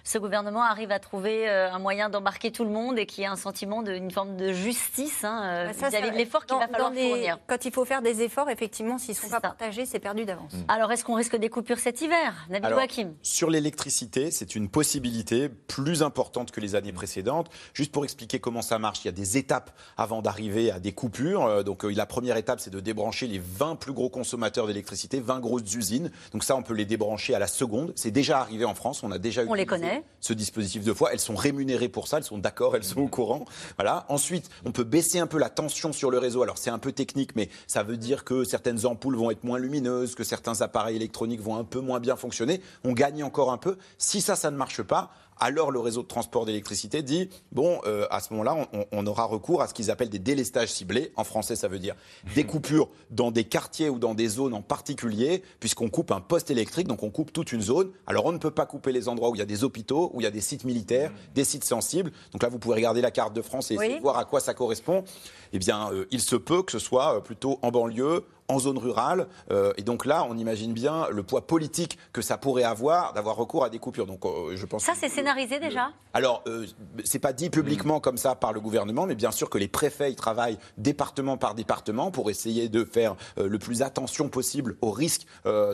ce 0.05 0.19
gouvernement 0.19 0.63
arrive 0.63 0.91
à 0.91 0.99
trouver 0.99 1.49
euh, 1.49 1.73
un 1.73 1.79
moyen 1.79 2.11
d'embarquer 2.11 2.53
tout 2.53 2.65
le 2.65 2.71
monde 2.71 2.99
et 2.99 3.07
qu'il 3.07 3.23
y 3.23 3.25
ait 3.25 3.29
un 3.31 3.37
sentiment 3.37 3.83
d'une 3.83 4.11
forme 4.11 4.37
de 4.37 4.53
justice 4.53 5.25
hein, 5.25 5.65
Bah, 5.67 5.89
vis-à-vis 5.89 6.11
de 6.11 6.17
l'effort 6.17 6.45
qu'il 6.47 6.57
va 6.59 6.69
falloir 6.69 6.91
les- 6.91 7.09
fournir. 7.09 7.39
Quand 7.47 7.65
il 7.65 7.73
faut 7.73 7.85
faire 7.85 8.03
des 8.03 8.21
efforts, 8.23 8.51
effectivement, 8.51 8.99
s'ils 8.99 9.11
ne 9.15 9.17
sont 9.17 9.29
pas 9.29 9.37
ça. 9.37 9.41
partagés, 9.41 9.87
c'est 9.87 9.99
perdu 9.99 10.25
d'avance. 10.27 10.53
Alors, 10.69 10.93
est-ce 10.93 11.05
qu'on 11.05 11.15
risque 11.15 11.37
des 11.37 11.49
coupures 11.49 11.79
cet 11.79 12.03
hiver 12.03 12.35
Nabil 12.51 12.67
Alors, 12.67 12.79
Wakim 12.79 13.15
Sur 13.23 13.49
l'électricité, 13.51 14.31
c'est 14.31 14.55
une 14.55 14.69
possibilité 14.69 15.49
plus 15.49 16.03
importante 16.03 16.51
que 16.51 16.61
les 16.61 16.75
années 16.75 16.93
précédentes. 16.93 17.49
Juste 17.73 17.91
pour 17.91 18.05
expliquer 18.05 18.39
comment 18.41 18.63
ça 18.63 18.79
marche, 18.79 19.01
il 19.05 19.07
y 19.07 19.09
a 19.09 19.13
des 19.13 19.39
étapes 19.39 19.71
avant 19.97 20.21
d'arriver 20.23 20.71
à 20.71 20.81
des 20.81 20.93
coupures. 20.93 21.45
Euh, 21.47 21.63
Donc 21.63 21.83
la 21.85 22.05
première 22.07 22.37
étape, 22.37 22.61
c'est 22.61 22.71
de 22.71 22.81
débrancher 22.81 23.27
les 23.27 23.39
20 23.43 23.77
plus 23.77 23.93
gros 23.95 24.11
consommateurs 24.11 24.67
d'électricité, 24.67 25.19
20 25.21 25.41
grosses 25.41 25.75
usines. 25.75 26.11
Donc 26.33 26.45
ça, 26.45 26.57
on 26.57 26.63
peut 26.63 26.75
les 26.75 26.85
débrancher 26.85 27.35
à 27.35 27.39
la 27.39 27.47
seconde. 27.47 27.93
C'est 27.97 28.11
déjà 28.11 28.39
arrivé 28.41 28.65
en 28.67 28.75
France, 28.75 29.03
on 29.03 29.11
a 29.11 29.19
déjà 29.19 29.43
On 29.49 29.55
les 29.55 29.63
utilisé 29.63 29.94
ce 30.21 30.33
dispositif 30.33 30.85
deux 30.85 30.95
fois. 30.95 31.13
Elles 31.13 31.21
sont 31.21 31.37
rémunérées 31.37 31.89
pour 31.89 32.09
ça, 32.09 32.19
elles 32.19 32.25
sont 32.25 32.39
d'accord, 32.39 32.77
elles 32.77 32.85
sont 32.85 33.01
au 33.01 33.09
courant. 33.09 33.45
Voilà. 33.77 34.07
Ensuite, 34.09 34.49
on 34.65 34.73
peut 34.73 34.85
baisser 34.85 35.19
un 35.19 35.27
peu 35.27 35.39
la 35.39 35.51
tension 35.51 35.93
sur 35.93 36.11
le 36.11 36.19
réseau. 36.19 36.43
Alors 36.43 36.59
c'est 36.59 36.71
un 36.71 36.79
peu 36.79 36.93
technique, 36.93 37.37
mais 37.37 37.49
ça 37.67 37.83
veut 37.83 37.97
dire 37.97 38.25
que 38.25 38.45
certaines 38.45 38.87
ampoules 38.87 39.17
vont 39.17 39.31
être 39.31 39.45
moins 39.45 39.59
lumineuses, 39.59 40.15
que 40.15 40.25
certains 40.25 40.61
appareils 40.61 40.97
électroniques 40.97 41.41
vont 41.41 41.57
un 41.57 41.65
peu 41.65 41.81
moins 41.81 42.01
bien 42.01 42.17
fonctionner. 42.17 42.61
On 42.85 42.93
gagne 42.93 43.23
encore 43.23 43.53
un 43.53 43.59
peu. 43.59 43.77
Si 43.99 44.21
ça, 44.21 44.37
ça 44.37 44.51
ne 44.51 44.57
marche 44.57 44.83
pas, 44.83 45.11
alors 45.41 45.71
le 45.71 45.81
réseau 45.81 46.03
de 46.03 46.09
transport 46.09 46.45
d'électricité 46.45 47.03
dit 47.03 47.29
bon, 47.53 47.81
euh, 47.87 48.07
à 48.11 48.21
ce 48.21 48.33
moment-là, 48.33 48.67
on, 48.73 48.87
on, 48.93 49.07
aura 49.07 49.25
recours 49.25 49.63
à 49.63 49.69
ce 49.69 49.75
qu'ils 49.75 49.91
appellent 49.91 50.09
des 50.11 50.19
délestages 50.19 50.73
ciblés. 50.73 51.13
En 51.17 51.25
français, 51.25 51.57
ça 51.57 51.69
veut 51.69 51.79
dire 51.79 51.95
des 52.35 52.45
coupures 52.45 52.89
dans 53.11 53.31
des 53.31 53.45
quartiers 53.45 53.89
ou 53.89 53.99
dans 53.99 54.15
des 54.15 54.29
zones 54.29 54.55
en 54.55 54.63
particulier, 54.63 55.43
puisqu'on 55.61 55.91
coupe 55.91 56.11
un 56.13 56.21
poste 56.21 56.51
électrique, 56.51 56.89
donc 56.89 57.03
on 57.03 57.11
coupe 57.11 57.33
toute 57.33 57.53
une 57.53 57.63
zone. 57.63 57.91
Alors 58.07 58.27
on 58.27 58.33
ne 58.33 58.39
peut 58.39 58.51
pas 58.51 58.67
couper 58.67 58.93
les 58.93 59.09
endroits 59.09 59.31
où 59.31 59.35
il 59.35 59.39
y 59.39 59.43
a 59.43 59.47
des 59.47 59.65
hôpitaux, 59.65 60.11
où 60.15 60.21
il 60.21 60.25
y 60.25 60.27
a 60.27 60.31
des 60.31 60.41
sites 60.41 60.65
militaires, 60.65 61.13
des 61.35 61.45
sites 61.45 61.65
sensibles. 61.65 62.13
Donc 62.33 62.43
là, 62.43 62.49
vous 62.49 62.59
pouvez 62.59 62.75
regarder 62.75 63.01
la 63.01 63.11
carte 63.11 63.35
de 63.35 63.43
France 63.43 63.71
et 63.71 63.75
essayer 63.75 63.97
de 63.97 64.03
voir 64.03 64.19
à 64.19 64.25
quoi 64.25 64.41
ça 64.41 64.55
correspond. 64.55 65.05
Eh 65.53 65.59
bien, 65.59 65.91
euh, 65.93 66.07
il 66.11 66.21
se 66.21 66.37
peut 66.37 66.63
que 66.63 66.73
ce 66.73 66.79
soit 66.79 67.17
euh, 67.17 67.21
plutôt 67.21 67.59
en 67.63 67.71
banlieue, 67.71 68.25
en 68.49 68.59
zone 68.59 68.79
rurale. 68.79 69.27
Euh, 69.51 69.73
et 69.77 69.83
donc 69.83 70.05
là, 70.07 70.27
on 70.29 70.37
imagine 70.37 70.73
bien 70.73 71.07
le 71.11 71.23
poids 71.23 71.47
politique 71.47 71.99
que 72.13 72.23
ça 72.23 72.39
pourrait 72.39 72.65
avoir 72.65 73.13
d'avoir 73.13 73.37
recours 73.37 73.65
à 73.65 73.71
des 73.71 73.79
coupures. 73.79 74.07
Donc, 74.07 74.25
euh, 74.25 74.57
je 74.57 74.67
pense 74.67 74.85
ça, 74.85 74.93
c'est 74.99 75.09
scénarisé 75.09 75.59
déjà 75.59 75.91
Alors, 76.13 76.43
euh, 76.47 76.67
c'est 77.05 77.19
pas 77.19 77.33
dit 77.33 77.51
publiquement 77.51 78.01
comme 78.01 78.19
ça 78.19 78.35
par 78.35 78.53
le 78.53 78.61
gouvernement, 78.61 79.07
mais 79.07 79.15
bien 79.15 79.31
sûr 79.31 79.51
que 79.51 79.59
les 79.59 79.69
préfets 79.69 80.11
ils 80.11 80.17
travaillent 80.17 80.59
département 80.79 81.37
par 81.37 81.55
département 81.55 82.11
pour 82.11 82.31
essayer 82.31 82.69
de 82.69 82.85
faire 82.85 83.17
euh, 83.39 83.49
le 83.49 83.59
plus 83.59 83.83
attention 83.83 84.29
possible 84.29 84.77
au 84.81 84.91
risque 84.91 85.27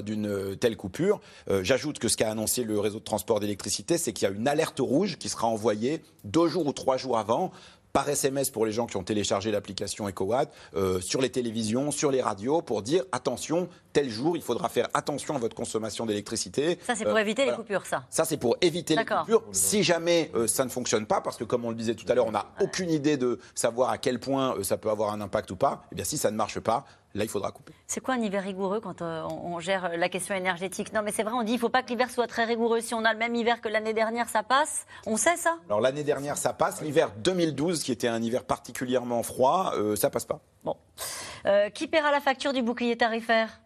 d'une 0.05 0.57
telle 0.57 0.77
coupure. 0.77 1.21
J'ajoute 1.63 1.99
que 1.99 2.09
ce 2.09 2.17
qu'a 2.17 2.31
annoncé 2.31 2.65
le 2.65 2.79
réseau 2.79 2.99
de 2.99 3.05
transport 3.05 3.41
d'électricité, 3.41 3.99
c'est 3.99 4.13
qu'il 4.13 4.29
y 4.29 4.31
a 4.31 4.35
une 4.35 4.49
alerte 4.49 4.81
rouge 4.81 5.17
qui 5.19 5.29
sera 5.29 5.47
envoyée 5.47 6.03
deux 6.25 6.49
jours 6.49 6.67
ou 6.67 6.73
trois 6.73 6.97
jours 6.97 7.19
avant 7.19 7.51
par 7.93 8.09
SMS 8.09 8.51
pour 8.51 8.67
les 8.67 8.73
gens 8.73 8.87
qui 8.87 8.97
ont 8.97 9.03
téléchargé 9.03 9.51
l'application 9.51 10.09
EcoWatt, 10.09 10.53
euh, 10.77 11.01
sur 11.01 11.21
les 11.21 11.31
télévisions, 11.31 11.91
sur 11.91 12.11
les 12.11 12.23
radios, 12.23 12.63
pour 12.63 12.83
dire 12.83 13.05
attention, 13.13 13.69
tel 13.93 14.09
jour, 14.09 14.37
il 14.37 14.43
faudra 14.43 14.69
faire 14.69 14.89
attention 14.95 15.35
à 15.35 15.39
votre 15.39 15.57
consommation 15.57 16.07
d'électricité. 16.07 16.79
Ça, 16.87 16.95
c'est 16.95 17.05
pour 17.05 17.17
Euh, 17.17 17.21
éviter 17.21 17.43
voilà. 17.43 17.57
les 17.59 17.63
coupures, 17.63 17.87
ça. 17.87 18.05
Ça, 18.11 18.25
c'est 18.25 18.37
pour 18.37 18.57
éviter 18.61 18.95
les 18.97 19.05
coupures. 19.05 19.43
Si 19.53 19.83
jamais 19.83 20.31
euh, 20.35 20.47
ça 20.47 20.65
ne 20.65 20.71
fonctionne 20.71 21.07
pas, 21.07 21.21
parce 21.21 21.37
que 21.37 21.45
comme 21.45 21.65
on 21.65 21.71
le 21.71 21.77
disait 21.77 21.95
tout 21.95 22.07
à 22.09 22.15
l'heure, 22.15 22.27
on 22.27 22.33
n'a 22.33 22.47
aucune 22.61 22.91
idée 22.91 23.17
de 23.17 23.41
savoir 23.55 23.91
à 23.91 23.99
quel 23.99 24.21
point 24.21 24.55
euh, 24.57 24.63
ça 24.63 24.77
peut 24.77 24.91
avoir 24.91 25.13
un 25.13 25.21
impact 25.21 25.51
ou 25.51 25.57
pas, 25.57 25.83
eh 25.91 25.95
bien 25.97 26.05
si 26.05 26.17
ça 26.19 26.31
ne 26.31 26.37
marche 26.37 26.61
pas, 26.61 26.85
là, 27.15 27.25
il 27.25 27.29
faudra 27.29 27.51
couper. 27.53 27.73
C'est 27.87 28.01
quoi 28.01 28.15
un 28.15 28.21
hiver 28.21 28.43
rigoureux 28.43 28.81
quand 28.81 29.03
euh, 29.03 29.23
on, 29.23 29.55
on 29.55 29.61
gère 29.61 29.97
la 29.97 30.09
question 30.09 30.35
énergétique? 30.35 30.93
Non, 30.93 31.03
mais 31.03 31.13
c'est 31.13 31.23
vrai, 31.23 31.33
on 31.35 31.43
dit 31.43 31.53
il 31.53 31.57
ne 31.57 31.61
faut 31.61 31.69
pas 31.69 31.83
que 31.83 31.89
l'hiver 31.89 32.11
soit 32.11 32.27
très 32.27 32.45
rigoureux. 32.45 32.81
Si 32.81 32.95
on 32.95 33.05
a 33.05 33.13
le 33.13 33.19
même 33.19 33.35
hiver 33.35 33.61
que 33.61 33.69
l'année 33.69 33.95
dernière, 33.95 34.29
ça 34.29 34.43
passe. 34.43 34.87
On 35.07 35.17
sait 35.17 35.37
ça 35.37 35.57
Alors 35.67 35.81
l'année 35.81 36.05
dernière, 36.05 36.37
ça 36.37 36.53
passe. 36.53 36.83
L'hiver 36.83 37.11
2012, 37.19 37.83
qui 37.83 37.93
était 37.93 38.09
un 38.09 38.23
hiver 38.23 38.45
particulièrement 38.45 39.23
froid, 39.23 39.73
euh, 39.77 39.97
ça 39.97 40.11
passe 40.11 40.25
pas. 40.25 40.41
Euh, 41.47 41.71
Qui 41.71 41.87
paiera 41.87 42.11
la 42.11 42.21
facture 42.21 42.53
du 42.53 42.63
bouclier 42.63 42.97
tarifaire? 42.97 43.61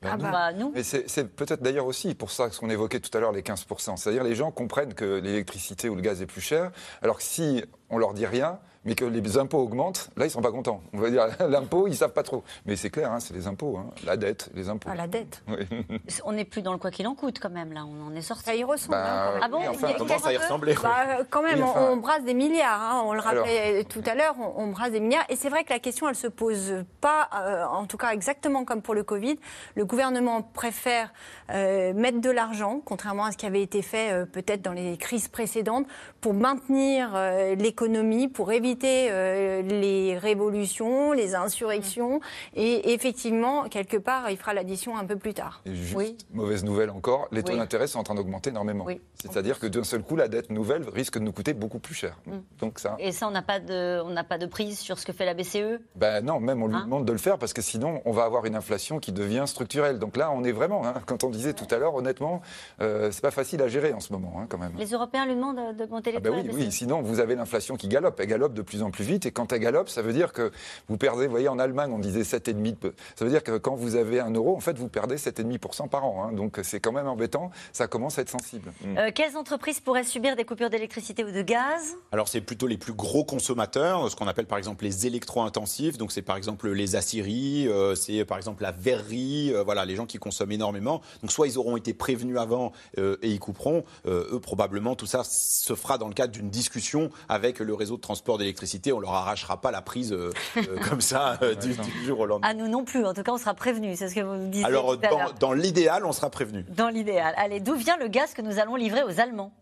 Ben 0.00 0.10
Ah 0.12 0.16
nous. 0.16 0.22
bah, 0.32 0.52
nous. 0.52 0.72
Mais 0.74 0.82
c'est 0.84 1.24
peut-être 1.34 1.60
d'ailleurs 1.62 1.86
aussi 1.86 2.14
pour 2.14 2.30
ça 2.30 2.48
qu'on 2.50 2.70
évoquait 2.70 3.00
tout 3.00 3.16
à 3.16 3.20
l'heure, 3.20 3.32
les 3.32 3.42
15%. 3.42 3.96
C'est-à-dire 3.96 4.22
les 4.24 4.34
gens 4.36 4.50
comprennent 4.52 4.94
que 4.94 5.04
l'électricité 5.18 5.88
ou 5.88 5.94
le 5.96 6.00
gaz 6.02 6.22
est 6.22 6.26
plus 6.26 6.40
cher, 6.40 6.70
alors 7.02 7.16
que 7.18 7.22
si 7.24 7.64
on 7.90 7.98
leur 7.98 8.14
dit 8.14 8.24
rien, 8.26 8.60
mais 8.84 8.94
que 8.94 9.04
les 9.04 9.38
impôts 9.38 9.58
augmentent, 9.58 10.10
là 10.16 10.26
ils 10.26 10.30
sont 10.30 10.40
pas 10.42 10.50
contents. 10.52 10.80
On 10.92 10.98
va 10.98 11.10
dire 11.10 11.26
l'impôt, 11.48 11.86
ils 11.88 11.96
savent 11.96 12.12
pas 12.12 12.22
trop. 12.22 12.42
Mais 12.66 12.76
c'est 12.76 12.90
clair, 12.90 13.12
hein, 13.12 13.20
c'est 13.20 13.34
les 13.34 13.46
impôts, 13.46 13.76
hein, 13.76 13.90
la 14.04 14.16
dette, 14.16 14.50
les 14.54 14.68
impôts. 14.68 14.88
Ah, 14.90 14.94
la 14.94 15.06
dette. 15.06 15.42
Oui. 15.48 15.66
On 16.24 16.32
n'est 16.32 16.44
plus 16.44 16.62
dans 16.62 16.72
le 16.72 16.78
quoi 16.78 16.90
qu'il 16.90 17.06
en 17.06 17.14
coûte 17.14 17.38
quand 17.40 17.50
même, 17.50 17.72
là. 17.72 17.84
On 17.84 18.06
en 18.08 18.14
est 18.14 18.22
sorti. 18.22 18.44
Ça 18.44 18.54
y 18.54 18.64
ressemble. 18.64 18.92
Bah, 18.92 19.32
hein, 19.34 19.40
Ah 19.42 19.48
bon 19.48 19.58
oui, 19.60 19.68
enfin, 19.68 19.92
Commence 19.94 20.26
à 20.26 20.32
y 20.32 20.36
ressembler. 20.36 20.74
Bah, 20.82 20.90
euh, 21.20 21.24
quand 21.28 21.42
même, 21.42 21.56
Oui, 21.58 21.62
on- 21.64 21.68
enfin- 21.70 21.88
on, 21.92 21.96
brasse 21.96 22.24
des 22.24 22.34
milliards. 22.34 22.80
hein, 22.80 23.02
on 23.04 23.12
le 23.14 23.20
rappelait 23.20 23.84
tout 23.84 24.02
à 24.06 24.14
l'heure, 24.14 24.34
on, 24.38 24.62
on 24.64 24.66
brasse 24.68 24.92
des 24.92 25.00
milliards. 25.00 25.24
Et 25.28 25.36
c'est 25.36 25.48
vrai 25.48 25.64
que 25.64 25.72
la 25.72 25.78
question, 25.80 26.08
elle 26.08 26.14
se 26.14 26.26
pose 26.28 26.84
pas, 27.00 27.28
euh, 27.34 27.64
en 27.66 27.86
tout 27.86 27.96
cas 27.96 28.10
exactement 28.12 28.64
comme 28.64 28.82
pour 28.82 28.94
le 28.94 29.02
Covid. 29.02 29.38
Le 29.74 29.84
gouvernement 29.84 30.42
préfère 30.42 31.12
euh, 31.50 31.92
mettre 31.94 32.20
de 32.20 32.30
l'argent, 32.30 32.80
contrairement 32.84 33.24
à 33.24 33.32
ce 33.32 33.36
qui 33.36 33.46
avait 33.46 33.62
été 33.62 33.82
fait 33.82 34.12
euh, 34.12 34.24
peut-être 34.24 34.62
dans 34.62 34.72
les 34.72 34.96
crises 34.96 35.28
précédentes, 35.28 35.86
pour 36.20 36.34
maintenir 36.34 37.12
euh, 37.14 37.54
l'économie, 37.54 38.28
pour 38.28 38.52
éviter 38.52 38.77
euh, 38.86 39.62
les 39.62 40.16
révolutions, 40.18 41.12
les 41.12 41.34
insurrections. 41.34 42.20
Et 42.54 42.92
effectivement, 42.92 43.64
quelque 43.68 43.96
part, 43.96 44.30
il 44.30 44.36
fera 44.36 44.54
l'addition 44.54 44.96
un 44.96 45.04
peu 45.04 45.16
plus 45.16 45.34
tard. 45.34 45.60
Et 45.66 45.74
juste, 45.74 45.96
Oui. 45.96 46.16
mauvaise 46.32 46.64
nouvelle 46.64 46.90
encore, 46.90 47.28
les 47.32 47.42
taux 47.42 47.52
Oui. 47.52 47.58
d'intérêt 47.58 47.86
sont 47.86 47.98
en 47.98 48.02
train 48.04 48.14
d'augmenter 48.14 48.50
énormément. 48.50 48.84
Oui. 48.84 49.00
C'est-à-dire 49.20 49.58
que 49.58 49.66
d'un 49.66 49.84
seul 49.84 50.02
coup, 50.02 50.16
la 50.16 50.28
dette 50.28 50.50
nouvelle 50.50 50.88
risque 50.88 51.14
de 51.18 51.24
nous 51.24 51.32
coûter 51.32 51.52
beaucoup 51.54 51.78
plus 51.78 51.94
cher. 51.94 52.18
Mm. 52.26 52.32
Donc 52.60 52.78
ça, 52.78 52.96
Et 52.98 53.12
ça, 53.12 53.26
on 53.26 53.30
n'a 53.30 53.42
pas, 53.42 53.58
de- 53.60 54.00
on 54.04 54.10
n'a 54.10 54.24
pas 54.24 54.38
de 54.38 54.46
prise 54.46 54.78
sur 54.78 54.98
ce 54.98 55.06
que 55.06 55.12
fait 55.12 55.24
la 55.24 55.32
E? 55.32 55.36
BCE 55.38 55.80
Ben 55.96 56.24
non, 56.24 56.40
même 56.40 56.62
on 56.62 56.66
lui 56.68 56.74
Hein? 56.76 56.84
demande 56.84 57.04
de 57.04 57.12
le 57.12 57.18
faire 57.18 57.38
parce 57.38 57.52
que 57.52 57.62
sinon 57.62 58.00
on 58.04 58.12
va 58.12 58.24
avoir 58.24 58.44
une 58.46 58.54
inflation 58.56 58.98
qui 58.98 59.12
devient 59.12 59.44
structurelle. 59.46 59.98
Donc 59.98 60.16
là, 60.16 60.30
on 60.30 60.44
est 60.44 60.52
vraiment, 60.52 60.86
hein, 60.86 60.94
quand 61.06 61.24
on 61.24 61.30
disait 61.30 61.52
tout 61.52 61.66
à 61.72 61.78
l'heure, 61.78 61.94
honnêtement, 61.94 62.40
euh, 62.80 63.10
c'est 63.10 63.20
pas 63.22 63.30
facile 63.30 63.62
à 63.62 63.68
gérer 63.68 63.92
en 63.92 64.00
ce 64.00 64.12
moment, 64.12 64.34
hein, 64.38 64.46
quand 64.48 64.58
même. 64.58 64.72
Les 64.78 64.90
Européens 64.92 65.26
lui 65.26 65.34
demandent 65.34 65.76
d'augmenter 65.76 66.10
les 66.12 66.18
Ah 66.18 66.20
ben 66.20 66.30
taux 66.30 66.36
oui, 66.40 66.46
la 66.46 66.54
oui, 66.54 66.72
sinon 66.72 67.02
vous 67.02 67.20
avez 67.20 67.34
l'inflation 67.34 67.76
qui 67.76 67.88
galope, 67.88 68.18
elle 68.20 68.26
galope 68.26 68.52
de 68.58 68.62
plus 68.62 68.82
en 68.82 68.90
plus 68.90 69.04
vite, 69.04 69.24
et 69.26 69.30
quand 69.30 69.52
elle 69.52 69.60
galope, 69.60 69.88
ça 69.88 70.02
veut 70.02 70.12
dire 70.12 70.32
que 70.32 70.50
vous 70.88 70.96
perdez, 70.96 71.26
vous 71.26 71.30
voyez 71.30 71.48
en 71.48 71.58
Allemagne 71.58 71.92
on 71.92 71.98
disait 71.98 72.22
7,5, 72.22 72.80
de- 72.80 72.94
ça 73.16 73.24
veut 73.24 73.30
dire 73.30 73.42
que 73.42 73.56
quand 73.56 73.76
vous 73.76 73.94
avez 73.96 74.20
un 74.20 74.30
euro, 74.30 74.56
en 74.56 74.60
fait 74.60 74.76
vous 74.76 74.88
perdez 74.88 75.16
7,5% 75.16 75.88
par 75.88 76.04
an, 76.04 76.24
hein. 76.24 76.32
donc 76.32 76.58
c'est 76.62 76.80
quand 76.80 76.92
même 76.92 77.06
embêtant, 77.06 77.50
ça 77.72 77.86
commence 77.86 78.18
à 78.18 78.22
être 78.22 78.30
sensible. 78.30 78.72
Mm. 78.82 78.98
Euh, 78.98 79.10
quelles 79.14 79.36
entreprises 79.36 79.80
pourraient 79.80 80.04
subir 80.04 80.36
des 80.36 80.44
coupures 80.44 80.70
d'électricité 80.70 81.24
ou 81.24 81.30
de 81.30 81.42
gaz? 81.42 81.96
Alors 82.12 82.28
c'est 82.28 82.40
plutôt 82.40 82.66
les 82.66 82.76
plus 82.78 82.92
gros 82.92 83.24
consommateurs, 83.24 84.10
ce 84.10 84.16
qu'on 84.16 84.26
appelle 84.26 84.46
par 84.46 84.58
exemple 84.58 84.84
les 84.84 85.06
électro-intensifs. 85.06 85.98
Donc 85.98 86.12
c'est 86.12 86.22
par 86.22 86.36
exemple 86.36 86.68
les 86.70 86.96
aciéries, 86.96 87.68
euh, 87.68 87.94
c'est 87.94 88.24
par 88.24 88.36
exemple 88.36 88.62
la 88.62 88.72
verrerie, 88.72 89.52
euh, 89.54 89.62
voilà 89.62 89.84
les 89.84 89.94
gens 89.96 90.06
qui 90.06 90.18
consomment 90.18 90.52
énormément. 90.52 91.00
Donc 91.22 91.30
soit 91.30 91.46
ils 91.46 91.58
auront 91.58 91.76
été 91.76 91.94
prévenus 91.94 92.38
avant 92.38 92.72
euh, 92.98 93.16
et 93.22 93.30
ils 93.30 93.38
couperont. 93.38 93.84
Euh, 94.06 94.26
eux 94.32 94.40
probablement 94.40 94.96
tout 94.96 95.06
ça 95.06 95.22
se 95.24 95.74
fera 95.74 95.98
dans 95.98 96.08
le 96.08 96.14
cadre 96.14 96.32
d'une 96.32 96.50
discussion 96.50 97.10
avec 97.28 97.60
le 97.60 97.74
réseau 97.74 97.96
de 97.96 98.00
transport 98.00 98.38
d'électricité. 98.38 98.47
On 98.92 99.00
leur 99.00 99.14
arrachera 99.14 99.60
pas 99.60 99.70
la 99.70 99.82
prise 99.82 100.12
euh, 100.12 100.32
euh, 100.56 100.78
comme 100.88 101.00
ça 101.00 101.38
euh, 101.42 101.54
du, 101.54 101.74
du 101.74 102.04
jour 102.04 102.20
au 102.20 102.26
lendemain. 102.26 102.48
À 102.48 102.54
nous 102.54 102.68
non 102.68 102.84
plus, 102.84 103.04
en 103.04 103.14
tout 103.14 103.22
cas, 103.22 103.32
on 103.32 103.38
sera 103.38 103.54
prévenus, 103.54 103.98
c'est 103.98 104.08
ce 104.08 104.14
que 104.14 104.20
vous 104.20 104.34
nous 104.36 104.48
disiez 104.48 104.64
Alors 104.66 104.98
tout 104.98 105.06
à 105.06 105.08
dans, 105.08 105.18
l'heure. 105.18 105.34
dans 105.34 105.52
l'idéal, 105.52 106.04
on 106.04 106.12
sera 106.12 106.30
prévenu. 106.30 106.64
Dans 106.68 106.88
l'idéal. 106.88 107.34
Allez, 107.36 107.60
d'où 107.60 107.74
vient 107.74 107.96
le 107.96 108.08
gaz 108.08 108.34
que 108.34 108.42
nous 108.42 108.58
allons 108.58 108.76
livrer 108.76 109.02
aux 109.02 109.20
Allemands? 109.20 109.52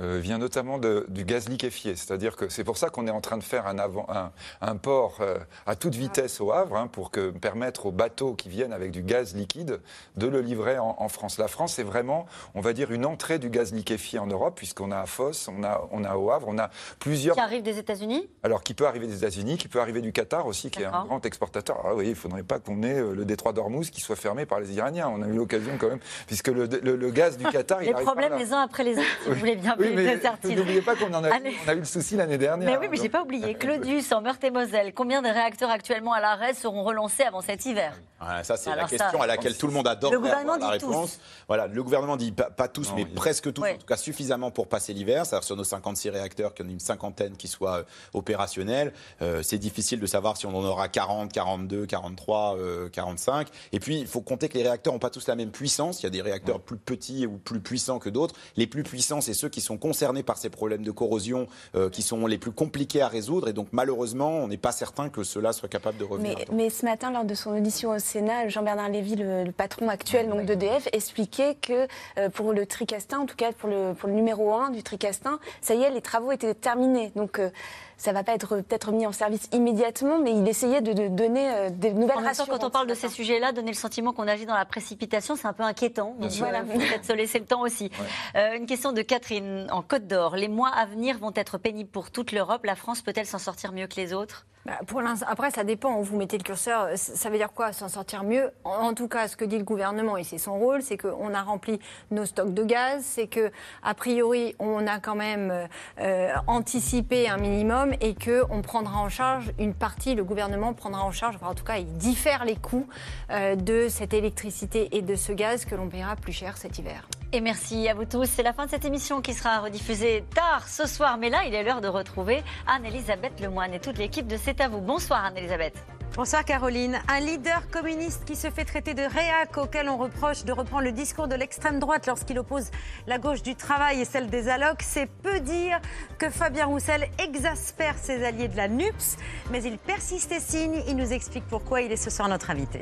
Euh, 0.00 0.18
vient 0.22 0.38
notamment 0.38 0.78
de- 0.78 1.06
du 1.08 1.24
gaz 1.24 1.48
liquéfié. 1.48 1.96
C'est-à-dire 1.96 2.36
que 2.36 2.48
c'est 2.48 2.64
pour 2.64 2.76
ça 2.78 2.90
qu'on 2.90 3.06
est 3.06 3.10
en 3.10 3.20
train 3.20 3.36
de 3.36 3.42
faire 3.44 3.66
un, 3.66 3.78
avant- 3.78 4.06
un- 4.08 4.30
un 4.60 4.76
port 4.76 5.18
euh, 5.20 5.38
à 5.66 5.74
toute 5.76 5.94
vitesse 5.94 6.40
au 6.40 6.52
Havre, 6.52 6.76
hein, 6.76 6.86
pour 6.86 7.10
que, 7.10 7.30
permettre 7.30 7.86
aux 7.86 7.92
bateaux 7.92 8.34
qui 8.34 8.48
viennent 8.48 8.72
avec 8.72 8.90
du 8.90 9.02
gaz 9.02 9.34
liquide 9.34 9.80
de 10.16 10.26
le 10.26 10.40
livrer 10.40 10.78
en, 10.78 10.96
en 10.98 11.08
France. 11.08 11.38
La 11.38 11.48
France 11.48 11.78
est 11.78 11.82
vraiment, 11.84 12.26
on 12.54 12.60
va 12.60 12.72
dire, 12.72 12.90
une 12.92 13.04
entrée 13.06 13.38
du 13.38 13.50
gaz 13.50 13.72
liquéfié 13.72 14.18
en 14.18 14.26
Europe, 14.26 14.54
puisqu'on 14.56 14.90
a 14.92 14.98
à 15.00 15.06
Fosse, 15.06 15.48
on 15.48 15.62
a, 15.64 15.88
on 15.90 16.04
a 16.04 16.16
au 16.16 16.30
Havre, 16.30 16.46
on 16.48 16.58
a 16.58 16.70
plusieurs... 16.98 17.34
Qui 17.34 17.40
arrivent 17.40 17.62
des 17.62 17.78
États-Unis 17.78 18.28
Alors, 18.42 18.62
qui 18.62 18.74
peut 18.74 18.86
arriver 18.86 19.06
des 19.06 19.16
États-Unis, 19.18 19.56
qui 19.58 19.68
peut 19.68 19.80
arriver 19.80 20.00
du 20.00 20.12
Qatar 20.12 20.46
aussi, 20.46 20.70
qui 20.70 20.82
est 20.82 20.86
un 20.86 21.04
grand 21.04 21.24
exportateur. 21.26 21.80
Ah 21.84 21.94
oui, 21.94 22.06
il 22.06 22.10
ne 22.10 22.14
faudrait 22.14 22.42
pas 22.42 22.58
qu'on 22.58 22.82
ait 22.82 22.98
euh, 22.98 23.14
le 23.14 23.24
détroit 23.24 23.52
d'Ormuz 23.52 23.90
qui 23.90 24.00
soit 24.00 24.16
fermé 24.16 24.46
par 24.46 24.60
les 24.60 24.72
Iraniens. 24.74 25.08
On 25.08 25.22
a 25.22 25.26
eu 25.28 25.32
l'occasion 25.32 25.72
quand 25.78 25.88
même, 25.88 26.00
puisque 26.26 26.48
le, 26.48 26.66
le- 26.66 26.96
le 26.96 27.10
gaz 27.10 27.36
du 27.38 27.44
Qatar, 27.44 27.82
il 27.82 27.86
Les 27.86 27.92
arrive 27.92 28.04
par 28.04 28.14
problèmes 28.14 28.32
là. 28.32 28.38
les 28.38 28.52
uns 28.52 28.60
après 28.60 28.84
les 28.84 28.98
autres, 28.98 29.06
si 29.24 29.28
vous 29.30 29.34
voulez 29.36 29.56
bien, 29.56 29.74
Oui, 29.78 29.87
Mais 29.94 30.54
n'oubliez 30.54 30.82
pas 30.82 30.96
qu'on 30.96 31.12
en 31.12 31.24
a, 31.24 31.34
Allez. 31.34 31.54
on 31.66 31.68
a 31.68 31.74
eu 31.74 31.78
le 31.80 31.84
souci 31.84 32.16
l'année 32.16 32.38
dernière. 32.38 32.68
Mais 32.68 32.76
oui, 32.76 32.88
mais 32.90 32.98
hein, 32.98 33.02
j'ai 33.02 33.08
pas 33.08 33.22
oublié. 33.22 33.54
Claudius, 33.58 34.10
en 34.12 34.20
Meurthe-et-Moselle, 34.20 34.92
combien 34.94 35.22
de 35.22 35.28
réacteurs 35.28 35.70
actuellement 35.70 36.12
à 36.12 36.20
l'arrêt 36.20 36.54
seront 36.54 36.82
relancés 36.84 37.22
avant 37.24 37.40
cet 37.40 37.66
hiver? 37.66 37.92
Voilà, 38.20 38.42
ça, 38.42 38.56
c'est 38.56 38.70
la 38.74 38.88
ça, 38.88 38.96
question 38.96 39.22
à 39.22 39.26
laquelle 39.26 39.56
tout 39.56 39.68
le 39.68 39.72
monde 39.72 39.86
adore 39.86 40.10
Le 40.10 40.18
gouvernement 40.18 40.54
avoir 40.54 40.72
la 40.72 40.78
dit 40.78 40.84
réponse. 40.84 41.12
tous. 41.12 41.20
Voilà, 41.46 41.68
le 41.68 41.82
gouvernement 41.84 42.16
dit 42.16 42.32
pas, 42.32 42.50
pas 42.50 42.66
tous, 42.66 42.88
Non, 42.90 42.96
mais 42.96 43.06
presque 43.06 43.52
tous, 43.52 43.62
en 43.64 43.76
tout 43.76 43.86
cas 43.86 43.96
suffisamment 43.96 44.50
pour 44.50 44.66
passer 44.66 44.92
l'hiver. 44.92 45.24
C'est-à-dire 45.24 45.44
sur 45.44 45.56
nos 45.56 45.62
56 45.64 46.10
réacteurs, 46.10 46.52
qu'il 46.52 46.64
y 46.64 46.68
en 46.68 46.70
ait 46.70 46.74
une 46.74 46.80
cinquantaine 46.80 47.36
qui 47.36 47.46
soient 47.46 47.76
euh, 47.78 47.82
opérationnels. 48.14 48.92
Euh, 49.22 49.42
c'est 49.42 49.58
difficile 49.58 50.00
de 50.00 50.06
savoir 50.06 50.36
si 50.36 50.46
on 50.46 50.56
en 50.56 50.64
aura 50.64 50.88
40, 50.88 51.32
42, 51.32 51.86
43, 51.86 52.56
euh, 52.58 52.88
45. 52.88 53.48
Et 53.72 53.78
puis, 53.78 53.98
il 54.00 54.06
faut 54.06 54.20
compter 54.20 54.48
que 54.48 54.58
les 54.58 54.64
réacteurs 54.64 54.92
n'ont 54.92 54.98
pas 54.98 55.10
tous 55.10 55.28
la 55.28 55.36
même 55.36 55.50
puissance. 55.50 56.00
Il 56.02 56.04
y 56.04 56.06
a 56.06 56.10
des 56.10 56.22
réacteurs 56.22 56.60
plus 56.60 56.76
petits 56.76 57.24
ou 57.26 57.38
plus 57.38 57.60
puissants 57.60 58.00
que 58.00 58.08
d'autres. 58.10 58.34
Les 58.56 58.66
plus 58.66 58.82
puissants, 58.82 59.20
c'est 59.20 59.34
ceux 59.34 59.48
qui 59.48 59.60
sont 59.60 59.67
concernés 59.76 60.22
par 60.22 60.38
ces 60.38 60.50
problèmes 60.50 60.82
de 60.82 60.90
corrosion, 60.90 61.46
euh, 61.74 61.90
qui 61.90 62.02
sont 62.02 62.26
les 62.26 62.38
plus 62.38 62.52
compliqués 62.52 63.02
à 63.02 63.08
résoudre. 63.08 63.48
Et 63.48 63.52
donc, 63.52 63.68
malheureusement, 63.72 64.30
on 64.30 64.48
n'est 64.48 64.56
pas 64.56 64.72
certain 64.72 65.08
que 65.08 65.22
ceux-là 65.22 65.52
soient 65.52 65.68
capables 65.68 65.98
de 65.98 66.04
revenir. 66.04 66.36
Mais, 66.38 66.46
mais 66.52 66.70
ce 66.70 66.84
matin, 66.84 67.10
lors 67.10 67.24
de 67.24 67.34
son 67.34 67.56
audition 67.56 67.90
au 67.90 67.98
Sénat, 67.98 68.48
Jean-Bernard 68.48 68.88
Lévy, 68.88 69.16
le, 69.16 69.44
le 69.44 69.52
patron 69.52 69.88
actuel 69.88 70.28
donc, 70.28 70.44
d'EDF, 70.44 70.88
expliquait 70.92 71.56
que 71.60 71.86
euh, 72.18 72.28
pour 72.30 72.52
le 72.52 72.66
Tricastin, 72.66 73.18
en 73.20 73.26
tout 73.26 73.36
cas 73.36 73.52
pour 73.52 73.68
le, 73.68 73.94
pour 73.94 74.08
le 74.08 74.14
numéro 74.14 74.52
1 74.54 74.70
du 74.70 74.82
Tricastin, 74.82 75.38
ça 75.60 75.74
y 75.74 75.82
est, 75.82 75.90
les 75.90 76.00
travaux 76.00 76.32
étaient 76.32 76.54
terminés. 76.54 77.12
Donc 77.16 77.38
euh, 77.38 77.50
ça 77.98 78.12
va 78.12 78.22
pas 78.22 78.32
être 78.32 78.56
peut-être 78.56 78.92
mis 78.92 79.06
en 79.06 79.12
service 79.12 79.48
immédiatement, 79.52 80.20
mais 80.20 80.32
il 80.32 80.46
essayait 80.48 80.80
de, 80.80 80.92
de 80.92 81.08
donner 81.08 81.50
euh, 81.50 81.70
des 81.70 81.92
nouvelles 81.92 82.16
En 82.16 82.20
même 82.20 82.32
temps, 82.34 82.46
quand 82.46 82.64
on 82.64 82.70
parle 82.70 82.86
de 82.86 82.94
ces 82.94 83.08
sujets-là, 83.08 83.52
donner 83.52 83.72
le 83.72 83.76
sentiment 83.76 84.12
qu'on 84.12 84.28
agit 84.28 84.46
dans 84.46 84.54
la 84.54 84.64
précipitation, 84.64 85.34
c'est 85.34 85.48
un 85.48 85.52
peu 85.52 85.64
inquiétant. 85.64 86.14
Donc 86.18 86.30
voilà, 86.32 86.64
faut 86.64 86.78
peut-être 86.78 87.04
se 87.04 87.12
laisser 87.12 87.40
le 87.40 87.44
temps 87.44 87.60
aussi. 87.60 87.90
Euh, 88.36 88.56
une 88.56 88.66
question 88.66 88.92
de 88.92 89.02
Catherine 89.02 89.66
en 89.70 89.82
Côte 89.82 90.06
d'Or. 90.06 90.36
Les 90.36 90.48
mois 90.48 90.68
à 90.68 90.86
venir 90.86 91.18
vont 91.18 91.32
être 91.34 91.58
pénibles 91.58 91.90
pour 91.90 92.10
toute 92.10 92.30
l'Europe. 92.32 92.64
La 92.64 92.76
France 92.76 93.02
peut-elle 93.02 93.26
s'en 93.26 93.38
sortir 93.38 93.72
mieux 93.72 93.88
que 93.88 93.96
les 93.96 94.14
autres? 94.14 94.46
Bah, 94.66 94.78
Après, 95.26 95.50
ça 95.50 95.64
dépend 95.64 95.96
où 95.96 96.02
vous 96.02 96.16
mettez 96.16 96.38
le 96.38 96.42
curseur. 96.42 96.88
Ça 96.96 97.30
veut 97.30 97.36
dire 97.36 97.52
quoi 97.52 97.72
S'en 97.72 97.88
sortir 97.88 98.24
mieux? 98.24 98.50
En, 98.64 98.94
tout 98.94 99.08
cas, 99.08 99.28
ce 99.28 99.36
que 99.36 99.44
dit 99.44 99.58
le 99.58 99.64
gouvernement, 99.64 100.16
et 100.16 100.24
c'est 100.24 100.38
son 100.38 100.58
rôle, 100.58 100.82
c'est 100.82 100.96
qu'on 100.96 101.34
a 101.34 101.42
rempli 101.42 101.78
nos 102.10 102.24
stocks 102.24 102.54
de 102.54 102.64
gaz, 102.64 103.02
c'est 103.04 103.26
que 103.26 103.50
a 103.82 103.94
priori, 103.94 104.54
on 104.58 104.86
a 104.86 104.98
quand 104.98 105.16
même 105.16 105.68
euh, 106.00 106.34
anticipé 106.46 107.28
un 107.28 107.38
minimum 107.38 107.94
et 108.00 108.14
qu'on 108.14 108.62
prendra 108.62 108.98
en 109.00 109.08
charge 109.08 109.52
une 109.58 109.74
partie, 109.74 110.14
le 110.14 110.24
gouvernement 110.24 110.72
prendra 110.74 111.02
en 111.02 111.12
charge, 111.12 111.36
enfin, 111.36 111.48
en 111.48 111.54
tout 111.54 111.64
cas, 111.64 111.78
il 111.78 111.92
diffère 111.96 112.44
les 112.44 112.56
coûts 112.56 112.86
euh, 113.30 113.56
de 113.56 113.88
cette 113.88 114.14
électricité 114.14 114.96
et 114.96 115.02
de 115.02 115.14
ce 115.14 115.32
gaz 115.32 115.64
que 115.64 115.74
l'on 115.74 115.88
paiera 115.88 116.16
plus 116.16 116.32
cher 116.32 116.56
cet 116.56 116.78
hiver. 116.78 117.06
Et 117.30 117.42
merci 117.42 117.86
à 117.90 117.94
vous 117.94 118.06
tous. 118.06 118.24
C'est 118.24 118.42
la 118.42 118.54
fin 118.54 118.64
de 118.64 118.70
cette 118.70 118.86
émission 118.86 119.20
qui 119.20 119.34
sera 119.34 119.60
rediffusée 119.60 120.24
tard 120.34 120.66
ce 120.66 120.86
soir. 120.86 121.18
Mais 121.18 121.28
là, 121.28 121.42
il 121.46 121.54
est 121.54 121.62
l'heure 121.62 121.82
de 121.82 121.88
retrouver 121.88 122.42
Anne-Elisabeth 122.66 123.38
Lemoine 123.40 123.74
et 123.74 123.80
toute 123.80 123.98
l'équipe 123.98 124.26
de 124.26 124.38
C'est 124.38 124.62
à 124.62 124.68
vous. 124.68 124.80
Bonsoir 124.80 125.26
Anne-Elisabeth. 125.26 125.74
Bonsoir 126.16 126.42
Caroline. 126.42 126.98
Un 127.06 127.20
leader 127.20 127.68
communiste 127.70 128.24
qui 128.24 128.34
se 128.34 128.48
fait 128.48 128.64
traiter 128.64 128.94
de 128.94 129.02
réac 129.02 129.58
auquel 129.58 129.90
on 129.90 129.98
reproche 129.98 130.44
de 130.44 130.52
reprendre 130.52 130.84
le 130.84 130.92
discours 130.92 131.28
de 131.28 131.34
l'extrême 131.34 131.78
droite 131.78 132.06
lorsqu'il 132.06 132.38
oppose 132.38 132.70
la 133.06 133.18
gauche 133.18 133.42
du 133.42 133.54
travail 133.54 134.00
et 134.00 134.06
celle 134.06 134.30
des 134.30 134.48
allocs, 134.48 134.82
c'est 134.82 135.06
peu 135.06 135.38
dire 135.40 135.80
que 136.18 136.30
Fabien 136.30 136.64
Roussel 136.64 137.10
exaspère 137.18 137.98
ses 137.98 138.24
alliés 138.24 138.48
de 138.48 138.56
la 138.56 138.68
NUPS, 138.68 139.18
mais 139.50 139.62
il 139.62 139.76
persiste 139.76 140.32
et 140.32 140.40
signe. 140.40 140.82
Il 140.88 140.96
nous 140.96 141.12
explique 141.12 141.46
pourquoi 141.46 141.82
il 141.82 141.92
est 141.92 141.96
ce 141.96 142.08
soir 142.08 142.26
notre 142.30 142.50
invité. 142.50 142.80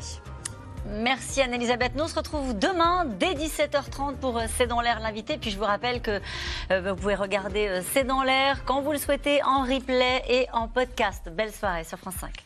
Merci 0.89 1.43
Anne-Elisabeth. 1.43 1.95
Nous 1.97 2.05
on 2.05 2.09
se 2.09 2.14
retrouve 2.14 2.59
demain 2.59 3.05
dès 3.18 3.34
17h30 3.34 4.16
pour 4.16 4.39
euh, 4.39 4.45
C'est 4.57 4.66
dans 4.66 4.80
l'air 4.80 5.01
l'invité. 5.01 5.37
Puis 5.37 5.51
je 5.51 5.59
vous 5.59 5.64
rappelle 5.64 6.01
que 6.01 6.20
euh, 6.70 6.80
vous 6.80 6.97
pouvez 6.97 7.14
regarder 7.14 7.68
euh, 7.68 7.82
C'est 7.93 8.05
dans 8.05 8.22
l'air 8.22 8.64
quand 8.64 8.82
vous 8.82 8.93
le 8.93 8.99
souhaitez 8.99 9.43
en 9.43 9.62
replay 9.62 10.22
et 10.28 10.47
en 10.53 10.68
podcast. 10.68 11.28
Belle 11.30 11.53
soirée 11.53 11.84
sur 11.84 11.99
France 11.99 12.14
5. 12.20 12.46